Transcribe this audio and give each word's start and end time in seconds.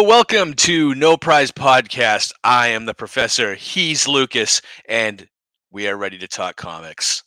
Hello, 0.00 0.08
welcome 0.08 0.54
to 0.54 0.94
No 0.94 1.18
Prize 1.18 1.52
Podcast. 1.52 2.32
I 2.42 2.68
am 2.68 2.86
the 2.86 2.94
professor. 2.94 3.54
He's 3.54 4.08
Lucas, 4.08 4.62
and 4.88 5.28
we 5.70 5.88
are 5.88 5.96
ready 5.98 6.16
to 6.16 6.26
talk 6.26 6.56
comics. 6.56 7.22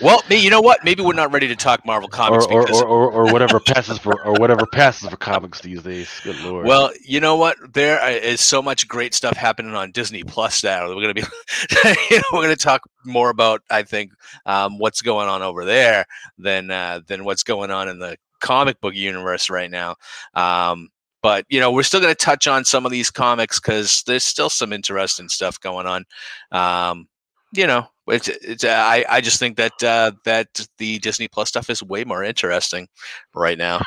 Well, 0.00 0.22
you 0.30 0.48
know 0.48 0.62
what? 0.62 0.82
Maybe 0.82 1.02
we're 1.02 1.12
not 1.12 1.30
ready 1.30 1.48
to 1.48 1.54
talk 1.54 1.84
Marvel 1.84 2.08
comics 2.08 2.46
or 2.46 2.54
or, 2.54 2.62
because, 2.62 2.80
or, 2.80 2.88
or, 2.88 3.12
or 3.12 3.32
whatever 3.34 3.60
passes 3.60 3.98
for 3.98 4.24
or 4.24 4.32
whatever 4.32 4.64
passes 4.64 5.10
for 5.10 5.18
comics 5.18 5.60
these 5.60 5.82
days. 5.82 6.08
Good 6.24 6.40
lord. 6.40 6.66
well, 6.66 6.90
you 7.04 7.20
know 7.20 7.36
what? 7.36 7.58
There 7.74 8.02
is 8.10 8.40
so 8.40 8.62
much 8.62 8.88
great 8.88 9.12
stuff 9.12 9.36
happening 9.36 9.74
on 9.74 9.90
Disney 9.90 10.24
Plus 10.24 10.64
now. 10.64 10.88
We're 10.88 11.02
gonna 11.02 11.12
be, 11.12 11.20
you 12.10 12.16
know, 12.16 12.22
we're 12.32 12.44
gonna 12.44 12.56
talk 12.56 12.80
more 13.04 13.28
about, 13.28 13.60
I 13.68 13.82
think, 13.82 14.12
um, 14.46 14.78
what's 14.78 15.02
going 15.02 15.28
on 15.28 15.42
over 15.42 15.66
there 15.66 16.06
than 16.38 16.70
uh, 16.70 17.00
than 17.06 17.24
what's 17.24 17.42
going 17.42 17.70
on 17.70 17.90
in 17.90 17.98
the 17.98 18.16
comic 18.40 18.80
book 18.80 18.94
universe 18.94 19.50
right 19.50 19.70
now. 19.70 19.96
Um, 20.34 20.88
but 21.22 21.46
you 21.48 21.60
know, 21.60 21.70
we're 21.70 21.82
still 21.84 22.00
gonna 22.00 22.14
touch 22.14 22.46
on 22.46 22.64
some 22.64 22.84
of 22.84 22.92
these 22.92 23.10
comics 23.10 23.60
because 23.60 24.02
there's 24.06 24.24
still 24.24 24.50
some 24.50 24.72
interesting 24.72 25.28
stuff 25.28 25.58
going 25.60 25.86
on. 25.86 26.04
Um, 26.50 27.08
you 27.54 27.66
know, 27.66 27.86
it's, 28.08 28.28
it's 28.28 28.64
uh, 28.64 28.68
I 28.68 29.04
I 29.08 29.20
just 29.20 29.38
think 29.38 29.56
that 29.56 29.82
uh, 29.82 30.12
that 30.24 30.66
the 30.78 30.98
Disney 30.98 31.28
Plus 31.28 31.48
stuff 31.48 31.70
is 31.70 31.82
way 31.82 32.04
more 32.04 32.24
interesting 32.24 32.88
right 33.34 33.58
now. 33.58 33.80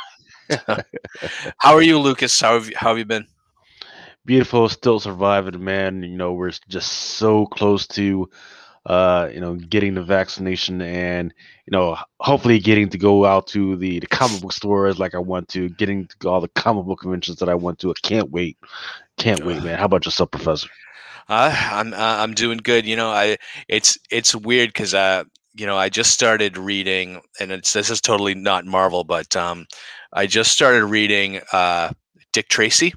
how 1.58 1.74
are 1.74 1.82
you, 1.82 2.00
Lucas? 2.00 2.40
How 2.40 2.54
have 2.54 2.70
you, 2.70 2.76
how 2.78 2.90
have 2.90 2.98
you 2.98 3.06
been? 3.06 3.26
Beautiful, 4.26 4.70
still 4.70 5.00
surviving, 5.00 5.64
man. 5.64 6.02
You 6.04 6.18
know, 6.18 6.34
we're 6.34 6.52
just 6.68 6.92
so 6.92 7.46
close 7.46 7.86
to, 7.90 8.30
uh, 8.86 9.30
you 9.34 9.40
know, 9.40 9.56
getting 9.56 9.94
the 9.94 10.04
vaccination 10.04 10.82
and 10.82 11.34
you 11.66 11.72
know, 11.72 11.98
hopefully 12.20 12.60
getting 12.60 12.90
to 12.90 12.98
go 12.98 13.26
out 13.26 13.48
to 13.48 13.76
the 13.76 14.00
the 14.00 14.08
comic 14.08 14.42
book 14.42 14.54
stores 14.54 15.00
like 15.00 15.16
I 15.16 15.20
want 15.20 15.50
to, 15.50 15.70
getting 15.70 16.08
to 16.20 16.30
all 16.30 16.42
the 16.42 16.48
comic 16.50 16.86
book 16.86 17.00
conventions 17.02 17.40
that 17.40 17.50
I 17.50 17.56
want 17.56 17.80
to. 17.80 17.92
I 17.92 17.94
can't 18.04 18.30
wait, 18.32 18.58
can't 19.18 19.44
wait, 19.44 19.64
man. 19.64 19.78
How 19.80 19.86
about 19.86 20.06
yourself, 20.06 20.32
Professor? 20.32 20.70
Uh, 21.28 21.56
I'm 21.72 21.94
uh, 21.94 21.98
I'm 21.98 22.34
doing 22.34 22.60
good. 22.60 22.86
You 22.86 22.96
know, 22.96 23.10
I 23.10 23.38
it's 23.68 23.98
it's 24.12 24.36
weird 24.36 24.70
because 24.70 24.94
uh 24.94 25.24
you 25.56 25.66
know 25.66 25.78
I 25.78 25.90
just 25.90 26.12
started 26.12 26.58
reading, 26.58 27.22
and 27.40 27.52
it's 27.52 27.74
this 27.74 27.90
is 27.90 28.00
totally 28.00 28.36
not 28.36 28.66
Marvel, 28.66 29.04
but 29.04 29.36
um 29.36 29.66
I 30.14 30.28
just 30.28 30.52
started 30.52 30.86
reading 30.86 31.42
uh 31.52 31.92
Dick 32.32 32.48
Tracy 32.48 32.94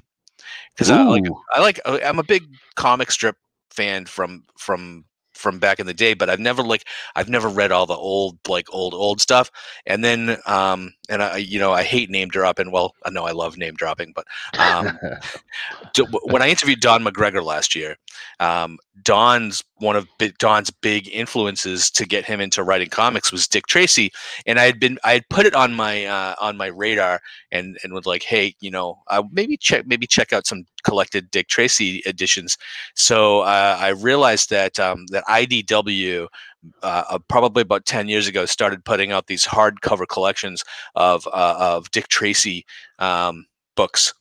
because 0.75 0.91
I 0.91 1.01
like 1.03 1.25
I 1.53 1.61
like 1.61 1.79
I'm 1.85 2.19
a 2.19 2.23
big 2.23 2.43
comic 2.75 3.09
strip 3.09 3.35
fan 3.71 4.05
from 4.05 4.43
from 4.57 5.05
from 5.39 5.59
back 5.59 5.79
in 5.79 5.87
the 5.87 5.93
day, 5.93 6.13
but 6.13 6.29
I've 6.29 6.39
never 6.39 6.63
like 6.63 6.85
I've 7.15 7.29
never 7.29 7.49
read 7.49 7.71
all 7.71 7.85
the 7.85 7.95
old 7.95 8.37
like 8.47 8.67
old 8.71 8.93
old 8.93 9.21
stuff. 9.21 9.51
And 9.85 10.03
then 10.03 10.37
um 10.45 10.93
and 11.09 11.23
I 11.23 11.37
you 11.37 11.59
know 11.59 11.71
I 11.71 11.83
hate 11.83 12.09
name 12.09 12.29
dropping. 12.29 12.71
Well, 12.71 12.93
I 13.03 13.09
know 13.09 13.25
I 13.25 13.31
love 13.31 13.57
name 13.57 13.75
dropping, 13.75 14.13
but 14.13 14.25
um 14.59 14.99
when 16.23 16.41
I 16.41 16.49
interviewed 16.49 16.79
Don 16.81 17.03
McGregor 17.03 17.43
last 17.43 17.75
year, 17.75 17.97
um, 18.39 18.77
Don's 19.03 19.63
one 19.77 19.95
of 19.95 20.07
Don's 20.39 20.69
big 20.69 21.07
influences 21.09 21.89
to 21.91 22.05
get 22.05 22.25
him 22.25 22.41
into 22.41 22.63
writing 22.63 22.89
comics 22.89 23.31
was 23.31 23.47
Dick 23.47 23.67
Tracy, 23.67 24.11
and 24.45 24.59
I 24.59 24.65
had 24.65 24.79
been 24.79 24.97
I 25.03 25.13
had 25.13 25.29
put 25.29 25.45
it 25.45 25.55
on 25.55 25.73
my 25.73 26.05
uh, 26.05 26.35
on 26.39 26.57
my 26.57 26.67
radar 26.67 27.21
and 27.51 27.77
and 27.83 27.93
was 27.93 28.05
like, 28.05 28.23
hey, 28.23 28.55
you 28.59 28.71
know, 28.71 28.99
uh, 29.07 29.23
maybe 29.31 29.57
check 29.57 29.87
maybe 29.87 30.05
check 30.07 30.33
out 30.33 30.45
some 30.47 30.65
collected 30.83 31.31
Dick 31.31 31.47
Tracy 31.47 32.01
editions. 32.05 32.57
So 32.95 33.41
uh, 33.41 33.77
I 33.79 33.89
realized 33.89 34.49
that 34.49 34.79
um, 34.79 35.05
that 35.07 35.25
IDW. 35.25 36.27
Uh, 36.83 37.03
uh, 37.09 37.17
probably 37.29 37.61
about 37.61 37.85
10 37.85 38.09
years 38.09 38.27
ago 38.27 38.45
started 38.45 38.83
putting 38.83 39.13
out 39.13 39.27
these 39.27 39.45
hardcover 39.45 40.05
collections 40.05 40.61
of 40.95 41.25
uh, 41.27 41.55
of 41.57 41.89
Dick 41.91 42.09
Tracy 42.09 42.65
um, 42.99 43.45
books 43.77 44.13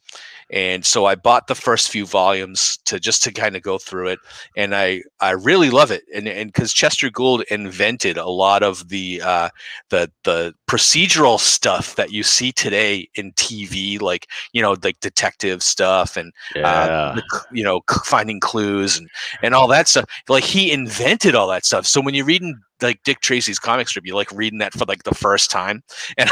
and 0.50 0.84
so 0.84 1.04
I 1.04 1.14
bought 1.14 1.46
the 1.46 1.54
first 1.54 1.90
few 1.90 2.06
volumes 2.06 2.78
to 2.86 2.98
just 2.98 3.22
to 3.24 3.32
kind 3.32 3.54
of 3.54 3.62
go 3.62 3.76
through 3.76 4.08
it, 4.08 4.18
and 4.56 4.74
I 4.74 5.02
I 5.20 5.32
really 5.32 5.70
love 5.70 5.90
it, 5.90 6.04
and 6.14 6.26
and 6.26 6.50
because 6.50 6.72
Chester 6.72 7.10
Gould 7.10 7.42
invented 7.50 8.16
a 8.16 8.28
lot 8.28 8.62
of 8.62 8.88
the 8.88 9.20
uh, 9.22 9.50
the 9.90 10.10
the 10.24 10.54
procedural 10.68 11.40
stuff 11.40 11.96
that 11.96 12.12
you 12.12 12.22
see 12.22 12.52
today 12.52 13.08
in 13.14 13.32
TV, 13.32 14.00
like 14.00 14.28
you 14.52 14.62
know 14.62 14.76
like 14.82 15.00
detective 15.00 15.62
stuff 15.62 16.16
and 16.16 16.32
uh, 16.56 16.60
yeah, 16.60 17.12
the, 17.16 17.44
you 17.50 17.64
know 17.64 17.80
finding 18.04 18.38
clues 18.38 18.98
and 18.98 19.08
and 19.42 19.54
all 19.54 19.66
that 19.66 19.88
stuff. 19.88 20.04
Like 20.28 20.44
he 20.44 20.70
invented 20.70 21.34
all 21.34 21.48
that 21.48 21.64
stuff. 21.64 21.86
So 21.86 22.00
when 22.00 22.14
you're 22.14 22.26
reading 22.26 22.60
like 22.80 23.02
Dick 23.02 23.20
Tracy's 23.20 23.58
comic 23.58 23.88
strip, 23.88 24.06
you're 24.06 24.14
like 24.14 24.30
reading 24.30 24.60
that 24.60 24.74
for 24.74 24.84
like 24.84 25.02
the 25.02 25.14
first 25.14 25.50
time, 25.50 25.82
and 26.18 26.30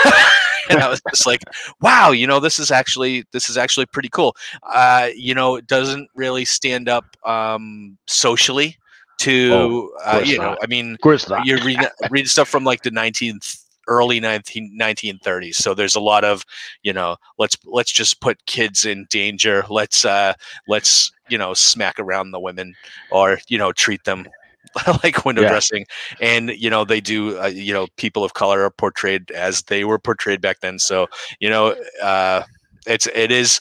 and 0.70 0.80
I 0.80 0.88
was 0.88 1.00
just 1.10 1.26
like 1.26 1.42
wow, 1.80 2.10
you 2.10 2.26
know, 2.26 2.38
this 2.38 2.58
is 2.58 2.70
actually 2.70 3.24
this 3.32 3.48
is 3.48 3.56
actually 3.56 3.86
pretty 3.86 4.10
cool. 4.10 4.36
Uh, 4.62 5.08
you 5.16 5.34
know, 5.34 5.56
it 5.56 5.66
doesn't 5.66 6.08
really 6.14 6.44
stand 6.44 6.88
up 6.88 7.16
um, 7.24 7.96
socially 8.06 8.76
oh, 8.78 9.14
to 9.18 9.92
of 10.04 10.14
uh, 10.14 10.24
you 10.24 10.38
know. 10.38 10.56
I 10.62 10.66
mean, 10.66 10.92
of 10.92 11.00
course 11.00 11.26
not. 11.26 11.46
you're 11.46 11.64
reading 11.64 11.88
reading 12.10 12.28
stuff 12.28 12.48
from 12.48 12.64
like 12.64 12.82
the 12.82 12.90
19th 12.90 13.62
early 13.86 14.20
19, 14.20 14.76
1930s 14.80 15.54
so 15.56 15.74
there's 15.74 15.94
a 15.94 16.00
lot 16.00 16.24
of 16.24 16.44
you 16.82 16.92
know 16.92 17.16
let's 17.38 17.56
let's 17.64 17.92
just 17.92 18.20
put 18.20 18.44
kids 18.46 18.84
in 18.84 19.06
danger 19.10 19.64
let's 19.68 20.04
uh 20.04 20.32
let's 20.68 21.12
you 21.28 21.38
know 21.38 21.54
smack 21.54 21.98
around 21.98 22.30
the 22.30 22.40
women 22.40 22.74
or 23.10 23.38
you 23.48 23.58
know 23.58 23.72
treat 23.72 24.04
them 24.04 24.26
like 25.02 25.24
window 25.24 25.42
Yeah, 25.42 25.48
dressing 25.48 25.86
and 26.20 26.50
you 26.50 26.70
know 26.70 26.84
they 26.84 27.00
do 27.00 27.38
uh, 27.40 27.46
you 27.46 27.72
know 27.72 27.86
people 27.96 28.24
of 28.24 28.34
color 28.34 28.62
are 28.62 28.70
portrayed 28.70 29.30
as 29.30 29.62
they 29.62 29.84
were 29.84 29.98
portrayed 29.98 30.40
back 30.40 30.60
then 30.60 30.78
so 30.78 31.06
you 31.40 31.48
know 31.48 31.74
uh 32.02 32.42
it's 32.86 33.06
it 33.14 33.30
is 33.30 33.60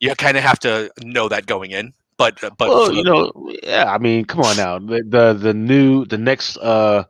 you 0.00 0.14
kind 0.16 0.36
of 0.36 0.42
have 0.42 0.58
to 0.58 0.90
know 1.02 1.28
that 1.28 1.46
going 1.46 1.70
in 1.70 1.92
but 2.16 2.42
uh, 2.44 2.50
but 2.56 2.72
well, 2.72 2.92
you 2.92 3.02
know, 3.02 3.32
yeah. 3.62 3.92
I 3.92 3.98
mean, 3.98 4.24
come 4.24 4.40
on 4.40 4.56
now. 4.56 4.78
The 4.78 5.02
the, 5.06 5.32
the 5.34 5.54
new 5.54 6.04
the 6.04 6.18
next 6.18 6.56
uh 6.58 7.04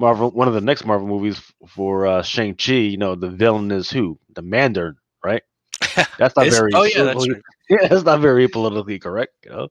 Marvel 0.00 0.30
one 0.32 0.48
of 0.48 0.54
the 0.54 0.62
next 0.62 0.86
Marvel 0.86 1.08
movies 1.08 1.40
for 1.68 2.06
uh 2.06 2.22
Shang 2.22 2.56
Chi. 2.56 2.72
You 2.74 2.98
know, 2.98 3.16
the 3.16 3.30
villain 3.30 3.70
is 3.72 3.90
who? 3.90 4.18
The 4.34 4.42
Mandarin, 4.42 4.96
right? 5.24 5.42
That's 6.18 6.36
not 6.36 6.48
very 6.50 6.72
oh 6.74 6.84
yeah 6.84 7.04
that's 7.04 7.28
right 7.28 7.42
Yeah, 7.70 7.88
that's 7.88 8.04
not 8.04 8.20
very 8.20 8.48
politically 8.48 8.98
correct. 8.98 9.34
You 9.44 9.50
know? 9.52 9.68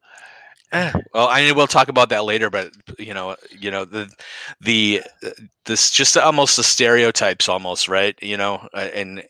Eh, 0.71 0.91
well 1.13 1.27
i 1.29 1.41
mean 1.41 1.55
we'll 1.55 1.67
talk 1.67 1.89
about 1.89 2.09
that 2.09 2.25
later 2.25 2.49
but 2.49 2.71
you 2.99 3.13
know 3.13 3.35
you 3.51 3.71
know 3.71 3.85
the 3.85 4.09
the 4.61 5.01
this 5.65 5.91
just 5.91 6.17
almost 6.17 6.57
the 6.57 6.63
stereotypes 6.63 7.49
almost 7.49 7.87
right 7.89 8.17
you 8.21 8.37
know 8.37 8.67
uh, 8.73 8.89
and 8.93 9.23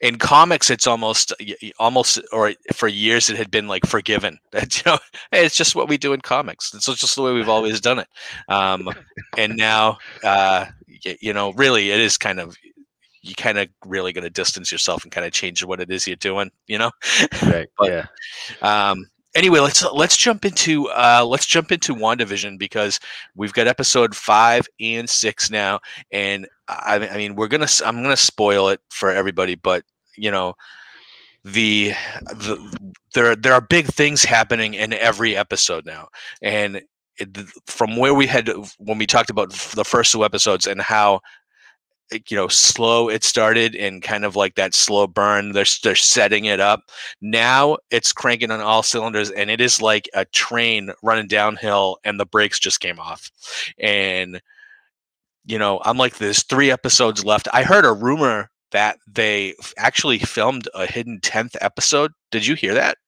in 0.00 0.16
comics 0.16 0.70
it's 0.70 0.86
almost 0.86 1.32
almost 1.78 2.20
or 2.32 2.52
for 2.72 2.88
years 2.88 3.28
it 3.30 3.36
had 3.36 3.50
been 3.50 3.68
like 3.68 3.86
forgiven 3.86 4.38
you 4.54 4.82
know 4.86 4.98
hey, 5.30 5.44
it's 5.44 5.56
just 5.56 5.74
what 5.74 5.88
we 5.88 5.96
do 5.96 6.12
in 6.12 6.20
comics 6.20 6.72
it's 6.74 6.86
just 6.86 7.16
the 7.16 7.22
way 7.22 7.32
we've 7.32 7.48
always 7.48 7.80
done 7.80 7.98
it 7.98 8.08
um 8.48 8.88
and 9.36 9.56
now 9.56 9.98
uh 10.22 10.66
you 11.20 11.32
know 11.32 11.52
really 11.54 11.90
it 11.90 12.00
is 12.00 12.16
kind 12.16 12.40
of 12.40 12.56
you 13.22 13.34
kind 13.34 13.58
of 13.58 13.68
really 13.86 14.12
going 14.12 14.24
to 14.24 14.30
distance 14.30 14.70
yourself 14.70 15.02
and 15.02 15.12
kind 15.12 15.26
of 15.26 15.32
change 15.32 15.64
what 15.64 15.80
it 15.80 15.90
is 15.90 16.06
you're 16.06 16.16
doing 16.16 16.50
you 16.66 16.78
know 16.78 16.90
Right. 17.42 17.68
but 17.78 17.90
Yeah. 17.90 18.06
um 18.62 19.06
anyway 19.34 19.60
let's 19.60 19.84
let's 19.92 20.16
jump 20.16 20.44
into 20.44 20.88
uh 20.90 21.24
let's 21.26 21.46
jump 21.46 21.72
into 21.72 21.94
wandavision 21.94 22.58
because 22.58 23.00
we've 23.34 23.52
got 23.52 23.66
episode 23.66 24.14
five 24.14 24.66
and 24.80 25.08
six 25.08 25.50
now 25.50 25.80
and 26.12 26.46
i, 26.68 26.96
I 26.96 27.16
mean 27.16 27.34
we're 27.34 27.48
gonna 27.48 27.68
I'm 27.84 28.02
gonna 28.02 28.16
spoil 28.16 28.68
it 28.68 28.80
for 28.90 29.10
everybody 29.10 29.54
but 29.54 29.84
you 30.16 30.30
know 30.30 30.54
the, 31.44 31.92
the 32.24 32.92
there 33.12 33.36
there 33.36 33.52
are 33.52 33.60
big 33.60 33.86
things 33.86 34.24
happening 34.24 34.74
in 34.74 34.92
every 34.94 35.36
episode 35.36 35.84
now 35.84 36.08
and 36.40 36.82
it, 37.18 37.36
from 37.66 37.96
where 37.96 38.14
we 38.14 38.26
had 38.26 38.50
when 38.78 38.98
we 38.98 39.06
talked 39.06 39.30
about 39.30 39.52
the 39.52 39.84
first 39.84 40.12
two 40.12 40.24
episodes 40.24 40.66
and 40.66 40.80
how 40.80 41.20
you 42.12 42.36
know 42.36 42.48
slow 42.48 43.08
it 43.08 43.24
started 43.24 43.74
and 43.74 44.02
kind 44.02 44.24
of 44.24 44.36
like 44.36 44.54
that 44.54 44.74
slow 44.74 45.06
burn 45.06 45.52
they're 45.52 45.64
they're 45.82 45.94
setting 45.94 46.44
it 46.44 46.60
up. 46.60 46.82
Now 47.20 47.78
it's 47.90 48.12
cranking 48.12 48.50
on 48.50 48.60
all 48.60 48.82
cylinders 48.82 49.30
and 49.30 49.50
it 49.50 49.60
is 49.60 49.80
like 49.82 50.08
a 50.14 50.24
train 50.26 50.90
running 51.02 51.28
downhill 51.28 51.98
and 52.04 52.20
the 52.20 52.26
brakes 52.26 52.58
just 52.58 52.80
came 52.80 52.98
off. 52.98 53.30
And 53.78 54.40
you 55.46 55.58
know 55.58 55.78
i'm 55.84 55.98
like 55.98 56.16
there's 56.16 56.42
three 56.42 56.70
episodes 56.70 57.24
left. 57.24 57.48
I 57.52 57.62
heard 57.62 57.84
a 57.84 57.92
rumor 57.92 58.50
that 58.74 58.98
they 59.06 59.54
actually 59.78 60.18
filmed 60.18 60.68
a 60.74 60.84
hidden 60.84 61.20
10th 61.20 61.54
episode. 61.60 62.10
Did 62.32 62.44
you 62.44 62.56
hear 62.56 62.74
that? 62.74 62.98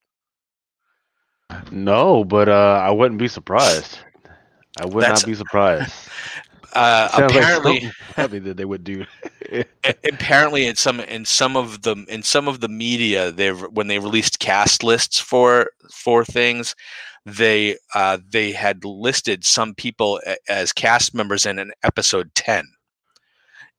No, 1.70 2.24
but 2.24 2.48
uh, 2.48 2.80
I 2.82 2.90
wouldn't 2.92 3.18
be 3.18 3.28
surprised. 3.28 3.98
I 4.80 4.86
would 4.86 5.02
that's 5.02 5.22
not 5.22 5.26
be 5.26 5.34
surprised. 5.34 5.92
uh 6.76 7.10
like 7.16 7.30
apparently 7.30 7.90
heavy 8.16 8.38
that 8.40 8.56
they 8.56 8.64
would 8.66 8.84
do. 8.84 9.06
apparently 10.12 10.66
in 10.66 10.76
some 10.76 11.00
in 11.00 11.24
some 11.24 11.56
of 11.56 11.82
the 11.82 12.04
in 12.08 12.22
some 12.22 12.48
of 12.48 12.60
the 12.60 12.68
media 12.68 13.30
they've 13.32 13.60
when 13.72 13.88
they 13.88 13.98
released 13.98 14.38
cast 14.40 14.82
lists 14.84 15.20
for 15.20 15.70
for 15.92 16.24
things 16.24 16.74
they 17.24 17.76
uh 17.94 18.18
they 18.30 18.52
had 18.52 18.84
listed 18.84 19.44
some 19.44 19.74
people 19.74 20.20
as 20.48 20.72
cast 20.72 21.14
members 21.14 21.46
in 21.46 21.58
an 21.58 21.72
episode 21.82 22.34
10 22.34 22.64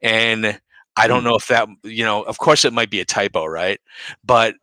and 0.01 0.59
I 0.95 1.07
don't 1.07 1.23
Hmm. 1.23 1.25
know 1.25 1.35
if 1.35 1.47
that, 1.47 1.67
you 1.83 2.03
know, 2.03 2.23
of 2.23 2.39
course 2.39 2.65
it 2.65 2.73
might 2.73 2.89
be 2.89 2.99
a 2.99 3.05
typo, 3.05 3.45
right? 3.45 3.79
But 4.23 4.55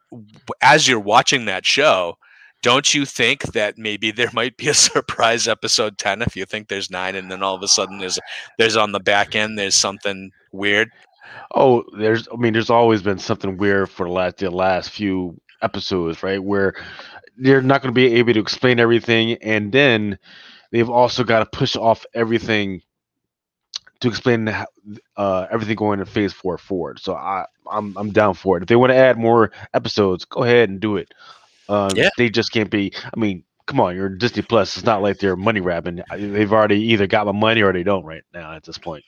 as 0.62 0.88
you're 0.88 1.00
watching 1.00 1.46
that 1.46 1.64
show, 1.66 2.18
don't 2.64 2.94
you 2.94 3.04
think 3.04 3.42
that 3.52 3.76
maybe 3.76 4.10
there 4.10 4.30
might 4.32 4.56
be 4.56 4.68
a 4.68 4.74
surprise 4.74 5.46
episode 5.46 5.98
10 5.98 6.22
if 6.22 6.34
you 6.34 6.46
think 6.46 6.68
there's 6.68 6.90
9 6.90 7.14
and 7.14 7.30
then 7.30 7.42
all 7.42 7.54
of 7.54 7.62
a 7.62 7.68
sudden 7.68 7.98
there's 7.98 8.18
there's 8.58 8.76
on 8.76 8.92
the 8.92 9.00
back 9.00 9.36
end 9.36 9.58
there's 9.58 9.76
something 9.76 10.32
weird? 10.50 10.90
Oh, 11.54 11.84
there's. 11.98 12.26
I 12.32 12.36
mean, 12.36 12.52
there's 12.52 12.70
always 12.70 13.02
been 13.02 13.18
something 13.18 13.56
weird 13.56 13.90
for 13.90 14.06
the 14.06 14.12
last 14.12 14.38
the 14.38 14.50
last 14.50 14.90
few 14.90 15.40
episodes, 15.62 16.22
right? 16.22 16.42
Where 16.42 16.74
they're 17.36 17.62
not 17.62 17.82
going 17.82 17.92
to 17.92 17.94
be 17.94 18.14
able 18.14 18.32
to 18.34 18.40
explain 18.40 18.80
everything, 18.80 19.34
and 19.34 19.72
then 19.72 20.18
they've 20.70 20.88
also 20.88 21.24
got 21.24 21.40
to 21.40 21.46
push 21.46 21.76
off 21.76 22.04
everything 22.14 22.82
to 24.00 24.08
explain 24.08 24.48
uh, 25.16 25.46
everything 25.50 25.76
going 25.76 25.98
to 25.98 26.06
Phase 26.06 26.32
Four 26.32 26.58
forward. 26.58 26.98
So 27.00 27.14
I, 27.14 27.46
I'm 27.70 27.96
I'm 27.96 28.10
down 28.10 28.34
for 28.34 28.56
it. 28.56 28.62
If 28.62 28.68
they 28.68 28.76
want 28.76 28.90
to 28.90 28.96
add 28.96 29.18
more 29.18 29.50
episodes, 29.72 30.24
go 30.24 30.44
ahead 30.44 30.68
and 30.68 30.80
do 30.80 30.96
it. 30.96 31.12
Uh, 31.68 31.90
Yeah. 31.94 32.10
They 32.18 32.28
just 32.30 32.52
can't 32.52 32.70
be. 32.70 32.92
I 32.96 33.18
mean, 33.18 33.42
come 33.66 33.80
on, 33.80 33.94
you're 33.96 34.08
Disney 34.08 34.42
Plus. 34.42 34.76
It's 34.76 34.86
not 34.86 35.02
like 35.02 35.18
they're 35.18 35.36
money 35.36 35.60
grabbing. 35.60 36.02
They've 36.16 36.52
already 36.52 36.80
either 36.92 37.06
got 37.06 37.26
my 37.26 37.32
money 37.32 37.62
or 37.62 37.72
they 37.72 37.82
don't 37.82 38.04
right 38.04 38.22
now 38.34 38.52
at 38.52 38.62
this 38.64 38.78
point. 38.78 39.04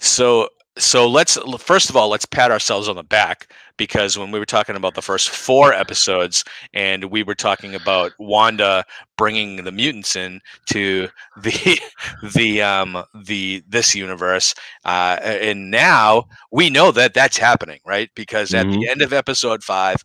So 0.00 0.48
so 0.76 1.08
let's 1.08 1.38
first 1.58 1.88
of 1.88 1.96
all 1.96 2.08
let's 2.08 2.24
pat 2.26 2.50
ourselves 2.50 2.88
on 2.88 2.96
the 2.96 3.04
back 3.04 3.52
because 3.76 4.18
when 4.18 4.32
we 4.32 4.40
were 4.40 4.44
talking 4.44 4.74
about 4.74 4.94
the 4.94 5.02
first 5.02 5.30
four 5.30 5.72
episodes 5.72 6.42
and 6.72 7.04
we 7.12 7.22
were 7.22 7.34
talking 7.36 7.76
about 7.76 8.10
Wanda 8.18 8.84
bringing 9.16 9.62
the 9.62 9.70
mutants 9.70 10.16
in 10.16 10.40
to 10.66 11.08
the 11.40 11.78
the 12.34 12.60
um 12.60 13.04
the 13.24 13.62
this 13.68 13.94
universe 13.94 14.52
uh 14.84 15.18
and 15.22 15.70
now 15.70 16.24
we 16.50 16.70
know 16.70 16.90
that 16.90 17.14
that's 17.14 17.36
happening 17.36 17.78
right 17.86 18.10
because 18.16 18.52
at 18.52 18.66
the 18.66 18.78
Mhm. 18.78 18.88
end 18.90 19.02
of 19.02 19.12
episode 19.12 19.62
5 19.62 20.02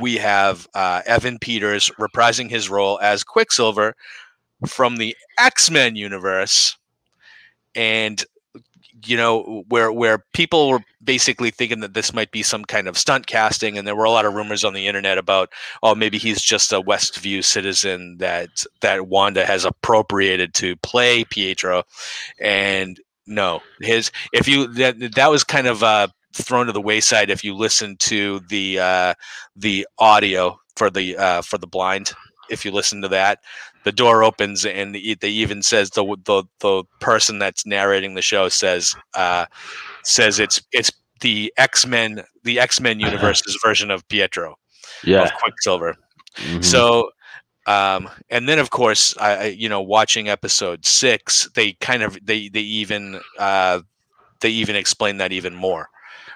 we 0.00 0.16
have 0.16 0.66
uh, 0.74 1.02
Evan 1.06 1.38
Peters 1.38 1.90
reprising 1.98 2.50
his 2.50 2.68
role 2.68 2.98
as 3.00 3.24
Quicksilver 3.24 3.94
from 4.66 4.96
the 4.96 5.16
X-Men 5.38 5.96
universe. 5.96 6.76
And 7.74 8.24
you 9.04 9.16
know 9.16 9.64
where 9.68 9.92
where 9.92 10.24
people 10.32 10.68
were 10.68 10.82
basically 11.04 11.50
thinking 11.50 11.80
that 11.80 11.94
this 11.94 12.12
might 12.14 12.30
be 12.30 12.42
some 12.42 12.64
kind 12.64 12.88
of 12.88 12.96
stunt 12.96 13.26
casting 13.26 13.76
and 13.76 13.86
there 13.86 13.94
were 13.94 14.04
a 14.04 14.10
lot 14.10 14.24
of 14.24 14.34
rumors 14.34 14.64
on 14.64 14.72
the 14.72 14.86
internet 14.86 15.18
about 15.18 15.52
oh 15.82 15.94
maybe 15.94 16.18
he's 16.18 16.40
just 16.40 16.72
a 16.72 16.80
westview 16.80 17.44
citizen 17.44 18.16
that 18.18 18.48
that 18.80 19.08
wanda 19.08 19.44
has 19.44 19.64
appropriated 19.64 20.54
to 20.54 20.76
play 20.76 21.24
pietro. 21.24 21.82
And 22.40 22.98
no 23.26 23.60
his 23.80 24.10
if 24.32 24.48
you 24.48 24.66
that 24.74 24.96
that 25.14 25.30
was 25.30 25.44
kind 25.44 25.66
of 25.66 25.82
uh 25.82 26.08
thrown 26.44 26.66
to 26.66 26.72
the 26.72 26.80
wayside 26.80 27.30
if 27.30 27.42
you 27.44 27.54
listen 27.54 27.96
to 27.96 28.40
the 28.48 28.78
uh 28.78 29.14
the 29.56 29.86
audio 29.98 30.58
for 30.76 30.90
the 30.90 31.16
uh 31.16 31.42
for 31.42 31.58
the 31.58 31.66
blind 31.66 32.12
if 32.50 32.64
you 32.64 32.70
listen 32.70 33.00
to 33.02 33.08
that 33.08 33.38
the 33.84 33.92
door 33.92 34.22
opens 34.24 34.64
and 34.64 34.94
the, 34.94 35.14
they 35.20 35.30
even 35.30 35.62
says 35.62 35.90
the 35.90 36.04
the 36.24 36.44
the 36.60 36.84
person 37.00 37.38
that's 37.38 37.64
narrating 37.66 38.14
the 38.14 38.22
show 38.22 38.48
says 38.48 38.94
uh 39.14 39.46
says 40.02 40.38
it's 40.38 40.60
it's 40.72 40.90
the 41.20 41.52
X-Men 41.56 42.22
the 42.44 42.60
X-Men 42.60 43.00
universe's 43.00 43.58
version 43.64 43.90
of 43.90 44.06
Pietro 44.08 44.56
Yeah. 45.02 45.22
of 45.22 45.32
Quicksilver. 45.42 45.96
Mhm. 46.36 46.62
So 46.64 47.10
um 47.66 48.08
and 48.28 48.48
then 48.48 48.58
of 48.58 48.70
course 48.70 49.16
I, 49.16 49.46
you 49.46 49.68
know 49.68 49.80
watching 49.80 50.28
episode 50.28 50.84
6 50.84 51.48
they 51.54 51.72
kind 51.74 52.02
of 52.02 52.18
they 52.24 52.48
they 52.48 52.60
even 52.60 53.20
uh 53.38 53.80
they 54.40 54.50
even 54.50 54.76
explain 54.76 55.16
that 55.16 55.32
even 55.32 55.54
more. 55.54 55.88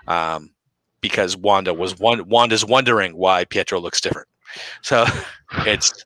Um 0.07 0.51
because 1.01 1.37
Wanda 1.37 1.73
was 1.73 1.99
one 1.99 2.29
Wanda's 2.29 2.65
wondering 2.65 3.17
why 3.17 3.45
Pietro 3.45 3.81
looks 3.81 4.01
different. 4.01 4.29
So 4.83 5.07
it's 5.67 6.05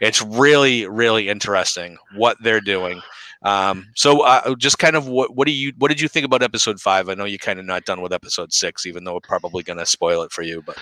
it's 0.00 0.22
really 0.22 0.86
really 0.86 1.28
interesting 1.28 1.96
what 2.14 2.36
they're 2.42 2.60
doing. 2.60 3.00
Um, 3.42 3.86
so 3.94 4.22
uh, 4.22 4.54
just 4.56 4.78
kind 4.78 4.96
of 4.96 5.06
what 5.08 5.36
what 5.36 5.46
do 5.46 5.52
you 5.52 5.72
what 5.78 5.88
did 5.88 6.00
you 6.00 6.08
think 6.08 6.26
about 6.26 6.42
episode 6.42 6.80
five? 6.80 7.08
I 7.08 7.14
know 7.14 7.24
you're 7.24 7.38
kind 7.38 7.58
of 7.58 7.66
not 7.66 7.84
done 7.84 8.00
with 8.00 8.12
episode 8.12 8.52
six, 8.52 8.86
even 8.86 9.04
though 9.04 9.14
we're 9.14 9.20
probably 9.20 9.62
going 9.62 9.78
to 9.78 9.86
spoil 9.86 10.22
it 10.22 10.32
for 10.32 10.42
you. 10.42 10.62
But 10.62 10.76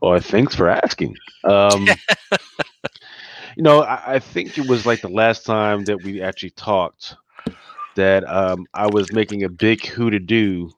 Well, 0.00 0.20
thanks 0.20 0.54
for 0.54 0.68
asking. 0.68 1.16
Um, 1.44 1.88
you 3.56 3.62
know, 3.62 3.82
I, 3.82 4.14
I 4.14 4.18
think 4.18 4.58
it 4.58 4.68
was 4.68 4.86
like 4.86 5.00
the 5.00 5.08
last 5.08 5.46
time 5.46 5.84
that 5.84 6.02
we 6.02 6.22
actually 6.22 6.50
talked 6.50 7.16
that 7.96 8.28
um, 8.28 8.66
I 8.74 8.86
was 8.86 9.12
making 9.12 9.44
a 9.44 9.48
big 9.48 9.86
who 9.86 10.10
to 10.10 10.18
do 10.18 10.70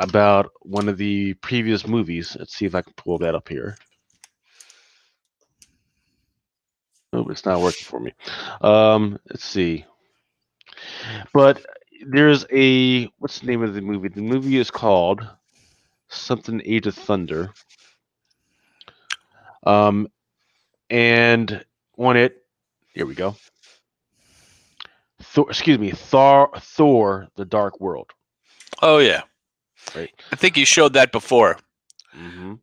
about 0.00 0.50
one 0.62 0.88
of 0.88 0.96
the 0.96 1.34
previous 1.34 1.86
movies. 1.86 2.36
Let's 2.38 2.54
see 2.54 2.64
if 2.64 2.74
I 2.74 2.82
can 2.82 2.94
pull 2.94 3.18
that 3.18 3.34
up 3.34 3.48
here. 3.48 3.76
Oh, 7.12 7.28
it's 7.28 7.44
not 7.44 7.60
working 7.60 7.84
for 7.84 8.00
me. 8.00 8.12
Um, 8.60 9.18
let's 9.28 9.44
see. 9.44 9.84
But 11.34 11.64
there's 12.06 12.46
a 12.52 13.06
what's 13.18 13.40
the 13.40 13.46
name 13.46 13.62
of 13.62 13.74
the 13.74 13.80
movie? 13.80 14.08
The 14.08 14.22
movie 14.22 14.56
is 14.56 14.70
called 14.70 15.28
something 16.08 16.62
Age 16.64 16.86
of 16.86 16.94
Thunder. 16.94 17.52
Um, 19.66 20.08
and 20.88 21.64
on 21.98 22.16
it, 22.16 22.42
here 22.94 23.06
we 23.06 23.14
go. 23.14 23.36
Thor, 25.20 25.50
excuse 25.50 25.78
me, 25.78 25.90
Thor, 25.90 26.50
Thor: 26.58 27.28
The 27.36 27.44
Dark 27.44 27.80
World. 27.80 28.10
oh 28.80 28.98
yeah, 28.98 29.22
Right. 29.94 30.10
I 30.32 30.36
think 30.36 30.56
you 30.56 30.64
showed 30.64 30.94
that 30.94 31.12
before. 31.12 31.58
hmm 32.12 32.54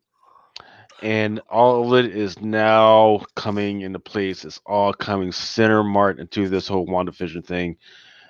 And 1.01 1.39
all 1.49 1.93
of 1.93 2.05
it 2.05 2.15
is 2.15 2.39
now 2.41 3.23
coming 3.35 3.81
into 3.81 3.99
place. 3.99 4.45
It's 4.45 4.59
all 4.65 4.93
coming 4.93 5.31
center 5.31 5.83
marked 5.83 6.19
into 6.19 6.49
this 6.49 6.67
whole 6.67 6.87
WandaVision 6.87 7.45
thing. 7.45 7.77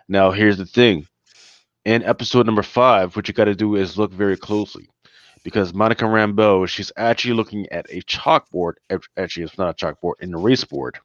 Now, 0.07 0.31
here's 0.31 0.57
the 0.57 0.65
thing. 0.65 1.07
In 1.85 2.03
episode 2.03 2.45
number 2.45 2.63
five, 2.63 3.15
what 3.15 3.27
you 3.27 3.33
got 3.33 3.45
to 3.45 3.55
do 3.55 3.75
is 3.75 3.97
look 3.97 4.11
very 4.11 4.35
closely 4.37 4.89
because 5.43 5.73
Monica 5.73 6.05
Rambeau, 6.05 6.67
she's 6.67 6.91
actually 6.97 7.33
looking 7.35 7.67
at 7.71 7.85
a 7.89 8.01
chalkboard. 8.01 8.73
Actually, 9.17 9.43
it's 9.45 9.57
not 9.57 9.69
a 9.81 9.85
chalkboard, 9.85 10.13
an 10.21 10.33
erase 10.33 10.65
board. 10.65 10.97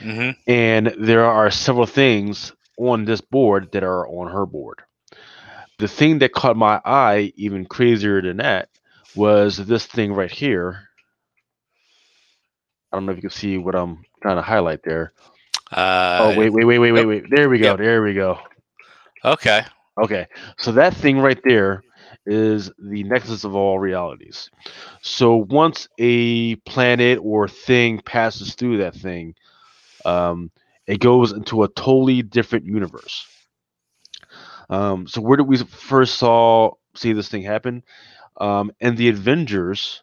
hmm 0.00 0.30
And 0.46 0.94
there 0.98 1.24
are 1.24 1.50
several 1.50 1.86
things 1.86 2.52
on 2.78 3.04
this 3.04 3.20
board 3.20 3.72
that 3.72 3.82
are 3.82 4.06
on 4.06 4.30
her 4.30 4.46
board. 4.46 4.82
The 5.82 5.88
thing 5.88 6.20
that 6.20 6.32
caught 6.32 6.56
my 6.56 6.80
eye, 6.84 7.32
even 7.34 7.66
crazier 7.66 8.22
than 8.22 8.36
that, 8.36 8.68
was 9.16 9.56
this 9.56 9.84
thing 9.84 10.12
right 10.12 10.30
here. 10.30 10.88
I 12.92 12.96
don't 12.96 13.04
know 13.04 13.10
if 13.10 13.18
you 13.18 13.22
can 13.22 13.30
see 13.30 13.58
what 13.58 13.74
I'm 13.74 14.04
trying 14.22 14.36
to 14.36 14.42
highlight 14.42 14.84
there. 14.84 15.12
Uh, 15.72 16.18
oh, 16.20 16.38
wait, 16.38 16.50
wait, 16.50 16.66
wait, 16.66 16.78
wait, 16.78 16.92
wait, 16.92 17.04
wait. 17.04 17.24
There 17.30 17.50
we 17.50 17.58
go. 17.58 17.70
Yep. 17.70 17.78
There 17.78 18.00
we 18.00 18.14
go. 18.14 18.38
Okay. 19.24 19.64
Okay. 20.00 20.28
So 20.56 20.70
that 20.70 20.94
thing 20.94 21.18
right 21.18 21.40
there 21.42 21.82
is 22.26 22.70
the 22.78 23.02
nexus 23.02 23.42
of 23.42 23.56
all 23.56 23.80
realities. 23.80 24.50
So 25.00 25.34
once 25.34 25.88
a 25.98 26.54
planet 26.58 27.18
or 27.20 27.48
thing 27.48 28.00
passes 28.02 28.54
through 28.54 28.78
that 28.78 28.94
thing, 28.94 29.34
um, 30.04 30.52
it 30.86 31.00
goes 31.00 31.32
into 31.32 31.64
a 31.64 31.68
totally 31.70 32.22
different 32.22 32.66
universe. 32.66 33.26
Um, 34.72 35.06
so 35.06 35.20
where 35.20 35.36
did 35.36 35.48
we 35.48 35.58
first 35.58 36.14
saw 36.14 36.72
see 36.94 37.12
this 37.12 37.28
thing 37.28 37.42
happen? 37.42 37.82
Um, 38.38 38.72
in 38.80 38.96
the 38.96 39.10
Avengers. 39.10 40.02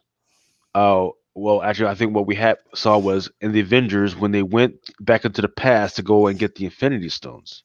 Oh, 0.76 1.16
well, 1.34 1.60
actually, 1.62 1.88
I 1.88 1.94
think 1.96 2.14
what 2.14 2.28
we 2.28 2.36
had 2.36 2.58
saw 2.72 2.96
was 2.96 3.28
in 3.40 3.50
the 3.50 3.60
Avengers 3.60 4.14
when 4.14 4.30
they 4.30 4.44
went 4.44 4.76
back 5.00 5.24
into 5.24 5.42
the 5.42 5.48
past 5.48 5.96
to 5.96 6.02
go 6.02 6.28
and 6.28 6.38
get 6.38 6.54
the 6.54 6.66
Infinity 6.66 7.08
Stones. 7.08 7.64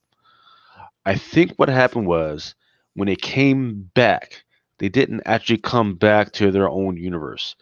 I 1.05 1.15
think 1.15 1.53
what 1.57 1.69
happened 1.69 2.07
was 2.07 2.55
when 2.95 3.05
they 3.05 3.15
came 3.15 3.91
back, 3.93 4.43
they 4.79 4.89
didn't 4.89 5.21
actually 5.27 5.59
come 5.59 5.93
back 5.93 6.31
to 6.33 6.49
their 6.49 6.67
own 6.67 6.97
universe. 6.97 7.55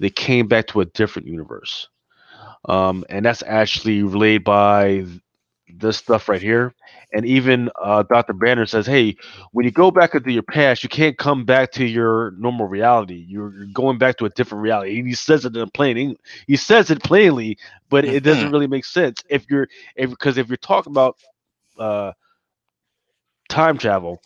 They 0.00 0.10
came 0.10 0.48
back 0.48 0.66
to 0.68 0.80
a 0.80 0.86
different 0.86 1.28
universe. 1.28 1.88
Um, 2.68 3.04
and 3.08 3.24
that's 3.24 3.44
actually 3.46 4.02
relayed 4.02 4.42
by 4.42 5.06
this 5.84 5.98
stuff 5.98 6.28
right 6.28 6.42
here. 6.42 6.74
And 7.12 7.26
even 7.26 7.70
uh, 7.80 8.04
Dr. 8.04 8.34
Banner 8.34 8.66
says, 8.66 8.86
hey, 8.86 9.16
when 9.52 9.64
you 9.66 9.72
go 9.72 9.92
back 9.92 10.14
into 10.16 10.32
your 10.32 10.42
past, 10.44 10.82
you 10.82 10.90
can't 10.90 11.18
come 11.18 11.44
back 11.44 11.72
to 11.74 11.86
your 11.86 12.32
normal 12.32 12.66
reality. 12.68 13.24
You're, 13.28 13.54
you're 13.54 13.66
going 13.68 13.98
back 13.98 14.18
to 14.18 14.26
a 14.26 14.30
different 14.30 14.62
reality. 14.62 14.98
And 14.98 15.08
he 15.08 15.14
says 15.14 15.44
it 15.46 15.56
in 15.56 15.70
plain 15.70 15.98
English. 15.98 16.20
He 16.48 16.56
says 16.56 16.90
it 16.90 17.04
plainly, 17.04 17.58
but 17.90 18.06
it 18.06 18.24
doesn't 18.24 18.50
really 18.50 18.68
make 18.68 18.86
sense 18.86 19.22
if 19.30 19.46
you're 19.50 19.68
if 19.96 20.10
because 20.10 20.38
if 20.38 20.48
you're 20.48 20.58
talking 20.58 20.92
about 20.92 21.18
uh, 21.78 22.12
time 23.48 23.78
travel, 23.78 24.22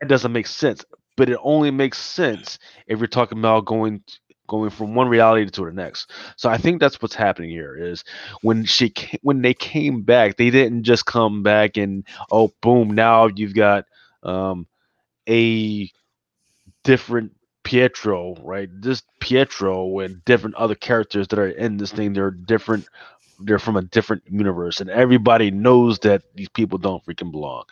that 0.00 0.08
doesn't 0.08 0.32
make 0.32 0.48
sense. 0.48 0.84
But 1.16 1.30
it 1.30 1.38
only 1.42 1.70
makes 1.70 1.98
sense 1.98 2.58
if 2.88 2.98
you're 3.00 3.08
talking 3.08 3.38
about 3.38 3.66
going 3.66 4.02
going 4.50 4.70
from 4.70 4.94
one 4.96 5.08
reality 5.08 5.48
to 5.50 5.66
the 5.66 5.72
next. 5.72 6.12
So 6.36 6.50
I 6.50 6.58
think 6.58 6.80
that's 6.80 7.00
what's 7.00 7.16
happening 7.16 7.50
here 7.50 7.76
is 7.78 8.04
when 8.42 8.66
she 8.66 8.92
when 9.22 9.42
they 9.42 9.54
came 9.54 10.02
back, 10.02 10.36
they 10.36 10.50
didn't 10.50 10.84
just 10.84 11.06
come 11.06 11.42
back 11.42 11.78
and 11.78 12.04
oh 12.32 12.52
boom, 12.60 12.90
now 12.90 13.28
you've 13.28 13.54
got 13.56 13.86
um 14.24 14.66
a 15.28 15.90
different 16.84 17.32
Pietro, 17.64 18.36
right? 18.42 18.68
This 18.72 19.02
Pietro 19.20 20.00
and 20.00 20.24
different 20.24 20.56
other 20.56 20.74
characters 20.74 21.28
that 21.28 21.38
are 21.38 21.48
in 21.50 21.76
this 21.78 21.92
thing, 21.92 22.12
they're 22.12 22.32
different. 22.32 22.88
They're 23.42 23.58
from 23.60 23.76
a 23.76 23.82
different 23.82 24.24
universe, 24.30 24.80
and 24.82 24.90
everybody 24.90 25.50
knows 25.50 25.98
that 26.00 26.22
these 26.34 26.50
people 26.50 26.78
don't 26.78 27.04
freaking 27.06 27.32
belong. 27.32 27.64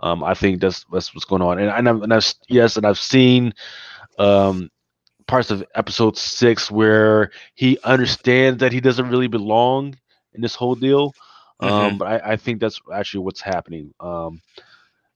Um, 0.00 0.24
I 0.24 0.34
think 0.34 0.60
that's 0.60 0.84
that's 0.92 1.14
what's 1.14 1.24
going 1.24 1.42
on, 1.42 1.58
and, 1.60 1.70
and, 1.70 1.88
I've, 1.88 2.02
and 2.02 2.14
I've 2.14 2.34
yes, 2.48 2.76
and 2.76 2.86
I've 2.86 2.98
seen 2.98 3.54
um, 4.18 4.70
parts 5.26 5.50
of 5.50 5.64
episode 5.74 6.16
six 6.16 6.70
where 6.70 7.30
he 7.54 7.78
understands 7.84 8.60
that 8.60 8.72
he 8.72 8.80
doesn't 8.80 9.08
really 9.08 9.28
belong 9.28 9.96
in 10.34 10.40
this 10.40 10.54
whole 10.54 10.74
deal. 10.74 11.14
Um, 11.60 11.96
Mhm. 11.96 11.98
but 11.98 12.06
I, 12.08 12.32
I 12.32 12.36
think 12.36 12.60
that's 12.60 12.80
actually 12.92 13.24
what's 13.24 13.40
happening. 13.40 13.92
Um, 14.00 14.40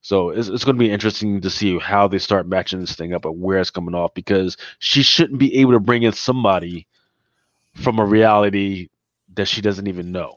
so 0.01 0.29
it's, 0.29 0.47
it's 0.49 0.63
going 0.63 0.75
to 0.75 0.79
be 0.79 0.91
interesting 0.91 1.41
to 1.41 1.49
see 1.49 1.77
how 1.79 2.07
they 2.07 2.19
start 2.19 2.47
matching 2.47 2.79
this 2.79 2.95
thing 2.95 3.13
up 3.13 3.25
and 3.25 3.39
where 3.41 3.59
it's 3.59 3.71
coming 3.71 3.95
off 3.95 4.13
because 4.13 4.57
she 4.79 5.01
shouldn't 5.03 5.39
be 5.39 5.57
able 5.57 5.73
to 5.73 5.79
bring 5.79 6.03
in 6.03 6.13
somebody 6.13 6.87
from 7.75 7.99
a 7.99 8.05
reality 8.05 8.89
that 9.35 9.47
she 9.47 9.61
doesn't 9.61 9.87
even 9.87 10.11
know. 10.11 10.35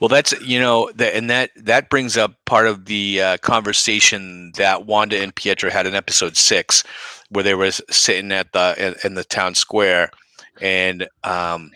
Well, 0.00 0.08
that's 0.08 0.32
you 0.40 0.60
know, 0.60 0.90
that 0.94 1.14
and 1.14 1.28
that 1.30 1.50
that 1.56 1.90
brings 1.90 2.16
up 2.16 2.34
part 2.46 2.66
of 2.66 2.84
the 2.84 3.20
uh, 3.20 3.36
conversation 3.38 4.52
that 4.56 4.86
Wanda 4.86 5.20
and 5.20 5.34
Pietro 5.34 5.70
had 5.70 5.86
in 5.86 5.94
episode 5.94 6.36
six, 6.36 6.84
where 7.30 7.42
they 7.44 7.54
were 7.54 7.70
sitting 7.70 8.30
at 8.32 8.52
the 8.52 8.74
in, 8.78 8.94
in 9.04 9.14
the 9.14 9.24
town 9.24 9.54
square, 9.54 10.10
and 10.60 11.08
um, 11.24 11.72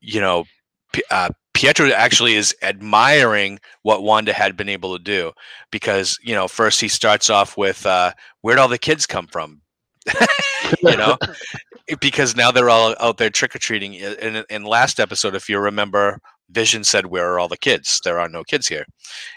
you 0.00 0.20
know, 0.20 0.44
P- 0.92 1.04
uh, 1.10 1.30
Pietro 1.54 1.88
actually 1.88 2.34
is 2.34 2.54
admiring 2.62 3.58
what 3.82 4.02
Wanda 4.02 4.34
had 4.34 4.56
been 4.56 4.68
able 4.68 4.96
to 4.96 5.02
do 5.02 5.32
because 5.70 6.18
you 6.22 6.34
know, 6.34 6.48
first 6.48 6.80
he 6.80 6.88
starts 6.88 7.30
off 7.30 7.56
with 7.56 7.86
uh, 7.86 8.12
where'd 8.42 8.58
all 8.58 8.68
the 8.68 8.78
kids 8.78 9.06
come 9.06 9.26
from, 9.26 9.62
you 10.82 10.96
know, 10.96 11.16
because 12.00 12.36
now 12.36 12.50
they're 12.50 12.68
all 12.68 12.94
out 13.00 13.16
there 13.16 13.30
trick 13.30 13.56
or 13.56 13.58
treating. 13.58 13.94
In, 13.94 14.44
in 14.50 14.64
last 14.64 15.00
episode, 15.00 15.34
if 15.34 15.48
you 15.48 15.58
remember, 15.58 16.20
Vision 16.50 16.84
said, 16.84 17.06
"Where 17.06 17.32
are 17.32 17.38
all 17.38 17.48
the 17.48 17.56
kids? 17.56 18.00
There 18.04 18.20
are 18.20 18.28
no 18.28 18.44
kids 18.44 18.68
here." 18.68 18.86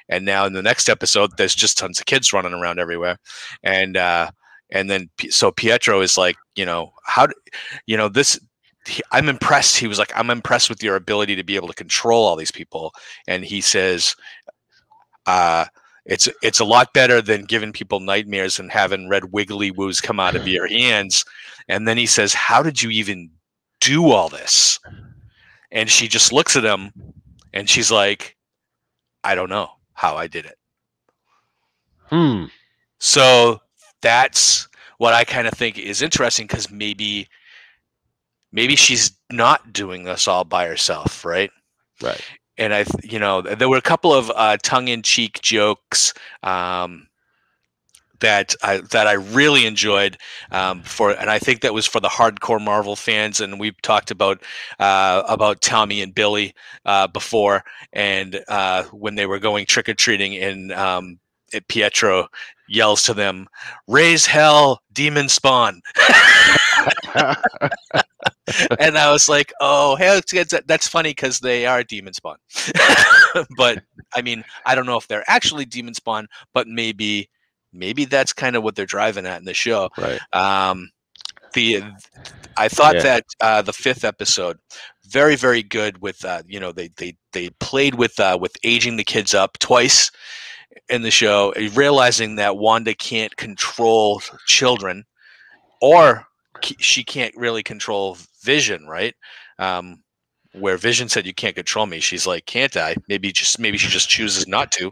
And 0.09 0.25
now 0.25 0.45
in 0.45 0.53
the 0.53 0.61
next 0.61 0.89
episode, 0.89 1.31
there's 1.37 1.55
just 1.55 1.77
tons 1.77 1.99
of 1.99 2.05
kids 2.05 2.33
running 2.33 2.53
around 2.53 2.79
everywhere, 2.79 3.17
and 3.63 3.97
uh, 3.97 4.31
and 4.71 4.89
then 4.89 5.09
so 5.29 5.51
Pietro 5.51 6.01
is 6.01 6.17
like, 6.17 6.35
you 6.55 6.65
know, 6.65 6.93
how, 7.03 7.27
d- 7.27 7.33
you 7.85 7.97
know, 7.97 8.09
this. 8.09 8.39
He, 8.87 9.01
I'm 9.11 9.27
impressed. 9.29 9.77
He 9.77 9.87
was 9.87 9.99
like, 9.99 10.11
I'm 10.15 10.29
impressed 10.29 10.69
with 10.69 10.81
your 10.81 10.95
ability 10.95 11.35
to 11.35 11.43
be 11.43 11.55
able 11.55 11.67
to 11.67 11.73
control 11.73 12.25
all 12.25 12.35
these 12.35 12.51
people. 12.51 12.93
And 13.27 13.43
he 13.43 13.61
says, 13.61 14.15
uh, 15.25 15.65
it's 16.05 16.27
it's 16.41 16.59
a 16.59 16.65
lot 16.65 16.93
better 16.93 17.21
than 17.21 17.43
giving 17.43 17.73
people 17.73 17.99
nightmares 17.99 18.57
and 18.57 18.71
having 18.71 19.09
red 19.09 19.25
wiggly 19.25 19.69
woos 19.69 20.01
come 20.01 20.19
out 20.19 20.35
of 20.35 20.47
your 20.47 20.67
hands. 20.67 21.25
And 21.67 21.87
then 21.87 21.97
he 21.97 22.05
says, 22.05 22.33
How 22.33 22.63
did 22.63 22.81
you 22.81 22.89
even 22.89 23.29
do 23.79 24.11
all 24.11 24.29
this? 24.29 24.79
And 25.71 25.89
she 25.89 26.07
just 26.07 26.33
looks 26.33 26.55
at 26.55 26.63
him 26.65 26.91
and 27.53 27.69
she's 27.69 27.91
like, 27.91 28.35
I 29.23 29.35
don't 29.35 29.49
know 29.49 29.69
how 29.93 30.15
I 30.15 30.27
did 30.27 30.45
it. 30.45 30.57
Hmm. 32.05 32.45
So 32.99 33.61
that's 34.01 34.67
what 34.97 35.13
I 35.13 35.23
kind 35.23 35.47
of 35.47 35.53
think 35.53 35.77
is 35.77 36.01
interesting 36.01 36.47
because 36.47 36.71
maybe 36.71 37.27
maybe 38.51 38.75
she's 38.75 39.11
not 39.31 39.71
doing 39.73 40.03
this 40.03 40.27
all 40.27 40.43
by 40.43 40.65
herself, 40.67 41.23
right? 41.23 41.51
Right. 42.01 42.21
and 42.57 42.73
I, 42.73 42.85
you 43.03 43.19
know, 43.19 43.41
there 43.41 43.69
were 43.69 43.77
a 43.77 43.81
couple 43.81 44.13
of 44.13 44.31
uh, 44.35 44.57
tongue-in-cheek 44.63 45.41
jokes 45.41 46.13
um, 46.43 47.07
that 48.21 48.55
I 48.63 48.77
that 48.91 49.07
I 49.07 49.13
really 49.13 49.65
enjoyed 49.65 50.17
um, 50.51 50.81
for, 50.83 51.11
and 51.11 51.29
I 51.29 51.39
think 51.39 51.61
that 51.61 51.73
was 51.73 51.85
for 51.85 51.99
the 51.99 52.09
hardcore 52.09 52.63
Marvel 52.63 52.95
fans. 52.95 53.39
And 53.39 53.59
we've 53.59 53.79
talked 53.81 54.11
about 54.11 54.43
uh, 54.79 55.23
about 55.27 55.61
Tommy 55.61 56.01
and 56.01 56.13
Billy 56.13 56.53
uh, 56.85 57.07
before, 57.07 57.63
and 57.93 58.41
uh, 58.47 58.83
when 58.85 59.15
they 59.15 59.25
were 59.25 59.39
going 59.39 59.65
trick 59.65 59.89
or 59.89 59.93
treating, 59.93 60.35
and 60.37 60.71
um, 60.71 61.19
Pietro 61.67 62.27
yells 62.67 63.03
to 63.03 63.13
them, 63.13 63.47
"Raise 63.87 64.25
hell, 64.25 64.81
demon 64.93 65.29
spawn!" 65.29 65.81
and 68.79 68.97
I 68.97 69.11
was 69.11 69.27
like, 69.29 69.51
"Oh, 69.59 69.95
hey, 69.95 70.21
that's 70.65 70.87
funny 70.87 71.11
because 71.11 71.39
they 71.39 71.65
are 71.65 71.83
demon 71.83 72.13
spawn." 72.13 72.37
but 73.57 73.83
I 74.15 74.21
mean, 74.21 74.43
I 74.65 74.75
don't 74.75 74.85
know 74.85 74.97
if 74.97 75.07
they're 75.07 75.23
actually 75.27 75.65
demon 75.65 75.93
spawn, 75.93 76.27
but 76.53 76.67
maybe, 76.67 77.29
maybe 77.73 78.05
that's 78.05 78.33
kind 78.33 78.55
of 78.55 78.63
what 78.63 78.75
they're 78.75 78.85
driving 78.85 79.25
at 79.25 79.39
in 79.39 79.45
the 79.45 79.53
show. 79.53 79.89
right. 79.97 80.19
Um, 80.33 80.89
the 81.53 81.83
I 82.57 82.67
thought 82.67 82.95
Yeah. 82.95 83.03
that 83.03 83.25
uh, 83.39 83.61
the 83.61 83.73
fifth 83.73 84.03
episode, 84.03 84.57
very 85.07 85.35
very 85.35 85.63
good 85.63 86.01
with 86.01 86.23
uh, 86.25 86.43
you 86.47 86.59
know 86.59 86.71
they 86.71 86.89
they 86.97 87.15
they 87.33 87.49
played 87.59 87.95
with 87.95 88.19
uh, 88.19 88.37
with 88.39 88.55
aging 88.63 88.97
the 88.97 89.03
kids 89.03 89.33
up 89.33 89.57
twice 89.59 90.11
in 90.89 91.01
the 91.01 91.11
show, 91.11 91.53
uh, 91.57 91.69
realizing 91.73 92.35
that 92.35 92.57
Wanda 92.57 92.93
can't 92.93 93.35
control 93.37 94.21
children, 94.45 95.05
or 95.81 96.25
she 96.61 97.03
can't 97.03 97.35
really 97.35 97.63
control 97.63 98.17
Vision, 98.43 98.87
right? 98.87 99.15
Um, 99.57 100.03
where 100.53 100.77
Vision 100.77 101.09
said, 101.09 101.25
"You 101.25 101.33
can't 101.33 101.55
control 101.55 101.85
me," 101.85 101.99
she's 101.99 102.25
like, 102.27 102.45
"Can't 102.45 102.75
I?" 102.75 102.95
Maybe 103.07 103.31
just 103.31 103.59
maybe 103.59 103.77
she 103.77 103.87
just 103.87 104.09
chooses 104.09 104.47
not 104.47 104.71
to. 104.73 104.91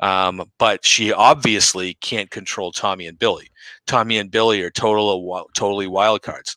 Um, 0.00 0.50
but 0.58 0.84
she 0.84 1.12
obviously 1.12 1.94
can't 1.94 2.30
control 2.30 2.72
Tommy 2.72 3.06
and 3.06 3.18
Billy. 3.18 3.48
Tommy 3.86 4.18
and 4.18 4.30
Billy 4.30 4.62
are 4.62 4.70
total 4.70 5.48
totally 5.54 5.86
wild 5.86 6.22
cards, 6.22 6.56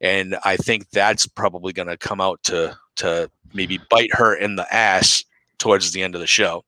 and 0.00 0.36
I 0.44 0.56
think 0.56 0.88
that's 0.90 1.26
probably 1.26 1.72
going 1.72 1.88
to 1.88 1.96
come 1.96 2.20
out 2.20 2.42
to 2.44 2.76
to 2.96 3.30
maybe 3.52 3.80
bite 3.90 4.14
her 4.14 4.34
in 4.34 4.56
the 4.56 4.72
ass 4.74 5.24
towards 5.58 5.92
the 5.92 6.02
end 6.02 6.14
of 6.14 6.20
the 6.20 6.26
show. 6.26 6.64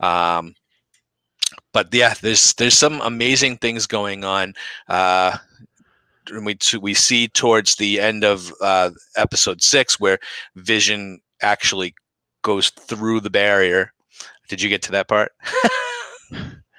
Um, 0.00 0.54
but 1.72 1.92
yeah, 1.92 2.14
there's 2.20 2.54
there's 2.54 2.78
some 2.78 3.00
amazing 3.02 3.58
things 3.58 3.86
going 3.86 4.24
on. 4.24 4.54
Uh, 4.88 5.36
and 6.30 6.46
we 6.46 6.58
we 6.80 6.94
see 6.94 7.28
towards 7.28 7.76
the 7.76 8.00
end 8.00 8.24
of 8.24 8.52
uh, 8.60 8.90
episode 9.16 9.62
six 9.62 9.98
where 9.98 10.18
Vision 10.56 11.20
actually 11.40 11.94
goes 12.42 12.70
through 12.70 13.20
the 13.20 13.30
barrier. 13.30 13.92
Did 14.48 14.60
you 14.60 14.68
get 14.68 14.82
to 14.82 14.92
that 14.92 15.08
part? 15.08 15.32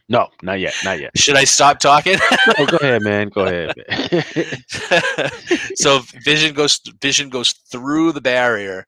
No, 0.10 0.28
not 0.42 0.60
yet. 0.60 0.74
Not 0.84 1.00
yet. 1.00 1.18
Should 1.18 1.38
I 1.38 1.44
stop 1.46 1.80
talking? 1.80 2.18
No, 2.60 2.66
go 2.66 2.78
ahead, 2.78 3.02
man. 3.02 3.30
Go 3.30 3.46
ahead. 3.46 3.74
Man. 3.90 5.30
so 5.76 6.02
Vision 6.24 6.54
goes 6.54 6.80
Vision 7.02 7.30
goes 7.30 7.54
through 7.54 8.12
the 8.12 8.22
barrier, 8.22 8.86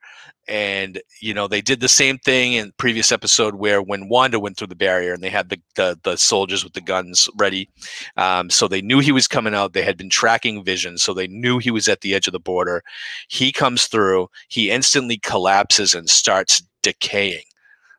and 0.47 1.01
you 1.21 1.33
know 1.33 1.47
they 1.47 1.61
did 1.61 1.79
the 1.79 1.87
same 1.87 2.17
thing 2.19 2.53
in 2.53 2.71
previous 2.77 3.11
episode 3.11 3.55
where 3.55 3.81
when 3.81 4.09
Wanda 4.09 4.39
went 4.39 4.57
through 4.57 4.67
the 4.67 4.75
barrier 4.75 5.13
and 5.13 5.23
they 5.23 5.29
had 5.29 5.49
the 5.49 5.59
the, 5.75 5.99
the 6.03 6.17
soldiers 6.17 6.63
with 6.63 6.73
the 6.73 6.81
guns 6.81 7.27
ready, 7.37 7.69
um, 8.17 8.49
so 8.49 8.67
they 8.67 8.81
knew 8.81 8.99
he 8.99 9.11
was 9.11 9.27
coming 9.27 9.55
out. 9.55 9.73
They 9.73 9.83
had 9.83 9.97
been 9.97 10.09
tracking 10.09 10.63
Vision, 10.63 10.97
so 10.97 11.13
they 11.13 11.27
knew 11.27 11.57
he 11.59 11.71
was 11.71 11.87
at 11.87 12.01
the 12.01 12.13
edge 12.15 12.27
of 12.27 12.33
the 12.33 12.39
border. 12.39 12.83
He 13.27 13.51
comes 13.51 13.87
through. 13.87 14.29
He 14.49 14.71
instantly 14.71 15.17
collapses 15.17 15.93
and 15.95 16.09
starts 16.09 16.61
decaying. 16.83 17.43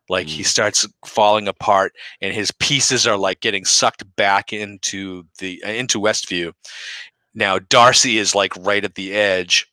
Like 0.08 0.28
he 0.28 0.42
Mm. 0.42 0.46
starts 0.46 0.86
falling 1.04 1.48
apart, 1.48 1.92
and 2.20 2.32
his 2.32 2.52
pieces 2.52 3.06
are 3.08 3.16
like 3.16 3.40
getting 3.40 3.64
sucked 3.64 4.04
back 4.16 4.52
into 4.52 5.24
the 5.38 5.60
into 5.64 6.00
Westview. 6.00 6.52
Now 7.34 7.58
Darcy 7.58 8.18
is 8.18 8.34
like 8.34 8.52
right 8.56 8.84
at 8.84 8.94
the 8.94 9.12
edge, 9.14 9.66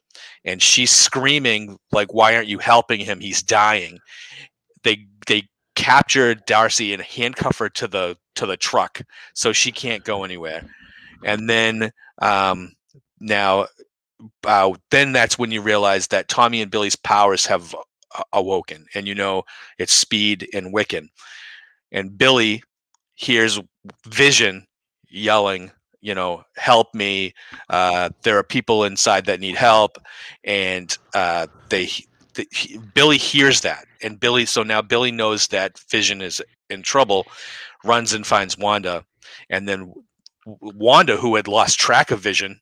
and 0.45 0.61
she's 0.61 0.91
screaming 0.91 1.77
like, 1.91 2.13
"Why 2.13 2.35
aren't 2.35 2.47
you 2.47 2.59
helping 2.59 2.99
him? 2.99 3.19
He's 3.19 3.41
dying." 3.41 3.99
They 4.83 5.07
they 5.27 5.47
capture 5.75 6.35
Darcy 6.35 6.93
and 6.93 7.01
handcuff 7.01 7.57
her 7.59 7.69
to 7.69 7.87
the 7.87 8.17
to 8.35 8.45
the 8.45 8.57
truck, 8.57 9.01
so 9.33 9.53
she 9.53 9.71
can't 9.71 10.03
go 10.03 10.23
anywhere. 10.23 10.63
And 11.23 11.49
then 11.49 11.91
um, 12.21 12.73
now, 13.19 13.67
uh, 14.43 14.73
then 14.91 15.11
that's 15.11 15.37
when 15.37 15.51
you 15.51 15.61
realize 15.61 16.07
that 16.07 16.27
Tommy 16.27 16.61
and 16.61 16.71
Billy's 16.71 16.95
powers 16.95 17.45
have 17.45 17.75
a- 18.15 18.23
awoken, 18.33 18.85
and 18.93 19.07
you 19.07 19.15
know 19.15 19.43
it's 19.79 19.93
Speed 19.93 20.47
and 20.53 20.73
Wiccan. 20.73 21.07
And 21.91 22.17
Billy 22.17 22.63
hears 23.15 23.59
Vision 24.07 24.65
yelling, 25.09 25.71
you 26.03 26.13
know, 26.13 26.43
help 26.57 26.93
me. 26.93 27.33
Uh, 27.69 28.09
there 28.23 28.37
are 28.37 28.43
people 28.43 28.83
inside 28.83 29.25
that 29.25 29.39
need 29.39 29.55
help. 29.55 29.97
And 30.43 30.95
uh, 31.15 31.47
they, 31.69 31.87
the, 32.33 32.45
he, 32.51 32.77
Billy 32.93 33.17
hears 33.17 33.61
that. 33.61 33.85
And 34.01 34.19
Billy, 34.19 34.45
so 34.45 34.63
now 34.63 34.81
Billy 34.81 35.11
knows 35.11 35.47
that 35.47 35.79
Vision 35.89 36.21
is 36.21 36.41
in 36.69 36.81
trouble, 36.81 37.25
runs 37.85 38.11
and 38.11 38.27
finds 38.27 38.57
Wanda. 38.57 39.05
And 39.49 39.67
then 39.67 39.93
Wanda, 40.45 41.15
who 41.15 41.35
had 41.35 41.47
lost 41.47 41.79
track 41.79 42.11
of 42.11 42.19
Vision, 42.19 42.59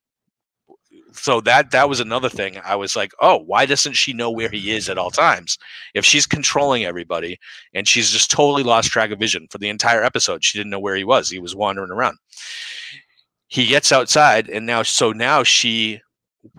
so 1.14 1.42
that 1.42 1.72
that 1.72 1.90
was 1.90 2.00
another 2.00 2.30
thing. 2.30 2.58
I 2.64 2.76
was 2.76 2.96
like, 2.96 3.12
oh, 3.22 3.38
why 3.38 3.66
doesn't 3.66 3.94
she 3.94 4.14
know 4.14 4.32
where 4.32 4.50
he 4.50 4.72
is 4.72 4.88
at 4.88 4.98
all 4.98 5.12
times? 5.12 5.58
If 5.94 6.06
she's 6.06 6.26
controlling 6.26 6.86
everybody 6.86 7.38
and 7.74 7.86
she's 7.86 8.12
just 8.12 8.32
totally 8.32 8.64
lost 8.64 8.92
track 8.92 9.12
of 9.12 9.20
vision 9.20 9.48
for 9.50 9.58
the 9.58 9.68
entire 9.68 10.04
episode, 10.04 10.46
she 10.46 10.58
didn't 10.58 10.70
know 10.70 10.80
where 10.80 10.96
he 10.96 11.04
was. 11.04 11.30
He 11.30 11.40
was 11.40 11.56
wandering 11.56 11.92
around. 11.92 12.18
He 13.52 13.66
gets 13.66 13.92
outside, 13.92 14.48
and 14.48 14.66
now 14.66 14.82
so 14.82 15.12
now 15.12 15.44
she 15.44 16.00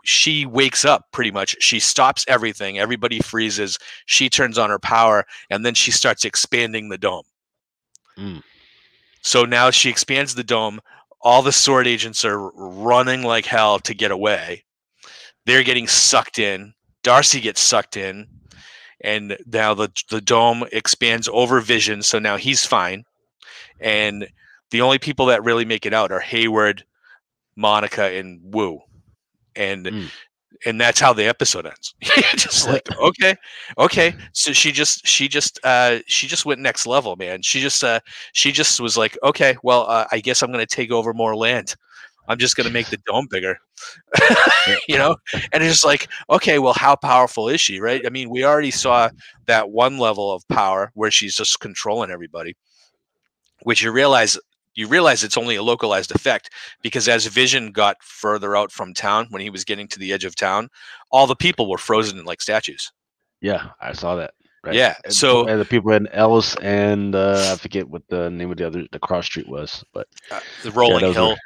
she 0.04 0.44
wakes 0.44 0.84
up 0.84 1.06
pretty 1.10 1.30
much. 1.30 1.56
She 1.58 1.80
stops 1.80 2.22
everything. 2.28 2.78
Everybody 2.78 3.18
freezes. 3.18 3.78
She 4.04 4.28
turns 4.28 4.58
on 4.58 4.68
her 4.68 4.78
power, 4.78 5.24
and 5.48 5.64
then 5.64 5.72
she 5.72 5.90
starts 5.90 6.26
expanding 6.26 6.90
the 6.90 6.98
dome. 6.98 7.24
Mm. 8.18 8.42
So 9.22 9.46
now 9.46 9.70
she 9.70 9.88
expands 9.88 10.34
the 10.34 10.44
dome. 10.44 10.82
All 11.22 11.40
the 11.40 11.50
sword 11.50 11.86
agents 11.86 12.26
are 12.26 12.50
running 12.50 13.22
like 13.22 13.46
hell 13.46 13.78
to 13.78 13.94
get 13.94 14.10
away. 14.10 14.62
They're 15.46 15.62
getting 15.62 15.88
sucked 15.88 16.38
in. 16.38 16.74
Darcy 17.02 17.40
gets 17.40 17.62
sucked 17.62 17.96
in, 17.96 18.26
and 19.00 19.38
now 19.46 19.72
the 19.72 19.88
the 20.10 20.20
dome 20.20 20.64
expands 20.72 21.26
over 21.32 21.58
Vision. 21.62 22.02
So 22.02 22.18
now 22.18 22.36
he's 22.36 22.66
fine, 22.66 23.06
and 23.80 24.28
the 24.72 24.80
only 24.82 24.98
people 24.98 25.26
that 25.26 25.44
really 25.44 25.64
make 25.64 25.86
it 25.86 25.94
out 25.94 26.10
are 26.12 26.20
Hayward, 26.20 26.84
Monica, 27.56 28.04
and 28.06 28.40
Wu, 28.52 28.80
and 29.56 29.86
Mm. 29.86 30.10
and 30.66 30.80
that's 30.80 31.00
how 31.00 31.12
the 31.12 31.26
episode 31.26 31.66
ends. 31.66 31.94
just 32.36 32.68
like 32.68 32.86
okay, 32.98 33.36
okay. 33.78 34.14
So 34.32 34.52
she 34.52 34.72
just 34.72 35.06
she 35.06 35.28
just 35.28 35.60
uh 35.64 36.00
she 36.06 36.26
just 36.26 36.46
went 36.46 36.60
next 36.60 36.86
level, 36.86 37.16
man. 37.16 37.42
She 37.42 37.60
just 37.60 37.84
uh 37.84 38.00
she 38.32 38.52
just 38.52 38.80
was 38.80 38.96
like, 38.96 39.16
okay, 39.22 39.56
well, 39.62 39.86
uh, 39.88 40.06
I 40.12 40.20
guess 40.20 40.42
I'm 40.42 40.50
gonna 40.52 40.66
take 40.66 40.90
over 40.90 41.14
more 41.14 41.36
land. 41.36 41.76
I'm 42.28 42.38
just 42.38 42.56
gonna 42.56 42.70
make 42.70 42.86
the 42.88 42.98
dome 43.06 43.26
bigger, 43.30 43.58
you 44.88 44.96
know. 44.96 45.16
And 45.52 45.62
it's 45.62 45.72
just 45.74 45.84
like, 45.84 46.08
okay, 46.30 46.58
well, 46.60 46.74
how 46.74 46.94
powerful 46.96 47.48
is 47.48 47.60
she, 47.60 47.80
right? 47.80 48.06
I 48.06 48.10
mean, 48.10 48.30
we 48.30 48.44
already 48.44 48.70
saw 48.70 49.10
that 49.46 49.70
one 49.70 49.98
level 49.98 50.32
of 50.32 50.46
power 50.48 50.90
where 50.94 51.10
she's 51.10 51.34
just 51.36 51.58
controlling 51.60 52.10
everybody, 52.12 52.56
which 53.64 53.82
you 53.82 53.90
realize 53.92 54.38
you 54.74 54.86
realize 54.88 55.22
it's 55.24 55.36
only 55.36 55.56
a 55.56 55.62
localized 55.62 56.10
effect 56.12 56.50
because 56.82 57.08
as 57.08 57.26
Vision 57.26 57.72
got 57.72 58.02
further 58.02 58.56
out 58.56 58.72
from 58.72 58.94
town, 58.94 59.26
when 59.30 59.42
he 59.42 59.50
was 59.50 59.64
getting 59.64 59.88
to 59.88 59.98
the 59.98 60.12
edge 60.12 60.24
of 60.24 60.34
town, 60.36 60.68
all 61.10 61.26
the 61.26 61.36
people 61.36 61.68
were 61.68 61.78
frozen 61.78 62.24
like 62.24 62.40
statues. 62.40 62.90
Yeah, 63.40 63.70
I 63.80 63.92
saw 63.92 64.16
that. 64.16 64.34
Right. 64.64 64.74
Yeah, 64.76 64.94
And 65.04 65.12
so- 65.12 65.46
and 65.48 65.60
the 65.60 65.64
people 65.64 65.90
in 65.92 66.06
Ellis 66.08 66.54
and 66.62 67.14
uh, 67.16 67.50
I 67.52 67.56
forget 67.56 67.88
what 67.88 68.02
the 68.08 68.30
name 68.30 68.50
of 68.52 68.56
the 68.58 68.66
other 68.66 68.86
the 68.92 68.98
cross 69.00 69.26
street 69.26 69.48
was, 69.48 69.84
but 69.92 70.06
Uh, 70.30 70.38
the 70.62 70.70
rolling 70.70 71.00
those 71.00 71.16
hill. 71.16 71.30
were- 71.30 71.36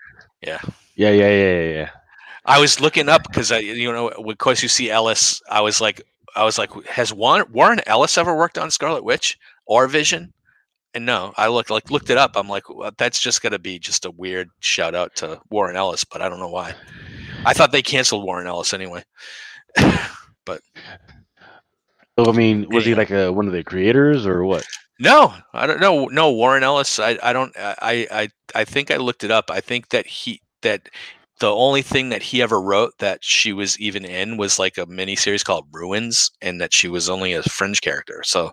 Yeah. 0.43 0.61
yeah, 0.97 1.11
yeah, 1.11 1.29
yeah, 1.31 1.61
yeah, 1.61 1.71
yeah. 1.79 1.91
I 2.45 2.61
was 2.61 2.79
looking 2.81 3.09
up 3.09 3.23
because 3.25 3.51
I, 3.51 3.59
you 3.59 3.91
know, 3.91 4.09
of 4.09 4.39
course 4.39 4.63
you 4.63 4.69
see 4.69 4.91
Ellis. 4.91 5.41
I 5.51 5.63
was 5.63 5.81
like, 5.81 6.03
I 6.37 6.45
was 6.45 6.59
like, 6.59 6.71
has 6.87 7.11
Warren, 7.13 7.47
Warren 7.51 7.81
Ellis 7.87 8.19
ever 8.19 8.37
worked 8.37 8.59
on 8.59 8.71
Scarlet 8.71 9.03
Witch 9.03 9.39
or 9.65 9.89
Vision? 9.89 10.35
And 10.97 11.05
no, 11.05 11.35
I 11.37 11.49
looked 11.49 11.69
like 11.69 11.91
looked 11.91 12.09
it 12.09 12.17
up. 12.17 12.37
I'm 12.37 12.49
like, 12.49 12.71
well, 12.71 12.91
that's 12.97 13.21
just 13.21 13.43
gonna 13.43 13.59
be 13.59 13.79
just 13.79 14.07
a 14.07 14.11
weird 14.11 14.49
shout 14.61 14.95
out 14.95 15.15
to 15.17 15.39
Warren 15.51 15.77
Ellis, 15.77 16.05
but 16.05 16.23
I 16.23 16.29
don't 16.31 16.41
know 16.41 16.49
why. 16.49 16.75
I 17.45 17.53
thought 17.53 17.71
they 17.71 17.83
canceled 17.83 18.25
Warren 18.25 18.47
Ellis 18.47 18.73
anyway. 18.73 19.05
But 20.47 20.61
so 22.17 22.31
I 22.31 22.33
mean, 22.33 22.69
was 22.71 22.87
he 22.87 22.95
like 22.95 23.11
a 23.11 23.33
one 23.33 23.49
of 23.49 23.53
the 23.53 23.65
creators 23.65 24.27
or 24.27 24.45
what? 24.45 24.65
No, 25.01 25.35
I 25.53 25.67
don't 25.67 25.81
know. 25.81 26.07
No, 26.07 26.33
Warren 26.33 26.63
Ellis. 26.63 26.99
I, 27.01 27.19
I 27.23 27.33
don't. 27.33 27.53
I, 27.59 28.07
I 28.11 28.29
I 28.55 28.65
think 28.65 28.93
I 28.93 28.97
looked 28.97 29.25
it 29.25 29.33
up. 29.33 29.51
I 29.51 29.61
think 29.61 29.89
that 29.89 30.07
he 30.07 30.41
that 30.63 30.89
the 31.41 31.53
only 31.53 31.83
thing 31.83 32.11
that 32.11 32.23
he 32.23 32.41
ever 32.41 32.63
wrote 32.63 32.97
that 33.01 33.25
she 33.25 33.53
was 33.53 33.79
even 33.81 34.05
in 34.05 34.37
was 34.37 34.59
like 34.59 34.79
a 34.79 34.87
mini 34.87 35.17
series 35.17 35.43
called 35.43 35.67
Ruins, 35.73 36.31
and 36.41 36.61
that 36.61 36.73
she 36.73 36.89
was 36.89 37.11
only 37.11 37.33
a 37.33 37.43
fringe 37.43 37.81
character. 37.83 38.23
So 38.25 38.53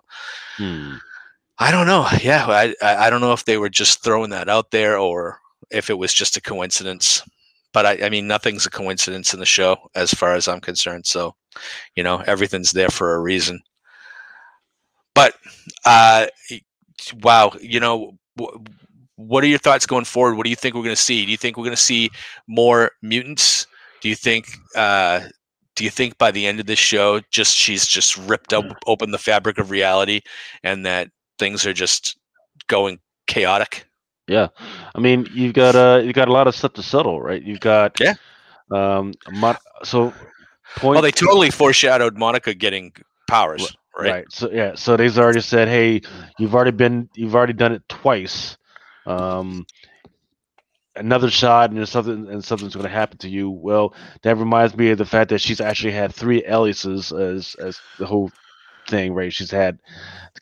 Hmm. 0.56 0.96
I 1.58 1.70
don't 1.70 1.86
know. 1.86 2.06
Yeah, 2.22 2.46
I 2.46 2.74
I 2.82 3.10
don't 3.10 3.20
know 3.20 3.32
if 3.32 3.44
they 3.44 3.58
were 3.58 3.68
just 3.68 4.02
throwing 4.02 4.30
that 4.30 4.48
out 4.48 4.70
there 4.70 4.98
or 4.98 5.38
if 5.70 5.90
it 5.90 5.98
was 5.98 6.12
just 6.12 6.36
a 6.36 6.40
coincidence. 6.40 7.22
But 7.72 7.86
I, 7.86 8.06
I 8.06 8.08
mean, 8.08 8.26
nothing's 8.28 8.66
a 8.66 8.70
coincidence 8.70 9.34
in 9.34 9.40
the 9.40 9.46
show 9.46 9.76
as 9.94 10.12
far 10.14 10.34
as 10.34 10.46
I'm 10.46 10.60
concerned. 10.60 11.06
So, 11.06 11.34
you 11.96 12.04
know, 12.04 12.18
everything's 12.26 12.72
there 12.72 12.88
for 12.90 13.14
a 13.14 13.20
reason. 13.20 13.60
But, 15.14 15.34
uh, 15.84 16.26
wow, 17.22 17.52
you 17.60 17.80
know, 17.80 18.12
wh- 18.40 18.56
what 19.16 19.44
are 19.44 19.48
your 19.48 19.58
thoughts 19.58 19.86
going 19.86 20.04
forward? 20.04 20.36
What 20.36 20.44
do 20.44 20.50
you 20.50 20.56
think 20.56 20.74
we're 20.74 20.82
going 20.82 20.96
to 20.96 21.00
see? 21.00 21.24
Do 21.24 21.30
you 21.30 21.36
think 21.36 21.56
we're 21.56 21.64
going 21.64 21.76
to 21.76 21.82
see 21.82 22.10
more 22.46 22.90
mutants? 23.02 23.66
Do 24.00 24.08
you 24.08 24.14
think, 24.16 24.46
uh, 24.76 25.20
do 25.76 25.84
you 25.84 25.90
think 25.90 26.18
by 26.18 26.30
the 26.30 26.46
end 26.46 26.60
of 26.60 26.66
this 26.66 26.78
show, 26.78 27.20
just 27.30 27.56
she's 27.56 27.86
just 27.86 28.16
ripped 28.16 28.52
up 28.52 28.64
open 28.86 29.10
the 29.10 29.18
fabric 29.18 29.58
of 29.58 29.70
reality, 29.70 30.20
and 30.62 30.86
that 30.86 31.08
things 31.38 31.66
are 31.66 31.72
just 31.72 32.16
going 32.66 32.98
chaotic? 33.26 33.86
Yeah, 34.26 34.48
I 34.94 35.00
mean, 35.00 35.28
you've 35.32 35.52
got 35.52 35.74
uh, 35.76 36.00
you've 36.02 36.14
got 36.14 36.28
a 36.28 36.32
lot 36.32 36.46
of 36.46 36.54
stuff 36.54 36.72
to 36.74 36.82
settle, 36.82 37.20
right? 37.20 37.42
You've 37.42 37.60
got 37.60 37.98
Yeah. 38.00 38.14
Um, 38.70 39.12
Mon- 39.30 39.56
so 39.82 40.12
point. 40.76 40.94
Well, 40.94 41.02
they 41.02 41.10
totally 41.10 41.50
foreshadowed 41.50 42.16
Monica 42.16 42.54
getting 42.54 42.92
powers, 43.28 43.76
right? 43.96 44.10
right. 44.10 44.24
So 44.30 44.50
yeah, 44.50 44.74
so 44.74 44.96
they've 44.96 45.16
already 45.18 45.40
said, 45.40 45.68
hey, 45.68 46.00
you've 46.38 46.54
already 46.54 46.70
been, 46.70 47.08
you've 47.14 47.34
already 47.34 47.52
done 47.52 47.72
it 47.72 47.82
twice. 47.88 48.56
Um, 49.06 49.66
another 50.96 51.30
shot 51.30 51.70
and 51.70 51.88
something 51.88 52.28
and 52.28 52.44
something's 52.44 52.74
going 52.74 52.84
to 52.84 52.90
happen 52.90 53.18
to 53.18 53.28
you. 53.28 53.50
Well, 53.50 53.94
that 54.22 54.36
reminds 54.36 54.76
me 54.76 54.90
of 54.90 54.98
the 54.98 55.04
fact 55.04 55.30
that 55.30 55.40
she's 55.40 55.60
actually 55.60 55.92
had 55.92 56.14
three 56.14 56.44
aliases 56.46 57.12
as 57.12 57.54
as 57.56 57.80
the 57.98 58.06
whole 58.06 58.30
thing, 58.88 59.12
right? 59.12 59.32
She's 59.32 59.50
had 59.50 59.78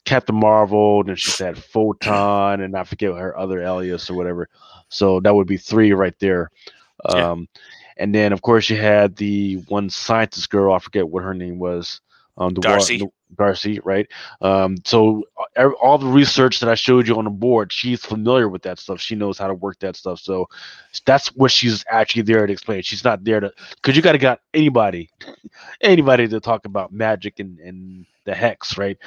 Captain 0.04 0.34
Marvel, 0.34 1.02
and 1.06 1.18
she's 1.18 1.38
had 1.38 1.56
Photon, 1.58 2.60
and 2.60 2.76
I 2.76 2.84
forget 2.84 3.14
her 3.14 3.36
other 3.36 3.62
alias 3.62 4.10
or 4.10 4.14
whatever. 4.14 4.48
So 4.88 5.20
that 5.20 5.34
would 5.34 5.46
be 5.46 5.56
three 5.56 5.92
right 5.92 6.18
there. 6.18 6.50
Yeah. 7.08 7.30
Um, 7.30 7.48
and 7.96 8.14
then 8.14 8.32
of 8.32 8.42
course 8.42 8.70
you 8.70 8.76
had 8.76 9.16
the 9.16 9.56
one 9.68 9.90
scientist 9.90 10.50
girl. 10.50 10.74
I 10.74 10.78
forget 10.78 11.08
what 11.08 11.24
her 11.24 11.34
name 11.34 11.58
was. 11.58 12.00
Um, 12.36 12.54
the 12.54 12.60
Darcy. 12.60 12.98
the- 12.98 13.12
Darcy, 13.36 13.80
right? 13.84 14.06
Um, 14.40 14.76
so 14.84 15.24
uh, 15.56 15.70
all 15.80 15.98
the 15.98 16.06
research 16.06 16.60
that 16.60 16.68
I 16.68 16.74
showed 16.74 17.06
you 17.08 17.16
on 17.18 17.24
the 17.24 17.30
board, 17.30 17.72
she's 17.72 18.04
familiar 18.04 18.48
with 18.48 18.62
that 18.62 18.78
stuff. 18.78 19.00
She 19.00 19.14
knows 19.14 19.38
how 19.38 19.48
to 19.48 19.54
work 19.54 19.78
that 19.80 19.96
stuff. 19.96 20.20
So 20.20 20.48
that's 21.06 21.28
what 21.34 21.50
she's 21.50 21.84
actually 21.90 22.22
there 22.22 22.46
to 22.46 22.52
explain. 22.52 22.82
She's 22.82 23.04
not 23.04 23.24
there 23.24 23.40
to 23.40 23.52
because 23.76 23.96
you 23.96 24.02
got 24.02 24.12
to 24.12 24.18
got 24.18 24.40
anybody, 24.54 25.10
anybody 25.80 26.28
to 26.28 26.40
talk 26.40 26.64
about 26.66 26.92
magic 26.92 27.38
and 27.40 27.58
and 27.60 28.06
the 28.24 28.34
hex, 28.34 28.76
right? 28.78 28.98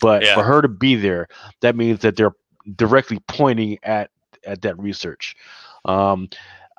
But 0.00 0.24
Yeah. 0.24 0.34
for 0.34 0.42
her 0.44 0.62
to 0.62 0.68
be 0.68 0.94
there, 0.96 1.28
that 1.60 1.76
means 1.76 2.00
that 2.00 2.16
they're 2.16 2.34
directly 2.76 3.20
pointing 3.28 3.78
at 3.82 4.10
at 4.46 4.62
that 4.62 4.78
research. 4.78 5.36
Um, 5.84 6.28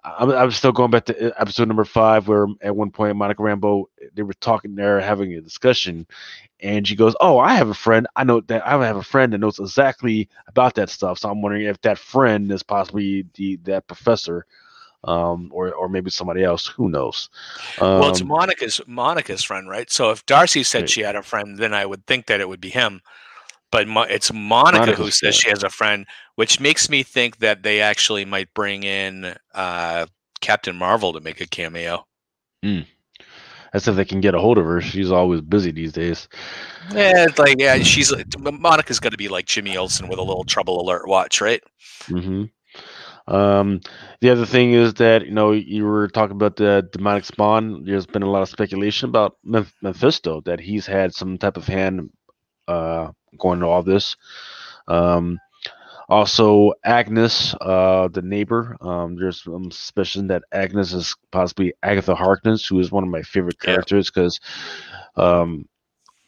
I'm, 0.06 0.30
I'm 0.32 0.52
still 0.52 0.72
going 0.72 0.92
back 0.92 1.06
to 1.06 1.30
uh, 1.30 1.34
episode 1.38 1.68
number 1.68 1.86
five, 1.86 2.28
where 2.28 2.48
at 2.62 2.76
one 2.76 2.92
point 2.92 3.16
Monica 3.16 3.42
Rambeau 3.42 3.86
they 4.14 4.24
were 4.24 4.34
talking 4.34 4.76
there, 4.76 5.00
having 5.00 5.34
a 5.34 5.42
discussion, 5.42 6.06
and 6.62 6.88
she 6.88 6.96
goes, 6.96 7.16
"Oh, 7.20 7.40
I 7.40 7.56
have 7.56 7.70
a 7.70 7.74
friend. 7.74 8.08
I 8.16 8.24
know 8.24 8.42
that 8.42 8.66
I 8.66 8.72
have 8.86 8.98
a 8.98 9.04
friend 9.04 9.34
that 9.34 9.40
knows 9.40 9.60
exactly 9.60 10.30
about 10.48 10.76
that 10.76 10.90
stuff. 10.90 11.20
So 11.20 11.30
I'm 11.30 11.42
wondering 11.42 11.66
if 11.66 11.82
that 11.82 11.98
friend 11.98 12.52
is 12.52 12.64
possibly 12.64 13.26
the 13.34 13.58
that 13.64 13.88
professor, 13.88 14.46
um, 15.04 15.50
or 15.54 15.74
or 15.74 15.90
maybe 15.90 16.10
somebody 16.12 16.44
else. 16.44 16.68
Who 16.68 16.90
knows? 16.90 17.30
Um, 17.78 18.00
well, 18.00 18.10
it's 18.10 18.24
Monica's 18.24 18.82
Monica's 18.88 19.44
friend, 19.44 19.70
right? 19.70 19.90
So 19.90 20.12
if 20.12 20.26
Darcy 20.26 20.64
said 20.64 20.82
Right. 20.82 20.90
she 20.90 21.02
had 21.02 21.16
a 21.16 21.24
friend, 21.24 21.58
then 21.58 21.74
I 21.74 21.86
would 21.86 22.06
think 22.06 22.28
that 22.28 22.40
it 22.42 22.48
would 22.50 22.62
be 22.62 22.70
him. 22.70 23.02
But 23.76 23.90
Mo- 23.90 24.04
it's 24.04 24.32
Monica 24.32 24.94
who 24.94 25.12
says 25.12 25.36
she 25.36 25.50
has 25.50 25.62
a 25.62 25.70
friend, 25.70 26.06
which 26.36 26.62
makes 26.62 26.90
me 26.90 27.04
think 27.04 27.40
that 27.40 27.62
they 27.62 27.82
actually 27.82 28.24
might 28.24 28.54
bring 28.54 28.84
in 28.84 29.36
uh, 29.54 30.06
Captain 30.40 30.78
Marvel 30.78 31.12
to 31.12 31.20
make 31.20 31.42
a 31.42 31.46
cameo. 31.46 32.06
as 33.74 33.86
if 33.90 33.98
they 33.98 34.06
can 34.06 34.22
get 34.22 34.34
a 34.34 34.40
hold 34.40 34.58
of 34.58 34.64
her. 34.64 34.80
She's 34.80 35.12
always 35.12 35.42
busy 35.42 35.72
these 35.72 35.92
days. 35.92 36.30
Yeah, 36.94 37.26
it's 37.28 37.38
like 37.38 37.58
yeah, 37.60 37.78
she's 37.80 38.14
Monica's 38.40 39.02
going 39.02 39.12
to 39.12 39.18
be 39.18 39.28
like 39.28 39.46
Jimmy 39.46 39.76
Olsen 39.76 40.08
with 40.08 40.20
a 40.20 40.24
little 40.24 40.46
trouble 40.46 40.80
alert 40.80 41.10
watch, 41.10 41.42
right? 41.42 41.62
hmm 42.08 42.46
Um, 43.28 43.82
the 44.22 44.30
other 44.30 44.46
thing 44.46 44.72
is 44.72 44.94
that 44.94 45.26
you 45.26 45.34
know 45.34 45.52
you 45.52 45.84
were 45.84 46.08
talking 46.08 46.38
about 46.38 46.56
the 46.56 46.88
demonic 46.94 47.26
spawn. 47.26 47.84
There's 47.84 48.06
been 48.06 48.24
a 48.24 48.32
lot 48.32 48.42
of 48.44 48.48
speculation 48.48 49.10
about 49.10 49.36
Mephisto 49.44 50.40
that 50.46 50.62
he's 50.62 50.86
had 50.86 51.14
some 51.14 51.38
type 51.38 51.58
of 51.58 51.68
hand 51.68 52.10
uh, 52.68 53.12
going 53.38 53.60
to 53.60 53.68
all 53.68 53.84
this. 53.84 54.16
Um, 54.88 55.40
also, 56.08 56.74
Agnes, 56.84 57.56
uh, 57.62 58.08
the 58.10 58.22
neighbor. 58.22 58.78
Um, 58.80 59.16
there's 59.16 59.44
some 59.44 59.72
suspicion 59.72 60.28
that 60.28 60.44
Agnes 60.52 60.94
is 60.94 61.16
possibly 61.32 61.74
Agatha 61.82 62.14
Harkness, 62.14 62.68
who 62.68 62.80
is 62.80 62.92
one 62.92 63.04
of 63.04 63.10
my 63.10 63.24
favorite 63.24 63.60
characters 63.60 64.12
because 64.12 64.40
um, 65.16 65.68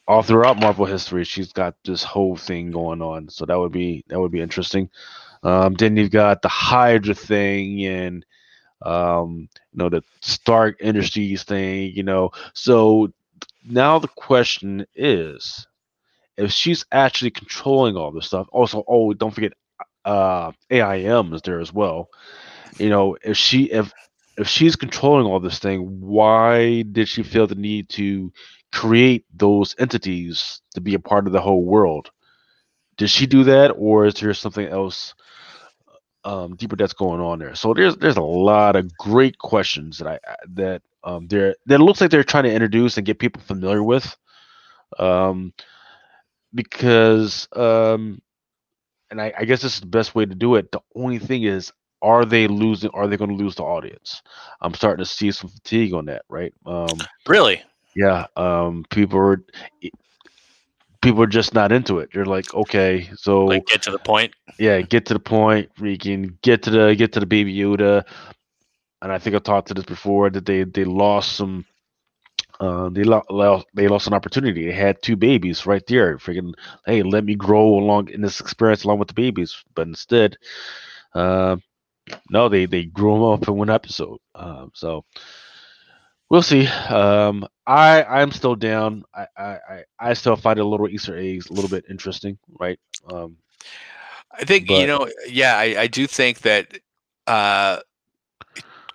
all 0.08 0.24
throughout 0.24 0.60
Marvel 0.60 0.86
history, 0.86 1.24
she's 1.24 1.52
got 1.54 1.76
this 1.86 2.04
whole 2.04 2.36
thing 2.36 2.72
going 2.72 3.02
on. 3.02 3.30
So 3.30 3.46
that 3.46 3.60
would 3.60 3.72
be 3.72 4.04
that 4.08 4.20
would 4.20 4.32
be 4.32 4.42
interesting. 4.42 4.90
Um, 5.44 5.76
then 5.76 5.96
you've 5.96 6.12
got 6.12 6.42
the 6.42 6.50
Hydra 6.50 7.14
thing, 7.14 7.86
and 7.86 8.26
um, 8.82 9.50
you 9.74 9.78
know, 9.78 9.90
the 9.90 10.04
Stark 10.22 10.78
Industries 10.80 11.44
thing, 11.44 11.92
you 11.94 12.04
know. 12.04 12.32
So 12.54 13.12
now 13.70 14.00
the 14.00 14.08
question 14.08 14.86
is, 14.96 15.68
if 16.38 16.52
she's 16.52 16.86
actually 16.92 17.32
controlling 17.32 17.96
all 17.96 18.12
this 18.12 18.28
stuff. 18.28 18.48
Also, 18.52 18.84
oh, 18.88 19.14
don't 19.14 19.34
forget, 19.34 19.54
uh, 20.06 20.52
AIM 20.70 21.34
is 21.34 21.42
there 21.42 21.60
as 21.60 21.74
well. 21.74 22.10
You 22.78 22.90
know, 22.90 23.18
if 23.24 23.38
she 23.38 23.64
if 23.66 23.92
if 24.38 24.48
she's 24.48 24.76
controlling 24.76 25.26
all 25.26 25.40
this 25.40 25.60
thing, 25.60 26.00
why 26.00 26.84
did 26.84 27.08
she 27.10 27.24
feel 27.24 27.48
the 27.48 27.56
need 27.56 27.90
to 27.90 28.32
create 28.72 29.26
those 29.34 29.76
entities 29.80 30.62
to 30.76 30.82
be 30.82 30.94
a 30.94 31.00
part 31.00 31.26
of 31.26 31.34
the 31.34 31.42
whole 31.42 31.64
world? 31.64 32.12
Did 32.98 33.10
she 33.10 33.26
do 33.26 33.44
that, 33.46 33.72
or 33.72 34.06
is 34.06 34.16
there 34.16 34.34
something 34.34 34.68
else 34.68 35.14
um, 36.24 36.56
deeper 36.56 36.76
that's 36.76 36.94
going 36.94 37.20
on 37.20 37.40
there? 37.40 37.56
So 37.56 37.74
there's 37.74 37.98
there's 37.98 38.18
a 38.18 38.22
lot 38.22 38.76
of 38.76 38.96
great 38.98 39.38
questions 39.40 39.98
that 39.98 40.08
I 40.08 40.20
that 40.54 40.82
um, 41.04 41.28
there 41.28 41.56
that 41.66 41.80
looks 41.80 42.02
like 42.02 42.12
they're 42.12 42.24
trying 42.24 42.44
to 42.46 42.54
introduce 42.54 42.98
and 42.98 43.06
get 43.06 43.20
people 43.20 43.42
familiar 43.42 43.84
with, 43.84 44.16
um, 45.00 45.54
because 46.58 47.48
um, 47.56 48.22
and 49.10 49.22
I, 49.22 49.34
I 49.38 49.46
guess 49.46 49.62
this 49.62 49.76
is 49.76 49.80
the 49.82 49.88
best 49.88 50.16
way 50.16 50.26
to 50.26 50.36
do 50.36 50.56
it. 50.56 50.72
The 50.72 50.82
only 50.96 51.20
thing 51.20 51.44
is, 51.44 51.72
are 52.02 52.26
they 52.26 52.48
losing? 52.48 52.90
Are 52.92 53.08
they 53.08 53.18
going 53.18 53.30
to 53.32 53.38
lose 53.38 53.56
the 53.56 53.64
audience? 53.64 54.22
I'm 54.62 54.74
starting 54.74 55.04
to 55.04 55.10
see 55.10 55.32
some 55.32 55.50
fatigue 55.50 55.94
on 55.94 56.06
that. 56.08 56.24
Right? 56.30 56.54
Um, 56.66 57.00
Really? 57.28 57.62
yeah. 57.96 58.26
Um, 58.36 58.86
people 58.90 59.20
are 59.20 59.44
people 61.02 61.24
are 61.24 61.28
just 61.28 61.54
not 61.54 61.72
into 61.72 62.00
it. 62.00 62.10
They're 62.14 62.26
like, 62.26 62.54
okay, 62.54 63.10
so 63.16 63.46
Like 63.46 63.66
get 63.68 63.82
to 63.84 63.92
the 63.92 64.00
point. 64.00 64.34
yeah, 64.60 64.82
get 64.82 65.06
to 65.08 65.14
the 65.14 65.20
point. 65.20 65.70
We 65.80 65.98
can 65.98 66.38
get 66.42 66.64
to 66.64 66.72
the 66.72 66.96
get 66.96 67.14
to 67.14 67.20
the 67.20 67.26
baby 67.26 67.56
Yoda. 67.56 68.06
And 69.02 69.12
I 69.12 69.20
think 69.20 69.36
I 69.36 69.40
talked 69.40 69.68
to 69.70 69.74
this 69.76 69.86
before 69.86 70.30
that 70.32 70.46
they 70.46 70.64
they 70.64 70.84
lost 70.86 71.34
some. 71.38 71.66
Uh, 72.60 72.90
they 72.90 73.04
lo- 73.04 73.24
lo- 73.30 73.64
they 73.74 73.88
lost 73.88 74.08
an 74.08 74.14
opportunity. 74.14 74.66
They 74.66 74.72
had 74.74 75.02
two 75.02 75.16
babies 75.16 75.66
right 75.66 75.86
there. 75.88 76.18
Freaking, 76.18 76.54
hey, 76.86 77.04
let 77.04 77.24
me 77.24 77.36
grow 77.36 77.76
along 77.76 78.10
in 78.10 78.22
this 78.22 78.40
experience 78.40 78.84
along 78.84 79.00
with 79.00 79.10
the 79.10 79.14
babies. 79.14 79.56
But 79.76 79.88
instead, 79.88 80.38
uh, 81.14 81.58
no, 82.30 82.50
they 82.50 82.66
they 82.66 82.86
grew 82.86 83.14
them 83.14 83.24
up 83.24 83.48
in 83.48 83.56
one 83.56 83.70
episode. 83.70 84.20
Um, 84.34 84.72
so 84.74 85.06
we'll 86.30 86.42
see. 86.42 86.68
Um, 86.68 87.46
I 87.66 88.04
I'm 88.04 88.32
still 88.32 88.56
down. 88.56 89.04
I, 89.14 89.28
I 89.38 89.84
I 90.00 90.14
still 90.14 90.36
find 90.36 90.60
a 90.60 90.66
little 90.66 90.90
Easter 90.90 91.18
eggs 91.18 91.50
a 91.50 91.54
little 91.54 91.70
bit 91.70 91.86
interesting, 91.90 92.38
right? 92.60 92.80
Um, 93.12 93.38
I 94.32 94.46
think 94.46 94.70
you 94.70 94.88
know, 94.88 95.08
yeah, 95.28 95.58
I, 95.58 95.82
I 95.82 95.88
do 95.88 96.08
think 96.08 96.40
that 96.40 96.80
uh, 97.26 97.80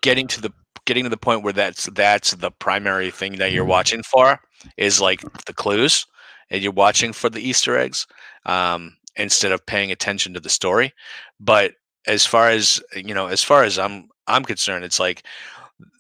getting 0.00 0.26
to 0.28 0.40
the 0.40 0.52
getting 0.86 1.04
to 1.04 1.10
the 1.10 1.16
point 1.16 1.42
where 1.42 1.52
that's 1.52 1.86
that's 1.94 2.32
the 2.32 2.50
primary 2.50 3.10
thing 3.10 3.36
that 3.36 3.52
you're 3.52 3.64
watching 3.64 4.02
for 4.02 4.40
is 4.76 5.00
like 5.00 5.20
the 5.46 5.52
clues, 5.52 6.06
and 6.50 6.62
you're 6.62 6.72
watching 6.72 7.12
for 7.12 7.30
the 7.30 7.40
Easter 7.40 7.76
eggs 7.76 8.06
um, 8.46 8.96
instead 9.16 9.52
of 9.52 9.64
paying 9.66 9.92
attention 9.92 10.34
to 10.34 10.40
the 10.40 10.50
story. 10.50 10.92
But 11.40 11.72
as 12.06 12.26
far 12.26 12.50
as 12.50 12.80
you 12.94 13.14
know, 13.14 13.26
as 13.26 13.42
far 13.42 13.64
as 13.64 13.78
I'm 13.78 14.08
I'm 14.26 14.44
concerned, 14.44 14.84
it's 14.84 15.00
like 15.00 15.24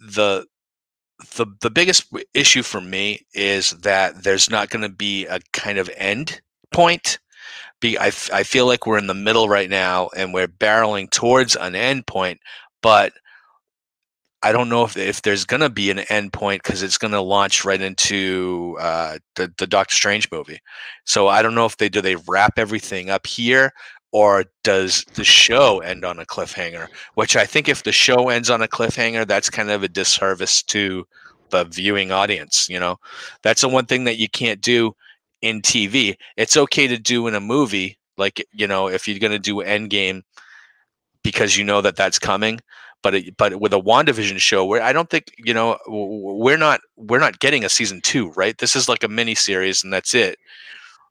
the 0.00 0.46
the 1.36 1.46
the 1.60 1.70
biggest 1.70 2.12
issue 2.34 2.62
for 2.62 2.80
me 2.80 3.26
is 3.34 3.70
that 3.70 4.22
there's 4.24 4.50
not 4.50 4.70
going 4.70 4.82
to 4.82 4.88
be 4.88 5.26
a 5.26 5.40
kind 5.52 5.78
of 5.78 5.90
end 5.96 6.40
point 6.72 7.18
be 7.80 7.98
I, 7.98 8.08
f- 8.08 8.30
I 8.32 8.42
feel 8.42 8.66
like 8.66 8.86
we're 8.86 8.98
in 8.98 9.06
the 9.08 9.14
middle 9.14 9.48
right 9.48 9.68
now 9.68 10.08
and 10.16 10.32
we're 10.32 10.48
barreling 10.48 11.10
towards 11.10 11.54
an 11.56 11.74
end 11.74 12.06
point 12.06 12.40
but 12.80 13.12
i 14.42 14.52
don't 14.52 14.68
know 14.68 14.84
if, 14.84 14.96
if 14.96 15.22
there's 15.22 15.44
to 15.60 15.70
be 15.70 15.90
an 15.90 16.00
end 16.10 16.32
point 16.32 16.62
because 16.62 16.82
it's 16.82 16.98
to 17.12 17.20
launch 17.20 17.64
right 17.64 17.80
into 17.80 18.76
uh, 18.80 19.18
the, 19.36 19.52
the 19.58 19.66
doctor 19.66 19.94
strange 19.94 20.30
movie 20.30 20.58
so 21.04 21.28
i 21.28 21.42
don't 21.42 21.54
know 21.54 21.66
if 21.66 21.76
they 21.76 21.88
do 21.88 22.00
they 22.00 22.16
wrap 22.28 22.58
everything 22.58 23.10
up 23.10 23.26
here 23.26 23.72
or 24.12 24.44
does 24.62 25.04
the 25.14 25.24
show 25.24 25.80
end 25.80 26.04
on 26.04 26.18
a 26.18 26.26
cliffhanger 26.26 26.86
which 27.14 27.36
i 27.36 27.44
think 27.46 27.68
if 27.68 27.82
the 27.82 27.92
show 27.92 28.28
ends 28.28 28.50
on 28.50 28.62
a 28.62 28.68
cliffhanger 28.68 29.26
that's 29.26 29.50
kind 29.50 29.70
of 29.70 29.82
a 29.82 29.88
disservice 29.88 30.62
to 30.62 31.04
the 31.50 31.64
viewing 31.64 32.10
audience 32.10 32.68
you 32.68 32.80
know 32.80 32.96
that's 33.42 33.60
the 33.60 33.68
one 33.68 33.86
thing 33.86 34.04
that 34.04 34.18
you 34.18 34.28
can't 34.28 34.60
do 34.60 34.94
in 35.42 35.60
TV. 35.60 36.16
It's 36.36 36.56
okay 36.56 36.86
to 36.86 36.96
do 36.96 37.26
in 37.26 37.34
a 37.34 37.40
movie, 37.40 37.98
like 38.16 38.44
you 38.52 38.66
know, 38.66 38.88
if 38.88 39.06
you're 39.06 39.18
to 39.32 39.38
do 39.38 39.56
Endgame, 39.56 40.22
because 41.22 41.56
you 41.56 41.64
know 41.64 41.80
that 41.82 41.96
that's 41.96 42.18
coming. 42.18 42.60
But 43.02 43.14
it, 43.14 43.36
but 43.36 43.60
with 43.60 43.72
a 43.72 43.80
Wandavision 43.80 44.38
show, 44.38 44.64
where 44.64 44.82
I 44.82 44.92
don't 44.92 45.10
think 45.10 45.32
you 45.38 45.52
know 45.54 45.78
we're 45.88 46.56
not 46.58 46.80
we're 46.96 47.18
not 47.18 47.38
getting 47.40 47.64
a 47.64 47.68
season 47.68 48.00
two, 48.02 48.30
right? 48.32 48.56
This 48.58 48.76
is 48.76 48.88
like 48.88 49.02
a 49.04 49.08
mini 49.08 49.34
series, 49.34 49.82
and 49.84 49.92
that's 49.92 50.14
it. 50.14 50.38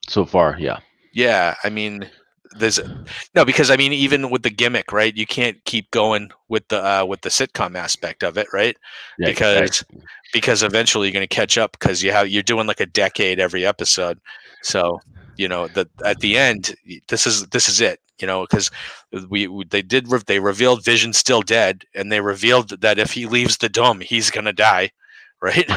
so 0.08 0.26
far, 0.26 0.56
yeah. 0.60 0.80
Yeah, 1.14 1.56
I 1.66 1.70
mean, 1.70 2.10
there's 2.58 2.80
no 3.36 3.44
because 3.44 3.70
I 3.70 3.76
mean 3.78 3.92
even 3.94 4.30
with 4.30 4.44
the 4.44 4.50
gimmick, 4.50 4.92
right? 4.94 5.16
You 5.16 5.26
can't 5.28 5.64
keep 5.66 5.92
going 5.92 6.32
with 6.48 6.68
the 6.70 6.82
uh, 6.84 7.06
with 7.06 7.22
the 7.22 7.30
sitcom 7.30 7.76
aspect 7.76 8.24
of 8.24 8.38
it, 8.38 8.48
right? 8.54 8.78
yeah 9.20 9.28
Because- 9.30 9.58
exactly. 9.82 10.02
because 10.34 10.64
eventually 10.64 11.08
you're 11.08 11.14
going 11.14 11.28
to 11.28 11.36
catch 11.36 11.58
up 11.58 11.74
because 11.74 12.02
you 12.02 12.14
have 12.14 12.30
you're 12.30 12.44
doing 12.44 12.68
like 12.68 12.80
a 12.80 12.86
decade 12.86 13.38
every 13.42 13.66
episode 13.66 14.18
so 14.64 15.00
you 15.42 15.48
know 15.48 15.68
that 15.70 15.88
at 16.06 16.20
the 16.20 16.38
end 16.38 16.76
this 17.08 17.26
is 17.26 17.48
this 17.48 17.68
is 17.68 17.82
it 17.82 18.00
you 18.20 18.28
know 18.28 18.46
because 18.48 18.70
we, 19.30 19.48
we 19.48 19.66
they 19.66 19.82
did 19.82 20.08
they 20.28 20.40
revealed 20.40 20.86
vision 20.86 21.12
still 21.14 21.42
dead 21.42 21.84
and 21.96 22.12
they 22.12 22.22
revealed 22.22 22.70
that 22.82 23.00
if 23.00 23.12
he 23.12 23.26
leaves 23.26 23.58
the 23.58 23.70
dome 23.70 24.00
he's 24.00 24.30
going 24.30 24.46
to 24.46 24.54
die 24.54 24.92
right? 25.42 25.68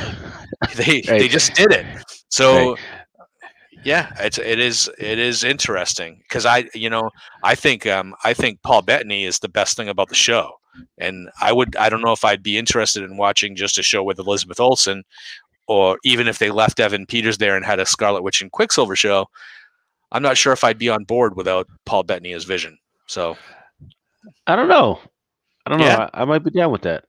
They 0.76 1.00
they 1.00 1.26
just 1.26 1.54
did 1.54 1.72
it. 1.72 1.86
So 2.28 2.76
yeah 3.84 4.10
it's 4.18 4.38
it 4.38 4.58
is 4.58 4.90
it 4.98 5.18
is 5.18 5.44
interesting 5.44 6.22
because 6.26 6.46
i 6.46 6.64
you 6.74 6.88
know 6.88 7.10
i 7.42 7.54
think 7.54 7.86
um 7.86 8.14
i 8.24 8.32
think 8.32 8.60
paul 8.62 8.82
bettany 8.82 9.24
is 9.24 9.38
the 9.38 9.48
best 9.48 9.76
thing 9.76 9.88
about 9.88 10.08
the 10.08 10.14
show 10.14 10.52
and 10.98 11.28
i 11.40 11.52
would 11.52 11.76
i 11.76 11.88
don't 11.88 12.00
know 12.00 12.12
if 12.12 12.24
i'd 12.24 12.42
be 12.42 12.56
interested 12.56 13.04
in 13.04 13.16
watching 13.16 13.54
just 13.54 13.78
a 13.78 13.82
show 13.82 14.02
with 14.02 14.18
elizabeth 14.18 14.58
olsen 14.58 15.04
or 15.66 15.98
even 16.04 16.28
if 16.28 16.38
they 16.38 16.50
left 16.50 16.80
evan 16.80 17.06
peters 17.06 17.38
there 17.38 17.56
and 17.56 17.64
had 17.64 17.80
a 17.80 17.86
scarlet 17.86 18.22
witch 18.22 18.40
and 18.42 18.52
quicksilver 18.52 18.96
show 18.96 19.26
i'm 20.12 20.22
not 20.22 20.36
sure 20.36 20.52
if 20.52 20.64
i'd 20.64 20.78
be 20.78 20.88
on 20.88 21.04
board 21.04 21.36
without 21.36 21.66
paul 21.86 22.02
bettany 22.02 22.32
as 22.32 22.44
vision 22.44 22.76
so 23.06 23.36
I 24.46 24.56
don't 24.56 24.68
know. 24.68 25.00
I 25.66 25.70
don't 25.70 25.78
know. 25.80 26.08
I, 26.14 26.22
I 26.22 26.24
might 26.24 26.44
be 26.44 26.50
down 26.50 26.70
with 26.72 26.82
that. 26.82 27.04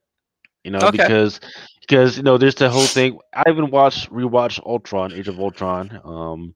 You 0.64 0.70
know, 0.70 0.78
Okay. 0.78 0.96
because 0.98 1.40
because 1.80 2.16
you 2.16 2.22
know, 2.22 2.36
there's 2.38 2.54
the 2.56 2.68
whole 2.68 2.82
thing. 2.86 3.18
I 3.34 3.44
even 3.48 3.70
watched 3.70 4.10
rewatched 4.10 4.64
Ultron, 4.66 5.12
Age 5.12 5.28
of 5.28 5.38
Ultron, 5.38 6.00
um, 6.04 6.54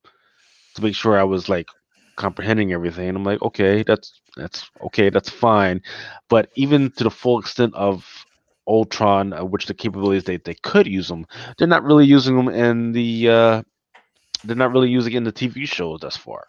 to 0.74 0.82
make 0.82 0.94
sure 0.94 1.18
I 1.18 1.22
was 1.24 1.48
like 1.48 1.68
comprehending 2.16 2.72
everything. 2.72 3.14
I'm 3.14 3.24
like, 3.24 3.40
okay, 3.42 3.82
that's 3.84 4.20
that's 4.36 4.68
okay, 4.86 5.10
that's 5.10 5.30
fine. 5.30 5.80
But 6.28 6.50
even 6.56 6.90
to 6.92 7.04
the 7.04 7.10
full 7.10 7.38
extent 7.38 7.74
of 7.74 8.04
Ultron, 8.70 9.32
uh, 9.32 9.44
which 9.44 9.66
the 9.66 9.74
capabilities 9.74 10.24
they 10.24 10.36
they 10.38 10.54
could 10.54 10.86
use 10.86 11.08
them, 11.08 11.26
they're 11.58 11.66
not 11.66 11.82
really 11.82 12.06
using 12.06 12.36
them 12.36 12.48
in 12.48 12.92
the. 12.92 13.28
Uh, 13.28 13.62
they're 14.44 14.56
not 14.56 14.72
really 14.72 14.88
using 14.88 15.12
it 15.12 15.16
in 15.18 15.24
the 15.24 15.32
TV 15.32 15.66
shows 15.66 16.00
thus 16.00 16.16
far. 16.16 16.46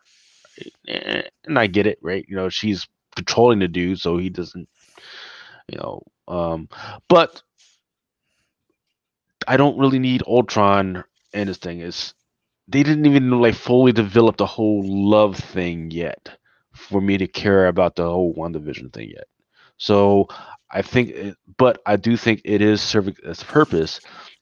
And 0.88 1.60
I 1.60 1.67
get 1.67 1.88
it, 1.88 1.99
right? 2.01 2.25
You 2.29 2.36
know, 2.36 2.49
she's 2.49 2.88
controlling 3.15 3.60
the 3.60 3.67
dude, 3.67 3.99
so 3.99 4.17
he 4.17 4.29
doesn't, 4.29 4.69
you 5.67 5.77
know. 5.77 6.03
Um, 6.27 6.69
but 7.10 7.41
I 9.47 9.57
don't 9.57 9.79
really 9.79 9.99
need 9.99 10.23
Ultron 10.27 11.03
in 11.34 11.47
this 11.47 11.57
thing. 11.57 11.81
Is 11.81 12.13
they 12.67 12.84
didn't 12.84 13.05
even 13.07 13.41
like 13.41 13.55
fully 13.55 13.91
develop 13.91 14.38
the 14.38 14.45
whole 14.45 14.84
love 14.86 15.38
thing 15.38 15.91
yet 15.91 16.29
for 16.73 17.01
me 17.01 17.17
to 17.17 17.27
care 17.27 17.67
about 17.67 17.95
the 17.95 18.03
whole 18.03 18.34
WandaVision 18.36 18.93
thing 18.93 19.10
yet. 19.10 19.27
So 19.82 20.30
I 20.72 20.84
think, 20.84 21.36
but 21.58 21.82
I 21.88 21.98
do 21.98 22.17
think 22.17 22.44
it 22.46 22.62
is 22.62 22.82
serving 22.82 23.17
its 23.24 23.44
purpose 23.44 24.00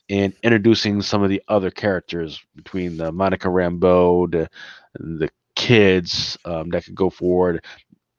in 0.10 0.34
introducing 0.43 1.02
some 1.02 1.23
of 1.23 1.30
the 1.30 1.41
other 1.47 1.71
characters 1.71 2.41
between 2.56 2.97
the 2.97 3.12
Monica 3.13 3.47
Rambeau, 3.47 4.30
the 4.32 4.49
the 4.95 5.30
kids 5.56 6.38
um, 6.45 6.69
that 6.71 6.86
could 6.86 6.95
go 6.95 7.10
forward, 7.10 7.65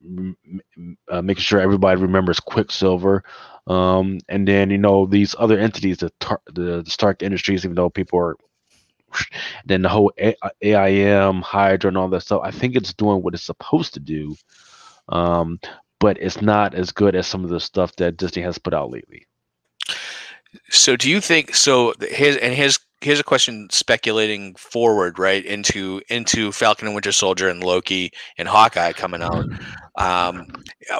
m- 0.03 0.37
m- 0.77 0.97
uh, 1.09 1.21
making 1.21 1.43
sure 1.43 1.61
everybody 1.61 2.01
remembers 2.01 2.39
Quicksilver, 2.39 3.23
um, 3.67 4.19
and 4.29 4.47
then 4.47 4.71
you 4.71 4.79
know 4.79 5.05
these 5.05 5.35
other 5.39 5.59
entities, 5.59 5.99
the 5.99 6.11
tar- 6.19 6.41
the, 6.47 6.83
the 6.83 6.91
Stark 6.91 7.23
Industries, 7.23 7.65
even 7.65 7.75
though 7.75 7.91
people 7.91 8.19
are. 8.19 8.37
Then 9.65 9.83
the 9.83 9.89
whole 9.89 10.11
A- 10.19 10.35
AIM, 10.63 11.41
Hydra, 11.41 11.89
and 11.89 11.97
all 11.97 12.09
that 12.09 12.21
stuff. 12.21 12.41
I 12.43 12.51
think 12.51 12.75
it's 12.75 12.93
doing 12.93 13.23
what 13.23 13.35
it's 13.35 13.43
supposed 13.43 13.95
to 13.95 14.01
do, 14.01 14.35
um, 15.09 15.59
but 16.01 16.17
it's 16.19 16.41
not 16.41 16.73
as 16.73 16.91
good 16.91 17.15
as 17.15 17.27
some 17.27 17.45
of 17.45 17.51
the 17.51 17.59
stuff 17.59 17.95
that 17.97 18.17
Disney 18.17 18.41
has 18.41 18.57
put 18.57 18.73
out 18.73 18.89
lately. 18.89 19.25
So 20.69 20.97
do 20.97 21.09
you 21.09 21.21
think 21.21 21.55
so? 21.55 21.93
Here's 22.01 22.35
and 22.37 22.53
here's 22.53 22.79
here's 22.99 23.19
a 23.19 23.23
question 23.23 23.69
speculating 23.69 24.55
forward, 24.55 25.19
right 25.19 25.45
into 25.45 26.01
into 26.09 26.51
Falcon 26.51 26.87
and 26.87 26.95
Winter 26.95 27.11
Soldier 27.11 27.47
and 27.47 27.63
Loki 27.63 28.11
and 28.37 28.47
Hawkeye 28.47 28.91
coming 28.93 29.21
out. 29.21 29.45
Um, 29.95 30.47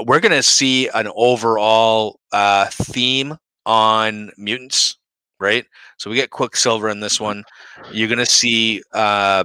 we're 0.06 0.22
gonna 0.22 0.44
see 0.44 0.88
an 0.90 1.12
overall 1.16 2.20
uh, 2.32 2.68
theme 2.68 3.36
on 3.66 4.32
mutants, 4.38 4.98
right? 5.40 5.66
So 5.98 6.10
we 6.10 6.16
get 6.16 6.30
Quicksilver 6.30 6.90
in 6.90 7.00
this 7.00 7.20
one. 7.20 7.44
You're 7.92 8.08
gonna 8.08 8.26
see 8.26 8.84
uh, 8.94 9.44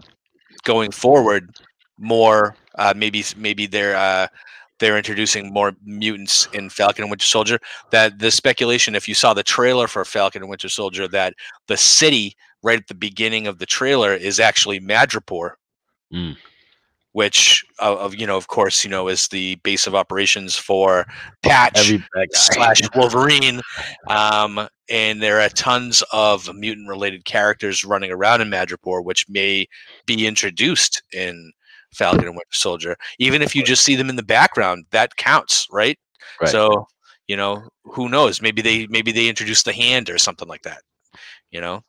going 0.65 0.93
forward 0.93 1.51
more. 1.99 2.55
Uh, 2.77 2.93
maybe 2.95 3.25
maybe 3.37 3.67
they're 3.67 3.97
uh, 3.97 4.29
they're 4.79 4.97
introducing 4.97 5.53
more 5.53 5.73
mutants 5.85 6.49
in 6.53 6.69
Falcon 6.69 7.05
and 7.05 7.11
Winter 7.11 7.27
Soldier. 7.27 7.59
That 7.91 8.19
the 8.19 8.31
speculation, 8.31 8.95
if 8.95 9.09
you 9.09 9.15
saw 9.15 9.35
the 9.35 9.43
trailer 9.43 9.87
for 9.87 10.05
Falcon 10.05 10.43
and 10.43 10.51
Winter 10.51 10.69
Soldier, 10.69 11.09
that 11.09 11.35
the 11.67 11.77
city 11.77 12.37
right 12.63 12.79
at 12.79 12.89
the 12.89 12.95
beginning 12.95 13.47
of 13.47 13.59
the 13.59 13.67
trailer 13.67 14.13
is 14.13 14.41
actually 14.41 14.81
Madripoor. 14.81 15.53
Mm. 16.13 16.37
Which, 17.13 17.65
uh, 17.81 17.97
of 17.97 18.15
you 18.15 18.27
know, 18.27 18.37
of 18.37 18.49
course, 18.49 18.85
you 18.85 18.91
know, 18.91 19.09
is 19.09 19.29
the 19.29 19.55
base 19.57 19.87
of 19.87 19.95
operations 19.95 20.55
for 20.55 21.07
Patch 21.43 21.79
Every 21.79 21.97
bad 21.97 22.29
guy. 22.31 22.39
slash 22.39 22.81
Wolverine, 22.95 23.63
um, 24.09 24.69
and 24.91 25.23
there 25.23 25.41
are 25.41 25.49
tons 25.49 26.03
of 26.13 26.55
mutant-related 26.55 27.25
characters 27.25 27.85
running 27.85 28.13
around 28.13 28.43
in 28.43 28.51
Madripoor, 28.51 29.03
which 29.03 29.27
may 29.31 29.67
be 30.05 30.27
introduced 30.27 31.03
in 31.15 31.53
Falcon 31.93 32.21
and 32.25 32.31
Winter 32.31 32.47
Soldier. 32.53 32.97
Even 33.19 33.43
if 33.43 33.55
you 33.55 33.63
just 33.63 33.83
see 33.85 33.97
them 33.97 34.11
in 34.11 34.17
the 34.17 34.23
background, 34.23 34.85
that 34.91 35.17
counts, 35.17 35.67
right? 35.71 35.99
Right. 36.41 36.51
So, 36.51 36.87
you 37.29 37.37
know, 37.37 37.69
who 37.85 38.09
knows? 38.09 38.43
Maybe 38.43 38.63
they 38.63 38.87
maybe 38.89 39.13
they 39.13 39.29
introduce 39.29 39.63
the 39.63 39.73
hand 39.73 40.11
or 40.11 40.19
something 40.19 40.49
like 40.49 40.63
that. 40.63 40.83
You 41.51 41.61
know, 41.61 41.85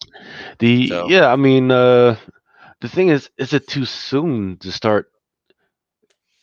The 0.59 0.87
So- 0.87 1.09
yeah, 1.09 1.27
I 1.31 1.35
mean, 1.35 1.71
uh, 1.71 2.15
the 2.79 2.87
thing 2.89 3.09
is, 3.09 3.29
is 3.37 3.53
it 3.53 3.67
too 3.67 3.85
soon 3.85 4.57
to 4.59 4.71
start 4.71 5.11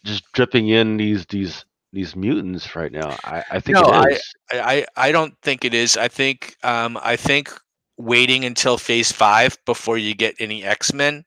just 0.05 0.25
dripping 0.33 0.69
in 0.69 0.97
these 0.97 1.25
these 1.27 1.65
these 1.93 2.17
mutants 2.17 2.75
right 2.77 2.93
now? 2.93 3.17
I, 3.25 3.45
I 3.53 3.61
think 3.61 3.79
No, 3.79 4.03
it 4.03 4.13
is. 4.15 4.35
I, 4.53 4.61
I 4.61 4.87
I 5.09 5.13
don't 5.13 5.35
think 5.43 5.65
it 5.65 5.75
is. 5.75 5.97
I 5.97 6.09
think 6.09 6.57
um 6.63 6.99
I 7.03 7.17
think 7.17 7.51
waiting 7.97 8.45
until 8.45 8.77
phase 8.77 9.13
five 9.13 9.57
before 9.65 9.97
you 9.97 10.15
get 10.15 10.35
any 10.41 10.65
X 10.65 10.93
Men 10.93 11.25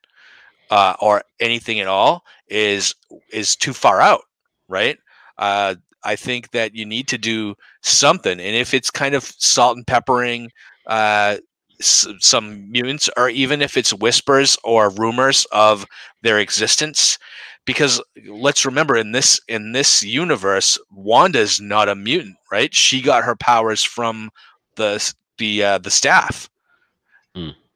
uh, 0.69 0.95
or 0.99 1.23
anything 1.39 1.79
at 1.79 1.87
all 1.87 2.23
is 2.47 2.95
is 3.31 3.55
too 3.55 3.73
far 3.73 4.01
out, 4.01 4.21
right? 4.67 4.97
Uh, 5.37 5.75
I 6.03 6.15
think 6.15 6.51
that 6.51 6.75
you 6.75 6.85
need 6.85 7.07
to 7.09 7.17
do 7.17 7.55
something, 7.81 8.39
and 8.39 8.55
if 8.55 8.73
it's 8.73 8.89
kind 8.91 9.15
of 9.15 9.23
salt 9.23 9.77
and 9.77 9.85
peppering 9.87 10.51
uh, 10.87 11.37
s- 11.79 12.07
some 12.19 12.71
mutants, 12.71 13.09
or 13.17 13.29
even 13.29 13.61
if 13.61 13.77
it's 13.77 13.93
whispers 13.93 14.57
or 14.63 14.89
rumors 14.91 15.45
of 15.51 15.85
their 16.21 16.39
existence, 16.39 17.17
because 17.65 18.01
let's 18.27 18.65
remember 18.65 18.95
in 18.95 19.11
this 19.11 19.39
in 19.47 19.73
this 19.73 20.03
universe, 20.03 20.77
Wanda's 20.91 21.59
not 21.59 21.89
a 21.89 21.95
mutant, 21.95 22.37
right? 22.51 22.73
She 22.73 23.01
got 23.01 23.23
her 23.25 23.35
powers 23.35 23.83
from 23.83 24.29
the 24.75 25.13
the 25.37 25.63
uh, 25.63 25.77
the 25.79 25.91
staff. 25.91 26.49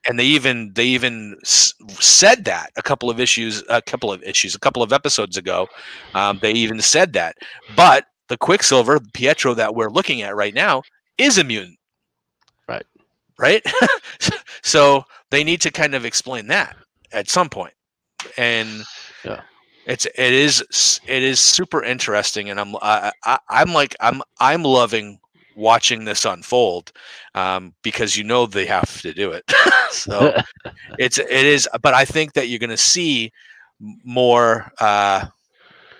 And 0.07 0.19
they 0.19 0.25
even 0.25 0.71
they 0.75 0.85
even 0.85 1.37
s- 1.43 1.73
said 1.99 2.45
that 2.45 2.71
a 2.77 2.81
couple 2.83 3.09
of 3.09 3.19
issues, 3.19 3.63
a 3.69 3.81
couple 3.81 4.11
of 4.11 4.21
issues, 4.23 4.55
a 4.55 4.59
couple 4.59 4.83
of 4.83 4.93
episodes 4.93 5.37
ago. 5.37 5.67
Um, 6.15 6.39
they 6.41 6.51
even 6.53 6.81
said 6.81 7.13
that, 7.13 7.35
but 7.75 8.05
the 8.29 8.37
Quicksilver 8.37 8.99
Pietro 9.13 9.53
that 9.55 9.75
we're 9.75 9.89
looking 9.91 10.21
at 10.21 10.35
right 10.35 10.53
now 10.53 10.83
is 11.17 11.37
a 11.37 11.43
mutant, 11.43 11.77
Right. 12.67 12.85
Right. 13.39 13.63
so 14.63 15.03
they 15.31 15.43
need 15.43 15.61
to 15.61 15.71
kind 15.71 15.95
of 15.95 16.05
explain 16.05 16.47
that 16.47 16.75
at 17.11 17.29
some 17.29 17.49
point, 17.49 17.73
and 18.37 18.83
Yeah. 19.25 19.41
it's 19.85 20.05
it 20.05 20.33
is 20.33 20.63
it 21.07 21.23
is 21.23 21.39
super 21.39 21.83
interesting, 21.83 22.49
and 22.49 22.59
I'm 22.59 22.75
I, 22.81 23.11
I, 23.25 23.39
I'm 23.49 23.73
like 23.73 23.95
I'm 23.99 24.21
I'm 24.39 24.63
loving 24.63 25.19
watching 25.55 26.05
this 26.05 26.25
unfold 26.25 26.91
um, 27.35 27.73
because 27.83 28.15
you 28.17 28.23
know 28.23 28.45
they 28.45 28.65
have 28.65 29.01
to 29.01 29.13
do 29.13 29.31
it. 29.31 29.43
so 29.91 30.33
it's 30.97 31.17
it 31.17 31.29
is, 31.29 31.67
but 31.81 31.93
I 31.93 32.05
think 32.05 32.33
that 32.33 32.47
you're 32.47 32.59
going 32.59 32.69
to 32.69 32.77
see 32.77 33.31
more 34.03 34.71
uh, 34.79 35.25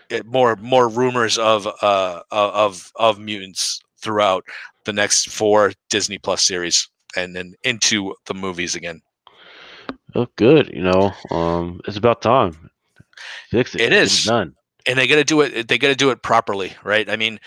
it- 0.10 0.26
more 0.26 0.56
more 0.58 0.88
rumors 0.90 1.38
of 1.38 1.68
uh 1.82 2.22
of 2.32 2.92
of 2.96 3.20
mutants 3.20 3.80
throughout 4.02 4.44
the 4.86 4.94
next 4.94 5.30
four 5.30 5.74
Disney 5.90 6.18
Plus 6.18 6.44
series 6.44 6.88
and 7.16 7.36
then 7.36 7.54
into 7.64 8.14
the 8.26 8.34
movies 8.34 8.76
again. 8.76 9.02
Oh, 10.16 10.28
good. 10.36 10.70
You 10.74 10.82
know, 10.84 11.12
um, 11.30 11.80
it's 11.88 11.98
about 11.98 12.22
time. 12.22 12.70
Fix 13.50 13.76
it. 13.76 13.82
It 13.82 13.90
Get 13.92 14.24
done. 14.26 14.56
and 14.88 14.98
they 14.98 15.08
got 15.08 15.16
to 15.18 15.24
do 15.24 15.42
it 15.42 15.68
they 15.68 15.78
got 15.78 15.90
to 15.90 15.96
do 15.96 16.10
it 16.10 16.24
properly 16.24 16.74
right 16.84 17.08
i 17.10 17.16
mean 17.16 17.40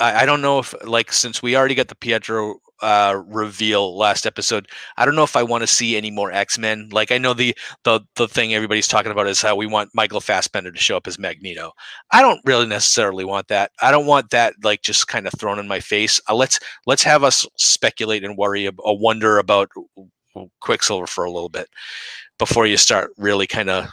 I, 0.00 0.22
I 0.22 0.26
don't 0.26 0.42
know 0.42 0.58
if 0.58 0.74
like 0.84 1.12
since 1.12 1.42
we 1.42 1.56
already 1.56 1.74
got 1.74 1.88
the 1.88 1.94
pietro 1.94 2.56
uh 2.82 3.22
reveal 3.26 3.94
last 3.96 4.24
episode 4.24 4.66
i 4.96 5.04
don't 5.04 5.14
know 5.14 5.22
if 5.22 5.36
i 5.36 5.42
want 5.42 5.62
to 5.62 5.66
see 5.66 5.96
any 5.96 6.10
more 6.10 6.32
x-men. 6.32 6.88
Like 6.90 7.12
i 7.12 7.18
know 7.18 7.34
the 7.34 7.54
the 7.84 8.00
the 8.16 8.26
thing 8.26 8.54
everybody's 8.54 8.88
talking 8.88 9.12
about 9.12 9.26
is 9.26 9.42
how 9.42 9.54
we 9.54 9.66
want 9.66 9.90
michael 9.94 10.20
fassbender 10.20 10.72
to 10.72 10.78
show 10.80 10.96
up 10.96 11.06
as 11.06 11.18
magneto. 11.18 11.72
I 12.10 12.22
don't 12.22 12.40
really 12.44 12.66
necessarily 12.66 13.24
want 13.24 13.48
that. 13.48 13.70
I 13.82 13.90
don't 13.90 14.06
want 14.06 14.30
that 14.30 14.54
like 14.64 14.82
just 14.82 15.08
kind 15.08 15.26
of 15.26 15.34
thrown 15.38 15.58
in 15.58 15.68
my 15.68 15.80
face. 15.80 16.20
Uh, 16.28 16.34
let's 16.34 16.58
let's 16.86 17.02
have 17.02 17.22
us 17.24 17.46
speculate 17.56 18.24
and 18.24 18.36
worry 18.36 18.66
a 18.66 18.72
or 18.78 18.98
wonder 18.98 19.38
about 19.38 19.68
quicksilver 20.60 21.06
for 21.06 21.24
a 21.24 21.30
little 21.30 21.48
bit 21.48 21.68
before 22.38 22.66
you 22.66 22.76
start 22.76 23.10
really 23.18 23.46
kind 23.46 23.68
of 23.70 23.86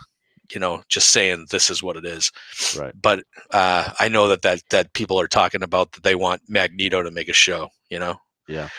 you 0.53 0.59
know 0.59 0.83
just 0.87 1.09
saying 1.09 1.45
this 1.51 1.69
is 1.69 1.83
what 1.83 1.97
it 1.97 2.05
is 2.05 2.31
Right. 2.77 2.93
but 3.01 3.23
uh, 3.51 3.91
I 3.99 4.07
know 4.09 4.27
that, 4.29 4.41
that 4.43 4.61
that 4.69 4.93
people 4.93 5.19
are 5.19 5.27
talking 5.27 5.63
about 5.63 5.91
that 5.93 6.03
they 6.03 6.15
want 6.15 6.41
Magneto 6.47 7.01
to 7.03 7.11
make 7.11 7.29
a 7.29 7.33
show, 7.33 7.69
you 7.89 7.99
know. 7.99 8.15
Yeah. 8.47 8.69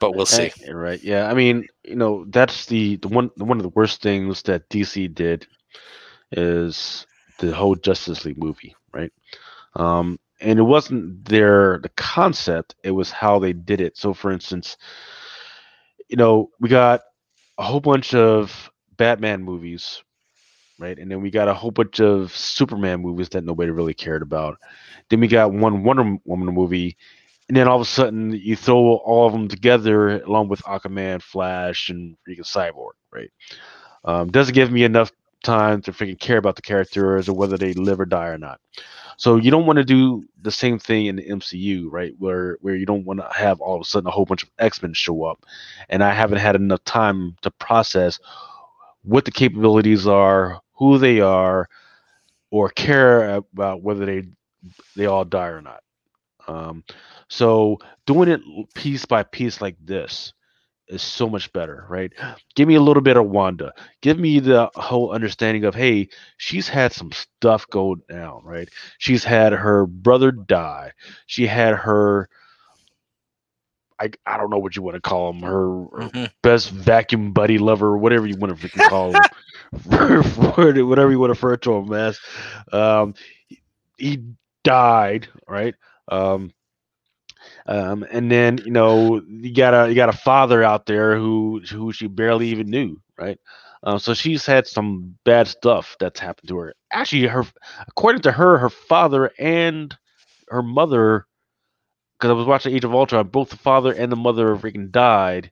But 0.00 0.16
we'll 0.16 0.26
see. 0.26 0.50
Eh, 0.66 0.72
right. 0.72 1.02
Yeah. 1.02 1.30
I 1.30 1.34
mean, 1.34 1.66
you 1.84 1.94
know, 1.94 2.24
that's 2.28 2.66
the, 2.66 2.96
the 2.96 3.08
one 3.08 3.30
one 3.36 3.58
of 3.58 3.62
the 3.62 3.68
worst 3.70 4.02
things 4.02 4.42
that 4.42 4.68
DC 4.68 5.14
did 5.14 5.46
is 6.32 7.06
the 7.38 7.54
whole 7.54 7.76
Justice 7.76 8.24
League 8.24 8.38
movie, 8.38 8.74
right? 8.92 9.12
Um, 9.76 10.18
and 10.40 10.58
it 10.58 10.62
wasn't 10.62 11.24
their 11.26 11.78
the 11.82 11.88
concept; 11.90 12.74
it 12.82 12.90
was 12.90 13.10
how 13.12 13.38
they 13.38 13.52
did 13.52 13.80
it. 13.80 13.96
So, 13.96 14.12
for 14.12 14.32
instance, 14.32 14.76
you 16.08 16.16
know, 16.16 16.50
we 16.60 16.68
got 16.68 17.02
a 17.58 17.62
whole 17.62 17.80
bunch 17.80 18.14
of 18.14 18.70
Batman 18.96 19.42
movies, 19.44 20.02
right? 20.82 20.98
And 20.98 21.10
then 21.10 21.22
we 21.22 21.30
got 21.30 21.48
a 21.48 21.54
whole 21.54 21.70
bunch 21.70 22.00
of 22.00 22.36
Superman 22.36 23.00
movies 23.00 23.28
that 23.30 23.44
nobody 23.44 23.70
really 23.70 23.94
cared 23.94 24.20
about. 24.20 24.58
Then 25.08 25.20
we 25.20 25.28
got 25.28 25.52
one 25.52 25.84
Wonder 25.84 26.18
Woman 26.24 26.52
movie, 26.52 26.96
and 27.48 27.56
then 27.56 27.68
all 27.68 27.76
of 27.76 27.82
a 27.82 27.84
sudden 27.84 28.32
you 28.32 28.56
throw 28.56 28.96
all 28.96 29.26
of 29.26 29.32
them 29.32 29.46
together 29.46 30.20
along 30.22 30.48
with 30.48 30.60
Aquaman, 30.62 31.22
Flash, 31.22 31.88
and 31.88 32.16
freaking 32.28 32.40
Cyborg, 32.40 32.92
right? 33.12 33.30
Um, 34.04 34.30
doesn't 34.30 34.54
give 34.54 34.72
me 34.72 34.82
enough 34.82 35.12
time 35.44 35.82
to 35.82 35.92
freaking 35.92 36.18
care 36.18 36.38
about 36.38 36.56
the 36.56 36.62
characters 36.62 37.28
or 37.28 37.34
whether 37.34 37.56
they 37.56 37.74
live 37.74 38.00
or 38.00 38.04
die 38.04 38.28
or 38.28 38.38
not. 38.38 38.60
So 39.16 39.36
you 39.36 39.52
don't 39.52 39.66
want 39.66 39.76
to 39.76 39.84
do 39.84 40.24
the 40.40 40.50
same 40.50 40.80
thing 40.80 41.06
in 41.06 41.16
the 41.16 41.28
MCU, 41.28 41.86
right? 41.90 42.12
Where 42.18 42.58
where 42.60 42.74
you 42.74 42.86
don't 42.86 43.04
want 43.04 43.20
to 43.20 43.28
have 43.32 43.60
all 43.60 43.76
of 43.76 43.82
a 43.82 43.84
sudden 43.84 44.08
a 44.08 44.10
whole 44.10 44.24
bunch 44.24 44.42
of 44.42 44.50
X 44.58 44.82
Men 44.82 44.94
show 44.94 45.22
up, 45.24 45.44
and 45.88 46.02
I 46.02 46.12
haven't 46.12 46.38
had 46.38 46.56
enough 46.56 46.82
time 46.84 47.36
to 47.42 47.50
process 47.52 48.18
what 49.02 49.24
the 49.24 49.30
capabilities 49.30 50.06
are, 50.06 50.61
who 50.82 50.98
they 50.98 51.20
are, 51.20 51.68
or 52.50 52.68
care 52.70 53.36
about 53.36 53.82
whether 53.82 54.06
they 54.06 54.24
they 54.96 55.06
all 55.06 55.24
die 55.24 55.48
or 55.48 55.62
not. 55.62 55.82
Um, 56.46 56.84
so 57.28 57.78
doing 58.06 58.28
it 58.28 58.40
piece 58.74 59.04
by 59.06 59.22
piece 59.24 59.60
like 59.60 59.76
this 59.84 60.32
is 60.88 61.02
so 61.02 61.28
much 61.28 61.52
better, 61.52 61.86
right? 61.88 62.12
Give 62.54 62.68
me 62.68 62.74
a 62.74 62.80
little 62.80 63.02
bit 63.02 63.16
of 63.16 63.26
Wanda. 63.28 63.72
Give 64.02 64.18
me 64.18 64.40
the 64.40 64.70
whole 64.74 65.12
understanding 65.12 65.64
of 65.64 65.74
hey, 65.74 66.08
she's 66.36 66.68
had 66.68 66.92
some 66.92 67.12
stuff 67.12 67.66
go 67.70 67.96
down, 67.96 68.42
right? 68.44 68.68
She's 68.98 69.24
had 69.24 69.52
her 69.52 69.86
brother 69.86 70.32
die. 70.32 70.92
She 71.26 71.46
had 71.46 71.74
her 71.74 72.28
I, 74.00 74.10
I 74.26 74.36
don't 74.38 74.50
know 74.50 74.58
what 74.58 74.76
you 74.76 74.82
want 74.82 74.96
to 74.96 75.00
call 75.00 75.30
him, 75.32 75.42
her, 75.42 75.84
her 76.02 76.10
Mhm. 76.12 76.30
best 76.42 76.70
vacuum 76.70 77.32
buddy 77.32 77.58
lover, 77.58 77.96
whatever 77.96 78.26
you 78.26 78.36
want 78.36 78.58
to 78.58 78.68
freaking 78.68 78.84
call 78.84 79.16
him, 79.16 79.26
whatever 79.86 81.10
you 81.10 81.18
want 81.18 81.30
to 81.30 81.34
refer 81.34 81.56
to 81.56 81.74
him 81.74 81.92
as. 81.92 82.20
Um, 82.72 83.14
he, 83.96 84.22
died, 84.64 85.28
right? 85.48 85.74
Um, 86.08 86.52
um, 87.66 88.06
and 88.10 88.30
then 88.30 88.58
you 88.58 88.70
know 88.70 89.20
you 89.26 89.52
got 89.52 89.74
a 89.74 89.88
you 89.88 89.94
got 89.96 90.08
a 90.08 90.16
father 90.16 90.62
out 90.62 90.86
there 90.86 91.16
who 91.16 91.60
who 91.68 91.92
she 91.92 92.06
barely 92.06 92.48
even 92.48 92.68
knew, 92.70 93.00
right? 93.18 93.38
Um, 93.84 93.98
so 93.98 94.14
she's 94.14 94.46
had 94.46 94.66
some 94.66 95.16
bad 95.24 95.48
stuff 95.48 95.96
that's 95.98 96.20
happened 96.20 96.48
to 96.48 96.58
her. 96.58 96.74
Actually, 96.92 97.26
her 97.26 97.44
according 97.88 98.22
to 98.22 98.32
her, 98.32 98.58
her 98.58 98.70
father 98.70 99.32
and 99.38 99.96
her 100.48 100.62
mother, 100.62 101.26
because 102.18 102.30
I 102.30 102.34
was 102.34 102.46
watching 102.46 102.74
Age 102.74 102.84
of 102.84 102.94
Ultron, 102.94 103.28
both 103.28 103.50
the 103.50 103.56
father 103.56 103.92
and 103.92 104.12
the 104.12 104.16
mother 104.16 104.54
freaking 104.56 104.92
died 104.92 105.50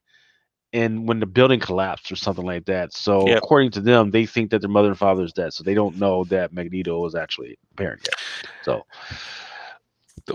and 0.72 1.08
when 1.08 1.20
the 1.20 1.26
building 1.26 1.60
collapsed 1.60 2.10
or 2.12 2.16
something 2.16 2.44
like 2.46 2.64
that. 2.66 2.92
So 2.92 3.26
Yep. 3.26 3.38
according 3.38 3.70
to 3.72 3.80
them, 3.80 4.10
they 4.10 4.26
think 4.26 4.50
that 4.50 4.60
their 4.60 4.70
mother 4.70 4.88
and 4.88 4.98
father 4.98 5.22
is 5.24 5.32
dead, 5.32 5.52
so 5.52 5.62
they 5.64 5.74
don't 5.74 5.96
know 5.96 6.24
that 6.24 6.52
Magneto 6.52 7.04
is 7.06 7.14
actually 7.14 7.58
a 7.72 7.74
parent 7.74 8.02
yet. 8.04 8.16
So 8.62 8.84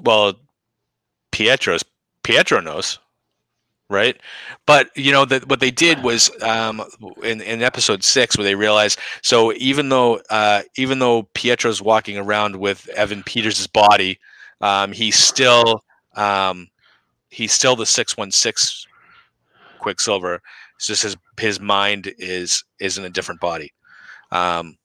well 0.04 0.34
pietro's 1.32 1.84
pietro 2.24 2.60
knows 2.60 3.00
right 3.90 4.20
but 4.66 4.90
you 4.96 5.12
know 5.12 5.26
that 5.26 5.48
what 5.48 5.60
they 5.60 5.72
did 5.72 6.04
was 6.04 6.32
um 6.42 6.82
in, 7.24 7.42
in 7.42 7.62
episode 7.62 8.04
six 8.04 8.38
where 8.38 8.44
they 8.44 8.56
realized 8.56 8.98
so 9.22 9.54
even 9.54 9.90
though 9.90 10.20
uh 10.30 10.62
even 10.78 11.00
though 11.00 11.24
pietro's 11.34 11.82
walking 11.82 12.18
around 12.18 12.56
with 12.56 12.88
evan 12.90 13.22
peters' 13.24 13.68
body 13.68 14.20
um 14.62 14.92
he's 14.92 15.16
still 15.18 15.84
um 16.16 16.68
he's 17.30 17.52
still 17.52 17.76
the 17.76 17.86
616 17.86 18.85
quicksilver 19.76 20.42
it's 20.78 20.88
just 20.88 21.04
his 21.04 21.16
his 21.40 21.60
mind 21.60 22.14
is 22.18 22.64
is 22.80 22.98
in 22.98 23.06
a 23.06 23.10
different 23.10 23.42
body. 23.42 23.74
Um 24.32 24.78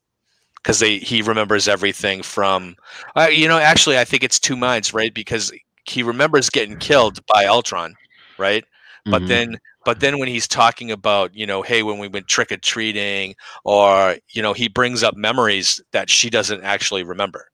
because 0.57 0.79
they 0.79 0.99
he 0.99 1.23
remembers 1.23 1.69
everything 1.69 2.23
from 2.23 2.77
uh, 3.17 3.29
you 3.31 3.49
know 3.49 3.59
actually 3.59 3.99
i 3.99 4.05
think 4.05 4.23
it's 4.23 4.39
two 4.39 4.57
minds 4.57 4.93
right? 4.95 5.15
Because 5.15 5.53
he 5.87 6.03
remembers 6.03 6.51
getting 6.51 6.77
killed 6.79 7.25
by 7.27 7.47
ultron 7.47 7.95
right? 8.39 8.65
But 9.07 9.23
mhm. 9.23 9.29
then 9.29 9.59
but 9.85 10.01
then 10.01 10.19
when 10.19 10.29
he's 10.29 10.49
talking 10.49 10.91
about 10.91 11.35
you 11.35 11.47
know 11.47 11.63
hey 11.63 11.83
when 11.83 11.99
we 11.99 12.09
went 12.09 12.29
trick-or-treating 12.29 13.35
or 13.65 14.17
you 14.31 14.43
know 14.43 14.53
he 14.53 14.69
brings 14.69 15.03
up 15.03 15.17
memories 15.17 15.81
that 15.93 16.11
she 16.11 16.31
doesn't 16.31 16.63
actually 16.63 17.03
remember. 17.05 17.49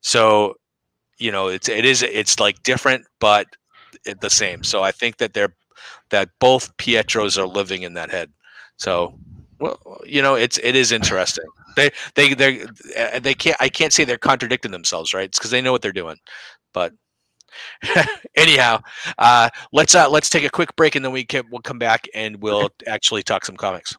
So 0.00 0.56
you 1.18 1.30
know 1.32 1.48
it's 1.48 1.68
it 1.68 1.84
is 1.84 2.02
it's 2.02 2.38
like 2.40 2.62
different 2.62 3.06
but 3.20 3.46
the 4.20 4.30
same. 4.30 4.62
So 4.64 4.82
i 4.82 4.92
think 4.92 5.18
that 5.18 5.34
they're 5.34 5.54
that 6.10 6.30
both 6.38 6.76
pietros 6.76 7.38
are 7.38 7.46
living 7.46 7.82
in 7.82 7.94
that 7.94 8.10
head. 8.10 8.32
So 8.76 9.18
well 9.58 10.00
you 10.04 10.22
know 10.22 10.34
it's 10.34 10.58
it 10.62 10.76
is 10.76 10.92
interesting. 10.92 11.46
They 11.76 11.90
they 12.14 12.34
they 12.34 12.66
they 13.20 13.34
can't 13.34 13.56
i 13.60 13.68
can't 13.68 13.92
say 13.92 14.04
they're 14.04 14.18
contradicting 14.18 14.72
themselves 14.72 15.14
right? 15.14 15.24
It's 15.24 15.38
because 15.38 15.50
they 15.50 15.62
know 15.62 15.72
what 15.72 15.82
they're 15.82 15.92
doing. 15.92 16.16
But 16.72 16.92
anyhow 18.36 18.80
uh 19.18 19.48
let's 19.72 19.94
uh 19.94 20.08
let's 20.08 20.30
take 20.30 20.44
a 20.44 20.50
quick 20.50 20.74
break 20.76 20.94
and 20.94 21.04
then 21.04 21.12
we 21.12 21.24
can 21.24 21.44
we'll 21.50 21.60
come 21.60 21.78
back 21.80 22.06
and 22.14 22.40
we'll 22.42 22.70
actually 22.86 23.22
talk 23.24 23.44
some 23.44 23.56
comics 23.56 23.96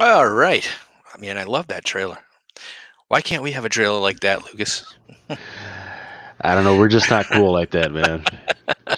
all 0.00 0.28
right 0.28 0.68
i 1.14 1.18
mean 1.18 1.36
i 1.36 1.44
love 1.44 1.66
that 1.68 1.84
trailer 1.84 2.18
why 3.08 3.20
can't 3.20 3.42
we 3.42 3.52
have 3.52 3.64
a 3.64 3.68
trailer 3.68 4.00
like 4.00 4.20
that 4.20 4.44
lucas 4.44 4.84
I 6.40 6.54
don't 6.54 6.64
know. 6.64 6.76
We're 6.76 6.88
just 6.88 7.10
not 7.10 7.26
cool 7.26 7.52
like 7.52 7.70
that, 7.72 7.92
man. 7.92 8.24
All 8.88 8.96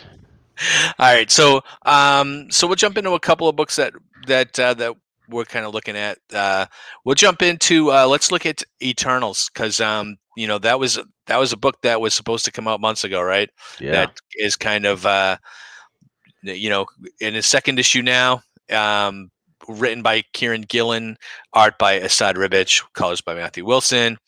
right, 0.99 1.31
so 1.31 1.63
um, 1.87 2.51
so 2.51 2.67
we'll 2.67 2.77
jump 2.77 2.99
into 2.99 3.13
a 3.13 3.21
couple 3.21 3.49
of 3.49 3.57
books 3.57 3.77
that 3.77 3.95
that 4.27 4.59
uh, 4.59 4.75
that 4.75 4.95
we're 5.29 5.45
kind 5.45 5.65
of 5.65 5.73
looking 5.73 5.97
at. 5.97 6.19
Uh, 6.33 6.67
we'll 7.05 7.15
jump 7.15 7.41
into 7.41 7.91
uh, 7.91 8.07
let's 8.07 8.31
look 8.31 8.45
at 8.45 8.63
Eternals 8.83 9.49
because 9.49 9.81
um, 9.81 10.19
you 10.37 10.47
know 10.47 10.59
that 10.59 10.79
was 10.79 10.99
that 11.27 11.39
was 11.39 11.53
a 11.53 11.57
book 11.57 11.81
that 11.83 12.01
was 12.01 12.13
supposed 12.13 12.45
to 12.45 12.53
come 12.53 12.69
out 12.69 12.81
months 12.81 13.05
ago, 13.05 13.23
right? 13.23 13.49
Yeah. 13.81 13.93
That 13.93 14.19
is 14.35 14.57
kind 14.57 14.85
of 14.85 15.07
uh, 15.07 15.39
you 16.43 16.69
know 16.69 16.87
in 17.21 17.35
its 17.35 17.49
second 17.49 17.79
issue 17.79 18.03
now. 18.03 18.43
Um, 18.71 19.31
written 19.69 20.03
by 20.03 20.23
Kieron 20.35 20.67
Gillen, 20.69 21.17
art 21.53 21.79
by 21.79 21.99
Esad 22.01 22.37
Ribic, 22.37 22.83
colors 22.95 23.21
by 23.21 23.35
Matthew 23.35 23.65
Wilson, 23.65 24.19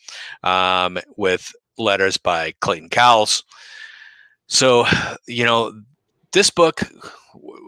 um, 0.42 0.98
with 1.16 1.52
letters 1.78 2.16
by 2.16 2.52
Clayton 2.60 2.90
Cowles. 2.90 3.44
So, 4.48 4.84
you 5.26 5.44
know, 5.44 5.72
this 6.32 6.50
book, 6.50 6.82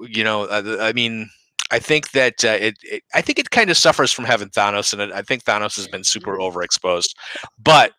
you 0.08 0.24
know, 0.24 0.44
uh, 0.44 0.78
I 0.80 0.92
mean, 0.92 1.30
I 1.70 1.78
think 1.78 2.10
that 2.12 2.44
uh, 2.44 2.58
it, 2.60 2.76
it, 2.82 3.02
I 3.14 3.22
think 3.22 3.38
it 3.38 3.50
kind 3.50 3.70
of 3.70 3.76
suffers 3.76 4.12
from 4.12 4.26
having 4.26 4.48
Thanos, 4.48 4.92
and 4.92 5.12
I 5.12 5.22
think 5.22 5.44
Thanos 5.44 5.76
has 5.76 5.88
been 5.88 6.04
super 6.04 6.38
overexposed, 6.38 7.14
but. 7.58 7.92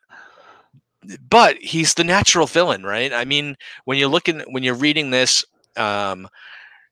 But 1.30 1.58
he's 1.58 1.94
the 1.94 2.04
natural 2.04 2.48
villain, 2.48 2.82
right? 2.82 3.14
I 3.14 3.26
mean, 3.26 3.58
when 3.84 4.00
you're 4.00 4.10
looking, 4.10 4.40
when 4.50 4.64
you're 4.64 4.74
reading 4.74 5.12
this, 5.12 5.46
um, 5.78 6.28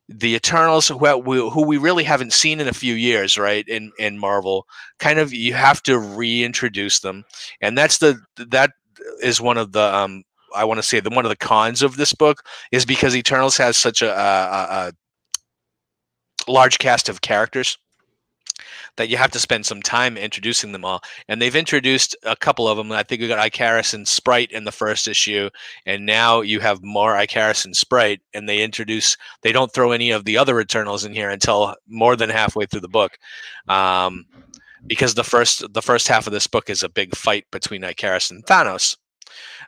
the 0.10 0.36
Eternals, 0.36 0.88
who 0.88 0.98
we, 0.98 1.38
who 1.38 1.66
we 1.66 1.78
really 1.78 2.04
haven't 2.04 2.34
seen 2.34 2.60
in 2.60 2.68
a 2.68 2.74
few 2.74 2.94
years, 2.94 3.38
right? 3.38 3.68
In 3.68 3.92
in 3.98 4.20
Marvel, 4.20 4.66
kind 5.00 5.20
of 5.20 5.34
you 5.34 5.54
have 5.54 5.82
to 5.84 5.98
reintroduce 5.98 7.00
them, 7.00 7.24
and 7.62 7.78
that's 7.78 8.00
the 8.00 8.20
that 8.38 8.72
is 9.22 9.39
one 9.42 9.58
of 9.58 9.72
the 9.72 9.96
um, 9.96 10.24
I 10.56 10.66
want 10.66 10.80
to 10.80 10.84
say 10.84 11.00
the 11.00 11.10
one 11.10 11.26
of 11.26 11.30
the 11.30 11.36
cons 11.36 11.82
of 11.82 11.98
this 11.98 12.13
book 12.13 12.44
is 12.72 12.86
because 12.86 13.16
Eternals 13.16 13.58
has 13.58 13.78
such 13.78 14.02
a, 14.02 14.12
a, 14.12 14.92
a 16.48 16.52
large 16.52 16.78
cast 16.78 17.10
of 17.10 17.22
characters 17.22 17.78
that 18.97 19.10
you 19.10 19.17
have 19.17 19.32
to 19.32 19.39
spend 19.39 19.65
some 19.65 19.82
time 19.82 20.17
introducing 20.17 20.71
them 20.71 20.86
all. 20.86 21.01
And 21.27 21.41
they've 21.41 21.56
introduced 21.56 22.15
a 22.23 22.36
couple 22.36 22.67
of 22.67 22.77
them. 22.77 22.91
I 22.91 23.03
think 23.03 23.21
we 23.21 23.27
got 23.27 23.45
Icarus 23.45 23.93
and 23.93 24.08
Sprite 24.08 24.51
in 24.51 24.63
the 24.63 24.71
first 24.71 25.08
issue, 25.08 25.49
and 25.86 26.06
now 26.06 26.41
you 26.41 26.60
have 26.60 26.84
more 26.84 27.17
Icarus 27.17 27.65
and 27.65 27.75
Sprite. 27.75 28.21
And 28.34 28.47
they 28.47 28.63
introduce 28.63 29.17
they 29.41 29.51
don't 29.51 29.73
throw 29.73 29.91
any 29.91 30.12
of 30.12 30.25
the 30.25 30.38
other 30.38 30.60
Eternals 30.60 31.06
in 31.06 31.13
here 31.13 31.29
until 31.29 31.75
more 31.88 32.15
than 32.15 32.29
halfway 32.29 32.65
through 32.65 32.82
the 32.82 32.88
book. 32.88 33.17
Um, 33.67 34.25
because 34.86 35.13
the 35.13 35.23
first 35.23 35.73
the 35.73 35.82
first 35.82 36.08
half 36.08 36.27
of 36.27 36.34
this 36.34 36.47
book 36.47 36.69
is 36.69 36.84
a 36.84 36.89
big 36.89 37.15
fight 37.15 37.45
between 37.51 37.84
Icarus 37.84 38.32
and 38.32 38.45
Thanos. 38.45 38.97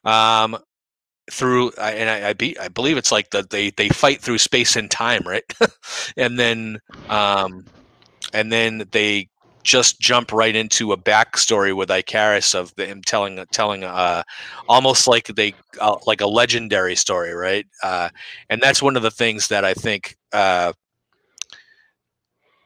Um, 0.04 0.58
through 1.32 1.72
and 1.80 2.10
I, 2.10 2.30
I 2.30 2.34
be 2.34 2.58
I 2.60 2.68
believe 2.68 2.98
it's 2.98 3.12
like 3.12 3.32
the 3.32 3.46
they 3.50 3.72
they 3.72 3.90
fight 3.90 4.22
through 4.22 4.38
space 4.38 4.76
and 4.76 4.90
time, 4.90 5.24
right? 5.26 5.44
and 6.18 6.38
then 6.38 6.80
um, 7.10 7.66
and 8.36 8.52
then 8.54 8.86
they 8.92 9.30
just 9.64 10.00
jump 10.00 10.32
right 10.34 10.56
into 10.56 10.94
a 10.94 10.98
backstory 10.98 11.76
with 11.76 11.90
Icarus 11.92 12.54
of 12.56 12.74
him 12.78 13.02
telling 13.04 13.44
telling 13.52 13.84
uh 13.84 14.24
almost 14.70 15.08
like 15.08 15.28
they 15.28 15.56
uh, 15.82 15.98
like 16.08 16.22
a 16.22 16.28
legendary 16.28 16.96
story, 16.96 17.34
right? 17.34 17.66
Uh, 17.84 18.10
and 18.50 18.62
that's 18.62 18.84
one 18.84 18.98
of 18.98 19.04
the 19.04 19.12
things 19.12 19.48
that 19.50 19.66
I 19.66 19.74
think 19.74 20.18
uh, 20.34 20.74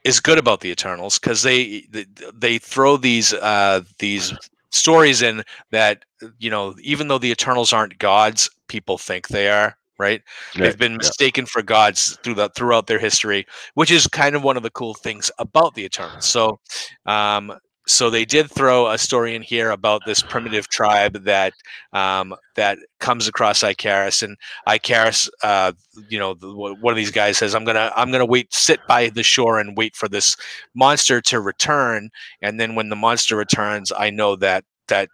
is 0.04 0.20
good 0.20 0.40
about 0.40 0.62
the 0.62 0.70
Eternals 0.72 1.20
because 1.20 1.44
they 1.44 1.86
they- 2.34 2.60
throw 2.60 2.98
these 2.98 3.34
uh, 3.34 3.82
these 4.00 4.34
stories 4.72 5.22
in 5.22 5.44
that 5.72 6.06
you 6.40 6.52
know 6.52 6.76
even 6.82 7.08
though 7.08 7.20
the 7.20 7.32
Eternals 7.32 7.74
aren't 7.74 8.00
gods, 8.00 8.50
people 8.68 8.98
think 8.98 9.30
they 9.30 9.50
are. 9.50 9.79
Right? 10.00 10.22
They've 10.56 10.78
been 10.78 10.96
mistaken 10.96 11.46
for 11.46 11.62
gods 11.62 12.18
through 12.24 12.36
the, 12.36 12.50
throughout 12.56 12.88
their 12.88 13.00
history, 13.00 13.46
which 13.74 13.92
is 13.92 14.08
kind 14.08 14.34
of 14.36 14.44
one 14.44 14.56
of 14.56 14.64
the 14.64 14.72
cool 14.72 14.94
things 14.94 15.30
about 15.40 15.76
the 15.76 15.84
Eternals. 15.84 16.26
So, 16.26 16.60
um, 17.06 17.54
so 17.90 18.10
they 18.12 18.24
did 18.24 18.52
throw 18.52 18.88
a 18.88 19.00
story 19.00 19.36
in 19.36 19.42
here 19.42 19.72
about 19.72 20.02
this 20.06 20.22
primitive 20.22 20.70
tribe 20.70 21.24
that 21.24 21.54
um, 21.92 22.36
that 22.56 22.78
comes 23.00 23.28
across 23.28 23.64
Icarus, 23.64 24.22
and 24.22 24.38
Icarus, 24.72 25.28
uh, 25.44 25.72
you 26.08 26.20
know, 26.20 26.36
the, 26.36 26.54
one 26.54 26.92
of 26.94 26.96
these 26.96 27.12
guys 27.12 27.40
says, 27.40 27.56
"I'm 27.56 27.66
gonna, 27.66 27.92
I'm 27.96 28.12
gonna 28.12 28.28
wait, 28.28 28.54
sit 28.54 28.80
by 28.88 29.10
the 29.10 29.24
shore 29.24 29.60
and 29.60 29.76
wait 29.76 29.96
for 29.96 30.08
this 30.08 30.38
monster 30.76 31.20
to 31.22 31.42
return, 31.42 32.12
and 32.44 32.60
then 32.60 32.76
when 32.76 32.90
the 32.90 32.96
monster 32.96 33.36
returns, 33.36 33.92
I 33.98 34.12
know 34.12 34.36
that 34.36 34.66
that 34.88 35.10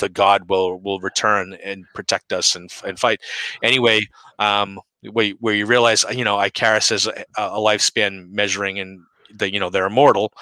the 0.00 0.08
god 0.08 0.48
will 0.48 0.80
will 0.80 1.00
return 1.00 1.56
and 1.64 1.84
protect 1.94 2.32
us 2.32 2.54
and 2.54 2.70
and 2.84 2.98
fight." 2.98 3.20
Anyway, 3.62 4.02
um, 4.38 4.80
where, 5.12 5.30
where 5.40 5.54
you 5.54 5.66
realize, 5.66 6.04
you 6.12 6.24
know, 6.24 6.42
Icarus 6.42 6.90
has 6.90 7.06
a, 7.06 7.24
a 7.36 7.58
lifespan 7.58 8.30
measuring 8.30 8.78
and 8.78 9.00
that 9.38 9.52
you 9.52 9.60
know 9.60 9.70
they're 9.70 9.86
immortal. 9.86 10.32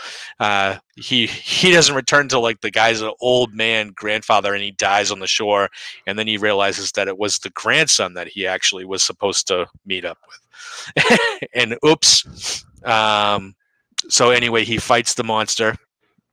Uh, 0.40 0.78
he 0.96 1.26
he 1.26 1.70
doesn't 1.70 1.94
return 1.94 2.28
to 2.28 2.38
like 2.38 2.60
the 2.60 2.70
guy's 2.70 3.00
an 3.00 3.12
old 3.20 3.54
man 3.54 3.92
grandfather, 3.94 4.54
and 4.54 4.62
he 4.62 4.70
dies 4.70 5.10
on 5.10 5.20
the 5.20 5.26
shore, 5.26 5.68
and 6.06 6.18
then 6.18 6.26
he 6.26 6.38
realizes 6.38 6.92
that 6.92 7.08
it 7.08 7.18
was 7.18 7.38
the 7.38 7.50
grandson 7.50 8.14
that 8.14 8.28
he 8.28 8.46
actually 8.46 8.84
was 8.84 9.02
supposed 9.02 9.46
to 9.48 9.66
meet 9.84 10.04
up 10.04 10.18
with, 10.26 11.48
and 11.54 11.76
oops. 11.86 12.64
Um, 12.84 13.54
so 14.08 14.30
anyway, 14.30 14.64
he 14.64 14.78
fights 14.78 15.14
the 15.14 15.24
monster, 15.24 15.76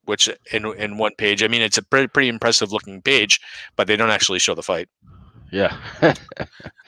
which 0.06 0.30
in 0.51 0.66
in 0.78 0.97
one 0.97 1.14
page. 1.18 1.43
I 1.43 1.47
mean, 1.47 1.62
it's 1.62 1.78
a 1.78 1.84
pretty 1.84 2.08
pretty 2.08 2.30
impressive 2.30 2.72
looking 2.72 3.01
page, 3.01 3.39
but 3.76 3.88
they 3.88 3.95
don't 3.95 4.10
actually 4.10 4.39
show 4.39 4.56
the 4.56 4.64
fight. 4.64 4.89
Yeah. 5.51 5.78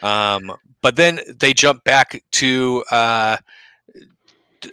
Um, 0.04 0.56
but 0.84 0.96
then 0.96 1.22
they 1.40 1.54
jump 1.54 1.84
back 1.84 2.24
to 2.34 2.84
uh, 2.92 3.38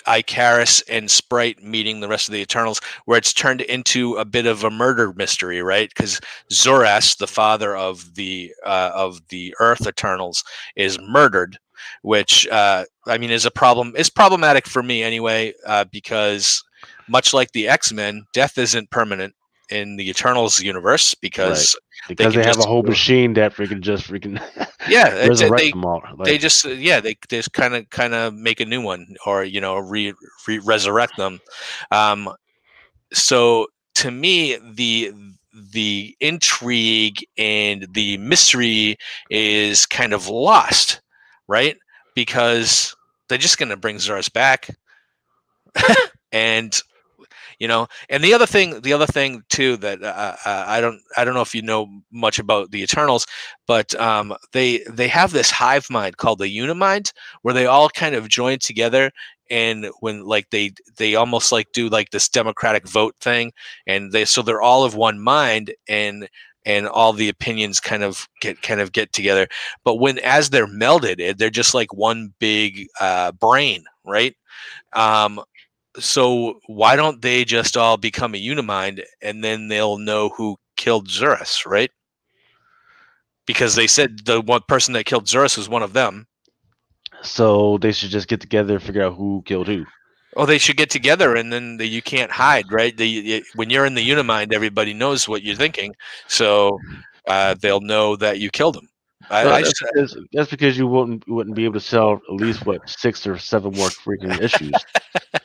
Icarus 0.07 0.83
and 0.83 1.11
Sprite 1.11 1.63
meeting 1.63 2.01
the 2.01 2.09
rest 2.09 2.29
of 2.29 2.33
the 2.33 2.41
Eternals, 2.41 2.81
where 3.05 3.19
it's 3.19 3.33
turned 3.33 3.63
into 3.63 4.17
a 4.17 4.25
bit 4.25 4.47
of 4.47 4.65
a 4.65 4.71
murder 4.71 5.13
mystery, 5.15 5.63
right? 5.63 5.89
Because 5.89 6.21
Zuras, 6.53 7.17
the 7.17 7.27
father 7.27 7.77
of 7.77 8.15
the 8.15 8.53
uh, 8.65 8.91
of 8.95 9.27
the 9.29 9.55
Earth 9.61 9.87
Eternals, 9.87 10.45
is 10.77 10.99
murdered, 11.01 11.59
which 12.03 12.47
uh, 12.49 12.85
I 13.07 13.19
mean 13.19 13.31
is 13.31 13.47
a 13.47 13.51
problem. 13.51 13.95
Is 13.97 14.11
problematic 14.11 14.67
for 14.67 14.83
me 14.83 15.03
anyway, 15.03 15.55
uh, 15.67 15.85
because 15.91 16.63
much 17.09 17.33
like 17.33 17.53
the 17.53 17.69
X 17.69 17.93
Men, 17.93 18.25
death 18.33 18.59
isn't 18.59 18.91
permanent 18.91 19.35
in 19.71 19.97
the 19.97 20.09
Eternals 20.11 20.61
universe 20.61 21.15
because 21.15 21.75
because 22.09 22.33
can 22.35 22.43
they, 22.43 22.47
have 22.47 22.57
just- 22.57 22.67
a 22.67 22.69
whole 22.69 22.83
machine 22.83 23.35
that 23.35 23.55
freaking 23.55 23.81
just 23.81 24.09
freaking 24.09 24.41
yeah, 24.89 25.27
they 25.27 25.71
them 25.71 25.85
all. 25.85 26.03
Like, 26.17 26.27
they 26.27 26.39
just 26.39 26.67
uh, 26.67 26.71
yeah 26.71 27.01
they 27.01 27.17
they 27.29 27.39
just 27.39 27.53
kind 27.53 27.75
of 27.75 27.89
kind 27.91 28.15
of 28.15 28.35
make 28.35 28.61
a 28.61 28.67
new 28.67 28.83
one 28.83 29.17
or 29.27 29.45
you 29.45 29.61
know 29.61 29.77
re, 29.77 30.13
re 30.47 30.59
resurrect 30.59 31.17
them. 31.17 31.41
Um 31.91 32.31
so 33.13 33.69
to 33.97 34.11
me 34.11 34.59
the 34.75 35.13
the 35.73 36.17
intrigue 36.21 37.25
and 37.39 37.87
the 37.93 38.19
mystery 38.19 38.97
is 39.31 39.87
kind 39.87 40.13
of 40.13 40.29
lost 40.29 41.01
right? 41.49 41.77
Because 42.15 42.95
they're 43.29 43.39
just 43.39 43.59
going 43.59 43.69
to 43.69 43.77
bring 43.77 43.97
Zuras 43.97 44.33
back. 44.33 44.69
And 46.33 46.83
you 47.59 47.69
know 47.69 47.87
and 48.09 48.23
the 48.23 48.35
other 48.35 48.47
thing 48.47 48.81
the 48.83 48.93
other 48.93 49.07
thing 49.07 49.43
too 49.49 49.77
that 49.77 50.03
uh, 50.03 50.37
uh, 50.45 50.65
i 50.67 50.81
don't 50.81 51.01
i 51.17 51.25
don't 51.25 51.35
know 51.35 51.41
if 51.41 51.55
you 51.55 51.63
know 51.63 51.87
much 52.11 52.39
about 52.39 52.71
the 52.71 52.83
eternals 52.83 53.27
but 53.67 53.95
um, 54.01 54.35
they 54.53 54.79
they 54.91 55.09
have 55.09 55.33
this 55.33 55.51
hive 55.51 55.87
mind 55.91 56.17
called 56.17 56.39
the 56.39 56.59
unimind 56.59 57.13
where 57.43 57.55
they 57.55 57.67
all 57.67 57.89
kind 57.89 58.15
of 58.15 58.29
join 58.29 58.59
together 58.59 59.11
and 59.51 59.87
when 60.01 60.25
like 60.25 60.49
they 60.51 60.73
they 60.97 61.15
almost 61.15 61.53
like 61.53 61.69
do 61.73 61.89
like 61.89 62.11
this 62.11 62.29
democratic 62.29 62.89
vote 62.89 63.15
thing 63.21 63.53
and 63.87 64.13
they 64.13 64.25
so 64.25 64.43
they're 64.43 64.63
all 64.63 64.85
of 64.85 64.95
one 64.95 65.21
mind 65.21 65.75
and 65.89 66.29
and 66.67 66.89
all 66.89 67.13
the 67.13 67.29
opinions 67.29 67.79
kind 67.79 68.03
of 68.03 68.27
get 68.41 68.63
kind 68.63 68.81
of 68.81 68.93
get 68.93 69.13
together. 69.13 69.47
But 69.85 69.97
when 69.97 70.19
as 70.21 70.51
they're 70.51 70.67
melded 70.67 71.37
they're 71.37 71.51
just 71.51 71.75
like 71.75 71.93
one 71.93 72.33
big 72.39 72.87
uh, 73.01 73.33
brain 73.33 73.85
right? 74.07 74.37
Um, 74.95 75.41
so 75.99 76.61
why 76.67 76.97
don't 76.97 77.23
they 77.23 77.45
just 77.45 77.77
all 77.77 77.97
become 77.97 78.35
a 78.35 78.39
unimind 78.39 79.05
and 79.23 79.43
then 79.45 79.69
they'll 79.69 79.99
know 79.99 80.29
who 80.31 80.57
killed 80.77 81.09
Zuras, 81.09 81.65
right? 81.67 81.91
Because 83.47 83.75
they 83.75 83.87
said 83.87 84.25
the 84.25 84.41
one 84.41 84.63
person 84.67 84.95
that 84.95 85.05
killed 85.07 85.27
Zuras 85.27 85.57
was 85.57 85.69
one 85.69 85.83
of 85.83 85.93
them. 85.93 86.27
so 87.23 87.79
they 87.79 87.93
should 87.93 88.11
just 88.11 88.29
get 88.29 88.41
together 88.41 88.75
and 88.75 88.83
figure 88.83 89.03
out 89.03 89.15
who 89.17 89.43
killed 89.47 89.69
who. 89.69 89.85
Oh, 90.37 90.47
they 90.47 90.59
should 90.59 90.77
get 90.77 90.91
together 90.91 91.37
and 91.37 91.53
then 91.53 91.77
the, 91.77 91.87
you 91.87 92.03
can't 92.03 92.31
hide, 92.31 92.73
right? 92.73 92.97
The, 92.97 93.45
when 93.55 93.71
you're 93.71 93.87
in 93.87 93.95
the 93.95 94.11
unimind, 94.11 94.53
everybody 94.53 94.93
knows 94.93 95.29
what 95.29 95.43
you're 95.43 95.55
thinking, 95.55 95.95
so 96.27 96.79
uh, 97.29 97.55
they'll 97.61 97.81
know 97.81 98.17
that 98.17 98.41
you 98.41 98.51
killed 98.51 98.77
him. 98.77 98.89
I, 99.31 99.45
Well, 99.45 99.55
I 99.55 99.63
that's, 99.63 99.79
just, 99.79 99.93
because, 99.95 100.19
that's 100.33 100.51
because 100.51 100.77
you 100.77 100.87
wouldn't 100.87 101.25
you 101.27 101.35
wouldn't 101.35 101.57
be 101.57 101.65
able 101.65 101.75
to 101.75 101.81
sell 101.81 102.21
at 102.29 102.35
least 102.35 102.67
what 102.67 102.87
six 102.89 103.27
or 103.27 103.39
seven 103.39 103.73
more 103.73 103.89
freaking 103.89 104.39
issues. 104.41 104.73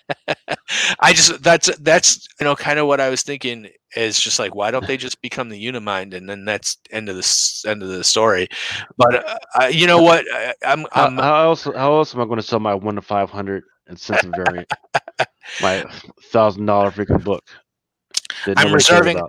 I 1.02 1.14
just 1.14 1.42
that's 1.42 1.76
that's 1.78 2.28
you 2.40 2.46
know 2.46 2.56
kind 2.56 2.80
of 2.80 2.88
what 2.88 3.00
I 3.00 3.10
was 3.10 3.24
thinking 3.24 3.70
is 3.96 4.20
just 4.20 4.38
like 4.38 4.54
why 4.54 4.70
don't 4.72 4.86
they 4.86 4.98
just 4.98 5.22
become 5.22 5.50
the 5.50 5.68
Unimind 5.68 6.14
and 6.14 6.30
then 6.30 6.46
that's 6.46 6.78
end 6.92 7.10
of 7.10 7.16
this 7.16 7.64
end 7.66 7.82
of 7.82 7.90
the 7.90 8.04
story. 8.04 8.48
But 8.98 9.28
uh, 9.28 9.38
I, 9.56 9.68
you 9.70 9.88
know 9.88 10.02
what? 10.02 10.26
I, 10.34 10.54
I'm 10.66 10.86
How, 10.92 11.06
I'm 11.06 11.18
how 11.18 11.44
else 11.44 11.64
how 11.64 11.94
else 11.96 12.14
am 12.14 12.22
I 12.22 12.26
going 12.26 12.38
to 12.38 12.44
sell 12.44 12.60
my 12.60 12.76
one 12.76 12.96
to 12.96 13.02
five 13.02 13.30
hundred 13.30 13.64
and 13.88 14.00
sensitive 14.00 14.34
variant, 14.36 14.72
my 15.62 15.84
thousand 16.32 16.66
dollar 16.66 16.92
freaking 16.92 17.24
book? 17.24 17.44
I'm 18.46 18.74
reserving-? 18.74 19.20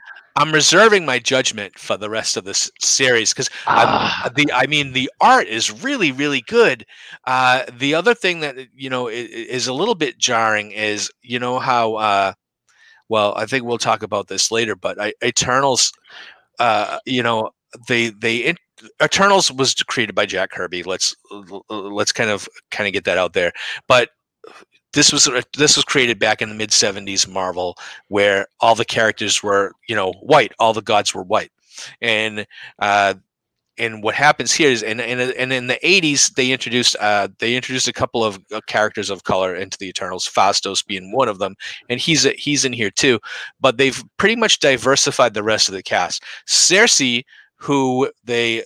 I'm 0.41 0.53
reserving 0.53 1.05
my 1.05 1.19
judgment 1.19 1.79
for 1.79 1.97
the 1.97 2.09
rest 2.09 2.37
of 2.37 2.45
this 2.45 2.71
series 2.81 3.33
because 3.33 3.51
Ah, 3.67 4.31
the 4.35 4.51
I 4.53 4.67
mean 4.67 4.93
the 4.93 5.11
art 5.21 5.47
is 5.49 5.71
really 5.83 6.13
really 6.13 6.41
good. 6.43 6.87
Uh, 7.27 7.65
the 7.79 7.95
other 7.95 8.15
thing 8.15 8.41
that 8.41 8.57
you 8.75 8.89
know 8.91 9.09
i- 9.09 9.13
i- 9.13 9.15
is 9.15 9.67
a 9.67 9.73
little 9.75 9.95
bit 9.95 10.19
jarring 10.19 10.73
is 10.73 11.11
you 11.23 11.39
know 11.39 11.59
how 11.59 11.95
uh, 11.97 12.33
well 13.09 13.35
I 13.37 13.47
think 13.47 13.65
we'll 13.65 13.79
talk 13.79 14.03
about 14.03 14.29
this 14.29 14.51
later, 14.53 14.77
but 14.77 15.01
I, 15.01 15.15
Eternals, 15.25 15.93
uh, 16.59 16.99
you 17.07 17.23
know 17.23 17.51
they 17.89 18.11
they 18.11 18.55
Eternals 19.03 19.53
was 19.53 19.75
created 19.75 20.15
by 20.15 20.27
Jack 20.27 20.53
Kirby. 20.53 20.85
Let's 20.85 21.17
let's 21.71 22.13
kind 22.13 22.31
of 22.31 22.49
kind 22.71 22.89
of 22.89 22.95
get 22.95 23.05
that 23.05 23.19
out 23.19 23.35
there, 23.35 23.53
but. 23.89 24.11
This 24.93 25.13
was 25.13 25.29
this 25.57 25.77
was 25.77 25.85
created 25.85 26.19
back 26.19 26.43
in 26.43 26.49
the 26.49 26.55
mid 26.55 26.71
'70s 26.71 27.29
Marvel, 27.29 27.77
where 28.09 28.47
all 28.61 28.75
the 28.75 28.85
characters 28.85 29.43
were, 29.43 29.73
you 29.89 29.95
know, 29.95 30.13
white. 30.21 30.53
All 30.59 30.73
the 30.73 30.83
gods 30.83 31.15
were 31.15 31.23
white, 31.23 31.53
and 32.01 32.47
uh, 32.81 33.15
and 33.81 34.03
what 34.03 34.15
happens 34.15 34.53
here 34.53 34.71
is 34.71 34.83
and 34.83 35.01
and, 35.01 35.21
and 35.21 35.53
in 35.53 35.67
the 35.67 35.79
80s 35.83 36.35
they 36.35 36.53
introduced 36.53 36.97
uh, 37.01 37.29
they 37.39 37.57
introduced 37.57 37.89
a 37.89 37.93
couple 37.93 38.23
of 38.23 38.39
uh, 38.53 38.61
characters 38.67 39.11
of 39.11 39.25
color 39.25 39.55
into 39.57 39.79
the 39.79 39.89
eternals 39.89 40.29
Phastos 40.29 40.87
being 40.87 41.13
one 41.13 41.29
of 41.29 41.39
them 41.39 41.57
and 41.89 41.99
he's 41.99 42.27
a, 42.27 42.33
he's 42.33 42.65
in 42.65 42.73
here 42.73 42.91
too. 42.91 43.19
But 43.61 43.79
they've 43.79 44.03
pretty 44.19 44.37
much 44.37 44.61
diversified 44.61 45.35
the 45.35 45.43
rest 45.43 45.69
of 45.69 45.75
the 45.75 45.83
cast. 45.83 46.23
Cersei 46.47 47.25
who 47.57 48.11
they 48.25 48.65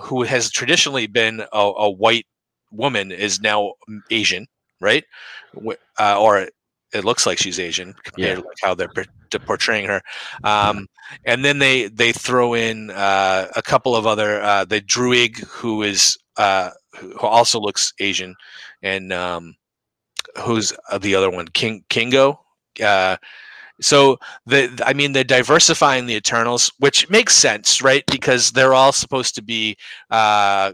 who 0.00 0.22
has 0.22 0.50
traditionally 0.50 1.06
been 1.06 1.40
a, 1.52 1.72
a 1.76 1.90
white 1.90 2.26
woman 2.72 3.12
is 3.12 3.40
now 3.40 3.74
asian 4.10 4.46
right 4.84 5.04
uh, 5.98 6.20
or 6.20 6.46
it 6.92 7.04
looks 7.04 7.26
like 7.26 7.38
she's 7.38 7.58
asian 7.58 7.94
compared 8.04 8.36
Yeah. 8.36 8.42
to 8.42 8.46
like 8.48 8.58
how 8.62 8.74
they're 8.74 8.90
portraying 9.46 9.86
her 9.88 10.00
um, 10.44 10.86
and 11.24 11.44
then 11.44 11.58
they 11.58 11.88
they 11.88 12.12
throw 12.12 12.54
in 12.54 12.90
uh, 12.90 13.48
a 13.56 13.62
couple 13.62 13.96
of 13.96 14.06
other 14.06 14.40
uh, 14.42 14.64
the 14.64 14.80
Druig 14.80 15.38
who 15.44 15.82
is 15.82 16.16
uh, 16.36 16.70
who 16.98 17.18
also 17.26 17.60
looks 17.60 17.92
Asian, 18.00 18.34
and 18.82 19.12
um, 19.12 19.54
who's 20.38 20.72
uh, 20.90 20.98
the 20.98 21.14
other 21.14 21.30
one 21.30 21.46
King 21.48 21.84
Kingo. 21.88 22.40
Uh, 22.82 23.16
so 23.80 24.18
the 24.46 24.70
I 24.86 24.92
mean 24.92 25.12
they're 25.12 25.24
diversifying 25.24 26.06
the 26.06 26.14
Eternals, 26.14 26.72
which 26.78 27.08
makes 27.10 27.34
sense, 27.34 27.82
right? 27.82 28.04
Because 28.10 28.52
they're 28.52 28.74
all 28.74 28.92
supposed 28.92 29.34
to 29.36 29.42
be 29.42 29.76
uh, 30.10 30.72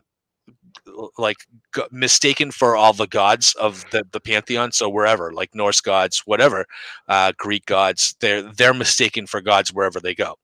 like 1.19 1.39
g- 1.75 1.83
mistaken 1.91 2.51
for 2.51 2.77
all 2.77 2.93
the 2.93 3.07
gods 3.07 3.55
of 3.55 3.85
the, 3.91 4.05
the 4.13 4.21
pantheon 4.21 4.73
so 4.73 4.89
wherever 4.89 5.33
like 5.33 5.55
norse 5.55 5.81
gods 5.81 6.23
whatever 6.27 6.67
uh, 7.09 7.33
greek 7.37 7.67
gods 7.67 8.15
they're 8.21 8.43
they're 8.43 8.75
mistaken 8.75 9.27
for 9.27 9.41
gods 9.41 9.73
wherever 9.73 10.01
they 10.01 10.15
go. 10.15 10.37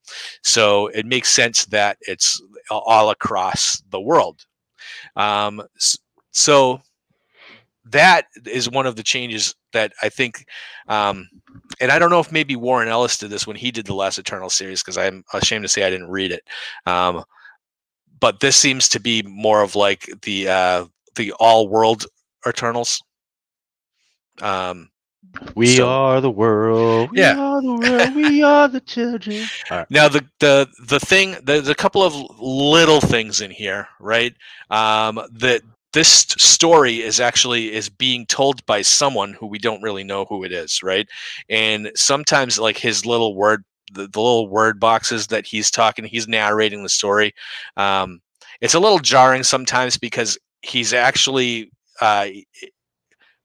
So 0.42 0.88
it 0.88 1.06
makes 1.06 1.28
sense 1.30 1.66
that 1.66 1.98
it's 2.02 2.40
all 2.70 3.10
across 3.10 3.82
the 3.90 4.00
world. 4.00 4.44
Um, 5.16 5.62
so 6.32 6.80
that 7.84 8.26
is 8.46 8.68
one 8.70 8.86
of 8.86 8.96
the 8.96 9.02
changes 9.02 9.54
that 9.72 9.92
i 10.02 10.08
think 10.08 10.44
um, 10.88 11.28
and 11.80 11.92
i 11.92 11.98
don't 11.98 12.10
know 12.10 12.20
if 12.20 12.32
maybe 12.32 12.56
warren 12.56 12.88
ellis 12.88 13.18
did 13.18 13.30
this 13.30 13.46
when 13.46 13.56
he 13.56 13.70
did 13.70 13.86
the 13.86 13.94
last 13.94 14.18
eternal 14.18 14.50
series 14.50 14.82
because 14.82 14.98
i'm 14.98 15.24
ashamed 15.32 15.64
to 15.64 15.68
say 15.68 15.84
i 15.84 15.90
didn't 15.90 16.10
read 16.10 16.32
it. 16.32 16.42
Um, 16.86 17.24
but 18.20 18.40
this 18.40 18.56
seems 18.56 18.88
to 18.90 19.00
be 19.00 19.22
more 19.22 19.62
of 19.62 19.74
like 19.76 20.08
the 20.22 20.48
uh 20.48 20.86
the 21.16 21.32
all 21.32 21.68
world 21.68 22.06
eternals 22.46 23.00
um 24.42 24.88
we 25.54 25.66
so- 25.76 25.88
are 25.88 26.20
the 26.20 26.30
world. 26.30 27.10
We 27.12 27.20
Yeah. 27.20 27.36
are 27.38 27.60
the 27.60 27.74
world. 27.74 28.14
We 28.14 28.42
are 28.54 28.68
the 28.68 28.80
children. 28.80 29.50
Right. 29.70 29.86
now 29.90 30.08
the 30.08 30.24
the 30.40 30.68
the 30.86 31.00
thing 31.00 31.36
there's 31.42 31.68
a 31.68 31.74
couple 31.74 32.02
of 32.02 32.14
little 32.40 33.00
things 33.00 33.40
in 33.40 33.50
here 33.50 33.88
right 34.00 34.34
um 34.70 35.20
that 35.32 35.62
this 35.92 36.08
story 36.38 37.02
is 37.02 37.20
actually 37.20 37.72
is 37.72 37.88
being 37.88 38.26
told 38.26 38.64
by 38.66 38.82
someone 38.82 39.32
who 39.32 39.46
we 39.46 39.58
don't 39.58 39.82
really 39.82 40.04
know 40.04 40.24
who 40.26 40.44
it 40.44 40.52
is 40.52 40.82
right 40.82 41.06
and 41.48 41.90
sometimes 41.94 42.58
like 42.58 42.76
his 42.78 43.04
little 43.06 43.34
word 43.34 43.64
the, 43.92 44.08
the 44.08 44.20
little 44.20 44.48
word 44.48 44.80
boxes 44.80 45.26
that 45.28 45.46
he's 45.46 45.70
talking 45.70 46.04
he's 46.04 46.28
narrating 46.28 46.82
the 46.82 46.88
story 46.88 47.34
um 47.76 48.20
it's 48.60 48.74
a 48.74 48.80
little 48.80 48.98
jarring 48.98 49.42
sometimes 49.42 49.96
because 49.96 50.38
he's 50.62 50.92
actually 50.92 51.70
uh 52.00 52.26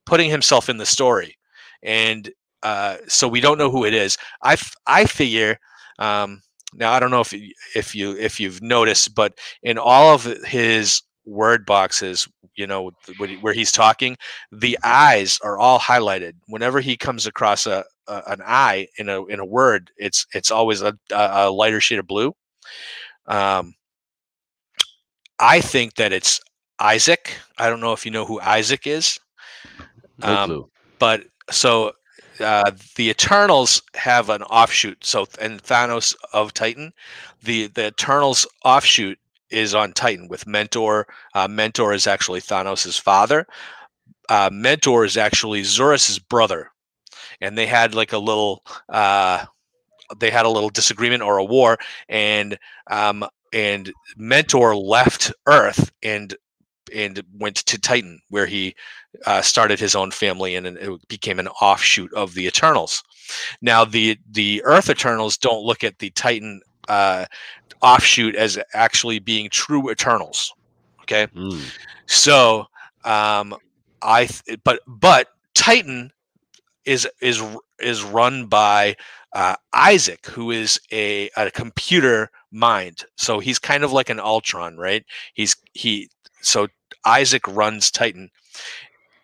putting 0.05 0.29
himself 0.29 0.69
in 0.69 0.77
the 0.77 0.85
story 0.85 1.37
and 1.83 2.31
uh, 2.63 2.97
so 3.07 3.27
we 3.27 3.41
don't 3.41 3.57
know 3.57 3.71
who 3.71 3.85
it 3.85 3.93
is. 3.93 4.17
I 4.41 4.53
f- 4.53 4.75
I 4.85 5.05
figure. 5.05 5.57
Um, 5.99 6.41
now 6.73 6.91
I 6.91 6.99
don't 6.99 7.11
know 7.11 7.21
if 7.21 7.33
if 7.75 7.95
you 7.95 8.15
if 8.17 8.39
you've 8.39 8.61
noticed, 8.61 9.15
but 9.15 9.33
in 9.63 9.77
all 9.77 10.13
of 10.13 10.23
his 10.45 11.01
word 11.25 11.65
boxes, 11.65 12.27
you 12.55 12.67
know, 12.67 12.91
where 13.41 13.53
he's 13.53 13.71
talking, 13.71 14.17
the 14.51 14.77
eyes 14.83 15.39
are 15.43 15.57
all 15.57 15.79
highlighted. 15.79 16.33
Whenever 16.47 16.79
he 16.79 16.95
comes 16.97 17.25
across 17.25 17.65
a, 17.65 17.83
a 18.11 18.31
an 18.31 18.41
eye 18.45 18.87
in 18.97 19.09
a 19.09 19.25
in 19.25 19.39
a 19.39 19.45
word, 19.45 19.91
it's 19.97 20.25
it's 20.33 20.51
always 20.51 20.81
a, 20.81 20.93
a 21.11 21.49
lighter 21.49 21.81
shade 21.81 21.99
of 21.99 22.07
blue. 22.07 22.33
Um, 23.27 23.73
I 25.39 25.61
think 25.61 25.95
that 25.95 26.13
it's 26.13 26.39
Isaac. 26.79 27.35
I 27.57 27.69
don't 27.69 27.79
know 27.79 27.93
if 27.93 28.05
you 28.05 28.11
know 28.11 28.25
who 28.25 28.39
Isaac 28.41 28.85
is. 28.85 29.19
Um, 30.21 30.65
but 30.99 31.23
so 31.49 31.93
uh, 32.39 32.71
the 32.95 33.09
Eternals 33.09 33.81
have 33.95 34.29
an 34.29 34.43
offshoot. 34.43 35.03
So 35.05 35.27
and 35.39 35.61
Thanos 35.61 36.15
of 36.33 36.53
Titan, 36.53 36.93
the 37.43 37.67
the 37.67 37.87
Eternals 37.87 38.47
offshoot 38.65 39.17
is 39.49 39.75
on 39.75 39.93
Titan 39.93 40.27
with 40.27 40.47
Mentor. 40.47 41.07
Uh, 41.33 41.47
Mentor 41.47 41.93
is 41.93 42.07
actually 42.07 42.41
Thanos' 42.41 42.99
father. 42.99 43.45
Uh, 44.29 44.49
Mentor 44.51 45.03
is 45.03 45.17
actually 45.17 45.61
Zuras' 45.61 46.19
brother, 46.29 46.71
and 47.41 47.57
they 47.57 47.65
had 47.65 47.95
like 47.95 48.13
a 48.13 48.17
little 48.17 48.63
uh, 48.89 49.45
they 50.17 50.29
had 50.29 50.45
a 50.45 50.49
little 50.49 50.69
disagreement 50.69 51.23
or 51.23 51.37
a 51.37 51.43
war, 51.43 51.77
and 52.09 52.57
um, 52.87 53.25
and 53.53 53.91
Mentor 54.17 54.75
left 54.75 55.33
Earth 55.47 55.91
and 56.03 56.35
and 56.93 57.21
went 57.37 57.57
to 57.57 57.79
Titan, 57.79 58.19
where 58.29 58.45
he 58.45 58.75
uh, 59.25 59.41
started 59.41 59.79
his 59.79 59.95
own 59.95 60.11
family, 60.11 60.55
and 60.55 60.67
it 60.67 61.07
became 61.07 61.39
an 61.39 61.47
offshoot 61.47 62.13
of 62.13 62.33
the 62.33 62.47
Eternals. 62.47 63.03
Now, 63.61 63.85
the 63.85 64.17
the 64.29 64.61
Earth 64.65 64.89
Eternals 64.89 65.37
don't 65.37 65.63
look 65.63 65.83
at 65.83 65.99
the 65.99 66.09
Titan 66.11 66.61
uh, 66.87 67.25
offshoot 67.81 68.35
as 68.35 68.59
actually 68.73 69.19
being 69.19 69.49
true 69.49 69.89
Eternals. 69.89 70.53
Okay, 71.03 71.27
mm. 71.27 71.61
so 72.05 72.67
um, 73.03 73.55
I 74.01 74.25
th- 74.25 74.59
but 74.63 74.81
but 74.87 75.29
Titan 75.53 76.11
is 76.85 77.07
is 77.21 77.41
is 77.79 78.03
run 78.03 78.47
by 78.47 78.95
uh, 79.33 79.55
Isaac, 79.73 80.25
who 80.27 80.51
is 80.51 80.79
a, 80.91 81.29
a 81.37 81.51
computer 81.51 82.29
mind. 82.51 83.05
So 83.17 83.39
he's 83.39 83.59
kind 83.59 83.83
of 83.83 83.91
like 83.91 84.09
an 84.09 84.19
Ultron, 84.19 84.77
right? 84.77 85.05
He's 85.33 85.55
he 85.73 86.09
so 86.41 86.67
Isaac 87.05 87.47
runs 87.47 87.91
Titan. 87.91 88.29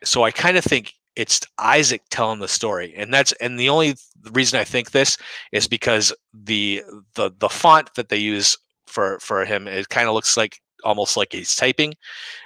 So 0.03 0.23
I 0.23 0.31
kind 0.31 0.57
of 0.57 0.63
think 0.63 0.93
it's 1.15 1.41
Isaac 1.57 2.03
telling 2.09 2.39
the 2.39 2.47
story, 2.47 2.93
and 2.95 3.13
that's 3.13 3.33
and 3.33 3.59
the 3.59 3.69
only 3.69 3.95
reason 4.31 4.59
I 4.59 4.63
think 4.63 4.91
this 4.91 5.17
is 5.51 5.67
because 5.67 6.13
the 6.33 6.83
the 7.15 7.31
the 7.39 7.49
font 7.49 7.93
that 7.95 8.09
they 8.09 8.17
use 8.17 8.57
for 8.85 9.19
for 9.19 9.45
him 9.45 9.67
it 9.67 9.89
kind 9.89 10.07
of 10.07 10.13
looks 10.13 10.37
like 10.37 10.59
almost 10.83 11.17
like 11.17 11.33
he's 11.33 11.55
typing, 11.55 11.95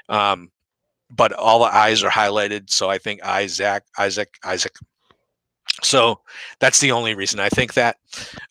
um, 0.09 0.51
but 1.09 1.33
all 1.33 1.59
the 1.59 1.65
eyes 1.75 2.03
are 2.03 2.09
highlighted. 2.09 2.69
So 2.69 2.89
I 2.89 2.97
think 2.97 3.23
Isaac 3.23 3.83
Isaac 3.97 4.29
Isaac. 4.43 4.73
So 5.83 6.19
that's 6.59 6.79
the 6.79 6.91
only 6.91 7.15
reason 7.15 7.39
I 7.39 7.49
think 7.49 7.73
that. 7.73 7.97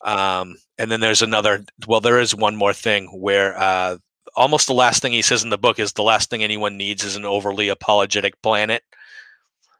Um, 0.04 0.56
and 0.78 0.90
then 0.90 1.00
there's 1.00 1.22
another. 1.22 1.64
Well, 1.86 2.00
there 2.00 2.18
is 2.18 2.34
one 2.34 2.56
more 2.56 2.72
thing 2.72 3.06
where 3.08 3.56
uh, 3.58 3.98
almost 4.36 4.66
the 4.66 4.74
last 4.74 5.02
thing 5.02 5.12
he 5.12 5.22
says 5.22 5.44
in 5.44 5.50
the 5.50 5.58
book 5.58 5.78
is 5.78 5.92
the 5.92 6.02
last 6.02 6.30
thing 6.30 6.42
anyone 6.42 6.76
needs 6.76 7.04
is 7.04 7.16
an 7.16 7.24
overly 7.24 7.68
apologetic 7.68 8.40
planet. 8.42 8.82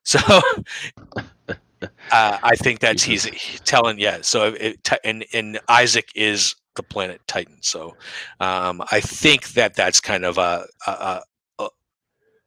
So 0.03 0.19
uh, 1.47 2.39
I 2.43 2.57
think 2.57 2.81
that's 2.81 3.03
he's 3.03 3.29
telling 3.65 3.99
yeah. 3.99 4.19
So 4.23 4.55
it, 4.59 4.89
and 5.05 5.25
and 5.35 5.61
Isaac 5.69 6.09
is 6.15 6.55
the 6.75 6.83
planet 6.83 7.21
Titan. 7.27 7.59
So 7.61 7.97
um, 8.41 8.83
I 8.91 9.01
think 9.01 9.49
that 9.51 9.75
that's 9.75 10.01
kind 10.01 10.25
of 10.25 10.39
a, 10.39 10.65
a, 10.87 10.91
a, 10.91 11.23
a 11.59 11.69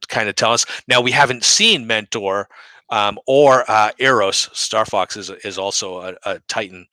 kind 0.08 0.30
of 0.30 0.36
tell 0.36 0.52
us. 0.52 0.66
Now 0.88 1.00
we 1.00 1.12
haven't 1.12 1.44
seen 1.44 1.88
Mentor 1.88 2.50
um, 2.94 3.18
or 3.26 3.70
uh, 3.70 3.92
Eros. 3.98 4.50
Star 4.54 4.86
Fox 4.86 5.18
is 5.18 5.32
is 5.44 5.58
also 5.58 5.98
a, 6.02 6.16
a 6.26 6.40
Titan. 6.48 6.86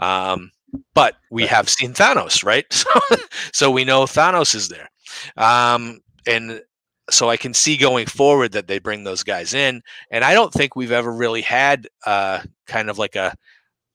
Um, 0.00 0.50
but 0.94 1.16
we 1.30 1.46
have 1.46 1.70
seen 1.70 1.94
Thanos, 1.94 2.44
right? 2.44 2.66
So, 2.70 3.16
so 3.52 3.70
we 3.70 3.84
know 3.84 4.02
Thanos 4.02 4.54
is 4.54 4.68
there. 4.68 4.90
Um, 5.38 6.00
and 6.26 6.60
so 7.08 7.30
I 7.30 7.38
can 7.38 7.54
see 7.54 7.78
going 7.78 8.06
forward 8.06 8.52
that 8.52 8.66
they 8.66 8.78
bring 8.78 9.04
those 9.04 9.22
guys 9.22 9.54
in. 9.54 9.80
And 10.10 10.24
I 10.24 10.34
don't 10.34 10.52
think 10.52 10.76
we've 10.76 10.92
ever 10.92 11.10
really 11.10 11.40
had 11.40 11.88
uh, 12.04 12.40
kind 12.66 12.90
of 12.90 12.98
like 12.98 13.16
a, 13.16 13.34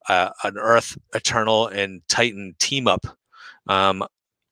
an 0.10 0.58
Earth 0.58 0.98
Eternal 1.14 1.68
and 1.68 2.02
Titan 2.08 2.56
team 2.58 2.88
up. 2.88 3.06
Um, 3.68 4.04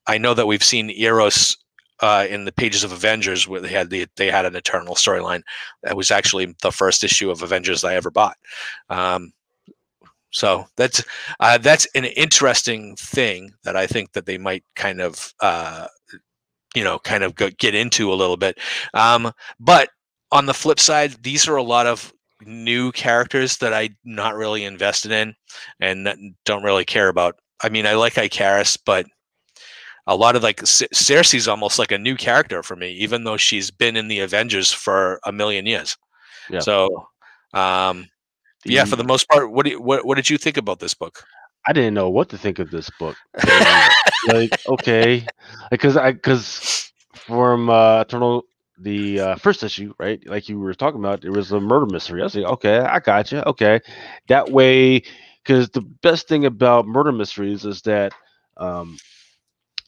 I 0.05 0.19
know 0.19 0.35
that 0.35 0.45
we've 0.45 0.63
seen 0.63 0.91
Eros 0.91 1.57
uh, 2.01 2.25
in 2.29 2.45
the 2.45 2.51
pages 2.51 2.83
of 2.83 2.91
Avengers 2.91 3.47
where 3.47 3.61
they 3.61 3.69
had 3.69 3.89
the 3.89 4.07
they 4.15 4.31
had 4.31 4.45
an 4.45 4.55
Eternal 4.55 4.95
storyline. 4.95 5.41
That 5.83 5.97
was 5.97 6.11
actually 6.11 6.55
the 6.61 6.71
first 6.71 7.03
issue 7.03 7.29
of 7.29 7.43
Avengers 7.43 7.83
I 7.83 7.95
ever 7.95 8.11
bought. 8.11 8.37
Um, 8.89 9.33
so 10.31 10.65
that's 10.77 11.03
uh, 11.39 11.57
that's 11.57 11.87
an 11.95 12.05
interesting 12.05 12.95
thing 12.95 13.51
that 13.63 13.75
I 13.75 13.87
think 13.87 14.13
that 14.13 14.25
they 14.25 14.37
might 14.37 14.63
kind 14.75 15.01
of 15.01 15.33
uh, 15.41 15.87
you 16.75 16.83
know 16.83 16.99
kind 16.99 17.23
of 17.23 17.35
go, 17.35 17.49
get 17.57 17.75
into 17.75 18.13
a 18.13 18.15
little 18.15 18.37
bit. 18.37 18.59
Um, 18.93 19.31
but 19.59 19.89
on 20.31 20.45
the 20.45 20.53
flip 20.53 20.79
side, 20.79 21.23
these 21.23 21.47
are 21.47 21.55
a 21.55 21.63
lot 21.63 21.87
of 21.87 22.13
new 22.45 22.91
characters 22.91 23.57
that 23.57 23.73
I'm 23.73 23.97
not 24.05 24.35
really 24.35 24.63
invested 24.63 25.11
in 25.11 25.33
and 25.79 26.35
don't 26.45 26.63
really 26.63 26.85
care 26.85 27.09
about. 27.09 27.35
I 27.61 27.69
mean, 27.69 27.85
I 27.85 27.95
like 27.95 28.17
Icarus, 28.17 28.77
but 28.77 29.05
a 30.09 30.15
lot 30.15 30.35
of 30.35 30.41
like 30.41 30.65
C- 30.65 30.87
Cersei's 30.93 31.47
almost 31.47 31.77
like 31.77 31.91
a 31.91 31.97
new 31.97 32.15
character 32.15 32.63
for 32.63 32.75
me, 32.75 32.91
even 32.93 33.23
though 33.23 33.37
she's 33.37 33.69
been 33.69 33.95
in 33.95 34.07
the 34.07 34.19
Avengers 34.19 34.73
for 34.73 35.19
a 35.23 35.31
million 35.31 35.67
years. 35.67 35.97
Yeah. 36.49 36.59
So, 36.61 37.07
um, 37.53 38.07
the, 38.63 38.73
yeah, 38.73 38.85
for 38.85 38.95
the 38.95 39.03
most 39.03 39.29
part, 39.29 39.51
what, 39.51 39.65
do 39.65 39.71
you, 39.71 39.81
what 39.81 40.05
what 40.05 40.15
did 40.15 40.29
you 40.29 40.37
think 40.37 40.57
about 40.57 40.79
this 40.79 40.95
book? 40.95 41.23
I 41.67 41.73
didn't 41.73 41.93
know 41.93 42.09
what 42.09 42.27
to 42.29 42.37
think 42.37 42.57
of 42.57 42.71
this 42.71 42.89
book. 42.99 43.15
like, 44.27 44.59
okay, 44.67 45.25
because 45.69 45.95
I 45.95 46.13
because 46.13 46.91
from 47.13 47.69
uh, 47.69 48.01
Eternal 48.01 48.45
the 48.79 49.19
uh, 49.19 49.35
first 49.35 49.61
issue, 49.61 49.93
right? 49.99 50.25
Like 50.25 50.49
you 50.49 50.57
were 50.57 50.73
talking 50.73 50.99
about, 50.99 51.25
it 51.25 51.31
was 51.31 51.51
a 51.51 51.59
murder 51.59 51.85
mystery. 51.85 52.21
I 52.21 52.23
was 52.23 52.35
like, 52.35 52.45
okay, 52.45 52.79
I 52.79 52.99
got 52.99 53.31
you. 53.31 53.39
Okay, 53.39 53.79
that 54.27 54.49
way, 54.49 55.03
because 55.43 55.69
the 55.69 55.81
best 55.81 56.27
thing 56.27 56.45
about 56.45 56.87
murder 56.87 57.11
mysteries 57.11 57.65
is 57.65 57.81
that 57.83 58.13
um, 58.57 58.97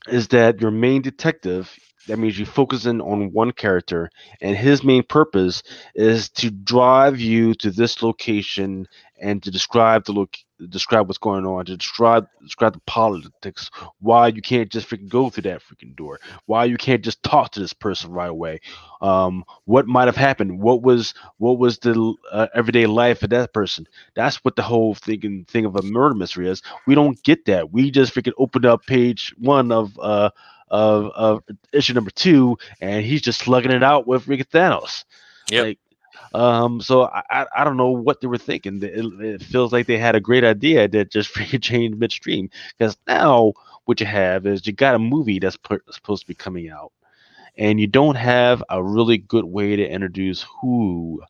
is 0.07 0.27
that 0.29 0.61
your 0.61 0.71
main 0.71 1.01
detective 1.01 1.75
that 2.07 2.17
means 2.17 2.37
you 2.39 2.45
focus 2.45 2.85
in 2.85 2.99
on 3.01 3.31
one 3.31 3.51
character 3.51 4.09
and 4.41 4.57
his 4.57 4.83
main 4.83 5.03
purpose 5.03 5.61
is 5.95 6.29
to 6.29 6.49
drive 6.49 7.19
you 7.19 7.53
to 7.55 7.69
this 7.69 8.01
location 8.01 8.87
and 9.21 9.43
to 9.43 9.51
describe 9.51 10.05
the 10.05 10.11
look 10.11 10.35
describe 10.69 11.07
what's 11.07 11.17
going 11.17 11.45
on 11.45 11.65
to 11.65 11.77
describe 11.77 12.27
describe 12.41 12.73
the 12.73 12.81
politics 12.85 13.69
why 13.99 14.27
you 14.27 14.41
can't 14.41 14.69
just 14.71 14.89
freaking 14.89 15.09
go 15.09 15.29
through 15.29 15.43
that 15.43 15.61
freaking 15.61 15.95
door 15.95 16.19
why 16.45 16.65
you 16.65 16.77
can't 16.77 17.03
just 17.03 17.21
talk 17.23 17.51
to 17.51 17.59
this 17.59 17.73
person 17.73 18.11
right 18.11 18.29
away. 18.29 18.59
Um, 19.01 19.43
what 19.65 19.87
might 19.87 20.07
have 20.07 20.15
happened? 20.15 20.59
What 20.59 20.81
was 20.81 21.13
what 21.37 21.57
was 21.57 21.79
the 21.79 22.13
uh, 22.31 22.47
everyday 22.53 22.85
life 22.85 23.23
of 23.23 23.29
that 23.31 23.53
person? 23.53 23.87
That's 24.15 24.37
what 24.43 24.55
the 24.55 24.63
whole 24.63 24.95
thing 24.95 25.45
thing 25.47 25.65
of 25.65 25.75
a 25.75 25.81
murder 25.81 26.15
mystery 26.15 26.49
is. 26.49 26.61
We 26.87 26.95
don't 26.95 27.21
get 27.23 27.45
that. 27.45 27.71
We 27.71 27.91
just 27.91 28.13
freaking 28.13 28.33
opened 28.37 28.65
up 28.65 28.85
page 28.85 29.33
one 29.37 29.71
of 29.71 29.97
uh 29.99 30.31
of 30.69 31.05
of 31.15 31.43
issue 31.73 31.93
number 31.93 32.11
two, 32.11 32.57
and 32.79 33.05
he's 33.05 33.21
just 33.21 33.39
slugging 33.39 33.71
it 33.71 33.83
out 33.83 34.07
with 34.07 34.27
Rick 34.27 34.49
Thanos. 34.49 35.03
Yeah. 35.49 35.61
Like, 35.63 35.79
um, 36.33 36.81
so 36.81 37.03
I, 37.05 37.45
I 37.55 37.63
don't 37.63 37.77
know 37.77 37.89
what 37.91 38.21
they 38.21 38.27
were 38.27 38.37
thinking. 38.37 38.81
It, 38.81 39.05
it 39.21 39.43
feels 39.43 39.71
like 39.71 39.87
they 39.87 39.97
had 39.97 40.15
a 40.15 40.21
great 40.21 40.43
idea 40.43 40.87
that 40.89 41.11
just 41.11 41.33
freaking 41.33 41.61
changed 41.61 41.97
midstream. 41.99 42.49
Because 42.77 42.97
now 43.07 43.53
what 43.85 43.99
you 43.99 44.05
have 44.05 44.45
is 44.45 44.65
you 44.65 44.73
got 44.73 44.95
a 44.95 44.99
movie 44.99 45.39
that's 45.39 45.57
supposed 45.91 46.21
to 46.23 46.27
be 46.27 46.35
coming 46.35 46.69
out, 46.69 46.91
and 47.57 47.79
you 47.79 47.87
don't 47.87 48.15
have 48.15 48.63
a 48.69 48.83
really 48.83 49.17
good 49.17 49.45
way 49.45 49.75
to 49.75 49.87
introduce 49.87 50.45
who 50.61 51.21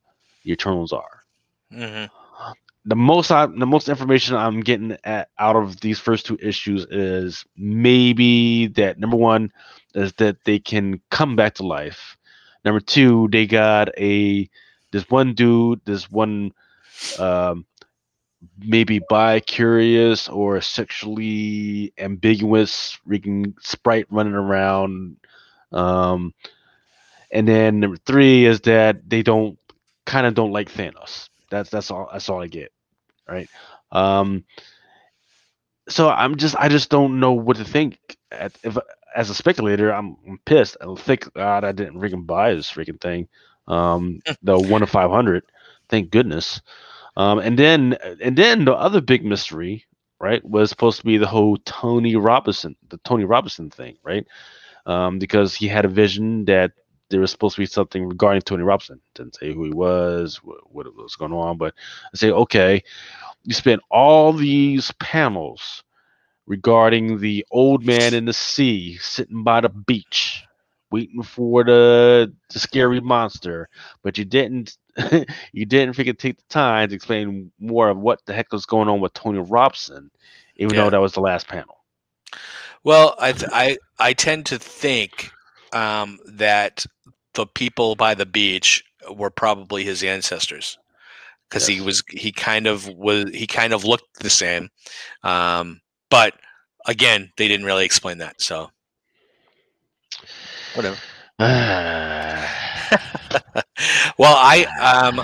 the 0.43 0.51
Eternals 0.51 0.91
are. 0.93 1.23
Mm-hmm 1.71 2.05
the 2.85 2.95
most 2.95 3.31
I, 3.31 3.45
the 3.45 3.65
most 3.65 3.89
information 3.89 4.35
I'm 4.35 4.61
getting 4.61 4.97
at, 5.03 5.29
out 5.37 5.55
of 5.55 5.79
these 5.81 5.99
first 5.99 6.25
two 6.25 6.37
issues 6.41 6.85
is 6.89 7.45
maybe 7.55 8.67
that 8.67 8.99
number 8.99 9.17
one 9.17 9.51
is 9.93 10.13
that 10.13 10.43
they 10.45 10.59
can 10.59 11.01
come 11.09 11.35
back 11.35 11.55
to 11.55 11.65
life. 11.65 12.17
Number 12.65 12.79
two, 12.79 13.27
they 13.31 13.45
got 13.45 13.89
a 13.97 14.49
this 14.91 15.09
one 15.09 15.33
dude, 15.33 15.81
this 15.85 16.09
one 16.09 16.51
um, 17.19 17.65
maybe 18.59 18.99
bi-curious 19.09 20.27
or 20.29 20.61
sexually 20.61 21.93
ambiguous 21.97 22.97
freaking 23.07 23.53
sprite 23.61 24.07
running 24.09 24.33
around. 24.33 25.17
Um, 25.71 26.33
and 27.31 27.47
then 27.47 27.79
number 27.79 27.97
three 27.97 28.45
is 28.45 28.61
that 28.61 29.09
they 29.09 29.23
don't 29.23 29.57
kind 30.05 30.25
of 30.25 30.33
don't 30.33 30.51
like 30.51 30.71
Thanos 30.71 31.29
That's 31.49 31.69
that's 31.69 31.91
all. 31.91 32.09
That's 32.11 32.29
all 32.29 32.41
I 32.41 32.47
get. 32.47 32.71
Right. 33.27 33.49
Um. 33.91 34.43
So 35.89 36.09
I'm 36.09 36.37
just 36.37 36.55
I 36.57 36.69
just 36.69 36.89
don't 36.89 37.19
know 37.19 37.33
what 37.33 37.57
to 37.57 37.63
think. 37.63 37.99
At, 38.31 38.57
if 38.63 38.77
as 39.15 39.29
a 39.29 39.35
speculator, 39.35 39.93
I'm, 39.93 40.15
I'm 40.27 40.39
pissed. 40.45 40.77
I 40.81 40.93
think 40.95 41.33
God 41.33 41.63
I 41.63 41.71
didn't 41.71 41.99
freaking 41.99 42.25
buy 42.25 42.53
this 42.53 42.71
freaking 42.71 42.99
thing. 42.99 43.27
Um, 43.72 44.22
the 44.43 44.59
one 44.59 44.84
of 44.84 44.91
five 44.91 45.11
hundred. 45.11 45.43
Thank 45.89 46.11
goodness. 46.11 46.61
Um, 47.17 47.39
and 47.39 47.59
then 47.59 47.97
and 48.22 48.38
then 48.38 48.65
the 48.65 48.74
other 48.76 49.01
big 49.01 49.26
mystery, 49.26 49.86
right, 50.19 50.43
was 50.45 50.69
supposed 50.69 50.99
to 50.99 51.05
be 51.05 51.17
the 51.17 51.28
whole 51.28 51.57
Tony 51.65 52.15
Robinson, 52.15 52.76
the 52.89 52.97
Tony 52.99 53.26
Robinson 53.26 53.69
thing, 53.72 53.97
right? 54.03 54.28
Um, 54.86 55.19
because 55.19 55.55
he 55.55 55.67
had 55.67 55.86
a 55.86 55.89
vision 55.89 56.45
that 56.45 56.74
there 57.09 57.22
was 57.22 57.32
supposed 57.32 57.55
to 57.55 57.61
be 57.61 57.67
something 57.67 58.07
regarding 58.07 58.41
Tony 58.43 58.63
Robinson. 58.63 59.01
Didn't 59.15 59.36
say 59.36 59.53
who 59.53 59.65
he 59.65 59.72
was, 59.72 60.38
what, 60.43 60.74
what 60.74 60.88
was 60.95 61.15
going 61.15 61.34
on, 61.34 61.57
but 61.57 61.76
I 62.13 62.17
say, 62.17 62.32
okay, 62.32 62.84
you 63.43 63.53
spent 63.53 63.82
all 63.91 64.34
these 64.34 64.91
panels 64.99 65.84
regarding 66.47 67.19
the 67.19 67.45
old 67.51 67.86
man 67.86 68.13
in 68.13 68.26
the 68.26 68.34
sea 68.34 68.97
sitting 68.97 69.43
by 69.43 69.61
the 69.61 69.69
beach 69.69 70.45
waiting 70.91 71.23
for 71.23 71.63
the, 71.63 72.33
the 72.53 72.59
scary 72.59 72.99
monster 73.01 73.69
but 74.03 74.17
you 74.17 74.25
didn't 74.25 74.77
you 75.53 75.65
didn't 75.65 75.95
freaking 75.95 76.17
take 76.17 76.37
the 76.37 76.43
time 76.49 76.89
to 76.89 76.95
explain 76.95 77.51
more 77.59 77.89
of 77.89 77.97
what 77.97 78.19
the 78.25 78.33
heck 78.33 78.51
was 78.51 78.65
going 78.65 78.87
on 78.89 78.99
with 79.01 79.13
tony 79.13 79.39
robson 79.39 80.09
even 80.57 80.75
Yeah. 80.75 80.77
though 80.77 80.89
that 80.89 81.01
was 81.01 81.13
the 81.13 81.21
last 81.21 81.47
panel 81.47 81.77
Well, 82.83 83.15
I 83.19 83.31
th- 83.33 83.51
I 83.51 83.77
I 83.99 84.13
tend 84.13 84.45
to 84.47 84.59
think 84.59 85.31
um, 85.73 86.19
that 86.25 86.85
the 87.33 87.45
people 87.45 87.95
by 87.95 88.13
the 88.15 88.25
beach 88.25 88.83
were 89.15 89.29
probably 89.31 89.83
his 89.83 90.03
ancestors 90.03 90.77
because 91.49 91.67
he 91.67 91.81
was 91.81 92.03
he 92.09 92.31
kind 92.31 92.67
of 92.67 92.87
was 92.87 93.29
he 93.31 93.47
kind 93.47 93.73
of 93.73 93.85
looked 93.85 94.19
the 94.19 94.29
same, 94.29 94.69
um, 95.23 95.81
but 96.09 96.33
again, 96.87 97.31
they 97.37 97.47
didn't 97.47 97.65
really 97.65 97.85
explain 97.85 98.19
that. 98.19 98.41
So 98.41 98.71
whatever. 100.76 100.97
well, 104.17 104.36
I 104.38 104.65
um, 104.80 105.22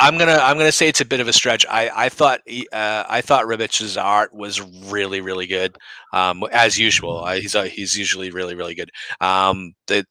I'm 0.00 0.16
gonna 0.16 0.38
I'm 0.40 0.56
gonna 0.56 0.72
say 0.72 0.88
it's 0.88 1.00
a 1.00 1.04
bit 1.04 1.20
of 1.20 1.28
a 1.28 1.32
stretch. 1.32 1.66
I 1.68 1.90
I 1.94 2.08
thought 2.08 2.40
uh, 2.72 3.04
I 3.08 3.20
thought 3.20 3.46
Ribic's 3.46 3.96
art 3.96 4.32
was 4.32 4.60
really 4.90 5.20
really 5.20 5.46
good, 5.46 5.76
um, 6.12 6.42
as 6.52 6.78
usual. 6.78 7.18
I, 7.22 7.40
he's 7.40 7.54
uh, 7.54 7.64
he's 7.64 7.96
usually 7.96 8.30
really 8.30 8.54
really 8.54 8.74
good. 8.74 8.90
Um, 9.20 9.74
that 9.88 10.06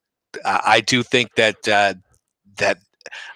I 0.46 0.82
do 0.82 1.02
think 1.02 1.36
that 1.36 1.68
uh, 1.68 1.96
that 2.58 2.78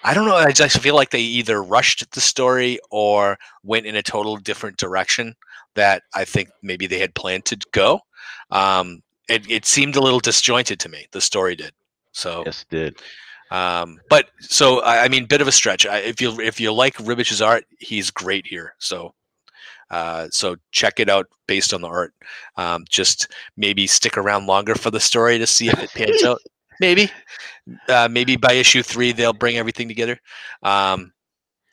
I 0.04 0.14
don't 0.14 0.26
know. 0.26 0.36
I 0.36 0.52
just 0.52 0.80
feel 0.80 0.96
like 0.96 1.12
they 1.12 1.22
either 1.22 1.64
rushed 1.64 2.12
the 2.12 2.22
story 2.22 2.80
or 2.90 3.38
went 3.64 3.86
in 3.86 3.96
a 3.96 4.04
total 4.04 4.38
different 4.38 4.78
direction 4.78 5.36
that 5.76 6.04
I 6.14 6.26
think 6.26 6.50
maybe 6.62 6.88
they 6.88 7.00
had 7.00 7.16
planned 7.16 7.46
to 7.46 7.58
go. 7.72 8.02
Um, 8.52 9.02
it, 9.32 9.50
it 9.50 9.66
seemed 9.66 9.96
a 9.96 10.02
little 10.02 10.20
disjointed 10.20 10.80
to 10.82 10.90
me. 10.90 11.08
The 11.12 11.22
story 11.22 11.56
did. 11.56 11.74
So 12.12 12.44
yes 12.46 12.66
it 12.70 12.76
did 12.76 13.02
um, 13.52 14.00
but 14.10 14.30
so 14.40 14.80
I, 14.82 15.04
I 15.04 15.08
mean, 15.10 15.26
bit 15.26 15.42
of 15.42 15.48
a 15.48 15.52
stretch. 15.52 15.86
I, 15.86 15.98
if 15.98 16.22
you 16.22 16.40
if 16.40 16.60
you 16.60 16.72
like 16.74 16.96
Ribic's 16.96 17.42
art, 17.42 17.66
he's 17.80 18.10
great 18.10 18.48
here. 18.48 18.74
So 18.80 19.14
uh, 19.92 20.30
so 20.32 20.56
check 20.72 21.00
it 21.02 21.10
out 21.10 21.28
based 21.48 21.74
on 21.74 21.82
the 21.82 21.90
art. 21.90 22.14
Um, 22.56 22.86
just 22.90 23.28
maybe 23.58 23.86
stick 23.88 24.18
around 24.18 24.48
longer 24.48 24.74
for 24.74 24.90
the 24.90 25.02
story 25.02 25.38
to 25.38 25.46
see 25.46 25.68
if 25.68 25.78
it 25.80 25.92
pans 25.92 26.24
out. 26.24 26.40
Maybe 26.80 27.12
uh, 27.90 28.08
maybe 28.10 28.38
by 28.38 28.54
issue 28.54 28.82
three 28.82 29.12
they'll 29.12 29.34
bring 29.34 29.56
everything 29.58 29.88
together. 29.88 30.20
Um, 30.64 31.14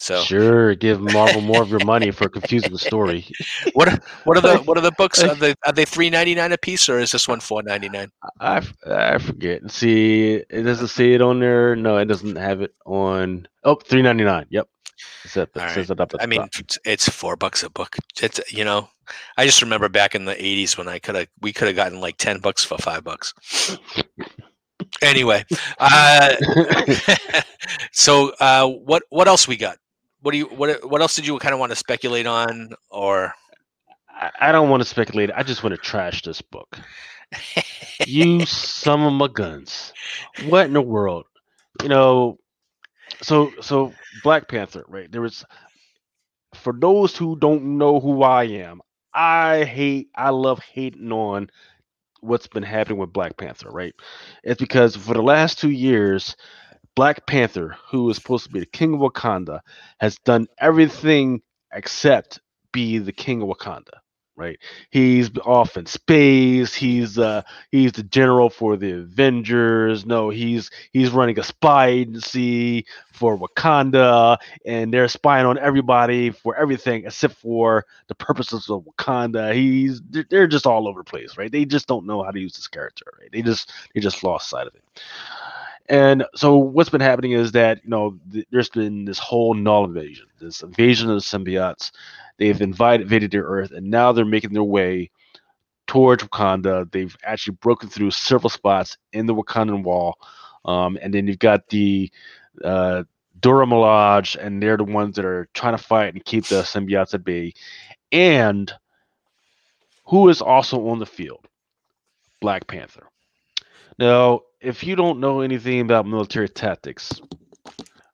so 0.00 0.22
sure 0.22 0.74
give 0.76 1.00
marvel 1.00 1.40
more 1.40 1.60
of 1.60 1.70
your 1.70 1.84
money 1.84 2.10
for 2.12 2.28
confusing 2.28 2.70
the 2.72 2.78
story 2.78 3.26
what 3.72 3.88
are, 3.88 3.98
what 4.24 4.36
are 4.36 4.40
the 4.40 4.56
what 4.64 4.78
are 4.78 4.80
the 4.80 4.92
books? 4.92 5.22
Are 5.24 5.34
they 5.44 5.54
are 5.66 5.72
they 5.72 5.84
three 5.84 6.08
ninety 6.08 6.34
nine 6.36 6.52
a 6.52 6.58
piece 6.58 6.88
or 6.88 6.98
is 7.00 7.10
this 7.12 7.26
one 7.26 7.40
four 7.40 7.62
ninety 7.64 7.88
nine? 7.88 8.10
I 8.40 8.62
I 8.86 9.18
forget. 9.18 9.68
See, 9.70 10.34
it 10.48 10.62
doesn't 10.62 10.88
say 10.88 11.14
it 11.14 11.20
on 11.20 11.40
there. 11.40 11.74
No, 11.74 11.98
it 11.98 12.04
doesn't 12.06 12.36
have 12.36 12.60
it 12.62 12.74
on. 12.86 13.48
Oh, 13.64 13.74
three 13.74 14.02
ninety 14.02 14.24
nine. 14.24 14.46
Yep. 14.50 14.68
It 15.24 15.30
says, 15.30 15.48
it 15.54 15.60
All 15.60 15.68
says 15.68 15.90
it 15.90 16.00
up 16.00 16.14
at 16.14 16.22
I 16.22 16.26
mean, 16.26 16.40
top. 16.40 16.48
it's- 16.58 16.78
it's 16.84 17.08
four 17.08 17.36
bucks 17.36 17.62
a 17.62 17.70
book. 17.70 17.96
It's 18.22 18.40
you 18.52 18.64
know, 18.64 18.88
I 19.36 19.46
just 19.46 19.62
remember 19.62 19.88
back 19.88 20.14
in 20.14 20.24
the 20.24 20.34
'80s 20.34 20.78
when 20.78 20.88
I 20.88 20.98
could 21.00 21.14
have 21.16 21.28
we 21.40 21.52
could 21.52 21.66
have 21.68 21.76
gotten 21.76 22.00
like 22.00 22.16
ten 22.18 22.38
bucks 22.38 22.64
for 22.64 22.78
five 22.78 23.02
bucks. 23.04 23.34
Anyway, 25.02 25.44
uh, 25.78 26.34
so 27.92 28.32
uh, 28.40 28.66
what 28.66 29.02
what 29.10 29.28
else 29.28 29.46
we 29.48 29.56
got? 29.56 29.78
What 30.20 30.32
do 30.32 30.38
you 30.38 30.46
what 30.46 30.88
what 30.88 31.00
else 31.00 31.14
did 31.14 31.26
you 31.26 31.38
kind 31.38 31.54
of 31.54 31.60
want 31.60 31.70
to 31.70 31.76
speculate 31.76 32.26
on 32.26 32.70
or? 32.90 33.32
I, 34.10 34.30
I 34.40 34.52
don't 34.52 34.68
want 34.68 34.82
to 34.82 34.88
speculate. 34.88 35.30
I 35.34 35.42
just 35.42 35.62
want 35.62 35.74
to 35.74 35.80
trash 35.80 36.22
this 36.22 36.42
book. 36.42 36.78
You 38.06 38.46
some 38.46 39.02
of 39.04 39.12
my 39.12 39.28
guns. 39.28 39.92
What 40.46 40.66
in 40.66 40.72
the 40.72 40.82
world? 40.82 41.26
You 41.82 41.88
know, 41.88 42.38
so 43.22 43.52
so 43.60 43.92
Black 44.22 44.48
Panther, 44.48 44.84
right? 44.88 45.10
There 45.10 45.20
was 45.22 45.44
for 46.54 46.72
those 46.72 47.16
who 47.16 47.36
don't 47.38 47.78
know 47.78 48.00
who 48.00 48.22
I 48.22 48.44
am, 48.44 48.80
I 49.14 49.64
hate 49.64 50.08
I 50.14 50.30
love 50.30 50.60
hating 50.60 51.12
on 51.12 51.50
what's 52.20 52.46
been 52.46 52.62
happening 52.62 52.98
with 52.98 53.12
Black 53.12 53.36
Panther, 53.36 53.70
right? 53.70 53.94
It's 54.42 54.60
because 54.60 54.96
for 54.96 55.14
the 55.14 55.22
last 55.22 55.58
two 55.58 55.70
years, 55.70 56.36
Black 56.98 57.26
Panther, 57.26 57.76
who 57.92 58.10
is 58.10 58.16
supposed 58.16 58.46
to 58.46 58.50
be 58.50 58.58
the 58.58 58.66
king 58.66 58.92
of 58.92 58.98
Wakanda, 58.98 59.60
has 60.00 60.16
done 60.24 60.48
everything 60.58 61.42
except 61.72 62.40
be 62.72 62.98
the 62.98 63.12
king 63.12 63.40
of 63.40 63.46
Wakanda. 63.48 64.00
Right? 64.34 64.58
He's 64.90 65.30
off 65.44 65.76
in 65.76 65.86
space. 65.86 66.74
He's 66.74 67.16
uh 67.16 67.42
he's 67.70 67.92
the 67.92 68.02
general 68.02 68.50
for 68.50 68.76
the 68.76 68.90
Avengers. 68.94 70.06
No, 70.06 70.30
he's 70.30 70.72
he's 70.92 71.10
running 71.10 71.38
a 71.38 71.44
spy 71.44 71.86
agency 71.86 72.84
for 73.12 73.38
Wakanda, 73.38 74.38
and 74.66 74.92
they're 74.92 75.06
spying 75.06 75.46
on 75.46 75.56
everybody 75.56 76.30
for 76.30 76.56
everything 76.56 77.06
except 77.06 77.34
for 77.34 77.84
the 78.08 78.16
purposes 78.16 78.68
of 78.70 78.84
Wakanda. 78.84 79.54
He's 79.54 80.02
they're, 80.30 80.48
just 80.48 80.66
all 80.66 80.88
over 80.88 81.00
the 81.00 81.04
place, 81.04 81.38
right? 81.38 81.52
They 81.52 81.64
just 81.64 81.86
don't 81.86 82.06
know 82.06 82.24
how 82.24 82.32
to 82.32 82.40
use 82.40 82.54
this 82.54 82.66
character, 82.66 83.04
right? 83.20 83.30
They 83.30 83.42
just 83.42 83.72
they 83.94 84.00
just 84.00 84.24
lost 84.24 84.50
sight 84.50 84.66
of 84.66 84.74
it. 84.74 84.82
And 85.88 86.24
so 86.34 86.56
what's 86.56 86.90
been 86.90 87.00
happening 87.00 87.32
is 87.32 87.52
that 87.52 87.82
you 87.82 87.90
know 87.90 88.18
th- 88.32 88.46
there's 88.50 88.68
been 88.68 89.06
this 89.06 89.18
whole 89.18 89.54
null 89.54 89.84
invasion, 89.84 90.26
this 90.40 90.62
invasion 90.62 91.10
of 91.10 91.16
the 91.16 91.22
symbiotes. 91.22 91.90
They've 92.38 92.60
invaded, 92.60 93.02
invaded 93.02 93.30
their 93.30 93.44
Earth, 93.44 93.72
and 93.72 93.90
now 93.90 94.12
they're 94.12 94.24
making 94.24 94.52
their 94.52 94.62
way 94.62 95.10
towards 95.86 96.22
Wakanda. 96.22 96.90
They've 96.92 97.16
actually 97.24 97.56
broken 97.56 97.88
through 97.88 98.10
several 98.10 98.50
spots 98.50 98.96
in 99.12 99.26
the 99.26 99.34
Wakandan 99.34 99.82
wall, 99.82 100.18
um, 100.66 100.98
and 101.00 101.12
then 101.12 101.26
you've 101.26 101.38
got 101.38 101.68
the 101.68 102.10
uh, 102.62 103.04
Dora 103.40 103.66
Milaje, 103.66 104.36
and 104.36 104.62
they're 104.62 104.76
the 104.76 104.84
ones 104.84 105.16
that 105.16 105.24
are 105.24 105.48
trying 105.54 105.76
to 105.76 105.82
fight 105.82 106.14
and 106.14 106.24
keep 106.24 106.46
the 106.46 106.62
symbiotes 106.62 107.14
at 107.14 107.24
bay. 107.24 107.54
And 108.12 108.72
who 110.04 110.28
is 110.28 110.42
also 110.42 110.88
on 110.88 110.98
the 110.98 111.06
field? 111.06 111.46
Black 112.40 112.66
Panther. 112.66 113.07
Now, 113.98 114.42
if 114.60 114.84
you 114.84 114.94
don't 114.94 115.18
know 115.18 115.40
anything 115.40 115.80
about 115.80 116.06
military 116.06 116.48
tactics, 116.48 117.20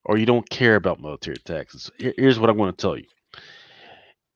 or 0.04 0.16
you 0.16 0.26
don't 0.26 0.48
care 0.48 0.76
about 0.76 1.00
military 1.00 1.36
tactics, 1.36 1.90
here's 1.98 2.38
what 2.38 2.48
I'm 2.48 2.56
going 2.56 2.72
to 2.72 2.76
tell 2.76 2.96
you. 2.96 3.04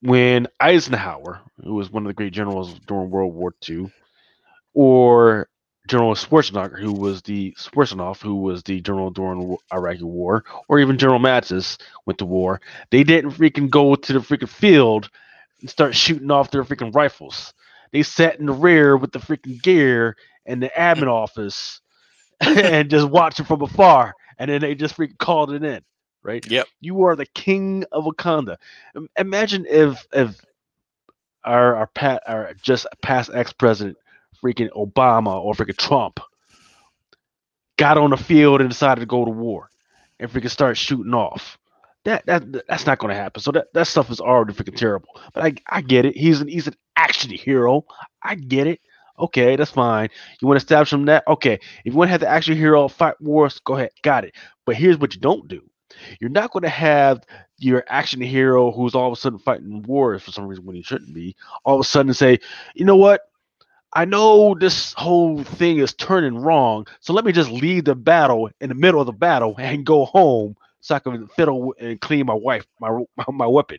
When 0.02 0.46
Eisenhower, 0.60 1.40
who 1.64 1.74
was 1.74 1.90
one 1.90 2.04
of 2.04 2.08
the 2.08 2.14
great 2.14 2.32
generals 2.32 2.78
during 2.86 3.10
World 3.10 3.34
War 3.34 3.54
II, 3.68 3.90
or 4.74 5.48
General 5.88 6.14
Schwarzenegger, 6.14 6.78
who 6.78 6.92
was 6.92 7.22
the 7.22 7.54
Schwarzenegger, 7.58 8.20
who 8.20 8.36
was 8.36 8.62
the 8.62 8.80
general 8.82 9.10
during 9.10 9.56
Iraqi 9.72 10.04
War, 10.04 10.44
or 10.68 10.78
even 10.78 10.98
General 10.98 11.18
Mattis 11.18 11.78
went 12.04 12.18
to 12.18 12.26
war, 12.26 12.60
they 12.90 13.02
didn't 13.04 13.32
freaking 13.32 13.70
go 13.70 13.94
to 13.94 14.12
the 14.12 14.18
freaking 14.20 14.48
field 14.50 15.08
and 15.62 15.70
start 15.70 15.94
shooting 15.96 16.30
off 16.30 16.50
their 16.50 16.62
freaking 16.62 16.94
rifles. 16.94 17.54
They 17.90 18.02
sat 18.02 18.38
in 18.38 18.46
the 18.46 18.52
rear 18.52 18.98
with 18.98 19.12
the 19.12 19.18
freaking 19.18 19.62
gear 19.62 20.14
and 20.48 20.62
the 20.62 20.70
admin 20.76 21.06
office 21.06 21.80
and 22.40 22.90
just 22.90 23.08
watched 23.08 23.38
it 23.38 23.46
from 23.46 23.62
afar, 23.62 24.14
and 24.38 24.50
then 24.50 24.62
they 24.62 24.74
just 24.74 24.96
freaking 24.96 25.18
called 25.18 25.52
it 25.52 25.62
in, 25.62 25.82
right? 26.22 26.44
Yep. 26.50 26.66
You 26.80 27.04
are 27.04 27.14
the 27.14 27.26
king 27.26 27.84
of 27.92 28.04
Wakanda. 28.04 28.56
Imagine 29.16 29.66
if 29.68 30.04
if 30.12 30.40
our 31.44 31.76
our 31.76 31.86
pat 31.86 32.22
our 32.26 32.54
just 32.60 32.86
past 33.02 33.30
ex 33.32 33.52
president, 33.52 33.98
freaking 34.42 34.70
Obama 34.70 35.40
or 35.40 35.52
freaking 35.54 35.76
Trump, 35.76 36.18
got 37.76 37.98
on 37.98 38.10
the 38.10 38.16
field 38.16 38.60
and 38.60 38.70
decided 38.70 39.00
to 39.00 39.06
go 39.06 39.24
to 39.24 39.30
war, 39.30 39.70
and 40.18 40.30
freaking 40.30 40.50
start 40.50 40.76
shooting 40.76 41.14
off. 41.14 41.58
That 42.04 42.24
that 42.26 42.66
that's 42.68 42.86
not 42.86 42.98
going 42.98 43.10
to 43.10 43.20
happen. 43.20 43.42
So 43.42 43.52
that, 43.52 43.66
that 43.74 43.86
stuff 43.86 44.10
is 44.10 44.20
already 44.20 44.54
freaking 44.54 44.76
terrible. 44.76 45.08
But 45.34 45.44
I 45.44 45.54
I 45.68 45.80
get 45.82 46.06
it. 46.06 46.16
He's 46.16 46.40
an 46.40 46.48
he's 46.48 46.66
an 46.68 46.74
action 46.96 47.30
hero. 47.30 47.84
I 48.22 48.36
get 48.36 48.66
it. 48.66 48.80
Okay, 49.18 49.56
that's 49.56 49.70
fine. 49.72 50.08
You 50.40 50.48
want 50.48 50.60
to 50.60 50.64
establish 50.64 50.92
him 50.92 51.06
that? 51.06 51.24
Okay. 51.26 51.54
If 51.54 51.92
you 51.92 51.94
want 51.94 52.08
to 52.08 52.12
have 52.12 52.20
the 52.20 52.28
action 52.28 52.56
hero 52.56 52.88
fight 52.88 53.20
wars, 53.20 53.60
go 53.64 53.76
ahead. 53.76 53.90
Got 54.02 54.24
it. 54.24 54.34
But 54.66 54.76
here's 54.76 54.98
what 54.98 55.14
you 55.14 55.20
don't 55.20 55.48
do. 55.48 55.62
You're 56.20 56.30
not 56.30 56.52
going 56.52 56.62
to 56.62 56.68
have 56.68 57.24
your 57.58 57.84
action 57.88 58.20
hero 58.20 58.70
who's 58.70 58.94
all 58.94 59.08
of 59.08 59.12
a 59.12 59.16
sudden 59.20 59.38
fighting 59.38 59.82
wars 59.82 60.22
for 60.22 60.30
some 60.30 60.46
reason 60.46 60.64
when 60.64 60.76
he 60.76 60.82
shouldn't 60.82 61.14
be, 61.14 61.34
all 61.64 61.76
of 61.76 61.80
a 61.80 61.84
sudden 61.84 62.14
say, 62.14 62.38
you 62.74 62.84
know 62.84 62.96
what? 62.96 63.22
I 63.94 64.04
know 64.04 64.54
this 64.54 64.92
whole 64.94 65.42
thing 65.42 65.78
is 65.78 65.94
turning 65.94 66.36
wrong, 66.36 66.86
so 67.00 67.12
let 67.14 67.24
me 67.24 67.32
just 67.32 67.50
leave 67.50 67.86
the 67.86 67.94
battle 67.94 68.50
in 68.60 68.68
the 68.68 68.74
middle 68.74 69.00
of 69.00 69.06
the 69.06 69.12
battle 69.12 69.54
and 69.58 69.84
go 69.86 70.04
home 70.04 70.56
so 70.80 70.94
I 70.94 70.98
can 71.00 71.26
fiddle 71.28 71.74
and 71.80 72.00
clean 72.00 72.26
my 72.26 72.34
wife, 72.34 72.66
my 72.80 72.90
my 73.28 73.46
weapon. 73.46 73.78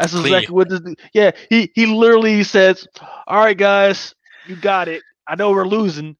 That's 0.00 0.14
Clean. 0.14 0.18
exactly 0.18 0.54
what 0.54 0.70
this. 0.70 0.80
Yeah, 1.14 1.32
he 1.50 1.70
he 1.74 1.86
literally 1.86 2.42
says, 2.44 2.88
"All 3.28 3.38
right, 3.38 3.56
guys, 3.58 4.14
you 4.44 4.56
got 4.56 4.88
it. 4.88 5.04
I 5.28 5.36
know 5.36 5.52
we're 5.52 5.66
losing, 5.68 6.16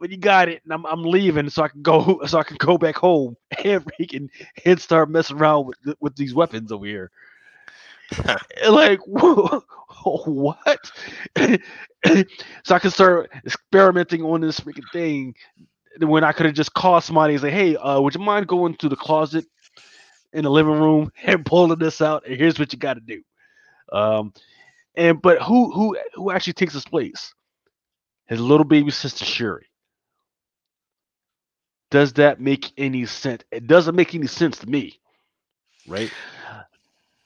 but 0.00 0.10
you 0.10 0.18
got 0.18 0.48
it, 0.48 0.62
and 0.64 0.72
I'm 0.72 0.86
I'm 0.86 1.02
leaving 1.04 1.50
so 1.50 1.62
I 1.62 1.68
can 1.68 1.82
go 1.82 2.20
so 2.26 2.38
I 2.38 2.44
can 2.44 2.56
go 2.58 2.78
back 2.78 2.96
home 2.96 3.36
and 3.64 3.84
freaking 3.84 4.28
and 4.64 4.80
start 4.80 5.10
messing 5.10 5.38
around 5.38 5.66
with 5.66 5.96
with 6.00 6.16
these 6.16 6.34
weapons 6.34 6.72
over 6.72 6.86
here." 6.86 7.10
like 8.70 9.00
what? 9.06 10.90
so 12.64 12.74
I 12.74 12.78
can 12.78 12.90
start 12.90 13.30
experimenting 13.44 14.22
on 14.22 14.40
this 14.40 14.60
freaking 14.60 14.90
thing 14.92 15.34
when 16.00 16.24
I 16.24 16.32
could 16.32 16.46
have 16.46 16.54
just 16.54 16.74
called 16.74 17.04
somebody 17.04 17.34
and 17.34 17.42
say, 17.42 17.50
"Hey, 17.50 17.76
uh, 17.76 18.00
would 18.00 18.14
you 18.14 18.20
mind 18.20 18.46
going 18.48 18.74
to 18.76 18.88
the 18.88 18.96
closet 18.96 19.46
in 20.34 20.44
the 20.44 20.50
living 20.50 20.78
room 20.78 21.10
and 21.24 21.46
pulling 21.46 21.78
this 21.78 22.02
out? 22.02 22.26
And 22.26 22.36
here's 22.36 22.58
what 22.58 22.72
you 22.72 22.78
got 22.78 22.94
to 22.94 23.00
do." 23.00 23.22
Um, 23.92 24.32
and 24.96 25.20
but 25.20 25.40
who 25.42 25.72
who 25.72 25.96
who 26.14 26.30
actually 26.30 26.54
takes 26.54 26.74
his 26.74 26.84
place? 26.84 27.32
His 28.26 28.40
little 28.40 28.64
baby 28.64 28.90
sister 28.90 29.24
Shuri. 29.24 29.66
Does 31.90 32.14
that 32.14 32.40
make 32.40 32.72
any 32.76 33.06
sense? 33.06 33.44
It 33.52 33.66
doesn't 33.66 33.94
make 33.94 34.14
any 34.14 34.26
sense 34.26 34.58
to 34.58 34.68
me, 34.68 34.98
right? 35.86 36.10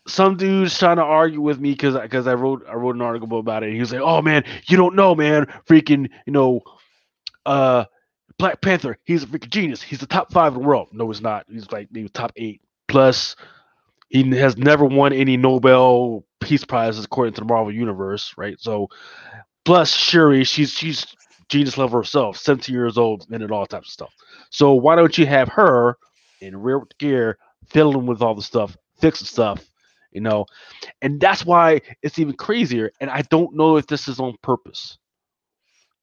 Some 0.07 0.37
dudes 0.37 0.79
trying 0.79 0.97
to 0.97 1.03
argue 1.03 1.41
with 1.41 1.59
me 1.61 1.71
because 1.71 1.95
because 1.99 2.27
I 2.27 2.35
wrote 2.35 2.65
I 2.69 2.75
wrote 2.75 2.95
an 2.95 3.03
article 3.03 3.39
about 3.39 3.63
it. 3.63 3.67
And 3.67 3.75
he 3.75 3.81
was 3.81 3.93
like, 3.93 4.03
"Oh 4.03 4.23
man, 4.23 4.45
you 4.67 4.77
don't 4.77 4.97
know, 4.97 5.15
man. 5.15 5.47
Freaking, 5.69 6.09
you 6.27 6.33
know, 6.33 6.63
uh, 7.47 7.85
Black 8.39 8.61
Panther, 8.61 8.99
he's 9.05 9.23
a 9.23 9.27
freaking 9.27 9.51
genius. 9.51 9.83
He's 9.83 10.01
the 10.01 10.07
top 10.07 10.33
five 10.33 10.55
in 10.55 10.63
the 10.63 10.67
world. 10.67 10.89
No, 10.93 11.09
he's 11.09 11.21
not. 11.21 11.47
He's 11.49 11.71
like 11.73 11.89
maybe 11.91 12.09
top 12.09 12.33
eight. 12.37 12.63
Plus, 12.89 13.36
he 14.09 14.30
has 14.36 14.57
never 14.57 14.84
won 14.84 15.12
any 15.12 15.36
Nobel 15.36 16.24
Peace 16.41 16.64
Prizes 16.64 17.05
according 17.05 17.34
to 17.34 17.43
the 17.43 17.47
Marvel 17.47 17.72
Universe, 17.72 18.34
right? 18.36 18.59
So, 18.61 18.89
plus 19.64 19.95
Shuri, 19.95 20.45
she's 20.45 20.72
she's 20.72 21.07
genius 21.49 21.78
level 21.78 21.99
herself, 21.99 22.36
17 22.36 22.74
years 22.74 22.99
old, 22.99 23.26
and 23.30 23.51
all 23.51 23.66
types 23.66 23.89
of 23.89 23.93
stuff. 23.93 24.14
So 24.51 24.74
why 24.74 24.97
don't 24.97 25.16
you 25.16 25.26
have 25.26 25.49
her 25.49 25.97
in 26.41 26.57
rear 26.57 26.82
gear, 26.99 27.39
fiddling 27.68 28.07
with 28.07 28.22
all 28.22 28.34
the 28.34 28.43
stuff, 28.43 28.76
fixing 29.01 29.26
stuff, 29.26 29.64
you 30.12 30.20
know? 30.20 30.47
And 31.03 31.20
that's 31.20 31.45
why 31.45 31.80
it's 32.03 32.18
even 32.18 32.34
crazier. 32.34 32.91
And 33.01 33.11
I 33.11 33.22
don't 33.22 33.57
know 33.57 33.76
if 33.76 33.86
this 33.86 34.09
is 34.09 34.20
on 34.20 34.36
purpose. 34.43 34.99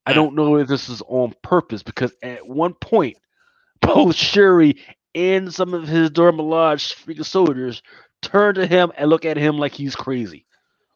I 0.05 0.13
don't 0.13 0.35
know 0.35 0.57
if 0.57 0.67
this 0.67 0.89
is 0.89 1.01
on 1.07 1.33
purpose 1.41 1.81
because 1.81 2.13
at 2.21 2.47
one 2.47 2.73
point, 2.75 3.17
both 3.81 4.15
Shuri 4.15 4.77
and 5.15 5.51
some 5.51 5.73
of 5.73 5.87
his 5.87 6.11
Dora 6.11 6.33
Milaje 6.33 6.93
freaking 6.93 7.25
soldiers 7.25 7.81
turn 8.21 8.55
to 8.55 8.67
him 8.67 8.91
and 8.97 9.09
look 9.09 9.25
at 9.25 9.37
him 9.37 9.57
like 9.57 9.73
he's 9.73 9.95
crazy. 9.95 10.45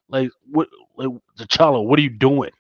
Like 0.09 0.30
what 0.51 0.67
like 0.97 1.09
T'Challa, 1.39 1.84
what 1.84 1.97
are 1.97 2.03
you 2.03 2.09
doing? 2.09 2.51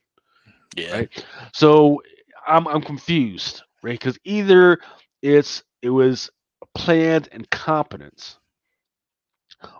Yeah. 0.75 0.93
Right. 0.93 1.25
So 1.53 2.01
I'm 2.47 2.67
I'm 2.67 2.81
confused, 2.81 3.61
right? 3.83 3.99
Because 3.99 4.17
either 4.23 4.79
it's 5.21 5.63
it 5.81 5.89
was 5.89 6.29
planned 6.73 7.27
incompetence, 7.31 8.39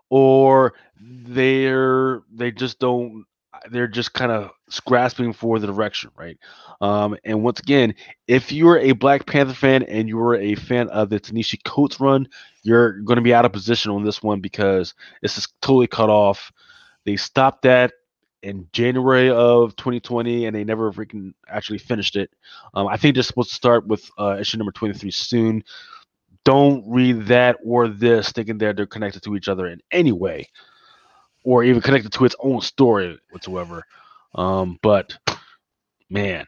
or 0.09 0.73
they're 0.99 2.21
they 2.31 2.51
just 2.51 2.79
don't 2.79 3.25
they're 3.71 3.87
just 3.87 4.13
kind 4.13 4.31
of 4.31 4.51
grasping 4.85 5.33
for 5.33 5.59
the 5.59 5.67
direction, 5.67 6.11
right? 6.15 6.37
Um, 6.81 7.17
and 7.23 7.43
once 7.43 7.59
again, 7.59 7.95
if 8.27 8.51
you're 8.51 8.79
a 8.79 8.93
Black 8.93 9.25
Panther 9.25 9.53
fan 9.53 9.83
and 9.83 10.07
you're 10.07 10.35
a 10.35 10.55
fan 10.55 10.89
of 10.89 11.09
the 11.09 11.19
Ta-Nehisi 11.19 11.63
Coates 11.63 11.99
run, 11.99 12.27
you're 12.63 12.99
going 13.01 13.17
to 13.17 13.21
be 13.21 13.33
out 13.33 13.45
of 13.45 13.53
position 13.53 13.91
on 13.91 14.03
this 14.03 14.21
one 14.21 14.39
because 14.41 14.93
this 15.21 15.37
is 15.37 15.47
totally 15.61 15.87
cut 15.87 16.09
off. 16.09 16.51
They 17.05 17.15
stopped 17.15 17.63
that 17.63 17.93
in 18.41 18.67
January 18.71 19.29
of 19.29 19.75
2020, 19.75 20.45
and 20.45 20.55
they 20.55 20.63
never 20.63 20.91
freaking 20.91 21.33
actually 21.47 21.79
finished 21.79 22.15
it. 22.15 22.29
Um, 22.73 22.87
I 22.87 22.97
think 22.97 23.15
they're 23.15 23.23
supposed 23.23 23.49
to 23.49 23.55
start 23.55 23.87
with 23.87 24.09
uh, 24.17 24.37
issue 24.39 24.57
number 24.57 24.71
23 24.71 25.11
soon. 25.11 25.63
Don't 26.45 26.83
read 26.87 27.27
that 27.27 27.57
or 27.63 27.87
this 27.87 28.31
thinking 28.31 28.57
that 28.59 28.77
they're 28.77 28.85
connected 28.85 29.23
to 29.23 29.35
each 29.35 29.49
other 29.49 29.67
in 29.67 29.81
any 29.91 30.11
way 30.11 30.47
or 31.43 31.63
even 31.63 31.81
connected 31.81 32.11
to 32.13 32.25
its 32.25 32.35
own 32.39 32.61
story 32.61 33.17
whatsoever. 33.31 33.83
Um, 34.35 34.77
but 34.81 35.17
man, 36.09 36.45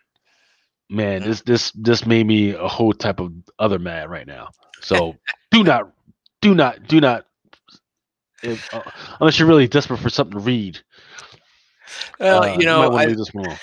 man, 0.90 1.24
this 1.24 1.42
this 1.42 1.72
this 1.72 2.06
made 2.06 2.28
me 2.28 2.52
a 2.52 2.68
whole 2.68 2.94
type 2.94 3.20
of 3.20 3.34
other 3.60 3.80
mad 3.80 4.10
right 4.10 4.28
now. 4.28 4.50
So 4.82 5.16
do 5.52 5.64
not, 5.64 5.92
do 6.42 6.54
not, 6.56 6.88
do 6.88 7.00
not. 7.00 7.26
If, 8.44 8.74
uh, 8.74 8.82
unless 9.20 9.38
you're 9.38 9.48
really 9.48 9.68
desperate 9.68 10.00
for 10.00 10.10
something 10.10 10.40
to 10.40 10.44
read, 10.44 10.80
Well, 12.20 12.44
uh, 12.44 12.58
you 12.58 12.66
know, 12.66 12.92
I, 12.94 13.06
leave 13.06 13.18
this 13.18 13.34
one 13.34 13.46
alone. 13.46 13.58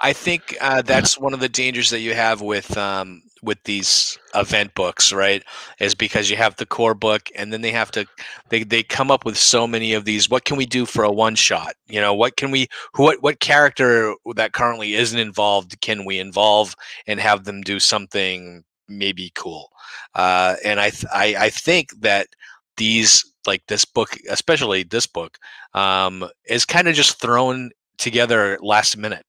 I 0.00 0.12
think 0.12 0.56
uh, 0.60 0.82
that's 0.82 1.18
one 1.18 1.34
of 1.34 1.40
the 1.40 1.48
dangers 1.48 1.90
that 1.90 2.00
you 2.00 2.14
have 2.14 2.40
with 2.40 2.76
um, 2.76 3.22
with 3.42 3.62
these 3.64 4.18
event 4.34 4.74
books, 4.74 5.12
right? 5.12 5.42
Is 5.80 5.94
because 5.94 6.30
you 6.30 6.36
have 6.36 6.56
the 6.56 6.66
core 6.66 6.94
book, 6.94 7.28
and 7.36 7.52
then 7.52 7.60
they 7.62 7.72
have 7.72 7.90
to 7.92 8.06
they 8.48 8.62
they 8.64 8.82
come 8.82 9.10
up 9.10 9.24
with 9.24 9.36
so 9.36 9.66
many 9.66 9.92
of 9.94 10.04
these. 10.04 10.30
What 10.30 10.44
can 10.44 10.56
we 10.56 10.66
do 10.66 10.86
for 10.86 11.04
a 11.04 11.12
one 11.12 11.34
shot? 11.34 11.74
You 11.88 12.00
know, 12.00 12.14
what 12.14 12.36
can 12.36 12.50
we 12.50 12.68
what 12.96 13.22
what 13.22 13.40
character 13.40 14.14
that 14.36 14.52
currently 14.52 14.94
isn't 14.94 15.18
involved 15.18 15.80
can 15.80 16.04
we 16.04 16.18
involve 16.18 16.74
and 17.06 17.20
have 17.20 17.44
them 17.44 17.62
do 17.62 17.80
something 17.80 18.64
maybe 18.88 19.32
cool? 19.34 19.70
Uh, 20.14 20.56
and 20.64 20.80
I 20.80 20.90
th- 20.90 21.06
I 21.12 21.34
I 21.46 21.50
think 21.50 22.00
that 22.00 22.28
these 22.76 23.24
like 23.46 23.66
this 23.66 23.84
book, 23.84 24.16
especially 24.30 24.84
this 24.84 25.06
book, 25.06 25.38
um, 25.74 26.28
is 26.46 26.64
kind 26.64 26.88
of 26.88 26.94
just 26.94 27.20
thrown 27.20 27.70
together 27.98 28.58
last 28.62 28.96
minute. 28.96 29.24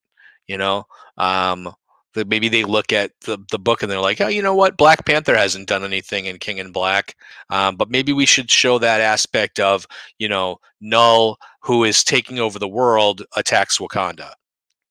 You 0.48 0.58
know, 0.58 0.86
um, 1.18 1.74
that 2.14 2.28
maybe 2.28 2.50
they 2.50 2.64
look 2.64 2.94
at 2.94 3.12
the, 3.22 3.38
the 3.52 3.60
book 3.60 3.82
and 3.82 3.92
they're 3.92 4.00
like, 4.00 4.22
oh, 4.22 4.28
you 4.28 4.42
know 4.42 4.56
what? 4.56 4.78
Black 4.78 5.06
Panther 5.06 5.36
hasn't 5.36 5.68
done 5.68 5.84
anything 5.84 6.26
in 6.26 6.38
King 6.38 6.58
in 6.58 6.72
Black, 6.72 7.16
um, 7.50 7.76
but 7.76 7.90
maybe 7.90 8.14
we 8.14 8.26
should 8.26 8.50
show 8.50 8.78
that 8.80 9.02
aspect 9.02 9.60
of 9.60 9.88
you 10.20 10.30
know 10.30 10.58
Null, 10.82 11.38
who 11.62 11.84
is 11.84 12.04
taking 12.04 12.40
over 12.40 12.60
the 12.60 12.68
world, 12.68 13.24
attacks 13.36 13.78
Wakanda 13.78 14.32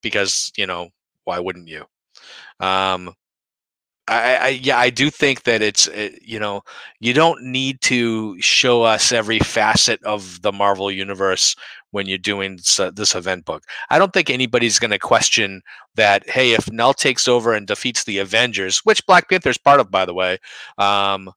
because 0.03 0.53
you 0.57 0.67
know 0.67 0.91
why 1.25 1.39
wouldn't 1.39 1.69
you? 1.69 1.85
Um, 2.61 3.15
I, 4.09 4.37
I 4.37 4.49
yeah 4.49 4.79
I 4.79 4.91
do 4.91 5.11
think 5.11 5.45
that 5.45 5.63
it's 5.63 5.89
uh, 5.89 6.11
you 6.21 6.41
know 6.41 6.63
you 7.01 7.15
don't 7.15 7.43
need 7.45 7.81
to 7.83 8.41
show 8.41 8.83
us 8.83 9.13
every 9.13 9.39
facet 9.39 10.03
of 10.03 10.43
the 10.43 10.53
Marvel 10.53 10.91
universe 10.91 11.55
when 11.93 12.07
you're 12.07 12.19
doing 12.19 12.59
uh, 12.79 12.91
this 12.91 13.15
event 13.15 13.45
book. 13.45 13.65
I 13.91 13.99
don't 13.99 14.13
think 14.13 14.29
anybody's 14.29 14.79
going 14.79 14.91
to 14.91 14.99
question 14.99 15.63
that. 15.95 16.29
Hey, 16.29 16.53
if 16.53 16.71
Null 16.73 16.95
takes 16.95 17.29
over 17.29 17.55
and 17.55 17.67
defeats 17.67 18.05
the 18.05 18.19
Avengers, 18.19 18.79
which 18.79 19.07
Black 19.07 19.31
Panther 19.31 19.51
is 19.51 19.59
part 19.59 19.79
of, 19.79 19.91
by 19.91 20.05
the 20.05 20.15
way, 20.15 20.39
um, 20.79 21.31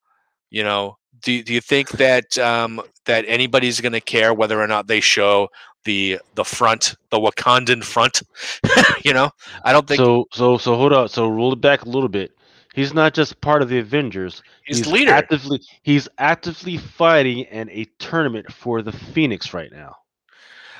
you 0.49 0.63
know, 0.63 0.97
do 1.21 1.43
do 1.43 1.53
you 1.53 1.61
think 1.61 1.89
that 1.91 2.37
um, 2.37 2.81
that 3.05 3.25
anybody's 3.27 3.81
going 3.81 3.93
to 3.93 4.01
care 4.01 4.33
whether 4.33 4.59
or 4.61 4.67
not 4.67 4.87
they 4.87 4.99
show 4.99 5.49
the 5.83 6.19
the 6.35 6.45
front, 6.45 6.95
the 7.11 7.19
Wakandan 7.19 7.83
front? 7.83 8.21
you 9.05 9.13
know, 9.13 9.29
I 9.63 9.73
don't 9.73 9.87
think 9.87 9.99
So 9.99 10.25
so 10.31 10.57
so 10.57 10.75
hold 10.75 10.93
up. 10.93 11.09
So 11.09 11.27
roll 11.27 11.53
it 11.53 11.61
back 11.61 11.83
a 11.83 11.89
little 11.89 12.09
bit. 12.09 12.31
He's 12.73 12.93
not 12.93 13.13
just 13.13 13.39
part 13.39 13.61
of 13.61 13.69
the 13.69 13.79
Avengers. 13.79 14.43
he's, 14.65 14.81
the 14.81 14.89
leader. 14.89 15.11
actively 15.11 15.61
he's 15.83 16.09
actively 16.17 16.77
fighting 16.77 17.39
in 17.39 17.69
a 17.69 17.85
tournament 17.99 18.51
for 18.51 18.81
the 18.81 18.91
Phoenix 18.91 19.53
right 19.53 19.71
now. 19.71 19.95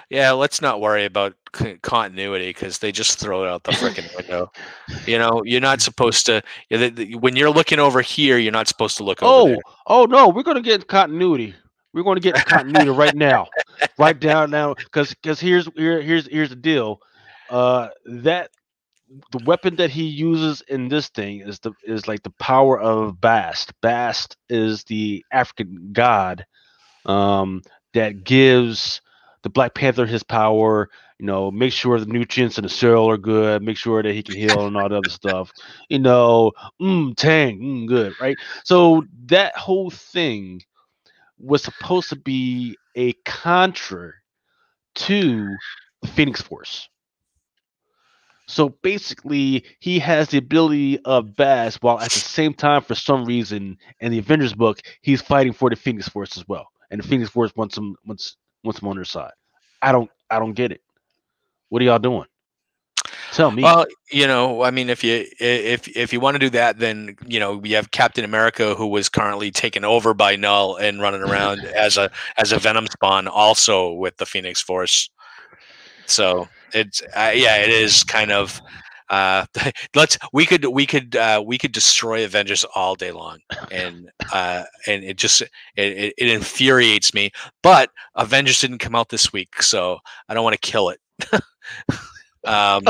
Yeah, 0.10 0.32
let's 0.32 0.62
not 0.62 0.82
worry 0.82 1.06
about 1.06 1.34
c- 1.56 1.78
continuity 1.82 2.50
because 2.50 2.80
they 2.80 2.92
just 2.92 3.20
throw 3.20 3.44
it 3.44 3.50
out 3.50 3.64
the 3.64 3.72
freaking 3.74 4.14
window. 4.16 4.52
You 5.06 5.18
know, 5.18 5.42
you're 5.46 5.62
not 5.62 5.82
supposed 5.82 6.26
to. 6.28 6.42
the- 6.70 6.90
the- 6.90 7.16
When 7.16 7.36
you're 7.36 7.50
looking 7.50 7.80
over 7.80 8.02
here, 8.02 8.38
you're 8.38 8.52
not 8.52 8.68
supposed 8.68 8.98
to 8.98 9.04
look 9.04 9.22
over 9.24 9.32
Oh, 9.34 9.46
there. 9.48 9.58
oh 9.88 10.06
no, 10.06 10.30
we're 10.30 10.44
gonna 10.44 10.62
get 10.62 10.88
continuity. 10.88 11.56
We're 11.94 12.04
gonna 12.04 12.20
get 12.20 12.36
continuity 12.46 12.90
right 12.90 13.16
now, 13.16 13.48
right 13.98 14.20
down 14.20 14.52
now, 14.52 14.74
because 14.74 15.10
because 15.14 15.40
here's 15.40 15.68
here, 15.76 16.02
here's 16.02 16.28
here's 16.28 16.50
the 16.50 16.56
deal. 16.56 17.00
Uh, 17.50 17.90
that 18.06 18.50
the 19.32 19.40
weapon 19.46 19.76
that 19.78 19.92
he 19.92 20.04
uses 20.04 20.62
in 20.68 20.88
this 20.90 21.10
thing 21.10 21.42
is 21.42 21.60
the 21.60 21.72
is 21.84 22.08
like 22.08 22.24
the 22.24 22.34
power 22.40 22.80
of 22.80 23.20
Bast. 23.22 23.72
Bast 23.82 24.36
is 24.50 24.84
the 24.86 25.24
African 25.32 25.90
god 25.94 26.46
um, 27.06 27.62
that 27.94 28.24
gives 28.24 29.02
the 29.46 29.50
Black 29.52 29.76
Panther 29.76 30.08
his 30.08 30.24
power, 30.24 30.90
You 31.20 31.28
know, 31.28 31.52
make 31.52 31.72
sure 31.72 32.00
the 32.00 32.08
nutrients 32.08 32.58
in 32.58 32.64
the 32.64 32.70
soil 32.70 33.10
are 33.10 33.18
good. 33.18 33.64
Make 33.64 33.78
sure 33.78 34.04
that 34.04 34.14
he 34.14 34.24
can 34.24 34.36
heal 34.36 34.68
and 34.68 34.76
all 34.76 34.90
the 34.90 34.98
other 34.98 35.10
stuff. 35.10 35.54
You 35.90 36.00
know, 36.00 36.52
mm, 36.82 37.16
tang, 37.16 37.60
mm, 37.62 37.88
good, 37.88 38.16
right? 38.20 38.40
So 38.66 39.06
that 39.28 39.56
whole 39.56 39.92
thing 39.92 40.62
was 41.38 41.64
supposed 41.64 42.10
to 42.10 42.18
be 42.18 42.80
a 42.96 43.14
contra 43.26 44.14
to 44.96 45.62
the 46.02 46.08
Phoenix 46.08 46.42
Force. 46.42 46.90
So 48.48 48.70
basically, 48.70 49.66
he 49.80 50.00
has 50.00 50.30
the 50.30 50.38
ability 50.40 51.00
of 51.06 51.36
Bast, 51.36 51.84
while 51.84 52.00
at 52.00 52.14
the 52.14 52.20
same 52.22 52.54
time, 52.54 52.82
for 52.82 52.96
some 52.96 53.26
reason, 53.26 53.78
in 54.00 54.12
the 54.12 54.20
Avengers 54.20 54.54
book, 54.54 54.80
he's 55.02 55.22
fighting 55.22 55.54
for 55.54 55.70
the 55.70 55.76
Phoenix 55.76 56.10
Force 56.10 56.38
as 56.38 56.48
well, 56.48 56.68
and 56.92 57.02
the 57.02 57.08
Phoenix 57.08 57.30
Force 57.30 57.56
wants 57.56 57.78
him 57.78 57.96
wants 58.06 58.38
wants 58.66 58.82
him 58.82 58.88
on 58.88 58.96
their 58.96 59.06
side. 59.06 59.32
I 59.82 59.92
don't 59.92 60.10
I 60.30 60.40
don't 60.40 60.54
get 60.54 60.72
it. 60.72 60.82
What 61.70 61.82
are 61.82 61.86
y'all 61.86 62.00
doing? 62.00 62.26
Tell 63.32 63.52
me. 63.52 63.64
Well, 63.64 63.86
you 64.12 64.28
know, 64.28 64.64
I 64.64 64.72
mean, 64.72 64.90
if 64.90 65.04
you 65.04 65.26
if 65.40 65.88
if 65.90 66.14
you 66.14 66.20
want 66.20 66.36
to 66.36 66.40
do 66.40 66.50
that, 66.52 66.80
then 66.80 67.18
you 67.28 67.40
know 67.40 67.58
we 67.58 67.72
have 67.72 67.92
Captain 67.92 68.24
America, 68.24 68.76
who 68.76 68.88
was 68.88 69.10
currently 69.10 69.52
taken 69.52 69.84
over 69.84 70.14
by 70.14 70.36
Null 70.36 70.78
and 70.78 71.02
running 71.02 71.22
around 71.30 71.60
as 71.60 71.98
a 71.98 72.10
as 72.38 72.52
a 72.52 72.60
Venom 72.60 72.88
spawn, 72.88 73.28
also 73.28 73.92
with 73.92 74.16
the 74.18 74.26
Phoenix 74.26 74.62
Force. 74.62 75.10
So 76.06 76.48
it's 76.74 77.02
uh, 77.16 77.34
yeah, 77.36 77.58
it 77.58 77.70
is 77.70 78.04
kind 78.04 78.32
of. 78.32 78.62
Uh, 79.10 79.46
let's 79.96 80.18
we 80.34 80.46
could 80.46 80.66
we 80.66 80.86
could 80.86 81.16
uh, 81.16 81.44
we 81.46 81.58
could 81.58 81.72
destroy 81.72 82.24
Avengers 82.26 82.66
all 82.76 82.96
day 82.96 83.12
long, 83.12 83.40
and 83.72 84.10
uh, 84.34 84.64
and 84.88 85.04
it 85.04 85.18
just 85.18 85.42
it, 85.42 85.50
it, 85.76 86.14
it 86.18 86.30
infuriates 86.30 87.14
me. 87.14 87.32
But 87.62 87.92
Avengers 88.16 88.60
didn't 88.60 88.80
come 88.80 88.96
out 88.96 89.10
this 89.10 89.32
week, 89.32 89.62
so 89.62 90.00
I 90.28 90.34
don't 90.34 90.44
want 90.44 90.60
to 90.60 90.72
kill 90.72 90.90
it. 90.90 91.00
um, 92.46 92.84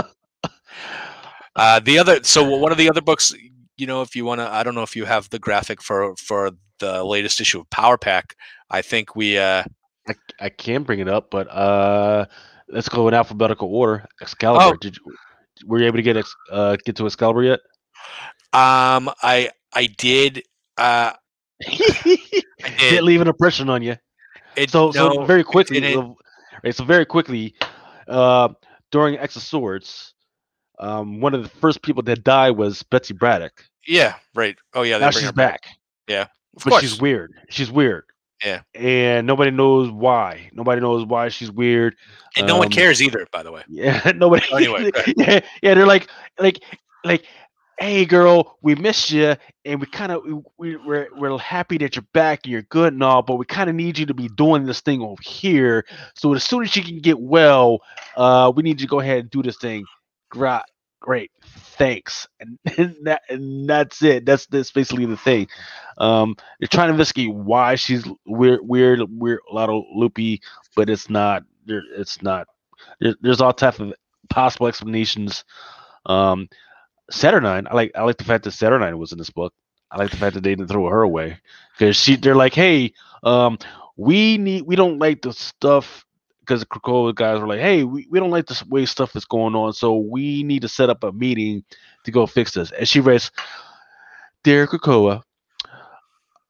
uh, 1.56 1.80
the 1.80 2.00
other, 2.00 2.24
so 2.24 2.44
one 2.58 2.72
of 2.72 2.78
the 2.78 2.90
other 2.90 3.02
books, 3.02 3.34
you 3.78 3.88
know, 3.88 4.02
if 4.02 4.16
you 4.16 4.26
want 4.26 4.42
to, 4.42 4.52
I 4.52 4.64
don't 4.64 4.76
know 4.76 4.84
if 4.84 4.96
you 4.96 5.06
have 5.06 5.30
the 5.30 5.40
graphic 5.40 5.82
for 5.82 6.16
for 6.16 6.52
the 6.80 7.04
latest 7.04 7.40
issue 7.42 7.60
of 7.60 7.70
Power 7.70 7.98
Pack. 7.98 8.36
I 8.70 8.82
think 8.82 9.16
we. 9.16 9.38
Uh, 9.38 9.64
I, 10.08 10.14
I 10.40 10.50
can 10.50 10.84
bring 10.84 11.00
it 11.00 11.08
up, 11.08 11.32
but 11.32 11.48
uh, 11.50 12.26
let's 12.70 12.90
go 12.90 13.08
in 13.08 13.14
alphabetical 13.14 13.74
order. 13.74 14.06
Excalibur. 14.22 14.76
Oh. 14.76 14.78
Did 14.78 14.98
you, 14.98 15.16
were 15.66 15.80
you 15.80 15.86
able 15.86 15.98
to 15.98 16.04
get 16.04 16.18
ex, 16.18 16.36
uh, 16.52 16.76
get 16.86 16.96
to 16.98 17.06
Excalibur 17.06 17.44
yet? 17.44 17.60
um, 18.54 19.10
I 19.22 19.50
I 19.74 19.88
did. 19.98 20.44
Uh, 20.78 21.14
I 21.66 21.70
Did 22.78 22.78
did. 22.78 23.04
leave 23.04 23.22
an 23.22 23.28
impression 23.28 23.70
on 23.70 23.82
you. 23.82 23.96
It, 24.56 24.70
So, 24.70 24.92
so 24.92 25.24
very 25.26 25.44
quickly, 25.44 25.80
right? 26.64 26.76
So 26.76 26.84
very 26.84 27.06
quickly, 27.06 27.56
uh, 28.08 28.50
during 28.92 29.18
X 29.18 29.36
of 29.36 29.42
Swords, 29.44 30.14
um, 30.80 31.20
one 31.22 31.34
of 31.34 31.44
the 31.44 31.50
first 31.50 31.82
people 31.82 32.04
that 32.04 32.24
died 32.24 32.52
was 32.52 32.84
Betsy 32.84 33.14
Braddock. 33.14 33.64
Yeah, 33.88 34.16
right. 34.34 34.58
Oh 34.74 34.82
yeah, 34.84 34.98
now 34.98 35.12
she's 35.12 35.32
back. 35.32 35.62
back, 36.08 36.28
Of 36.58 36.64
but 36.64 36.70
course. 36.72 36.82
she's 36.82 37.00
weird. 37.00 37.34
She's 37.50 37.72
weird. 37.72 38.06
Yeah. 38.44 38.62
and 38.74 39.26
nobody 39.26 39.52
knows 39.52 39.90
why. 39.90 40.50
Nobody 40.54 40.82
knows 40.82 41.06
why 41.06 41.30
she's 41.30 41.52
weird. 41.52 41.96
and 42.36 42.46
no 42.46 42.58
one 42.58 42.68
um, 42.68 42.72
cares 42.72 43.02
either, 43.02 43.26
by 43.32 43.44
the 43.44 43.52
way. 43.52 43.64
Yeah, 43.68 44.12
nobody. 44.16 44.46
Oh, 44.52 44.58
anyway, 44.58 44.92
yeah, 45.18 45.40
yeah, 45.62 45.74
they're 45.74 45.86
like, 45.86 46.10
like, 46.38 46.62
like, 47.04 47.26
hey, 47.80 48.06
girl, 48.06 48.58
we 48.62 48.76
missed 48.76 49.12
you, 49.12 49.36
and 49.64 49.80
we 49.80 49.88
kind 49.88 50.12
of 50.12 50.24
we, 50.26 50.42
we 50.58 50.76
we're 50.76 51.08
we're 51.16 51.38
happy 51.38 51.78
that 51.80 51.96
you're 51.96 52.06
back 52.14 52.42
and 52.44 52.52
you're 52.52 52.64
good 52.64 52.94
and 52.94 53.04
all, 53.04 53.22
but 53.22 53.36
we 53.38 53.46
kind 53.46 53.70
of 53.70 53.76
need 53.76 53.98
you 53.98 54.06
to 54.06 54.14
be 54.14 54.28
doing 54.30 54.66
this 54.66 54.82
thing 54.82 55.02
over 55.02 55.22
here. 55.22 55.86
So 56.16 56.34
as 56.34 56.44
soon 56.44 56.64
as 56.64 56.76
you 56.76 56.84
can 56.84 57.00
get 57.00 57.20
well, 57.20 57.80
uh, 58.18 58.52
we 58.56 58.64
need 58.64 58.82
you 58.82 58.88
to 58.88 58.92
go 58.92 59.00
ahead 59.00 59.20
and 59.20 59.30
do 59.30 59.42
this 59.42 59.58
thing. 59.58 59.86
Great, 60.30 60.62
great, 61.06 61.32
thanks, 61.78 62.28
and, 62.40 62.58
and 62.78 62.96
that 63.04 63.22
and 63.30 63.70
that's 63.70 64.02
it. 64.04 64.26
That's 64.26 64.48
that's 64.48 64.72
basically 64.72 65.06
the 65.06 65.18
thing. 65.18 65.48
Um, 66.00 66.36
they're 66.60 66.68
trying 66.68 66.88
to 66.88 66.94
investigate 66.94 67.34
why 67.34 67.76
she's 67.76 68.04
weird, 68.26 68.62
weird, 68.64 69.02
weird, 69.10 69.40
a 69.50 69.54
lot 69.54 69.70
of 69.70 69.84
loopy, 69.94 70.42
but 70.76 70.90
it's 70.90 71.10
not. 71.10 71.44
There, 71.66 71.84
it's 71.96 72.22
not. 72.22 72.48
There, 73.00 73.16
there's 73.22 73.40
all 73.42 73.54
type 73.54 73.80
of 73.80 73.94
possible 74.30 74.68
explanations. 74.68 75.46
Um, 76.06 76.50
Saturnine, 77.12 77.68
I 77.70 77.76
like. 77.76 77.92
I 77.96 78.04
like 78.04 78.18
the 78.18 78.24
fact 78.24 78.44
that 78.46 78.52
Saturnine 78.52 78.98
was 78.98 79.12
in 79.12 79.18
this 79.20 79.30
book. 79.30 79.54
I 79.92 79.98
like 80.00 80.12
the 80.12 80.18
fact 80.18 80.34
that 80.34 80.44
they 80.44 80.56
didn't 80.56 80.70
throw 80.70 80.90
her 80.90 81.04
away 81.04 81.40
because 81.78 81.96
she. 81.96 82.16
They're 82.16 82.36
like, 82.36 82.54
hey, 82.56 82.94
um, 83.24 83.60
we 83.96 84.38
need. 84.38 84.64
We 84.64 84.76
don't 84.76 85.00
like 85.00 85.22
the 85.22 85.34
stuff 85.34 86.05
because 86.46 86.62
the 86.62 86.68
Krakoa 86.68 87.16
guys 87.16 87.40
were 87.40 87.48
like, 87.48 87.60
hey, 87.60 87.84
we, 87.84 88.08
we 88.10 88.20
don't 88.20 88.32
like 88.32 88.46
this 88.46 88.66
way 88.66 88.86
stuff 88.86 89.16
is 89.16 89.26
going 89.26 89.56
on, 89.56 89.74
so 89.74 89.98
we 89.98 90.44
need 90.44 90.62
to 90.62 90.70
set 90.70 90.90
up 90.90 91.04
a 91.04 91.12
meeting 91.12 91.64
to 92.04 92.12
go 92.12 92.26
fix 92.28 92.54
this. 92.54 92.72
And 92.72 92.88
she 92.88 93.00
writes, 93.00 93.32
dear 94.44 94.68
Krakoa, 94.68 95.24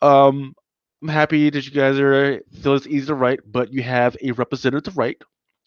um, 0.01 0.53
I'm 1.01 1.07
happy 1.07 1.49
that 1.49 1.65
you 1.65 1.71
guys 1.71 1.99
are 1.99 2.41
feel 2.61 2.75
it's 2.75 2.87
easy 2.87 3.07
to 3.07 3.15
write, 3.15 3.39
but 3.45 3.71
you 3.71 3.83
have 3.83 4.17
a 4.21 4.31
representative 4.31 4.93
to 4.93 4.99
write 4.99 5.21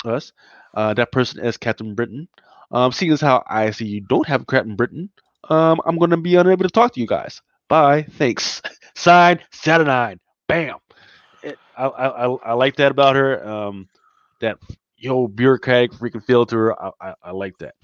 us. 0.05 0.33
Uh, 0.75 0.95
that 0.95 1.13
person 1.13 1.45
is 1.45 1.57
Captain 1.57 1.95
Britain. 1.95 2.29
Um, 2.71 2.93
seeing 2.93 3.13
as 3.13 3.21
how 3.21 3.43
I 3.47 3.71
see 3.71 3.87
you 3.87 4.01
don't 4.03 4.27
have 4.29 4.47
Captain 4.47 4.77
Britain, 4.77 5.11
um, 5.49 5.81
I'm 5.87 5.99
going 5.99 6.11
to 6.11 6.17
be 6.17 6.37
unable 6.37 6.65
to 6.65 6.71
talk 6.71 6.93
to 6.95 7.01
you 7.01 7.07
guys. 7.07 7.41
Bye. 7.69 8.03
Thanks. 8.13 8.61
Signed, 8.95 9.41
Saturnine. 9.53 10.21
Bam. 10.49 10.77
It, 11.43 11.59
I, 11.77 11.87
I, 11.87 12.27
I, 12.27 12.35
I 12.51 12.53
like 12.55 12.77
that 12.77 12.91
about 12.91 13.17
her. 13.17 13.47
Um, 13.49 13.89
that 14.41 14.59
yo 14.97 15.29
bureaucratic 15.29 15.93
freaking 15.93 16.25
filter. 16.25 16.81
I, 16.81 16.91
I, 17.01 17.15
I 17.25 17.31
like 17.33 17.59
that. 17.59 17.75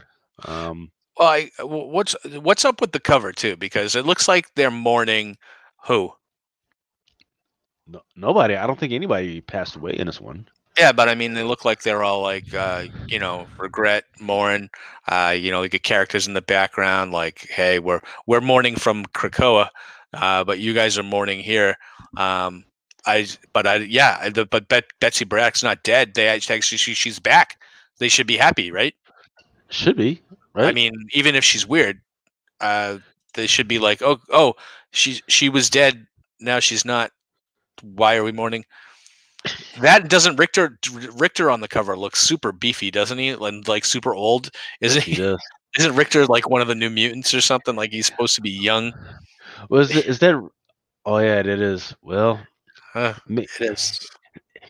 Um, 0.45 0.91
Well, 1.19 1.29
I, 1.29 1.51
w- 1.59 1.87
what's 1.89 2.17
what's 2.41 2.65
up 2.65 2.81
with 2.81 2.93
the 2.93 3.01
cover 3.01 3.33
too? 3.33 3.57
Because 3.57 3.95
it 3.97 4.07
looks 4.07 4.29
like 4.29 4.55
they're 4.55 4.71
mourning 4.71 5.37
who? 5.87 6.13
no, 7.87 8.03
nobody. 8.17 8.57
I 8.57 8.67
don't 8.67 8.79
think 8.79 8.93
anybody 8.93 9.41
passed 9.41 9.77
away 9.77 9.93
in 9.93 10.07
this 10.07 10.21
one. 10.21 10.49
Yeah, 10.79 10.91
but 10.93 11.09
I 11.09 11.15
mean, 11.15 11.35
they 11.35 11.45
look 11.45 11.65
like 11.65 11.83
they're 11.83 12.03
all 12.03 12.23
like, 12.23 12.53
uh, 12.53 12.87
you 13.07 13.19
know, 13.21 13.47
regret, 13.59 14.05
mourn. 14.21 14.71
Uh, 15.07 15.35
you 15.39 15.51
know, 15.53 15.61
like 15.61 15.71
get 15.71 15.85
characters 15.85 16.27
in 16.27 16.35
the 16.35 16.43
background, 16.43 17.13
like, 17.13 17.47
hey, 17.51 17.79
we're 17.79 18.01
we're 18.27 18.41
mourning 18.41 18.75
from 18.77 19.05
Krakoa, 19.07 19.69
uh, 20.15 20.43
but 20.45 20.59
you 20.59 20.75
guys 20.75 20.99
are 20.99 21.05
mourning 21.05 21.41
here. 21.41 21.77
Um, 22.17 22.65
I, 23.07 23.27
but 23.53 23.67
I, 23.67 23.77
yeah, 23.77 24.29
the, 24.29 24.47
but 24.47 24.69
Bet, 24.69 24.85
Betsy 25.01 25.25
Braddock's 25.25 25.63
not 25.63 25.83
dead. 25.83 26.15
They 26.15 26.29
actually, 26.29 26.61
she, 26.63 26.95
she's 26.95 27.19
back. 27.19 27.59
They 27.99 28.09
should 28.09 28.27
be 28.27 28.37
happy, 28.37 28.71
right? 28.71 28.95
Should 29.69 29.97
be 29.97 30.23
right. 30.53 30.67
I 30.67 30.73
mean, 30.73 30.93
even 31.13 31.35
if 31.35 31.45
she's 31.45 31.67
weird, 31.67 32.01
uh, 32.61 32.99
they 33.35 33.47
should 33.47 33.69
be 33.69 33.79
like, 33.79 34.03
oh, 34.03 34.19
oh, 34.31 34.55
she 34.93 35.21
she 35.29 35.49
was 35.49 35.69
dead. 35.71 36.07
Now 36.41 36.61
she's 36.61 36.85
not. 36.85 37.11
Why 37.83 38.17
are 38.17 38.25
we 38.25 38.33
mourning? 38.33 38.65
That 39.81 40.09
doesn't 40.09 40.37
Rictor 40.37 40.79
Rictor 41.17 41.51
on 41.51 41.61
the 41.61 41.69
cover 41.69 41.97
looks 41.97 42.21
super 42.21 42.53
beefy, 42.53 42.91
doesn't 42.91 43.19
he? 43.19 43.31
And 43.31 43.67
like 43.69 43.85
super 43.85 44.15
old, 44.15 44.51
isn't 44.81 45.03
he 45.03 45.15
he? 45.15 45.37
Isn't 45.77 45.97
Rictor 45.97 46.27
like 46.27 46.49
one 46.49 46.63
of 46.63 46.69
the 46.69 46.75
new 46.75 46.91
mutants 46.91 47.35
or 47.35 47.41
something? 47.41 47.75
Like 47.75 47.91
he's 47.91 48.07
supposed 48.07 48.37
to 48.37 48.41
be 48.41 48.51
young. 48.51 48.93
Was 49.69 49.95
it, 49.95 50.07
is 50.07 50.21
that? 50.21 50.41
Oh 51.05 51.19
yeah, 51.19 51.41
it 51.41 51.47
is. 51.47 51.95
Well, 52.03 52.41
Uh, 52.95 53.15
it 53.29 53.51
is. 53.61 54.01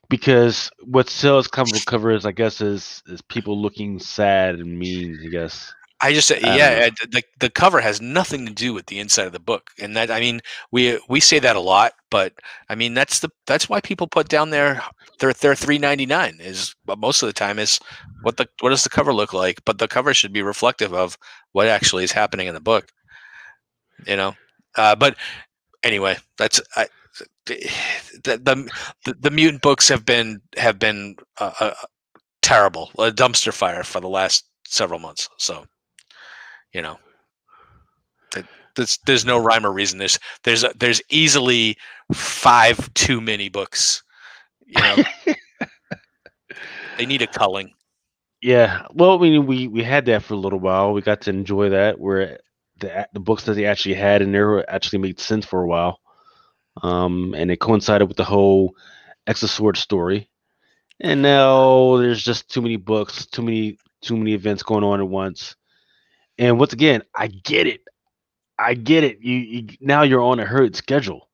because 0.09 0.70
what 0.83 1.09
sells 1.09 1.47
cover 1.49 1.77
cover 1.87 2.11
is, 2.11 2.25
I 2.27 2.33
guess, 2.33 2.61
is 2.61 3.03
is 3.07 3.22
people 3.22 3.61
looking 3.61 3.99
sad 3.99 4.57
and 4.57 4.79
mean. 4.79 5.20
I 5.25 5.29
guess. 5.29 5.72
I 6.01 6.12
just 6.12 6.29
don't 6.29 6.43
yeah, 6.43 6.89
uh, 6.89 7.07
the 7.11 7.22
the 7.41 7.51
cover 7.51 7.81
has 7.81 8.01
nothing 8.01 8.47
to 8.47 8.53
do 8.53 8.75
with 8.75 8.87
the 8.87 8.99
inside 8.99 9.27
of 9.27 9.33
the 9.33 9.41
book, 9.41 9.70
and 9.81 9.97
that 9.97 10.11
I 10.11 10.20
mean 10.20 10.41
we 10.70 11.01
we 11.09 11.20
say 11.20 11.39
that 11.39 11.57
a 11.57 11.61
lot, 11.61 11.95
but 12.11 12.35
I 12.68 12.75
mean 12.75 12.95
that's 12.95 13.20
the 13.20 13.31
that's 13.47 13.68
why 13.68 13.81
people 13.81 14.07
put 14.07 14.29
down 14.29 14.51
their 14.51 14.83
their 15.20 15.33
their 15.33 15.55
three 15.55 15.79
ninety 15.79 16.07
nine 16.07 16.39
is 16.41 16.75
but 16.85 16.99
most 16.99 17.22
of 17.22 17.29
the 17.29 17.33
time 17.33 17.59
is 17.59 17.81
what 18.22 18.37
the 18.37 18.47
what 18.61 18.70
does 18.70 18.85
the 18.85 18.91
cover 18.91 19.14
look 19.14 19.33
like, 19.33 19.64
but 19.64 19.79
the 19.79 19.89
cover 19.89 20.12
should 20.12 20.33
be 20.33 20.43
reflective 20.43 20.93
of 20.93 21.16
what 21.53 21.68
actually 21.68 22.05
is 22.05 22.12
happening 22.12 22.49
in 22.49 22.55
the 22.55 22.61
book, 22.61 22.89
you 24.07 24.16
know. 24.16 24.35
Uh, 24.77 24.97
but 24.97 25.16
anyway, 25.83 26.16
that's 26.39 26.61
I, 26.77 26.87
the, 27.47 28.69
the 29.05 29.15
the 29.21 29.31
mutant 29.31 29.62
books 29.62 29.89
have 29.89 30.05
been 30.05 30.41
have 30.57 30.79
been 30.79 31.17
uh, 31.41 31.53
uh, 31.61 31.75
terrible, 32.43 32.91
a 32.99 33.11
dumpster 33.11 33.53
fire 33.53 33.85
for 33.85 34.01
the 34.01 34.09
last 34.09 34.45
several 34.67 34.99
months. 34.99 35.29
So, 35.39 35.67
you 36.73 36.83
know, 36.83 36.99
there's 38.77 38.99
there's 39.07 39.25
no 39.25 39.39
rhyme 39.39 39.67
or 39.67 39.73
reason. 39.73 39.99
There's 39.99 40.19
there's 40.43 40.65
there's 40.77 41.03
easily 41.11 41.77
five 42.12 42.93
too 42.95 43.21
many 43.21 43.49
books. 43.49 44.03
You 44.67 44.83
know, 44.83 44.97
they 46.99 47.07
need 47.07 47.23
a 47.23 47.27
culling. 47.27 47.73
Yeah. 48.43 48.87
Well, 48.93 49.17
I 49.19 49.23
mean, 49.23 49.47
we 49.47 49.69
we 49.69 49.83
had 49.83 50.07
that 50.07 50.23
for 50.23 50.35
a 50.35 50.39
little 50.39 50.59
while. 50.61 50.93
We 50.93 51.03
got 51.03 51.23
to 51.23 51.31
enjoy 51.31 51.71
that. 51.71 51.99
Where 51.99 52.41
the 52.79 53.09
the 53.12 53.21
books 53.21 53.45
that 53.45 53.55
they 53.55 53.67
actually 53.67 53.95
had 53.95 54.23
in 54.23 54.33
there 54.33 54.69
actually 54.71 54.99
made 54.99 55.21
sense 55.21 55.47
for 55.47 55.62
a 55.62 55.67
while. 55.67 56.01
Um, 56.83 57.35
and 57.37 57.51
it 57.51 57.61
coincided 57.61 58.09
with 58.09 58.16
the 58.16 58.25
whole 58.25 58.75
X 59.27 59.43
of 59.43 59.51
Swords 59.51 59.81
story. 59.81 60.29
And 61.01 61.22
now 61.22 61.97
there's 61.97 62.22
just 62.22 62.51
too 62.51 62.62
many 62.62 62.77
books, 62.77 63.27
too 63.27 63.43
many 63.43 63.79
too 64.01 64.16
many 64.16 64.35
events 64.35 64.62
going 64.62 64.85
on 64.85 65.01
at 65.01 65.09
once. 65.09 65.57
And 66.39 66.59
once 66.59 66.72
again, 66.72 67.03
I 67.14 67.29
get 67.29 67.66
it. 67.66 67.81
I 68.59 68.75
get 68.75 69.03
it. 69.03 69.20
You, 69.20 69.37
you 69.37 69.68
now 69.81 70.03
you're 70.03 70.20
on 70.20 70.39
a 70.41 70.45
hurried 70.45 70.77
schedule. 70.77 71.29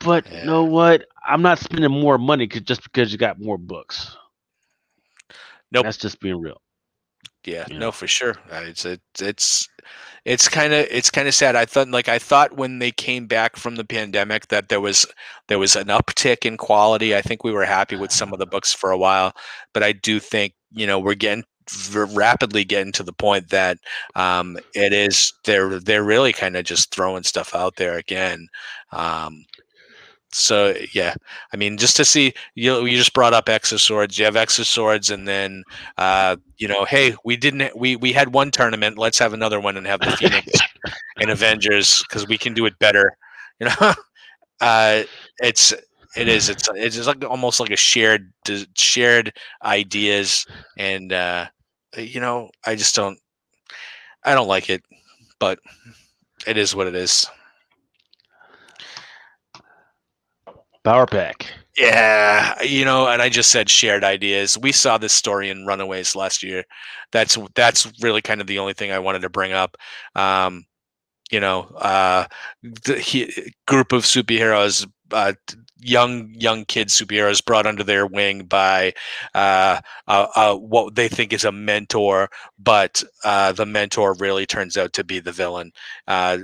But 0.00 0.30
you 0.30 0.44
know 0.44 0.64
what? 0.64 1.06
I'm 1.26 1.42
not 1.42 1.58
spending 1.58 1.90
more 1.90 2.18
money 2.18 2.46
just 2.46 2.84
because 2.84 3.10
you 3.10 3.18
got 3.18 3.40
more 3.40 3.58
books. 3.58 4.16
Nope. 5.72 5.84
That's 5.84 5.96
just 5.96 6.20
being 6.20 6.40
real. 6.40 6.60
Yeah, 7.48 7.64
Yeah. 7.66 7.78
no, 7.78 7.92
for 7.92 8.06
sure. 8.06 8.36
Uh, 8.50 8.62
It's 8.66 8.84
it, 8.84 9.00
it's 9.20 9.68
it's 10.24 10.48
kind 10.48 10.72
of 10.72 10.86
it's 10.90 11.10
kind 11.10 11.28
of 11.28 11.34
sad. 11.34 11.56
I 11.56 11.64
thought 11.64 11.88
like 11.88 12.08
I 12.08 12.18
thought 12.18 12.56
when 12.56 12.78
they 12.78 12.90
came 12.90 13.26
back 13.26 13.56
from 13.56 13.76
the 13.76 13.84
pandemic 13.84 14.48
that 14.48 14.68
there 14.68 14.80
was 14.80 15.06
there 15.48 15.58
was 15.58 15.76
an 15.76 15.88
uptick 15.88 16.44
in 16.44 16.56
quality. 16.56 17.14
I 17.16 17.22
think 17.22 17.44
we 17.44 17.52
were 17.52 17.64
happy 17.64 17.96
with 17.96 18.12
some 18.12 18.32
of 18.32 18.38
the 18.38 18.46
books 18.46 18.72
for 18.72 18.90
a 18.90 18.98
while, 18.98 19.32
but 19.72 19.82
I 19.82 19.92
do 19.92 20.20
think 20.20 20.54
you 20.72 20.86
know 20.86 20.98
we're 20.98 21.14
getting 21.14 21.44
v- 21.70 22.14
rapidly 22.14 22.64
getting 22.64 22.92
to 22.92 23.02
the 23.02 23.12
point 23.12 23.48
that 23.50 23.78
um, 24.14 24.58
it 24.74 24.92
is 24.92 25.32
they're 25.44 25.80
they're 25.80 26.04
really 26.04 26.32
kind 26.32 26.56
of 26.56 26.64
just 26.64 26.94
throwing 26.94 27.22
stuff 27.24 27.54
out 27.54 27.76
there 27.76 27.96
again. 27.96 28.46
Um, 28.92 29.44
so 30.32 30.74
yeah, 30.94 31.14
I 31.52 31.56
mean, 31.56 31.76
just 31.78 31.96
to 31.96 32.04
see 32.04 32.34
you, 32.54 32.84
you 32.84 32.96
just 32.96 33.14
brought 33.14 33.32
up 33.34 33.48
X 33.48 33.72
of 33.72 33.80
Swords. 33.80 34.18
You 34.18 34.24
have 34.26 34.36
X 34.36 34.58
of 34.58 34.66
Swords, 34.66 35.10
and 35.10 35.26
then 35.26 35.64
uh, 35.96 36.36
you 36.58 36.68
know, 36.68 36.84
hey, 36.84 37.14
we 37.24 37.36
didn't 37.36 37.76
we 37.76 37.96
we 37.96 38.12
had 38.12 38.32
one 38.34 38.50
tournament. 38.50 38.98
Let's 38.98 39.18
have 39.18 39.32
another 39.32 39.60
one 39.60 39.76
and 39.76 39.86
have 39.86 40.00
the 40.00 40.12
Phoenix 40.12 40.52
and 41.20 41.30
Avengers 41.30 42.04
because 42.08 42.26
we 42.28 42.38
can 42.38 42.54
do 42.54 42.66
it 42.66 42.78
better. 42.78 43.16
You 43.60 43.66
know, 43.68 43.94
uh, 44.60 45.02
it's 45.40 45.72
it 46.16 46.28
is 46.28 46.48
it's 46.48 46.68
it's 46.74 47.06
like 47.06 47.24
almost 47.24 47.60
like 47.60 47.70
a 47.70 47.76
shared 47.76 48.32
shared 48.76 49.32
ideas, 49.64 50.46
and 50.78 51.12
uh, 51.12 51.46
you 51.96 52.20
know, 52.20 52.50
I 52.66 52.76
just 52.76 52.94
don't 52.94 53.18
I 54.24 54.34
don't 54.34 54.48
like 54.48 54.70
it, 54.70 54.82
but 55.38 55.58
it 56.46 56.56
is 56.56 56.74
what 56.74 56.86
it 56.86 56.94
is. 56.94 57.28
Power 60.88 61.04
pack. 61.04 61.52
Yeah, 61.76 62.62
you 62.62 62.82
know, 62.82 63.08
and 63.08 63.20
I 63.20 63.28
just 63.28 63.50
said 63.50 63.68
shared 63.68 64.04
ideas. 64.04 64.56
We 64.56 64.72
saw 64.72 64.96
this 64.96 65.12
story 65.12 65.50
in 65.50 65.66
Runaways 65.66 66.16
last 66.16 66.42
year. 66.42 66.64
That's 67.12 67.36
that's 67.54 67.92
really 68.00 68.22
kind 68.22 68.40
of 68.40 68.46
the 68.46 68.58
only 68.58 68.72
thing 68.72 68.90
I 68.90 68.98
wanted 68.98 69.20
to 69.20 69.28
bring 69.28 69.52
up. 69.52 69.76
Um, 70.14 70.64
you 71.30 71.40
know, 71.40 71.64
uh, 71.76 72.24
the 72.62 72.98
he, 72.98 73.52
group 73.66 73.92
of 73.92 74.04
superheroes, 74.04 74.90
uh, 75.12 75.34
young 75.76 76.32
young 76.32 76.64
kid 76.64 76.88
superheroes 76.88 77.44
brought 77.44 77.66
under 77.66 77.84
their 77.84 78.06
wing 78.06 78.44
by 78.44 78.94
uh, 79.34 79.82
uh, 80.06 80.54
what 80.54 80.94
they 80.94 81.08
think 81.08 81.34
is 81.34 81.44
a 81.44 81.52
mentor, 81.52 82.30
but 82.58 83.02
uh, 83.24 83.52
the 83.52 83.66
mentor 83.66 84.14
really 84.14 84.46
turns 84.46 84.78
out 84.78 84.94
to 84.94 85.04
be 85.04 85.20
the 85.20 85.32
villain. 85.32 85.70
Uh, 86.06 86.38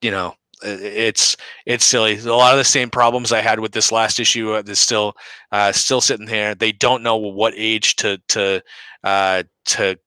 you 0.00 0.10
know, 0.10 0.34
it's 0.64 1.36
it's 1.66 1.84
silly. 1.84 2.18
A 2.18 2.34
lot 2.34 2.52
of 2.52 2.58
the 2.58 2.64
same 2.64 2.90
problems 2.90 3.32
I 3.32 3.40
had 3.40 3.60
with 3.60 3.72
this 3.72 3.92
last 3.92 4.18
issue 4.18 4.54
uh, 4.54 4.62
is 4.66 4.78
still 4.78 5.14
uh, 5.52 5.72
still 5.72 6.00
sitting 6.00 6.26
there. 6.26 6.54
They 6.54 6.72
don't 6.72 7.02
know 7.02 7.16
what 7.16 7.54
age 7.56 7.96
to 7.96 8.18
to 8.28 8.62
uh, 9.04 9.44
to 9.66 9.98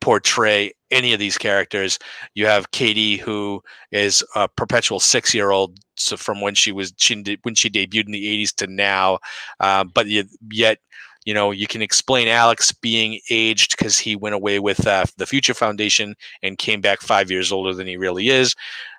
portray 0.00 0.72
any 0.90 1.12
of 1.12 1.18
these 1.18 1.38
characters. 1.38 1.98
You 2.34 2.46
have 2.46 2.70
Katie, 2.70 3.16
who 3.16 3.62
is 3.90 4.22
a 4.34 4.48
perpetual 4.48 5.00
six-year-old, 5.00 5.78
so 5.96 6.16
from 6.16 6.40
when 6.40 6.54
she 6.54 6.72
was 6.72 6.92
she 6.96 7.38
when 7.42 7.54
she 7.54 7.70
debuted 7.70 8.06
in 8.06 8.12
the 8.12 8.44
'80s 8.44 8.54
to 8.56 8.66
now, 8.66 9.18
uh, 9.60 9.84
but 9.84 10.06
yet, 10.06 10.26
yet 10.50 10.78
you 11.24 11.34
know 11.34 11.50
you 11.50 11.66
can 11.66 11.82
explain 11.82 12.28
Alex 12.28 12.70
being 12.72 13.20
aged 13.30 13.76
because 13.76 13.98
he 13.98 14.14
went 14.14 14.34
away 14.34 14.60
with 14.60 14.86
uh, 14.86 15.04
the 15.16 15.26
Future 15.26 15.54
Foundation 15.54 16.14
and 16.42 16.58
came 16.58 16.80
back 16.80 17.00
five 17.00 17.30
years 17.30 17.50
older 17.50 17.74
than 17.74 17.86
he 17.86 17.96
really 17.96 18.28
is. 18.28 18.54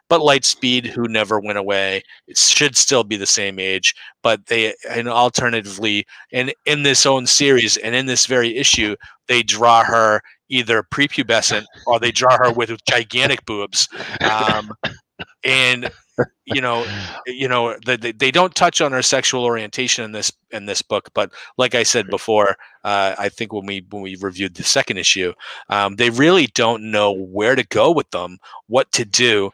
But 0.09 0.21
Lightspeed, 0.21 0.87
who 0.87 1.07
never 1.07 1.39
went 1.39 1.57
away, 1.57 2.03
it 2.27 2.37
should 2.37 2.77
still 2.77 3.03
be 3.03 3.17
the 3.17 3.25
same 3.25 3.59
age. 3.59 3.93
But 4.23 4.45
they, 4.47 4.73
and 4.89 5.07
alternatively, 5.07 6.05
in 6.31 6.51
in 6.65 6.83
this 6.83 7.05
own 7.05 7.27
series 7.27 7.77
and 7.77 7.93
in 7.95 8.05
this 8.05 8.25
very 8.25 8.55
issue, 8.55 8.95
they 9.27 9.43
draw 9.43 9.83
her 9.83 10.21
either 10.49 10.83
prepubescent 10.83 11.65
or 11.85 11.99
they 11.99 12.11
draw 12.11 12.37
her 12.37 12.51
with 12.51 12.71
gigantic 12.85 13.45
boobs. 13.45 13.87
Um, 14.21 14.71
and 15.43 15.91
you 16.45 16.61
know, 16.61 16.85
you 17.27 17.47
know, 17.47 17.75
the, 17.85 17.97
the, 17.97 18.11
they 18.11 18.31
don't 18.31 18.55
touch 18.55 18.81
on 18.81 18.91
her 18.91 19.01
sexual 19.01 19.43
orientation 19.43 20.03
in 20.03 20.11
this 20.11 20.31
in 20.51 20.65
this 20.65 20.81
book. 20.81 21.09
But 21.13 21.31
like 21.57 21.75
I 21.75 21.83
said 21.83 22.07
before, 22.07 22.55
uh, 22.83 23.15
I 23.17 23.29
think 23.29 23.53
when 23.53 23.65
we 23.65 23.85
when 23.89 24.01
we 24.01 24.15
reviewed 24.15 24.55
the 24.55 24.63
second 24.63 24.97
issue, 24.97 25.33
um, 25.69 25.95
they 25.95 26.09
really 26.09 26.47
don't 26.47 26.89
know 26.89 27.11
where 27.11 27.55
to 27.55 27.65
go 27.67 27.91
with 27.91 28.09
them, 28.11 28.37
what 28.67 28.91
to 28.93 29.05
do. 29.05 29.51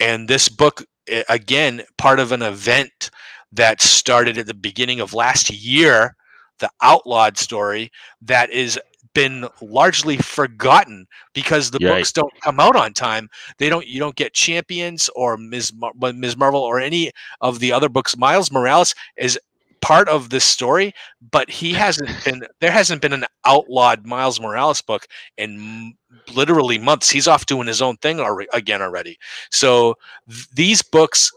And 0.00 0.28
this 0.28 0.48
book, 0.48 0.84
eh, 1.08 1.24
again, 1.28 1.82
part 1.96 2.20
of 2.20 2.32
an 2.32 2.42
event 2.42 3.10
that 3.52 3.80
started 3.80 4.38
at 4.38 4.46
the 4.46 4.54
beginning 4.54 5.00
of 5.00 5.14
last 5.14 5.50
year, 5.50 6.16
the 6.58 6.70
Outlawed 6.82 7.38
story, 7.38 7.90
that 8.22 8.50
is 8.50 8.78
been 9.14 9.48
largely 9.60 10.16
forgotten 10.18 11.06
because 11.32 11.70
the 11.70 11.78
Right. 11.82 11.98
books 11.98 12.12
don't 12.12 12.32
come 12.42 12.60
out 12.60 12.76
on 12.76 12.92
time. 12.92 13.28
They 13.58 13.68
don't. 13.68 13.86
You 13.86 13.98
don't 13.98 14.14
get 14.14 14.34
Champions 14.34 15.08
or 15.16 15.36
Ms. 15.36 15.72
Mar- 15.74 15.92
Ms. 16.12 16.36
Marvel 16.36 16.60
or 16.60 16.78
any 16.78 17.10
of 17.40 17.58
the 17.58 17.72
other 17.72 17.88
books. 17.88 18.16
Miles 18.16 18.52
Morales 18.52 18.94
is 19.16 19.38
part 19.80 20.08
of 20.08 20.30
this 20.30 20.44
story, 20.44 20.92
but 21.30 21.50
he 21.50 21.72
hasn't 21.84 22.10
been. 22.24 22.42
There 22.60 22.70
hasn't 22.70 23.02
been 23.02 23.12
an 23.12 23.24
outlawed 23.44 24.06
Miles 24.06 24.40
Morales 24.40 24.80
book 24.82 25.06
in 25.36 25.54
m- 25.56 25.98
literally 26.34 26.78
months. 26.78 27.10
He's 27.10 27.28
off 27.28 27.46
doing 27.46 27.66
his 27.66 27.82
own 27.82 27.96
thing 27.98 28.18
alre- 28.18 28.46
again 28.52 28.82
already. 28.82 29.18
So 29.50 29.94
th- 30.28 30.48
these 30.54 30.82
books, 30.82 31.30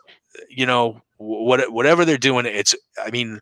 you 0.50 0.66
know, 0.66 1.02
what 1.18 1.72
whatever 1.72 2.06
they're 2.06 2.18
doing, 2.18 2.46
it's. 2.46 2.76
I 3.04 3.12
mean, 3.12 3.40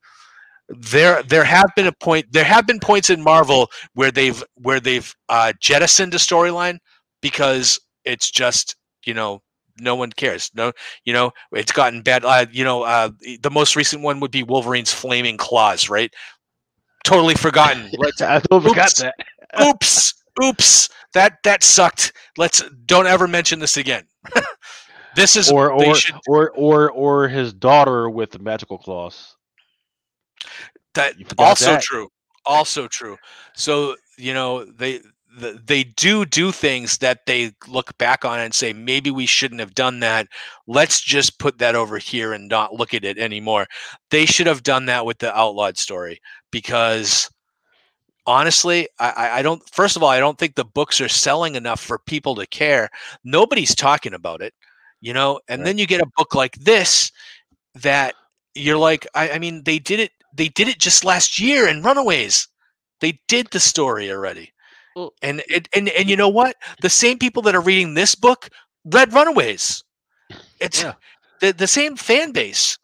there 0.70 1.24
there 1.24 1.44
have 1.44 1.72
been 1.76 1.88
a 1.88 1.92
point. 1.94 2.28
There 2.32 2.44
have 2.44 2.68
been 2.68 2.80
points 2.80 3.10
in 3.10 3.24
Marvel 3.24 3.70
where 3.94 4.12
they've 4.12 4.44
where 4.56 4.80
they've 4.80 5.14
uh, 5.30 5.54
jettisoned 5.60 6.14
a 6.14 6.18
storyline 6.18 6.78
because 7.22 7.80
it's 8.06 8.30
just 8.32 8.76
you 9.06 9.14
know 9.14 9.42
no 9.82 9.96
one 9.96 10.12
cares. 10.12 10.52
No, 10.54 10.72
you 11.06 11.14
know 11.14 11.32
it's 11.52 11.72
gotten 11.72 12.02
bad. 12.02 12.26
Uh, 12.26 12.46
you 12.52 12.64
know, 12.64 12.84
uh, 12.84 13.10
the 13.42 13.52
most 13.52 13.76
recent 13.76 14.02
one 14.04 14.20
would 14.20 14.32
be 14.32 14.44
Wolverine's 14.44 14.94
flaming 14.94 15.38
claws, 15.38 15.90
right? 15.90 16.14
Totally 17.04 17.36
forgotten. 17.36 17.90
Let's 17.98 18.22
I 18.22 18.40
forgot 18.42 18.94
Oops. 18.94 19.00
that. 19.00 19.16
oops, 19.62 20.14
oops, 20.44 20.90
that 21.14 21.38
that 21.44 21.64
sucked. 21.64 22.14
Let's 22.38 22.64
don't 22.86 23.08
ever 23.08 23.28
mention 23.28 23.60
this 23.60 23.78
again. 23.78 24.04
this 25.16 25.36
is 25.36 25.52
Or 25.52 25.72
or, 25.72 25.96
should 25.96 26.16
or 26.28 26.52
or 26.52 26.92
or 26.92 27.28
his 27.28 27.54
daughter 27.54 28.10
with 28.10 28.32
the 28.32 28.40
magical 28.40 28.78
claws. 28.78 29.36
that 30.94 31.14
also 31.38 31.72
that. 31.74 31.82
true. 31.82 32.10
Also 32.46 32.88
true. 32.88 33.18
So 33.56 33.96
you 34.18 34.34
know 34.34 34.66
they 34.66 35.02
the, 35.38 35.60
they 35.64 35.84
do 35.84 36.26
do 36.26 36.52
things 36.52 36.98
that 37.00 37.26
they 37.26 37.52
look 37.68 37.98
back 37.98 38.26
on 38.26 38.40
and 38.40 38.54
say 38.54 38.74
maybe 38.74 39.12
we 39.12 39.26
shouldn't 39.26 39.60
have 39.60 39.76
done 39.76 40.00
that. 40.00 40.28
Let's 40.68 41.02
just 41.02 41.40
put 41.40 41.60
that 41.60 41.76
over 41.76 41.98
here 42.00 42.34
and 42.34 42.48
not 42.48 42.74
look 42.74 42.94
at 42.94 43.04
it 43.06 43.18
anymore. 43.20 43.68
They 44.12 44.26
should 44.26 44.48
have 44.48 44.64
done 44.64 44.86
that 44.88 45.06
with 45.06 45.20
the 45.20 45.36
outlawed 45.38 45.78
story 45.78 46.20
because 46.52 47.30
honestly, 48.26 48.88
I, 49.00 49.40
I- 49.40 49.42
don't. 49.42 49.62
First 49.72 49.96
of 49.96 50.04
all, 50.04 50.10
I 50.10 50.20
don't 50.20 50.38
think 50.38 50.56
the 50.56 50.66
books 50.66 51.02
are 51.02 51.10
selling 51.10 51.56
enough 51.56 51.80
for 51.80 52.00
people 52.00 52.36
to 52.36 52.48
care. 52.48 52.90
Nobody's 53.24 53.76
talking 53.76 54.14
about 54.14 54.42
it, 54.42 54.54
you 55.02 55.14
know. 55.14 55.40
And 55.48 55.62
Right. 55.62 55.66
then 55.66 55.78
you 55.78 55.88
get 55.88 56.02
a 56.02 56.12
book 56.18 56.36
like 56.36 56.56
this 56.56 57.12
that 57.76 58.16
you're 58.56 58.78
like, 58.78 59.08
I, 59.16 59.32
I 59.32 59.40
mean, 59.40 59.64
they 59.64 59.80
did 59.80 60.00
it. 60.00 60.12
They 60.34 60.50
did 60.50 60.68
it 60.68 60.80
just 60.80 61.04
last 61.06 61.40
year 61.40 61.68
in 61.68 61.84
Runaways. 61.84 62.48
They 63.02 63.20
did 63.28 63.48
the 63.52 63.60
story 63.60 64.12
already, 64.12 64.54
and 65.22 65.42
it, 65.48 65.68
and 65.76 65.90
and 65.90 66.10
you 66.10 66.16
know 66.16 66.30
what? 66.30 66.56
The 66.82 66.90
same 66.90 67.18
people 67.18 67.42
that 67.44 67.56
are 67.56 67.62
reading 67.62 67.94
this 67.94 68.16
book 68.16 68.50
read 68.86 69.14
Runaways. 69.14 69.84
It's 70.60 70.84
Yeah. 70.84 70.94
the 71.40 71.52
the 71.54 71.68
same 71.68 71.96
fan 71.96 72.32
base. 72.32 72.78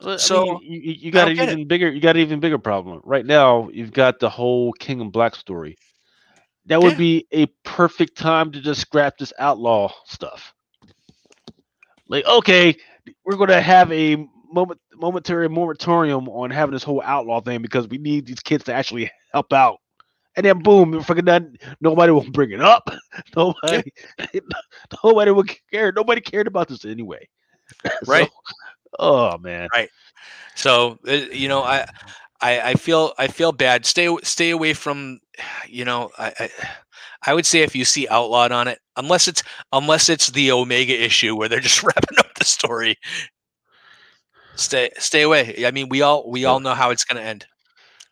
Well, 0.00 0.18
I 0.22 0.28
mean, 0.28 0.44
So, 0.44 0.60
you, 0.62 0.80
you, 0.98 1.10
got 1.12 1.28
an 1.28 1.36
get 1.36 1.48
it. 1.48 1.58
even 1.58 1.66
bigger 1.66 1.90
you 1.90 2.00
got 2.00 2.16
an 2.16 2.22
even 2.22 2.40
bigger 2.40 2.58
problem 2.58 3.00
right 3.04 3.24
now. 3.24 3.68
You've 3.70 3.92
got 3.92 4.18
the 4.18 4.28
whole 4.28 4.72
King 4.72 5.00
in 5.00 5.10
Black 5.10 5.34
story. 5.34 5.76
That 6.66 6.82
would 6.82 6.94
Yeah. 6.94 6.98
be 6.98 7.26
a 7.32 7.46
perfect 7.64 8.16
time 8.16 8.50
to 8.52 8.60
just 8.60 8.80
scrap 8.80 9.18
this 9.18 9.32
outlaw 9.38 9.92
stuff. 10.06 10.52
Like, 12.08 12.24
okay, 12.26 12.76
we're 13.24 13.36
gonna 13.36 13.60
have 13.60 13.90
a 13.92 14.16
moment 14.52 14.80
momentary 14.94 15.48
moratorium 15.48 16.28
on 16.28 16.50
having 16.50 16.72
this 16.72 16.82
whole 16.82 17.02
outlaw 17.02 17.40
thing 17.40 17.62
because 17.62 17.88
we 17.88 17.98
need 17.98 18.26
these 18.26 18.40
kids 18.40 18.64
to 18.64 18.74
actually 18.74 19.10
help 19.32 19.52
out. 19.52 19.78
And 20.36 20.44
then 20.46 20.58
boom, 20.62 21.00
fucking 21.02 21.24
done. 21.24 21.56
Nobody 21.80 22.12
will 22.12 22.30
bring 22.30 22.50
it 22.52 22.60
up. 22.60 22.88
Nobody, 23.36 23.92
nobody 25.04 25.30
would 25.30 25.50
care. 25.72 25.92
Nobody 25.92 26.20
cared 26.20 26.46
about 26.46 26.68
this 26.68 26.84
anyway. 26.84 27.28
So, 28.04 28.12
Right. 28.12 28.30
oh 28.98 29.38
man. 29.38 29.68
Right. 29.74 29.90
So 30.54 30.98
uh, 31.08 31.12
you 31.32 31.48
know, 31.48 31.62
I 31.62 31.86
I, 32.40 32.60
I 32.60 32.74
feel 32.74 33.12
I 33.18 33.28
feel 33.28 33.52
bad. 33.52 33.86
Stay 33.86 34.14
stay 34.22 34.50
away 34.50 34.74
from, 34.74 35.20
you 35.68 35.84
know, 35.84 36.10
I, 36.18 36.32
I 36.38 36.50
I 37.26 37.34
would 37.34 37.46
say 37.46 37.62
if 37.62 37.74
you 37.74 37.84
see 37.84 38.06
outlawed 38.08 38.52
on 38.52 38.68
it, 38.68 38.78
unless 38.96 39.28
it's 39.28 39.42
unless 39.72 40.08
it's 40.08 40.28
the 40.30 40.52
Omega 40.52 40.92
issue 41.04 41.36
where 41.36 41.48
they're 41.48 41.60
just 41.60 41.82
wrapping 41.82 42.18
up 42.18 42.34
the 42.34 42.44
story. 42.44 42.96
Stay 44.56 44.90
stay 44.98 45.22
away. 45.22 45.64
I 45.66 45.70
mean, 45.70 45.88
we 45.88 46.02
all 46.02 46.30
we 46.30 46.44
all 46.44 46.60
know 46.60 46.74
how 46.74 46.90
it's 46.90 47.04
going 47.04 47.20
to 47.22 47.28
end. 47.28 47.46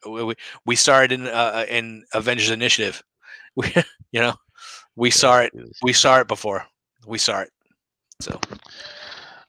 We, 0.06 0.24
we, 0.24 0.34
we 0.66 0.76
saw 0.76 1.00
it 1.02 1.12
in 1.12 1.26
uh, 1.26 1.66
in 1.68 2.04
Avengers 2.12 2.50
Initiative. 2.50 3.02
We, 3.56 3.72
you 4.10 4.20
know, 4.20 4.34
we 4.96 5.10
saw 5.10 5.38
it. 5.38 5.52
We 5.80 5.92
saw 5.92 6.18
it 6.18 6.26
before. 6.26 6.66
We 7.06 7.18
saw 7.18 7.42
it. 7.42 7.50
So. 8.20 8.40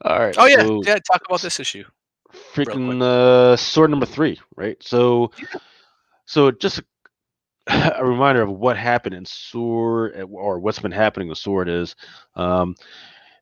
All 0.02 0.20
right. 0.20 0.36
Oh 0.38 0.46
yeah, 0.46 0.64
so 0.64 0.82
yeah. 0.86 1.00
Talk 1.00 1.24
about 1.26 1.42
this 1.42 1.60
issue. 1.60 1.84
freaking 2.54 3.02
uh, 3.02 3.56
sword 3.56 3.90
number 3.90 4.06
three, 4.06 4.40
right? 4.56 4.78
So, 4.82 5.32
so 6.26 6.52
just 6.52 6.80
a, 7.68 7.94
a 7.98 8.06
reminder 8.06 8.44
of 8.44 8.52
what 8.52 8.78
happened 8.78 9.16
in 9.16 9.26
sword, 9.26 10.22
or 10.32 10.60
what's 10.60 10.80
been 10.80 10.92
happening 10.92 11.30
with 11.30 11.40
sword 11.40 11.68
is, 11.68 11.96
um, 12.36 12.76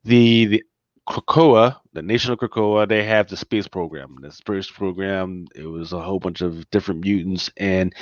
the 0.04 0.46
the 0.46 0.62
Krakoa, 1.08 1.78
the 1.92 2.02
nation 2.02 2.32
of 2.32 2.38
Krakoa, 2.38 2.88
they 2.88 3.04
have 3.04 3.28
the 3.28 3.36
space 3.36 3.68
program. 3.68 4.16
The 4.20 4.32
space 4.32 4.70
program, 4.70 5.46
it 5.54 5.66
was 5.66 5.92
a 5.92 6.00
whole 6.00 6.18
bunch 6.18 6.40
of 6.40 6.68
different 6.70 7.04
mutants, 7.04 7.50
and 7.58 7.94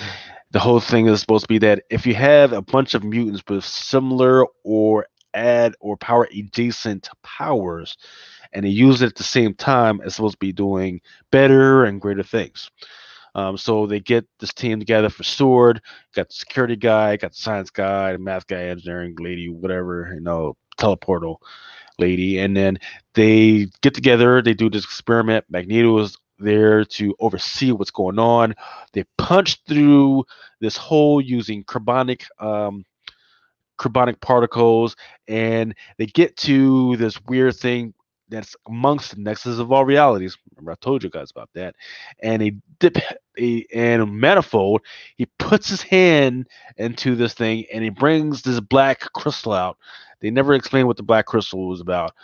the 0.52 0.60
whole 0.60 0.80
thing 0.80 1.06
is 1.06 1.20
supposed 1.20 1.44
to 1.44 1.48
be 1.48 1.58
that 1.58 1.82
if 1.90 2.06
you 2.06 2.14
have 2.14 2.52
a 2.52 2.62
bunch 2.62 2.94
of 2.94 3.02
mutants 3.02 3.42
with 3.48 3.64
similar 3.64 4.46
or 4.62 5.06
add 5.34 5.74
or 5.80 5.96
power 5.96 6.28
adjacent 6.32 7.08
powers, 7.22 7.96
and 8.52 8.64
they 8.64 8.70
use 8.70 9.02
it 9.02 9.06
at 9.06 9.14
the 9.16 9.24
same 9.24 9.54
time, 9.54 10.00
it's 10.04 10.16
supposed 10.16 10.34
to 10.34 10.38
be 10.38 10.52
doing 10.52 11.00
better 11.32 11.84
and 11.84 12.00
greater 12.00 12.22
things. 12.22 12.70
Um, 13.34 13.56
so 13.56 13.86
they 13.86 13.98
get 13.98 14.26
this 14.38 14.52
team 14.52 14.78
together 14.78 15.08
for 15.08 15.24
Sword. 15.24 15.80
Got 16.14 16.28
the 16.28 16.34
security 16.34 16.76
guy, 16.76 17.16
got 17.16 17.32
the 17.32 17.38
science 17.38 17.70
guy, 17.70 18.16
math 18.18 18.46
guy, 18.46 18.64
engineering 18.64 19.16
lady, 19.18 19.48
whatever, 19.48 20.12
you 20.14 20.20
know, 20.20 20.56
teleportal 20.78 21.38
lady, 21.98 22.38
and 22.38 22.56
then 22.56 22.78
they 23.14 23.68
get 23.82 23.94
together. 23.94 24.42
They 24.42 24.54
do 24.54 24.70
this 24.70 24.84
experiment. 24.84 25.44
Magneto 25.48 25.98
is 25.98 26.16
there 26.38 26.84
to 26.84 27.14
oversee 27.20 27.72
what's 27.72 27.90
going 27.90 28.18
on. 28.18 28.54
They 28.92 29.04
punch 29.18 29.62
through 29.66 30.24
this 30.60 30.76
hole 30.76 31.20
using 31.20 31.64
carbonic 31.64 32.24
um, 32.38 32.84
carbonic 33.78 34.20
particles, 34.20 34.96
and 35.28 35.74
they 35.98 36.06
get 36.06 36.36
to 36.38 36.96
this 36.96 37.20
weird 37.26 37.56
thing 37.56 37.94
that's 38.32 38.56
amongst 38.66 39.14
the 39.14 39.20
nexus 39.20 39.58
of 39.58 39.70
all 39.70 39.84
realities. 39.84 40.36
Remember, 40.56 40.72
I 40.72 40.76
told 40.76 41.04
you 41.04 41.10
guys 41.10 41.30
about 41.30 41.50
that. 41.54 41.76
And 42.22 42.42
they 42.42 42.54
dip 42.78 42.96
a 43.38 43.66
and 43.74 44.20
manifold. 44.20 44.82
He 45.16 45.26
puts 45.38 45.68
his 45.68 45.82
hand 45.82 46.48
into 46.76 47.14
this 47.14 47.34
thing, 47.34 47.66
and 47.72 47.84
he 47.84 47.90
brings 47.90 48.42
this 48.42 48.60
black 48.60 49.00
crystal 49.12 49.52
out. 49.52 49.78
They 50.20 50.30
never 50.30 50.54
explained 50.54 50.86
what 50.88 50.96
the 50.96 51.02
black 51.02 51.26
crystal 51.26 51.68
was 51.68 51.80
about, 51.80 52.14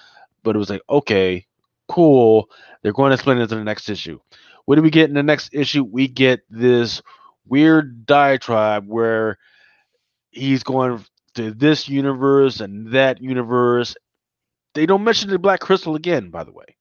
but 0.43 0.57
it 0.57 0.59
was 0.59 0.71
like, 0.71 0.83
okay, 0.89 1.47
cool. 1.89 2.49
They're 2.83 2.93
going 2.93 3.11
to 3.11 3.15
explain 3.15 3.39
it 3.39 3.51
in 3.51 3.59
the 3.59 3.65
next 3.65 3.89
issue. 3.89 4.19
What 4.65 4.77
do 4.77 4.83
we 4.83 4.91
get 4.91 5.09
in 5.09 5.15
the 5.15 5.23
next 5.23 5.51
issue? 5.53 5.85
We 5.85 6.09
get 6.09 6.41
this 6.51 7.03
weird 7.47 8.07
diatribe 8.07 8.87
where 8.87 9.39
he's 10.31 10.63
going 10.63 11.05
to 11.35 11.51
this 11.53 11.89
universe 11.89 12.61
and 12.61 12.93
that 12.93 13.21
universe. 13.23 13.97
They 14.79 14.87
don't 14.87 15.03
mention 15.03 15.29
the 15.29 15.41
black 15.41 15.59
crystal 15.59 15.97
again, 15.97 16.31
by 16.31 16.45
the 16.45 16.53
way. 16.53 16.76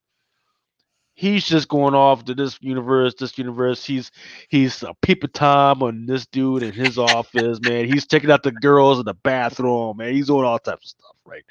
He's 1.15 1.43
just 1.43 1.67
going 1.67 1.95
off 1.95 2.25
to 2.25 2.35
this 2.35 2.55
universe, 2.61 3.15
this 3.15 3.39
universe. 3.39 3.83
He's 3.83 4.11
he's 4.49 4.83
a 4.83 4.93
peeper 5.01 5.25
tom 5.25 5.81
on 5.81 6.05
this 6.05 6.27
dude 6.27 6.61
in 6.61 6.73
his 6.73 6.99
office, 6.99 7.59
man. 7.59 7.91
He's 7.91 8.05
taking 8.05 8.29
out 8.29 8.43
the 8.43 8.51
girls 8.51 8.99
in 8.99 9.05
the 9.05 9.15
bathroom, 9.15 9.97
man. 9.97 10.13
He's 10.13 10.27
doing 10.27 10.45
all 10.45 10.59
types 10.59 10.85
of 10.85 10.89
stuff, 10.89 11.15
right? 11.25 11.43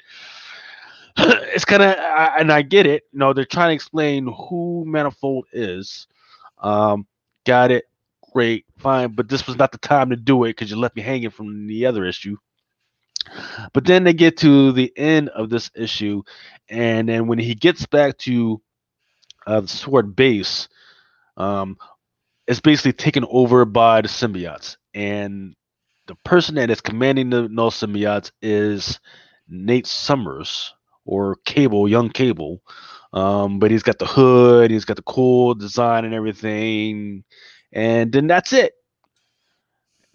it's 1.53 1.65
kind 1.65 1.83
of, 1.83 1.97
and 1.97 2.49
I 2.49 2.61
get 2.61 2.87
it. 2.87 3.03
Know, 3.11 3.33
they're 3.33 3.43
trying 3.43 3.71
to 3.71 3.75
explain 3.75 4.27
who 4.27 4.85
Manifold 4.87 5.47
is. 5.51 6.07
Um, 6.59 7.07
got 7.45 7.71
it. 7.71 7.83
Great, 8.31 8.63
fine. 8.77 9.11
But 9.11 9.27
this 9.27 9.47
was 9.47 9.57
not 9.57 9.73
the 9.73 9.79
time 9.79 10.11
to 10.11 10.15
do 10.15 10.45
it 10.45 10.51
because 10.51 10.71
you 10.71 10.77
left 10.77 10.95
me 10.95 11.01
hanging 11.01 11.29
from 11.29 11.67
the 11.67 11.87
other 11.87 12.05
issue. 12.05 12.37
But 13.73 13.85
then 13.85 14.03
they 14.03 14.13
get 14.13 14.37
to 14.37 14.71
the 14.71 14.91
end 14.97 15.29
of 15.29 15.49
this 15.49 15.69
issue, 15.75 16.23
and 16.69 17.07
then 17.09 17.27
when 17.27 17.39
he 17.39 17.55
gets 17.55 17.85
back 17.85 18.17
to 18.19 18.61
uh, 19.45 19.61
the 19.61 19.67
sword 19.67 20.15
base, 20.15 20.67
um, 21.37 21.77
it's 22.47 22.59
basically 22.59 22.93
taken 22.93 23.25
over 23.29 23.65
by 23.65 24.01
the 24.01 24.07
symbiotes, 24.07 24.77
and 24.93 25.55
the 26.07 26.15
person 26.23 26.55
that 26.55 26.69
is 26.69 26.81
commanding 26.81 27.29
the 27.29 27.47
no 27.49 27.67
symbiotes 27.67 28.31
is 28.41 28.99
Nate 29.47 29.87
Summers 29.87 30.73
or 31.05 31.35
Cable, 31.45 31.87
young 31.87 32.09
Cable. 32.09 32.61
Um, 33.13 33.59
but 33.59 33.71
he's 33.71 33.83
got 33.83 33.99
the 33.99 34.05
hood, 34.05 34.69
he's 34.69 34.85
got 34.85 34.97
the 34.97 35.03
cool 35.03 35.55
design 35.55 36.05
and 36.05 36.13
everything, 36.13 37.23
and 37.71 38.11
then 38.11 38.27
that's 38.27 38.53
it. 38.53 38.73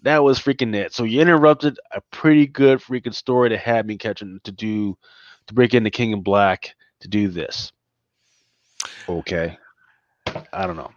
That 0.03 0.23
was 0.23 0.39
freaking 0.39 0.75
it. 0.75 0.93
So 0.93 1.03
you 1.03 1.21
interrupted 1.21 1.79
a 1.91 2.01
pretty 2.11 2.45
good 2.45 2.79
freaking 2.79 3.15
story 3.15 3.49
to 3.49 3.57
have 3.57 3.85
me 3.85 3.97
catching 3.97 4.39
to 4.43 4.51
do 4.51 4.97
to 5.47 5.53
break 5.53 5.73
into 5.73 5.89
King 5.89 6.11
in 6.11 6.21
Black 6.21 6.75
to 7.01 7.07
do 7.07 7.29
this. 7.29 7.71
Okay. 9.07 9.57
I 10.51 10.67
don't 10.67 10.77
know. 10.77 10.91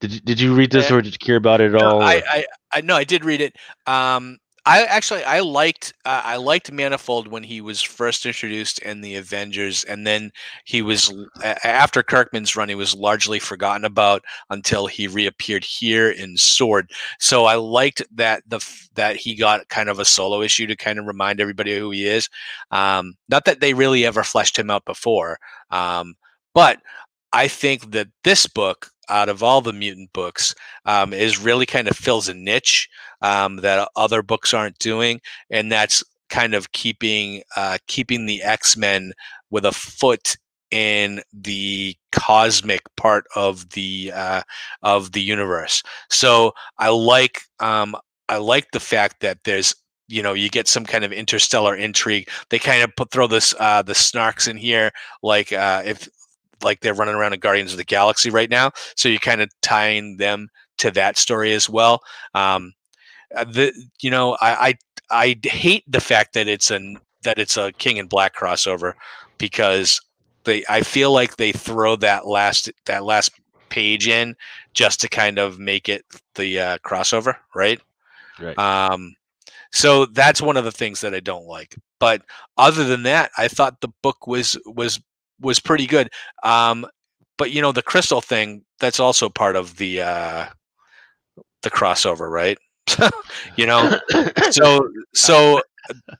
Did 0.00 0.12
you 0.12 0.20
did 0.20 0.40
you 0.40 0.54
read 0.54 0.70
this 0.70 0.90
or 0.90 1.02
did 1.02 1.12
you 1.12 1.18
care 1.18 1.36
about 1.36 1.60
it 1.60 1.74
at 1.74 1.80
No, 1.80 1.96
all? 1.96 2.02
I, 2.02 2.22
I, 2.28 2.44
I 2.72 2.80
no, 2.82 2.94
I 2.94 3.02
did 3.04 3.24
read 3.24 3.40
it. 3.40 3.56
Um, 3.86 4.38
I 4.66 4.84
actually 4.84 5.24
I 5.24 5.40
liked 5.40 5.94
uh, 6.04 6.22
I 6.24 6.36
liked 6.36 6.70
Manifold 6.70 7.28
when 7.28 7.42
he 7.42 7.60
was 7.60 7.80
first 7.80 8.26
introduced 8.26 8.78
in 8.80 9.00
the 9.00 9.16
Avengers, 9.16 9.84
and 9.84 10.06
then 10.06 10.30
he 10.64 10.82
was 10.82 11.12
after 11.64 12.02
Kirkman's 12.02 12.54
run, 12.56 12.68
he 12.68 12.74
was 12.74 12.94
largely 12.94 13.38
forgotten 13.38 13.84
about 13.84 14.22
until 14.50 14.86
he 14.86 15.06
reappeared 15.08 15.64
here 15.64 16.10
in 16.10 16.36
Sword. 16.36 16.90
So 17.18 17.46
I 17.46 17.54
liked 17.54 18.02
that 18.14 18.42
the 18.46 18.60
that 18.94 19.16
he 19.16 19.34
got 19.34 19.68
kind 19.68 19.88
of 19.88 19.98
a 19.98 20.04
solo 20.04 20.42
issue 20.42 20.66
to 20.66 20.76
kind 20.76 20.98
of 20.98 21.06
remind 21.06 21.40
everybody 21.40 21.78
who 21.78 21.90
he 21.90 22.06
is. 22.06 22.28
Um, 22.70 23.14
not 23.28 23.44
that 23.46 23.60
they 23.60 23.74
really 23.74 24.04
ever 24.04 24.22
fleshed 24.22 24.58
him 24.58 24.70
out 24.70 24.84
before, 24.84 25.38
um, 25.70 26.14
but 26.54 26.80
I 27.32 27.48
think 27.48 27.92
that 27.92 28.08
this 28.24 28.46
book, 28.46 28.90
out 29.08 29.28
of 29.28 29.42
all 29.42 29.60
the 29.60 29.72
mutant 29.72 30.12
books, 30.12 30.54
um, 30.84 31.12
is 31.12 31.38
really 31.38 31.66
kind 31.66 31.88
of 31.88 31.96
fills 31.96 32.28
a 32.28 32.34
niche 32.34 32.88
um, 33.22 33.56
that 33.56 33.88
other 33.96 34.22
books 34.22 34.54
aren't 34.54 34.78
doing, 34.78 35.20
and 35.50 35.70
that's 35.70 36.02
kind 36.28 36.54
of 36.54 36.72
keeping 36.72 37.42
uh, 37.56 37.78
keeping 37.86 38.26
the 38.26 38.42
X 38.42 38.76
Men 38.76 39.12
with 39.50 39.64
a 39.64 39.72
foot 39.72 40.36
in 40.70 41.22
the 41.32 41.96
cosmic 42.12 42.82
part 42.96 43.24
of 43.34 43.70
the 43.70 44.12
uh, 44.14 44.42
of 44.82 45.12
the 45.12 45.22
universe. 45.22 45.82
So 46.10 46.52
I 46.78 46.90
like 46.90 47.42
um, 47.60 47.96
I 48.28 48.38
like 48.38 48.70
the 48.72 48.80
fact 48.80 49.20
that 49.20 49.38
there's 49.44 49.74
you 50.08 50.22
know 50.22 50.34
you 50.34 50.48
get 50.48 50.68
some 50.68 50.84
kind 50.84 51.04
of 51.04 51.12
interstellar 51.12 51.74
intrigue. 51.74 52.28
They 52.50 52.58
kind 52.58 52.82
of 52.82 52.94
put 52.96 53.10
throw 53.10 53.26
this 53.26 53.54
uh, 53.58 53.82
the 53.82 53.94
snarks 53.94 54.48
in 54.48 54.56
here, 54.56 54.90
like 55.22 55.52
uh, 55.52 55.82
if 55.84 56.08
like 56.62 56.80
they're 56.80 56.94
running 56.94 57.14
around 57.14 57.32
in 57.32 57.40
Guardians 57.40 57.72
of 57.72 57.78
the 57.78 57.84
Galaxy 57.84 58.30
right 58.30 58.50
now. 58.50 58.72
So 58.96 59.08
you're 59.08 59.18
kind 59.18 59.40
of 59.40 59.50
tying 59.62 60.16
them 60.16 60.48
to 60.78 60.90
that 60.92 61.16
story 61.16 61.52
as 61.52 61.68
well. 61.68 62.00
Um, 62.34 62.72
uh, 63.34 63.44
the 63.44 63.72
you 64.00 64.10
know 64.10 64.36
I, 64.40 64.68
I 64.68 64.74
I 65.10 65.36
hate 65.42 65.84
the 65.86 66.00
fact 66.00 66.34
that 66.34 66.48
it's 66.48 66.70
an 66.70 66.98
that 67.24 67.38
it's 67.38 67.56
a 67.56 67.72
King 67.72 67.98
in 67.98 68.06
Black 68.06 68.34
crossover 68.34 68.94
because 69.36 70.00
they 70.44 70.64
I 70.68 70.82
feel 70.82 71.12
like 71.12 71.36
they 71.36 71.52
throw 71.52 71.96
that 71.96 72.26
last 72.26 72.70
that 72.86 73.04
last 73.04 73.32
page 73.68 74.08
in 74.08 74.34
just 74.72 75.00
to 75.00 75.08
kind 75.08 75.38
of 75.38 75.58
make 75.58 75.88
it 75.88 76.04
the 76.34 76.58
uh, 76.58 76.78
crossover, 76.78 77.36
right? 77.54 77.80
right. 78.40 78.58
Um, 78.58 79.14
so 79.72 80.06
that's 80.06 80.40
one 80.40 80.56
of 80.56 80.64
the 80.64 80.72
things 80.72 81.00
that 81.02 81.14
I 81.14 81.20
don't 81.20 81.46
like. 81.46 81.76
But 81.98 82.22
other 82.56 82.84
than 82.84 83.02
that, 83.02 83.30
I 83.36 83.48
thought 83.48 83.80
the 83.80 83.92
book 84.02 84.26
was 84.26 84.56
was 84.64 85.00
was 85.40 85.60
pretty 85.60 85.86
good. 85.86 86.08
Um, 86.42 86.86
but 87.36 87.52
you 87.52 87.62
know, 87.62 87.72
the 87.72 87.82
crystal 87.82 88.20
thing 88.20 88.64
that's 88.80 89.00
also 89.00 89.28
part 89.28 89.56
of 89.56 89.76
the 89.76 90.02
uh, 90.02 90.46
the 91.62 91.70
crossover, 91.70 92.30
right? 92.30 92.58
you 93.56 93.66
know, 93.66 93.98
so 94.50 94.88
so 95.14 95.62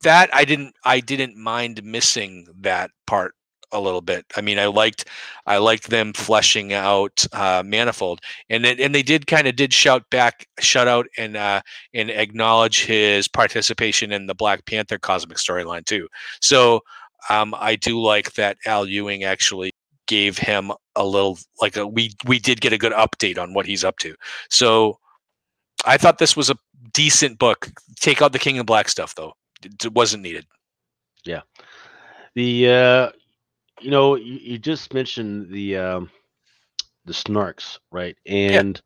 that 0.02 0.30
I 0.32 0.44
didn't 0.44 0.74
I 0.84 1.00
didn't 1.00 1.36
mind 1.36 1.82
missing 1.84 2.46
that 2.60 2.90
part 3.06 3.34
a 3.72 3.80
little 3.80 4.00
bit. 4.00 4.24
I 4.36 4.40
mean, 4.40 4.58
I 4.58 4.66
liked 4.66 5.06
I 5.46 5.58
liked 5.58 5.90
them 5.90 6.12
fleshing 6.12 6.72
out 6.72 7.24
uh, 7.32 7.62
Manifold, 7.64 8.20
and 8.48 8.64
it, 8.64 8.80
and 8.80 8.94
they 8.94 9.02
did 9.02 9.26
kind 9.26 9.46
of 9.46 9.56
did 9.56 9.72
shout 9.72 10.08
back, 10.10 10.46
shout 10.60 10.88
out, 10.88 11.06
and 11.16 11.36
uh, 11.36 11.60
and 11.94 12.10
acknowledge 12.10 12.84
his 12.84 13.28
participation 13.28 14.12
in 14.12 14.26
the 14.26 14.34
Black 14.34 14.64
Panther 14.66 14.98
cosmic 14.98 15.38
storyline 15.38 15.84
too. 15.84 16.08
So 16.40 16.80
um, 17.28 17.54
I 17.58 17.76
do 17.76 18.00
like 18.00 18.34
that 18.34 18.56
Al 18.66 18.86
Ewing 18.86 19.24
actually 19.24 19.72
gave 20.06 20.38
him 20.38 20.72
a 20.96 21.04
little 21.04 21.38
like 21.60 21.76
a 21.76 21.86
we 21.86 22.12
we 22.26 22.38
did 22.38 22.60
get 22.60 22.72
a 22.72 22.78
good 22.78 22.92
update 22.92 23.38
on 23.38 23.54
what 23.54 23.66
he's 23.66 23.84
up 23.84 23.98
to. 23.98 24.14
So 24.50 24.98
I 25.84 25.96
thought 25.96 26.18
this 26.18 26.36
was 26.36 26.50
a 26.50 26.56
decent 26.92 27.38
book. 27.38 27.70
Take 28.00 28.22
out 28.22 28.32
the 28.32 28.38
King 28.38 28.56
in 28.56 28.66
Black 28.66 28.88
stuff 28.88 29.14
though; 29.14 29.34
it 29.62 29.92
wasn't 29.92 30.22
needed. 30.22 30.46
Yeah, 31.24 31.42
the 32.34 32.68
uh, 32.68 33.10
you 33.80 33.90
know, 33.90 34.16
you, 34.16 34.38
you 34.40 34.58
just 34.58 34.92
mentioned 34.94 35.50
the 35.50 35.76
um, 35.76 36.10
the 37.04 37.12
snarks, 37.12 37.78
right? 37.92 38.16
And 38.26 38.80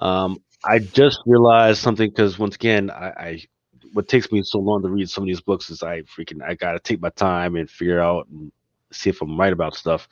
um, 0.00 0.42
I 0.64 0.78
just 0.78 1.20
realized 1.26 1.80
something 1.80 2.10
because 2.10 2.38
once 2.38 2.54
again, 2.54 2.90
I, 2.90 3.08
I 3.10 3.44
what 3.92 4.08
takes 4.08 4.30
me 4.32 4.42
so 4.42 4.58
long 4.58 4.82
to 4.82 4.88
read 4.88 5.08
some 5.08 5.24
of 5.24 5.28
these 5.28 5.40
books 5.40 5.70
is 5.70 5.82
I 5.82 6.02
freaking 6.02 6.42
I 6.42 6.54
gotta 6.54 6.80
take 6.80 7.00
my 7.00 7.10
time 7.10 7.56
and 7.56 7.70
figure 7.70 8.00
out 8.00 8.26
and 8.28 8.50
see 8.90 9.10
if 9.10 9.20
I'm 9.22 9.38
right 9.38 9.52
about 9.52 9.74
stuff. 9.74 10.08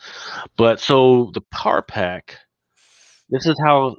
But 0.57 0.81
so 0.81 1.31
the 1.35 1.41
power 1.43 1.83
pack, 1.83 2.37
this 3.29 3.47
is 3.47 3.57
how 3.65 3.97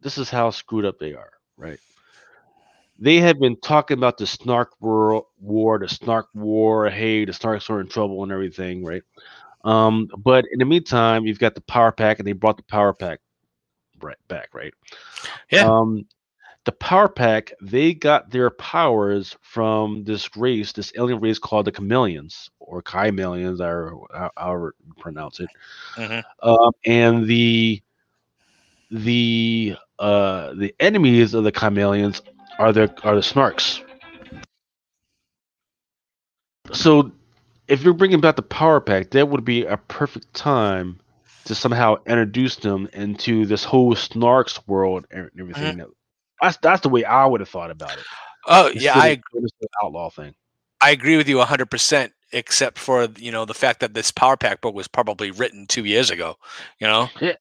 this 0.00 0.18
is 0.18 0.30
how 0.30 0.50
screwed 0.50 0.84
up 0.84 0.98
they 0.98 1.14
are, 1.14 1.32
right? 1.56 1.80
They 2.98 3.16
have 3.16 3.38
been 3.38 3.56
talking 3.60 3.98
about 3.98 4.16
the 4.16 4.26
Snark 4.26 4.72
war, 4.80 5.26
war, 5.38 5.78
the 5.78 5.88
Snark 5.88 6.28
war. 6.34 6.88
Hey, 6.88 7.24
the 7.24 7.32
Snarks 7.32 7.68
are 7.68 7.80
in 7.80 7.88
trouble 7.88 8.22
and 8.22 8.32
everything, 8.32 8.84
right? 8.84 9.02
Um, 9.64 10.08
but 10.16 10.44
in 10.50 10.60
the 10.60 10.64
meantime, 10.64 11.26
you've 11.26 11.38
got 11.38 11.54
the 11.54 11.60
power 11.62 11.92
pack, 11.92 12.18
and 12.18 12.26
they 12.26 12.32
brought 12.32 12.56
the 12.56 12.62
power 12.62 12.94
pack 12.94 13.20
right 14.00 14.16
back, 14.28 14.54
right? 14.54 14.72
Yeah. 15.50 15.68
Um, 15.68 16.06
the 16.66 16.72
power 16.72 17.08
pack, 17.08 17.52
they 17.62 17.94
got 17.94 18.30
their 18.30 18.50
powers 18.50 19.36
from 19.40 20.04
this 20.04 20.36
race, 20.36 20.72
this 20.72 20.92
alien 20.96 21.20
race 21.20 21.38
called 21.38 21.66
the 21.66 21.72
Chameleons 21.72 22.50
or 22.60 22.82
Chimeleons, 22.82 23.60
or 23.60 24.06
how- 24.12 24.32
however 24.36 24.74
you 24.86 24.94
pronounce 24.98 25.40
it. 25.40 25.50
Mhm. 25.96 26.24
Um, 26.42 26.72
and 26.84 27.26
the 27.26 27.82
the 28.90 29.76
uh 29.98 30.52
the 30.54 30.74
enemies 30.80 31.34
of 31.34 31.44
the 31.44 31.52
Chimeleons 31.52 32.20
are 32.58 32.72
the 32.72 32.92
are 33.04 33.14
the 33.16 33.22
Snarks. 33.22 33.82
So, 36.72 37.12
if 37.68 37.82
you're 37.82 37.94
bringing 37.94 38.20
back 38.20 38.36
the 38.36 38.42
power 38.42 38.80
pack, 38.80 39.10
that 39.10 39.28
would 39.28 39.44
be 39.44 39.64
a 39.64 39.76
perfect 39.76 40.32
time 40.34 41.00
to 41.44 41.54
somehow 41.54 41.96
introduce 42.06 42.56
them 42.56 42.88
into 42.92 43.46
this 43.46 43.64
whole 43.64 43.94
Snarks 43.94 44.60
world 44.66 45.06
and 45.10 45.30
everything. 45.38 45.80
That's 46.42 46.56
that's 46.58 46.82
the 46.82 46.88
way 46.88 47.04
I 47.04 47.26
would 47.26 47.40
have 47.40 47.48
thought 47.48 47.70
about 47.70 47.96
it. 47.98 48.04
Oh 48.46 48.68
yeah, 48.74 48.98
I 48.98 49.20
this 49.34 49.50
outlaw 49.82 50.10
thing. 50.10 50.34
I 50.80 50.90
agree 50.90 51.16
with 51.16 51.28
you 51.28 51.38
100%, 51.38 52.10
except 52.32 52.78
for, 52.78 53.08
you 53.16 53.32
know, 53.32 53.44
the 53.46 53.54
fact 53.54 53.80
that 53.80 53.94
this 53.94 54.10
Power 54.10 54.36
Pack 54.36 54.60
book 54.60 54.74
was 54.74 54.86
probably 54.86 55.30
written 55.30 55.66
two 55.66 55.84
years 55.86 56.10
ago, 56.10 56.36
you 56.80 56.86
know? 56.86 57.08
Yeah. 57.20 57.32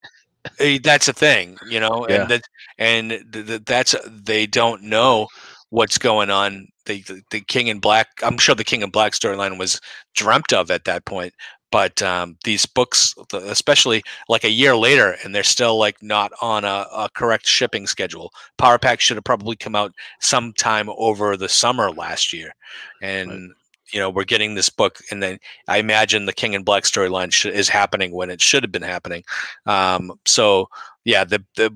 Eh, 0.60 0.80
That's 0.82 1.08
a 1.10 1.14
thing, 1.14 1.58
you 1.70 1.80
know, 1.80 2.08
Yeah. 2.08 2.22
and 2.22 2.30
that, 2.32 2.42
and 2.78 3.10
th- 3.34 3.46
th- 3.48 3.62
that's, 3.66 3.94
they 4.08 4.46
don't 4.48 4.84
know 4.84 5.28
what's 5.70 5.98
going 5.98 6.30
on. 6.30 6.68
The, 6.86 7.02
the, 7.02 7.22
the 7.32 7.42
King 7.42 7.68
in 7.68 7.80
Black, 7.80 8.08
I'm 8.24 8.38
sure 8.38 8.56
the 8.56 8.64
King 8.64 8.84
in 8.84 8.90
Black 8.90 9.12
storyline 9.12 9.60
was 9.60 9.82
dreamt 10.16 10.54
of 10.54 10.72
at 10.72 10.86
that 10.86 11.04
point, 11.04 11.34
but 11.76 12.02
um, 12.02 12.38
these 12.46 12.66
books, 12.66 13.14
especially 13.34 14.02
like 14.30 14.46
a 14.46 14.50
year 14.50 14.78
later, 14.78 15.18
and 15.22 15.36
they're 15.36 15.44
still 15.44 15.78
like 15.78 16.02
not 16.02 16.32
on 16.42 16.64
a, 16.64 16.88
a 16.96 17.10
correct 17.14 17.46
shipping 17.46 17.86
schedule. 17.86 18.32
Power 18.58 18.80
Pack 18.80 19.02
should 19.02 19.18
have 19.18 19.26
probably 19.26 19.58
come 19.58 19.76
out 19.76 19.94
sometime 20.22 20.90
over 20.96 21.36
the 21.36 21.50
summer 21.50 21.92
last 21.92 22.32
year, 22.32 22.56
and 23.02 23.52
you 23.92 24.00
know 24.00 24.10
we're 24.10 24.24
getting 24.24 24.56
this 24.56 24.70
book, 24.70 25.00
and 25.12 25.22
then 25.22 25.38
I 25.68 25.80
imagine 25.80 26.26
the 26.26 26.32
King 26.32 26.54
in 26.54 26.64
Black 26.64 26.84
storyline 26.84 27.34
sh- 27.34 27.48
is 27.48 27.68
happening 27.68 28.14
when 28.14 28.30
it 28.30 28.40
should 28.40 28.64
have 28.64 28.72
been 28.72 28.82
happening. 28.82 29.26
Um, 29.66 30.18
so 30.24 30.70
yeah, 31.04 31.26
the 31.26 31.44
the 31.58 31.76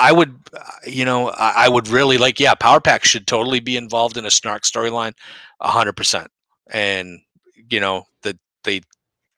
I 0.00 0.10
would, 0.10 0.34
uh, 0.56 0.62
you 0.86 1.04
know, 1.04 1.28
I, 1.36 1.68
would 1.68 1.88
really 1.88 2.16
like, 2.16 2.40
yeah, 2.40 2.54
Power 2.54 2.80
Pack 2.80 3.04
should 3.04 3.26
totally 3.26 3.60
be 3.60 3.76
involved 3.76 4.16
in 4.16 4.24
a 4.24 4.30
Snark 4.30 4.62
storyline, 4.62 5.12
a 5.60 5.68
hundred 5.68 5.98
percent. 5.98 6.30
And 6.70 7.20
you 7.68 7.78
know, 7.78 8.06
the 8.22 8.38
they 8.64 8.80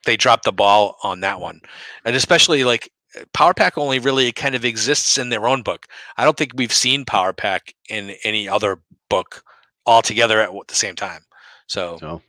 they 0.04 0.16
dropped 0.16 0.44
the 0.44 0.52
ball 0.52 0.96
on 1.02 1.20
that 1.20 1.40
one, 1.40 1.60
and 2.04 2.16
especially 2.16 2.64
like 2.64 2.90
Power 3.32 3.54
Pack 3.54 3.76
only 3.76 3.98
really 3.98 4.32
kind 4.32 4.54
of 4.54 4.64
exists 4.64 5.18
in 5.18 5.30
their 5.30 5.48
own 5.48 5.62
book. 5.62 5.86
I 6.16 6.24
don't 6.24 6.36
think 6.36 6.52
we've 6.54 6.72
seen 6.72 7.04
Power 7.04 7.32
Pack 7.32 7.74
in 7.88 8.14
any 8.24 8.48
other 8.48 8.80
book 9.08 9.42
all 9.86 10.02
together 10.02 10.40
at 10.40 10.50
the 10.68 10.74
same 10.74 10.94
time. 10.94 11.22
So, 11.66 11.96
So, 11.98 12.22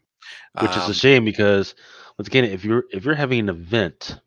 which 0.60 0.72
is 0.72 0.84
um, 0.86 0.92
a 0.92 0.94
shame 0.94 1.26
because 1.26 1.76
once 2.18 2.28
again, 2.28 2.46
if 2.46 2.64
you're 2.66 2.86
if 2.92 3.06
you're 3.06 3.16
having 3.16 3.40
an 3.40 3.50
event, 3.50 4.20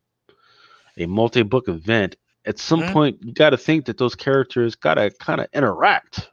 a 0.96 1.06
multi-book 1.06 1.68
event, 1.68 2.16
at 2.46 2.58
some 2.58 2.82
Mhm. 2.82 2.92
point 2.92 3.18
you 3.22 3.32
got 3.32 3.50
to 3.50 3.56
think 3.56 3.86
that 3.86 3.98
those 3.98 4.14
characters 4.14 4.74
got 4.74 4.94
to 4.94 5.10
kind 5.10 5.40
of 5.40 5.48
interact, 5.52 6.30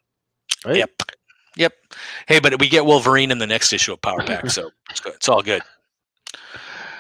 right? 0.66 0.78
Yep. 0.78 1.02
Yep. 1.58 1.74
Hey, 2.28 2.40
but 2.40 2.60
we 2.60 2.70
get 2.70 2.86
Wolverine 2.86 3.32
in 3.32 3.38
the 3.40 3.48
next 3.48 3.74
issue 3.74 3.94
of 3.94 4.02
Power 4.02 4.24
Pack, 4.24 4.50
so 4.50 4.70
it's 4.90 5.00
good. 5.02 5.14
It's 5.16 5.28
all 5.28 5.42
good. 5.42 5.62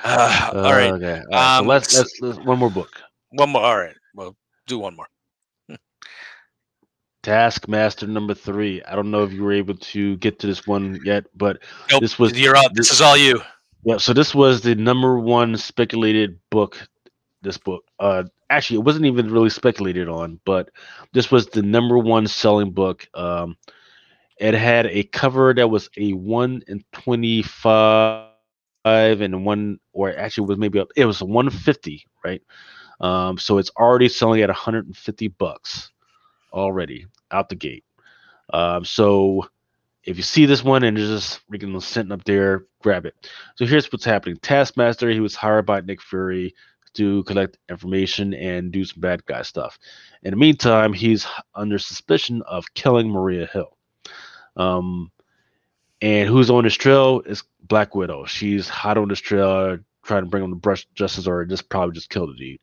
Uh, 0.03 0.51
all 0.53 0.73
right. 0.73 0.91
Okay. 0.91 1.21
All 1.21 1.25
right. 1.31 1.57
Um, 1.57 1.65
so 1.65 1.69
let's, 1.69 1.97
let's 1.97 2.21
let's 2.21 2.39
one 2.39 2.59
more 2.59 2.69
book. 2.69 3.01
One 3.31 3.49
more. 3.49 3.61
All 3.61 3.77
right. 3.77 3.95
Well, 4.15 4.35
do 4.67 4.79
one 4.79 4.95
more. 4.95 5.07
Taskmaster 7.23 8.07
number 8.07 8.33
three. 8.33 8.81
I 8.83 8.95
don't 8.95 9.11
know 9.11 9.23
if 9.23 9.31
you 9.31 9.43
were 9.43 9.53
able 9.53 9.75
to 9.75 10.17
get 10.17 10.39
to 10.39 10.47
this 10.47 10.65
one 10.67 10.99
yet, 11.03 11.25
but 11.35 11.59
Nope. 11.91 12.01
this 12.01 12.17
was 12.17 12.39
You're 12.39 12.55
up. 12.55 12.73
This 12.73 12.91
is 12.91 13.01
all 13.01 13.15
you. 13.15 13.41
yeah. 13.83 13.97
So 13.97 14.13
this 14.13 14.33
was 14.33 14.61
the 14.61 14.75
number 14.75 15.19
one 15.19 15.55
speculated 15.57 16.39
book. 16.49 16.77
This 17.43 17.57
book, 17.57 17.83
uh, 17.99 18.23
actually, 18.51 18.77
it 18.77 18.83
wasn't 18.83 19.05
even 19.05 19.31
really 19.31 19.49
speculated 19.49 20.07
on, 20.07 20.39
but 20.45 20.69
this 21.11 21.31
was 21.31 21.47
the 21.47 21.63
number 21.63 21.97
one 21.97 22.27
selling 22.27 22.69
book. 22.69 23.07
Um, 23.15 23.57
it 24.37 24.53
had 24.53 24.85
a 24.85 25.03
cover 25.05 25.51
that 25.55 25.67
was 25.67 25.89
a 25.97 26.13
one 26.13 26.63
in 26.67 26.83
twenty-five 26.91 28.30
and 28.85 29.45
one, 29.45 29.79
or 29.93 30.15
actually 30.15 30.47
was 30.47 30.57
maybe. 30.57 30.83
It 30.95 31.05
was 31.05 31.21
one 31.21 31.49
fifty, 31.49 32.05
right? 32.23 32.41
Um, 32.99 33.37
so 33.37 33.57
it's 33.57 33.71
already 33.77 34.09
selling 34.09 34.41
at 34.41 34.49
one 34.49 34.55
hundred 34.55 34.85
and 34.87 34.97
fifty 34.97 35.27
bucks 35.27 35.91
already 36.53 37.07
out 37.31 37.49
the 37.49 37.55
gate. 37.55 37.83
Um, 38.53 38.83
so 38.85 39.47
if 40.03 40.17
you 40.17 40.23
see 40.23 40.45
this 40.45 40.63
one 40.63 40.83
and 40.83 40.97
it's 40.97 41.07
just 41.07 41.41
freaking 41.49 41.81
sitting 41.81 42.11
up 42.11 42.23
there, 42.23 42.65
grab 42.81 43.05
it. 43.05 43.15
So 43.55 43.65
here's 43.65 43.91
what's 43.91 44.03
happening. 44.03 44.37
Taskmaster, 44.37 45.09
he 45.09 45.19
was 45.19 45.35
hired 45.35 45.65
by 45.65 45.81
Nick 45.81 46.01
Fury 46.01 46.53
to 46.93 47.23
collect 47.23 47.57
information 47.69 48.33
and 48.33 48.71
do 48.71 48.83
some 48.83 48.99
bad 48.99 49.25
guy 49.25 49.43
stuff. 49.43 49.79
In 50.23 50.31
the 50.31 50.37
meantime, 50.37 50.91
he's 50.91 51.25
under 51.55 51.79
suspicion 51.79 52.41
of 52.47 52.65
killing 52.73 53.09
Maria 53.09 53.47
Hill. 53.47 53.77
Um, 54.57 55.11
and 56.01 56.27
who's 56.27 56.49
on 56.49 56.63
his 56.63 56.75
trail 56.75 57.21
is 57.25 57.43
Black 57.61 57.95
Widow. 57.95 58.25
She's 58.25 58.67
hot 58.67 58.97
on 58.97 59.07
this 59.07 59.19
trail, 59.19 59.77
trying 60.03 60.23
to 60.23 60.29
bring 60.29 60.43
him 60.43 60.51
to 60.51 60.55
brush 60.55 60.87
justice, 60.95 61.27
or 61.27 61.45
just 61.45 61.69
probably 61.69 61.93
just 61.93 62.09
kill 62.09 62.27
the 62.27 62.33
dude. 62.33 62.59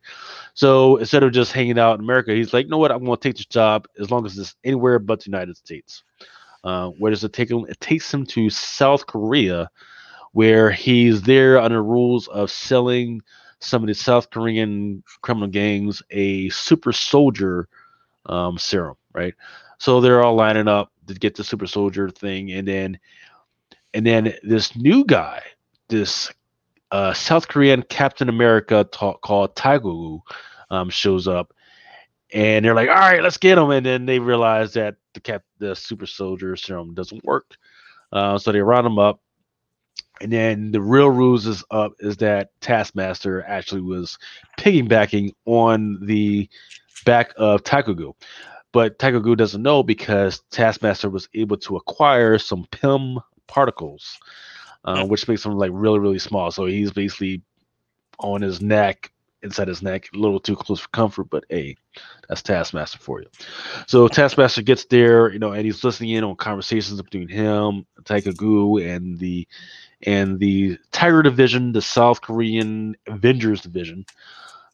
So 0.53 0.97
instead 0.97 1.23
of 1.23 1.31
just 1.31 1.53
hanging 1.53 1.79
out 1.79 1.95
in 1.95 2.03
America, 2.03 2.33
he's 2.33 2.53
like, 2.53 2.65
you 2.65 2.69
know 2.69 2.77
what? 2.77 2.91
I'm 2.91 3.03
going 3.03 3.17
to 3.17 3.21
take 3.21 3.37
this 3.37 3.45
job 3.45 3.87
as 3.99 4.11
long 4.11 4.25
as 4.25 4.37
it's 4.37 4.55
anywhere 4.63 4.99
but 4.99 5.19
the 5.21 5.29
United 5.29 5.57
States. 5.57 6.03
Uh, 6.63 6.89
where 6.89 7.09
does 7.09 7.23
it 7.23 7.31
take 7.31 7.49
him? 7.49 7.65
It 7.69 7.79
takes 7.79 8.13
him 8.13 8.25
to 8.27 8.49
South 8.49 9.07
Korea, 9.07 9.69
where 10.33 10.69
he's 10.69 11.21
there 11.21 11.59
under 11.59 11.81
rules 11.81 12.27
of 12.27 12.51
selling 12.51 13.21
some 13.59 13.83
of 13.83 13.87
the 13.87 13.93
South 13.93 14.29
Korean 14.29 15.03
criminal 15.21 15.49
gangs 15.49 16.01
a 16.11 16.49
super 16.49 16.91
soldier 16.91 17.67
um, 18.25 18.57
serum, 18.57 18.95
right? 19.13 19.33
So 19.77 20.01
they're 20.01 20.21
all 20.23 20.35
lining 20.35 20.67
up 20.67 20.91
to 21.07 21.13
get 21.13 21.35
the 21.35 21.43
super 21.43 21.67
soldier 21.67 22.09
thing, 22.09 22.51
and 22.51 22.67
then 22.67 22.99
and 23.93 24.05
then 24.05 24.33
this 24.43 24.75
new 24.75 25.03
guy, 25.05 25.41
this 25.87 26.31
uh, 26.91 27.13
South 27.13 27.47
Korean 27.47 27.83
Captain 27.83 28.29
America 28.29 28.87
called 28.91 29.55
Taegu, 29.55 30.21
um, 30.69 30.89
shows 30.89 31.27
up, 31.27 31.53
and 32.33 32.63
they're 32.63 32.75
like, 32.75 32.89
"All 32.89 32.95
right, 32.95 33.21
let's 33.23 33.37
get 33.37 33.57
him." 33.57 33.71
And 33.71 33.85
then 33.85 34.05
they 34.05 34.19
realize 34.19 34.73
that 34.73 34.95
the 35.13 35.19
cap, 35.19 35.43
the 35.59 35.75
super 35.75 36.05
soldier 36.05 36.55
serum 36.55 36.93
doesn't 36.93 37.23
work, 37.23 37.55
uh, 38.11 38.37
so 38.37 38.51
they 38.51 38.61
round 38.61 38.87
him 38.87 38.99
up. 38.99 39.21
And 40.21 40.31
then 40.31 40.71
the 40.71 40.81
real 40.81 41.09
ruse 41.09 41.45
is 41.47 41.63
up 41.71 41.93
is 41.99 42.17
that 42.17 42.49
Taskmaster 42.59 43.43
actually 43.47 43.81
was 43.81 44.17
piggybacking 44.59 45.33
on 45.45 46.05
the 46.05 46.49
back 47.05 47.33
of 47.37 47.63
Takugu. 47.63 48.13
But 48.71 48.99
Takugu 48.99 49.37
doesn't 49.37 49.63
know 49.63 49.81
because 49.81 50.41
Taskmaster 50.51 51.09
was 51.09 51.29
able 51.33 51.57
to 51.57 51.77
acquire 51.77 52.37
some 52.37 52.67
Pym 52.71 53.19
particles, 53.49 54.19
uh, 54.85 55.05
which 55.05 55.27
makes 55.27 55.43
them 55.43 55.57
like 55.57 55.71
really, 55.73 55.99
really 55.99 56.19
small. 56.19 56.51
So 56.51 56.65
he's 56.65 56.91
basically 56.91 57.41
on 58.19 58.41
his 58.41 58.61
neck 58.61 59.11
inside 59.41 59.67
his 59.67 59.81
neck, 59.81 60.09
a 60.13 60.17
little 60.17 60.39
too 60.39 60.55
close 60.55 60.79
for 60.79 60.89
comfort. 60.89 61.29
But 61.29 61.45
hey, 61.49 61.75
that's 62.27 62.41
Taskmaster 62.41 62.99
for 62.99 63.21
you. 63.21 63.27
So 63.87 64.07
Taskmaster 64.07 64.61
gets 64.61 64.85
there, 64.85 65.31
you 65.31 65.39
know, 65.39 65.51
and 65.51 65.65
he's 65.65 65.83
listening 65.83 66.11
in 66.11 66.23
on 66.23 66.35
conversations 66.35 67.01
between 67.01 67.27
him, 67.27 67.85
Taika 68.03 68.35
Gu, 68.35 68.77
and 68.77 69.17
the 69.19 69.47
and 70.03 70.39
the 70.39 70.77
Tiger 70.91 71.21
Division, 71.21 71.71
the 71.71 71.81
South 71.81 72.21
Korean 72.21 72.95
Avengers 73.07 73.61
Division. 73.61 74.05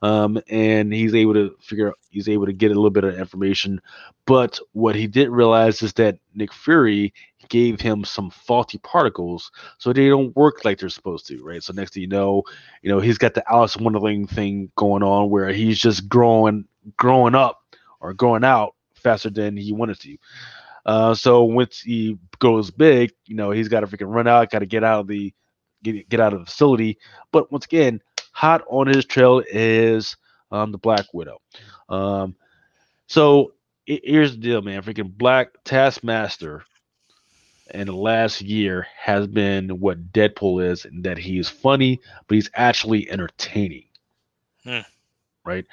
Um, 0.01 0.39
and 0.49 0.93
he's 0.93 1.15
able 1.15 1.33
to 1.33 1.55
figure 1.61 1.89
out 1.89 1.95
he's 2.09 2.29
able 2.29 2.45
to 2.45 2.53
get 2.53 2.71
a 2.71 2.75
little 2.75 2.89
bit 2.89 3.03
of 3.03 3.17
information. 3.17 3.81
But 4.25 4.59
what 4.73 4.95
he 4.95 5.07
didn't 5.07 5.33
realize 5.33 5.81
is 5.81 5.93
that 5.93 6.19
Nick 6.33 6.53
Fury 6.53 7.13
gave 7.49 7.79
him 7.79 8.03
some 8.03 8.29
faulty 8.29 8.77
particles, 8.79 9.51
so 9.77 9.93
they 9.93 10.09
don't 10.09 10.35
work 10.35 10.65
like 10.65 10.79
they're 10.79 10.89
supposed 10.89 11.27
to, 11.27 11.43
right? 11.43 11.63
So 11.63 11.73
next 11.73 11.93
thing 11.93 12.01
you 12.01 12.07
know, 12.07 12.43
you 12.81 12.89
know 12.89 12.99
he's 12.99 13.17
got 13.17 13.33
the 13.33 13.49
Alice 13.51 13.77
Wonderland 13.77 14.29
thing 14.29 14.71
going 14.75 15.03
on 15.03 15.29
where 15.29 15.49
he's 15.49 15.79
just 15.79 16.09
growing, 16.09 16.65
growing 16.97 17.35
up 17.35 17.61
or 17.99 18.13
growing 18.13 18.43
out 18.43 18.75
faster 18.95 19.29
than 19.29 19.55
he 19.57 19.71
wanted 19.71 19.99
to. 20.01 20.17
Uh, 20.85 21.13
so 21.15 21.43
once 21.43 21.81
he 21.81 22.17
goes 22.39 22.71
big, 22.71 23.11
you 23.25 23.35
know 23.35 23.51
he's 23.51 23.67
got 23.67 23.81
to 23.81 23.87
freaking 23.87 24.13
run 24.13 24.27
out, 24.27 24.51
got 24.51 24.59
to 24.59 24.65
get 24.65 24.83
out 24.83 25.01
of 25.01 25.07
the 25.07 25.33
get 25.83 26.09
get 26.09 26.19
out 26.19 26.33
of 26.33 26.39
the 26.39 26.45
facility. 26.45 26.97
But 27.31 27.51
once 27.51 27.65
again, 27.65 28.01
hot 28.35 28.65
on 28.67 28.85
his 28.85 29.05
trail 29.05 29.41
is 29.49 30.17
um, 30.51 30.73
the 30.73 30.77
Black 30.77 31.05
Widow. 31.13 31.39
Um, 31.87 32.35
so 33.07 33.53
here's 33.85 34.31
the 34.31 34.37
deal, 34.37 34.61
man. 34.61 34.83
Freaking 34.83 35.17
Black 35.17 35.51
Taskmaster 35.63 36.65
in 37.73 37.87
the 37.87 37.95
last 37.95 38.41
year 38.41 38.87
has 38.97 39.25
been 39.25 39.79
what 39.79 40.11
Deadpool 40.11 40.69
is, 40.69 40.83
and 40.83 41.05
that 41.05 41.17
he 41.17 41.39
is 41.39 41.47
funny, 41.47 42.01
but 42.27 42.35
he's 42.35 42.49
actually 42.53 43.09
entertaining. 43.09 43.85
Hmm. 44.65 44.79
Right? 45.45 45.65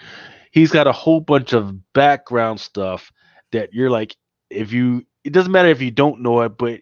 He's 0.53 0.71
got 0.71 0.87
a 0.87 0.93
whole 0.93 1.21
bunch 1.21 1.53
of 1.53 1.93
background 1.93 2.61
stuff 2.61 3.11
that 3.51 3.75
you're 3.75 3.91
like, 3.91 4.15
if 4.51 4.73
you, 4.73 5.05
it 5.25 5.33
doesn't 5.33 5.51
matter 5.51 5.69
if 5.69 5.83
you 5.83 5.91
don't 5.91 6.21
know 6.21 6.43
it, 6.43 6.57
but 6.57 6.79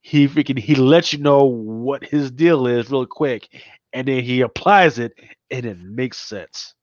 he 0.00 0.28
freaking 0.28 0.58
he 0.58 0.74
lets 0.76 1.12
you 1.12 1.18
know 1.18 1.44
what 1.44 2.02
his 2.02 2.30
deal 2.30 2.66
is 2.66 2.90
real 2.90 3.04
quick, 3.04 3.50
and 3.92 4.06
then 4.08 4.22
he 4.24 4.40
applies 4.42 4.98
it, 4.98 5.12
and 5.50 5.64
it 5.66 5.78
makes 5.78 6.18
sense. 6.18 6.74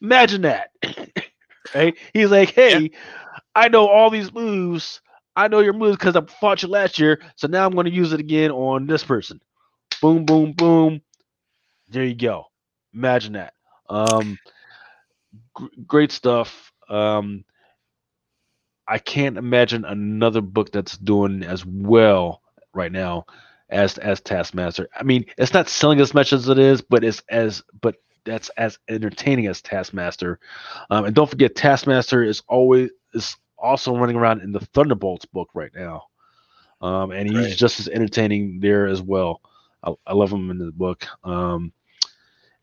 Imagine 0.00 0.42
that, 0.42 0.70
right? 1.74 1.96
He's 2.12 2.30
like, 2.30 2.50
hey, 2.50 2.90
yeah. 2.90 3.34
I 3.54 3.68
know 3.68 3.86
all 3.88 4.10
these 4.10 4.32
moves 4.32 5.00
I 5.36 5.48
know 5.48 5.60
your 5.60 5.72
moves 5.72 5.96
because 5.96 6.16
I 6.16 6.22
fought 6.40 6.62
you 6.62 6.68
last 6.68 6.98
year, 6.98 7.20
so 7.36 7.46
now 7.46 7.64
I'm 7.64 7.72
going 7.72 7.86
to 7.86 7.92
use 7.92 8.12
it 8.12 8.20
again 8.20 8.50
on 8.50 8.86
this 8.86 9.04
person. 9.04 9.40
Boom, 10.00 10.24
boom, 10.24 10.52
boom. 10.52 11.00
There 11.88 12.04
you 12.04 12.14
go. 12.14 12.46
Imagine 12.92 13.32
that. 13.34 13.54
Um, 13.88 14.38
g- 15.58 15.68
great 15.86 16.12
stuff. 16.12 16.72
Um, 16.88 17.44
I 18.86 18.98
can't 18.98 19.36
imagine 19.38 19.84
another 19.84 20.40
book 20.40 20.72
that's 20.72 20.96
doing 20.96 21.42
as 21.42 21.64
well 21.64 22.42
right 22.74 22.90
now 22.92 23.26
as 23.70 23.98
as 23.98 24.20
Taskmaster. 24.20 24.88
I 24.94 25.02
mean, 25.02 25.24
it's 25.38 25.54
not 25.54 25.68
selling 25.68 26.00
as 26.00 26.14
much 26.14 26.32
as 26.32 26.48
it 26.48 26.58
is, 26.58 26.82
but 26.82 27.04
it's 27.04 27.22
as 27.28 27.62
but 27.80 27.96
that's 28.24 28.50
as 28.50 28.78
entertaining 28.88 29.46
as 29.46 29.62
Taskmaster. 29.62 30.38
Um, 30.90 31.06
and 31.06 31.14
don't 31.14 31.30
forget, 31.30 31.54
Taskmaster 31.54 32.22
is 32.22 32.42
always 32.48 32.90
is 33.14 33.36
also 33.58 33.96
running 33.96 34.16
around 34.16 34.42
in 34.42 34.52
the 34.52 34.60
Thunderbolts 34.60 35.24
book 35.26 35.50
right 35.54 35.72
now. 35.74 36.04
Um, 36.80 37.10
and 37.10 37.28
he's 37.28 37.48
right. 37.48 37.56
just 37.56 37.78
as 37.80 37.88
entertaining 37.88 38.60
there 38.60 38.86
as 38.86 39.02
well. 39.02 39.42
I, 39.82 39.92
I 40.06 40.14
love 40.14 40.32
him 40.32 40.50
in 40.50 40.58
the 40.58 40.72
book. 40.72 41.06
Um, 41.24 41.72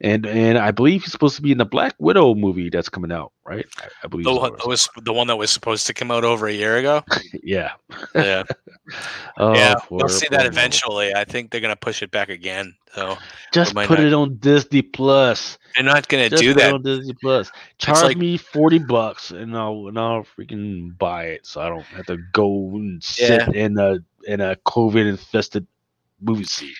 and 0.01 0.25
and 0.25 0.57
I 0.57 0.71
believe 0.71 1.01
he's 1.03 1.11
supposed 1.11 1.35
to 1.37 1.41
be 1.41 1.51
in 1.51 1.57
the 1.57 1.65
Black 1.65 1.95
Widow 1.97 2.35
movie 2.35 2.69
that's 2.69 2.89
coming 2.89 3.11
out, 3.11 3.31
right? 3.45 3.65
I, 3.79 3.87
I 4.03 4.07
believe 4.07 4.25
the 4.25 4.35
one, 4.35 4.59
so. 4.59 4.67
was 4.67 4.89
the 5.03 5.13
one 5.13 5.27
that 5.27 5.37
was 5.37 5.49
supposed 5.49 5.87
to 5.87 5.93
come 5.93 6.11
out 6.11 6.23
over 6.23 6.47
a 6.47 6.53
year 6.53 6.77
ago. 6.77 7.03
yeah, 7.43 7.73
yeah, 8.13 8.43
oh, 9.37 9.55
yeah. 9.55 9.75
we'll 9.89 10.07
see 10.07 10.27
that 10.29 10.45
eventually. 10.45 11.15
I 11.15 11.25
think 11.25 11.49
they're 11.49 11.61
gonna 11.61 11.75
push 11.75 12.03
it 12.03 12.11
back 12.11 12.29
again. 12.29 12.75
So 12.93 13.17
just 13.51 13.73
put 13.73 13.89
not... 13.89 13.99
it 13.99 14.13
on 14.13 14.37
Disney 14.37 14.83
Plus. 14.83 15.57
They're 15.75 15.83
not 15.83 16.07
gonna 16.07 16.29
just 16.29 16.43
do 16.43 16.53
that 16.53 16.73
on 16.73 16.83
Disney 16.83 17.15
Plus. 17.19 17.51
Charge 17.79 18.03
like... 18.03 18.17
me 18.17 18.37
forty 18.37 18.79
bucks, 18.79 19.31
and 19.31 19.57
I'll 19.57 19.87
and 19.87 19.97
I'll 19.97 20.25
freaking 20.37 20.95
buy 20.97 21.25
it, 21.25 21.47
so 21.47 21.61
I 21.61 21.69
don't 21.69 21.81
have 21.85 22.05
to 22.05 22.17
go 22.33 22.69
and 22.75 23.03
sit 23.03 23.47
yeah. 23.47 23.63
in 23.63 23.79
a 23.79 23.97
in 24.27 24.41
a 24.41 24.55
COVID 24.57 25.09
infested 25.09 25.65
movie 26.21 26.43
seat. 26.43 26.75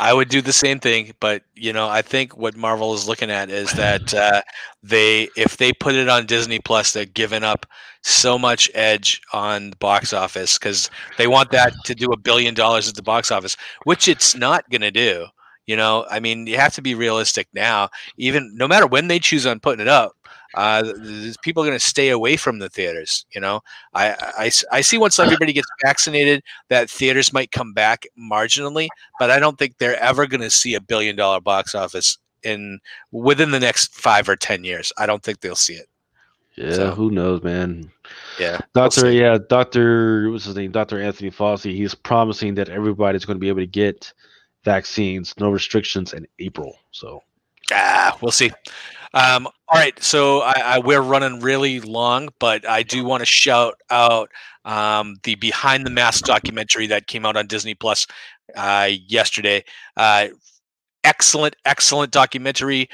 I 0.00 0.14
would 0.14 0.30
do 0.30 0.40
the 0.40 0.52
same 0.52 0.80
thing, 0.80 1.12
but 1.20 1.42
you 1.54 1.72
know, 1.74 1.86
I 1.88 2.00
think 2.00 2.36
what 2.36 2.56
Marvel 2.56 2.94
is 2.94 3.06
looking 3.06 3.30
at 3.30 3.50
is 3.50 3.70
that 3.74 4.14
uh, 4.14 4.40
they, 4.82 5.28
if 5.36 5.58
they 5.58 5.72
put 5.74 5.94
it 5.94 6.08
on 6.08 6.24
Disney 6.24 6.58
Plus, 6.58 6.92
they're 6.92 7.04
giving 7.04 7.44
up 7.44 7.66
so 8.02 8.38
much 8.38 8.70
edge 8.74 9.20
on 9.34 9.70
the 9.70 9.76
box 9.76 10.14
office 10.14 10.58
because 10.58 10.88
they 11.18 11.26
want 11.26 11.50
that 11.50 11.74
to 11.84 11.94
do 11.94 12.12
a 12.12 12.16
billion 12.16 12.54
dollars 12.54 12.88
at 12.88 12.94
the 12.94 13.02
box 13.02 13.30
office, 13.30 13.56
which 13.84 14.08
it's 14.08 14.34
not 14.34 14.68
going 14.70 14.80
to 14.80 14.90
do. 14.90 15.26
You 15.66 15.76
know, 15.76 16.06
I 16.10 16.18
mean, 16.18 16.46
you 16.46 16.56
have 16.56 16.74
to 16.74 16.82
be 16.82 16.94
realistic 16.94 17.48
now. 17.52 17.90
Even 18.16 18.50
no 18.56 18.66
matter 18.66 18.86
when 18.86 19.08
they 19.08 19.18
choose 19.18 19.46
on 19.46 19.60
putting 19.60 19.82
it 19.82 19.88
up, 19.88 20.12
uh, 20.54 20.92
people 21.42 21.62
are 21.62 21.66
going 21.66 21.78
to 21.78 21.84
stay 21.84 22.10
away 22.10 22.36
from 22.36 22.58
the 22.58 22.68
theaters. 22.68 23.24
You 23.32 23.40
know, 23.40 23.60
I, 23.94 24.10
I, 24.38 24.50
I 24.72 24.80
see 24.80 24.98
once 24.98 25.18
everybody 25.18 25.52
gets 25.52 25.68
vaccinated 25.84 26.42
that 26.68 26.90
theaters 26.90 27.32
might 27.32 27.52
come 27.52 27.72
back 27.72 28.06
marginally, 28.18 28.88
but 29.18 29.30
I 29.30 29.38
don't 29.38 29.58
think 29.58 29.78
they're 29.78 30.00
ever 30.02 30.26
going 30.26 30.40
to 30.40 30.50
see 30.50 30.74
a 30.74 30.80
billion 30.80 31.16
dollar 31.16 31.40
box 31.40 31.74
office 31.74 32.18
in 32.42 32.80
within 33.12 33.50
the 33.50 33.60
next 33.60 33.94
five 33.94 34.28
or 34.28 34.36
ten 34.36 34.64
years. 34.64 34.92
I 34.98 35.06
don't 35.06 35.22
think 35.22 35.40
they'll 35.40 35.54
see 35.54 35.74
it. 35.74 35.86
Yeah, 36.56 36.72
so, 36.72 36.90
who 36.90 37.10
knows, 37.10 37.42
man? 37.42 37.90
Yeah, 38.38 38.60
Doctor. 38.74 39.04
We'll 39.04 39.14
yeah, 39.14 39.38
Doctor. 39.48 40.30
What's 40.30 40.44
his 40.44 40.56
name? 40.56 40.72
Doctor 40.72 41.00
Anthony 41.00 41.30
Fauci. 41.30 41.74
He's 41.74 41.94
promising 41.94 42.54
that 42.56 42.68
everybody's 42.68 43.24
going 43.24 43.36
to 43.36 43.40
be 43.40 43.48
able 43.48 43.60
to 43.60 43.66
get 43.66 44.12
vaccines, 44.64 45.34
no 45.38 45.50
restrictions 45.50 46.12
in 46.12 46.26
April. 46.38 46.76
So, 46.90 47.22
ah, 47.72 48.16
we'll 48.20 48.32
see. 48.32 48.50
Um, 49.12 49.46
all 49.46 49.78
right, 49.78 50.00
so 50.02 50.40
I, 50.40 50.52
I, 50.64 50.78
we're 50.78 51.00
running 51.00 51.40
really 51.40 51.80
long, 51.80 52.28
but 52.38 52.68
I 52.68 52.82
do 52.82 53.04
want 53.04 53.22
to 53.22 53.26
shout 53.26 53.74
out 53.90 54.30
um, 54.64 55.16
the 55.24 55.34
Behind 55.34 55.84
the 55.84 55.90
Mask 55.90 56.24
documentary 56.24 56.86
that 56.88 57.06
came 57.08 57.26
out 57.26 57.36
on 57.36 57.46
Disney 57.46 57.74
Plus 57.74 58.06
uh, 58.56 58.88
yesterday. 59.08 59.64
Uh, 59.96 60.28
excellent, 61.02 61.56
excellent 61.64 62.12
documentary. 62.12 62.88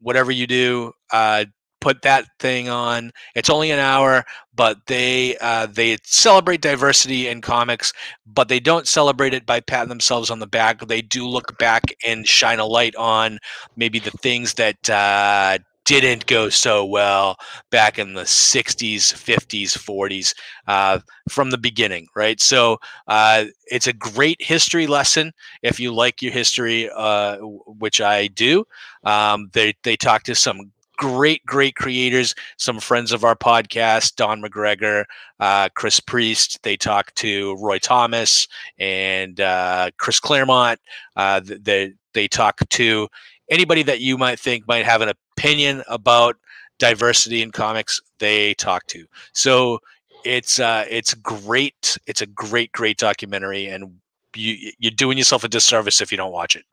Whatever 0.00 0.32
you 0.32 0.46
do, 0.46 0.92
uh, 1.12 1.44
put 1.82 2.02
that 2.02 2.26
thing 2.38 2.68
on. 2.68 3.10
It's 3.34 3.50
only 3.50 3.70
an 3.72 3.80
hour, 3.80 4.24
but 4.54 4.78
they 4.86 5.36
uh, 5.38 5.66
they 5.66 5.98
celebrate 6.04 6.62
diversity 6.62 7.28
in 7.28 7.42
comics, 7.42 7.92
but 8.24 8.48
they 8.48 8.60
don't 8.60 8.86
celebrate 8.86 9.34
it 9.34 9.44
by 9.44 9.60
patting 9.60 9.88
themselves 9.88 10.30
on 10.30 10.38
the 10.38 10.46
back. 10.46 10.80
They 10.86 11.02
do 11.02 11.26
look 11.26 11.58
back 11.58 11.82
and 12.06 12.26
shine 12.26 12.60
a 12.60 12.66
light 12.66 12.94
on 12.96 13.38
maybe 13.76 13.98
the 13.98 14.12
things 14.12 14.54
that 14.54 14.88
uh, 14.88 15.58
didn't 15.84 16.26
go 16.26 16.48
so 16.48 16.84
well 16.84 17.36
back 17.70 17.98
in 17.98 18.14
the 18.14 18.24
60s 18.24 19.12
50s 19.12 19.76
40s 19.76 20.34
uh, 20.68 21.00
from 21.28 21.50
the 21.50 21.58
beginning 21.58 22.06
right 22.14 22.40
so 22.40 22.78
uh, 23.08 23.44
it's 23.66 23.88
a 23.88 23.92
great 23.92 24.40
history 24.40 24.86
lesson 24.86 25.32
if 25.62 25.80
you 25.80 25.92
like 25.92 26.22
your 26.22 26.32
history 26.32 26.88
uh, 26.94 27.36
which 27.38 28.00
i 28.00 28.28
do 28.28 28.64
um, 29.04 29.50
they, 29.54 29.74
they 29.82 29.96
talk 29.96 30.22
to 30.22 30.36
some 30.36 30.70
great, 31.02 31.44
great 31.44 31.74
creators, 31.74 32.32
some 32.58 32.78
friends 32.78 33.10
of 33.10 33.24
our 33.24 33.34
podcast, 33.34 34.14
Don 34.14 34.40
McGregor, 34.40 35.04
uh, 35.40 35.68
Chris 35.74 35.98
Priest. 35.98 36.62
They 36.62 36.76
talk 36.76 37.12
to 37.16 37.56
Roy 37.56 37.80
Thomas 37.80 38.46
and 38.78 39.40
uh, 39.40 39.90
Chris 39.98 40.20
Claremont. 40.20 40.78
Uh, 41.16 41.40
they, 41.44 41.94
they 42.14 42.28
talk 42.28 42.60
to 42.68 43.08
anybody 43.50 43.82
that 43.82 44.00
you 44.00 44.16
might 44.16 44.38
think 44.38 44.68
might 44.68 44.84
have 44.84 45.00
an 45.00 45.12
opinion 45.36 45.82
about 45.88 46.36
diversity 46.78 47.42
in 47.42 47.50
comics. 47.50 48.00
They 48.20 48.54
talk 48.54 48.86
to. 48.86 49.04
So 49.32 49.80
it's 50.24 50.60
uh, 50.60 50.84
it's 50.88 51.14
great. 51.14 51.98
It's 52.06 52.20
a 52.20 52.26
great, 52.26 52.70
great 52.70 52.96
documentary, 52.96 53.66
and 53.66 53.98
you, 54.36 54.70
you're 54.78 54.92
doing 54.92 55.18
yourself 55.18 55.42
a 55.42 55.48
disservice 55.48 56.00
if 56.00 56.12
you 56.12 56.16
don't 56.16 56.30
watch 56.30 56.54
it. 56.54 56.64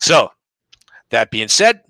So 0.00 0.32
that 1.10 1.30
being 1.30 1.46
said, 1.46 1.82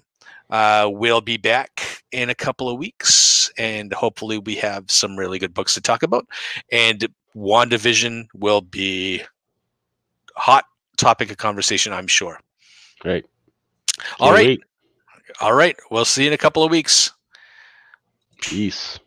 uh, 0.50 0.88
we'll 0.90 1.20
be 1.20 1.36
back 1.36 2.02
in 2.12 2.30
a 2.30 2.34
couple 2.34 2.68
of 2.68 2.78
weeks, 2.78 3.50
and 3.58 3.92
hopefully, 3.92 4.38
we 4.38 4.54
have 4.56 4.90
some 4.90 5.16
really 5.16 5.38
good 5.38 5.54
books 5.54 5.74
to 5.74 5.80
talk 5.80 6.02
about. 6.02 6.26
And 6.72 7.06
WandaVision 7.36 8.28
will 8.34 8.60
be 8.60 9.22
hot 10.36 10.64
topic 10.96 11.30
of 11.30 11.36
conversation, 11.36 11.92
I'm 11.92 12.06
sure. 12.06 12.40
Great. 13.00 13.26
All 14.20 14.32
right. 14.32 14.46
Wait. 14.46 14.60
All 15.40 15.52
right. 15.52 15.76
We'll 15.90 16.04
see 16.04 16.22
you 16.22 16.28
in 16.28 16.34
a 16.34 16.38
couple 16.38 16.64
of 16.64 16.70
weeks. 16.70 17.12
Peace. 18.40 18.98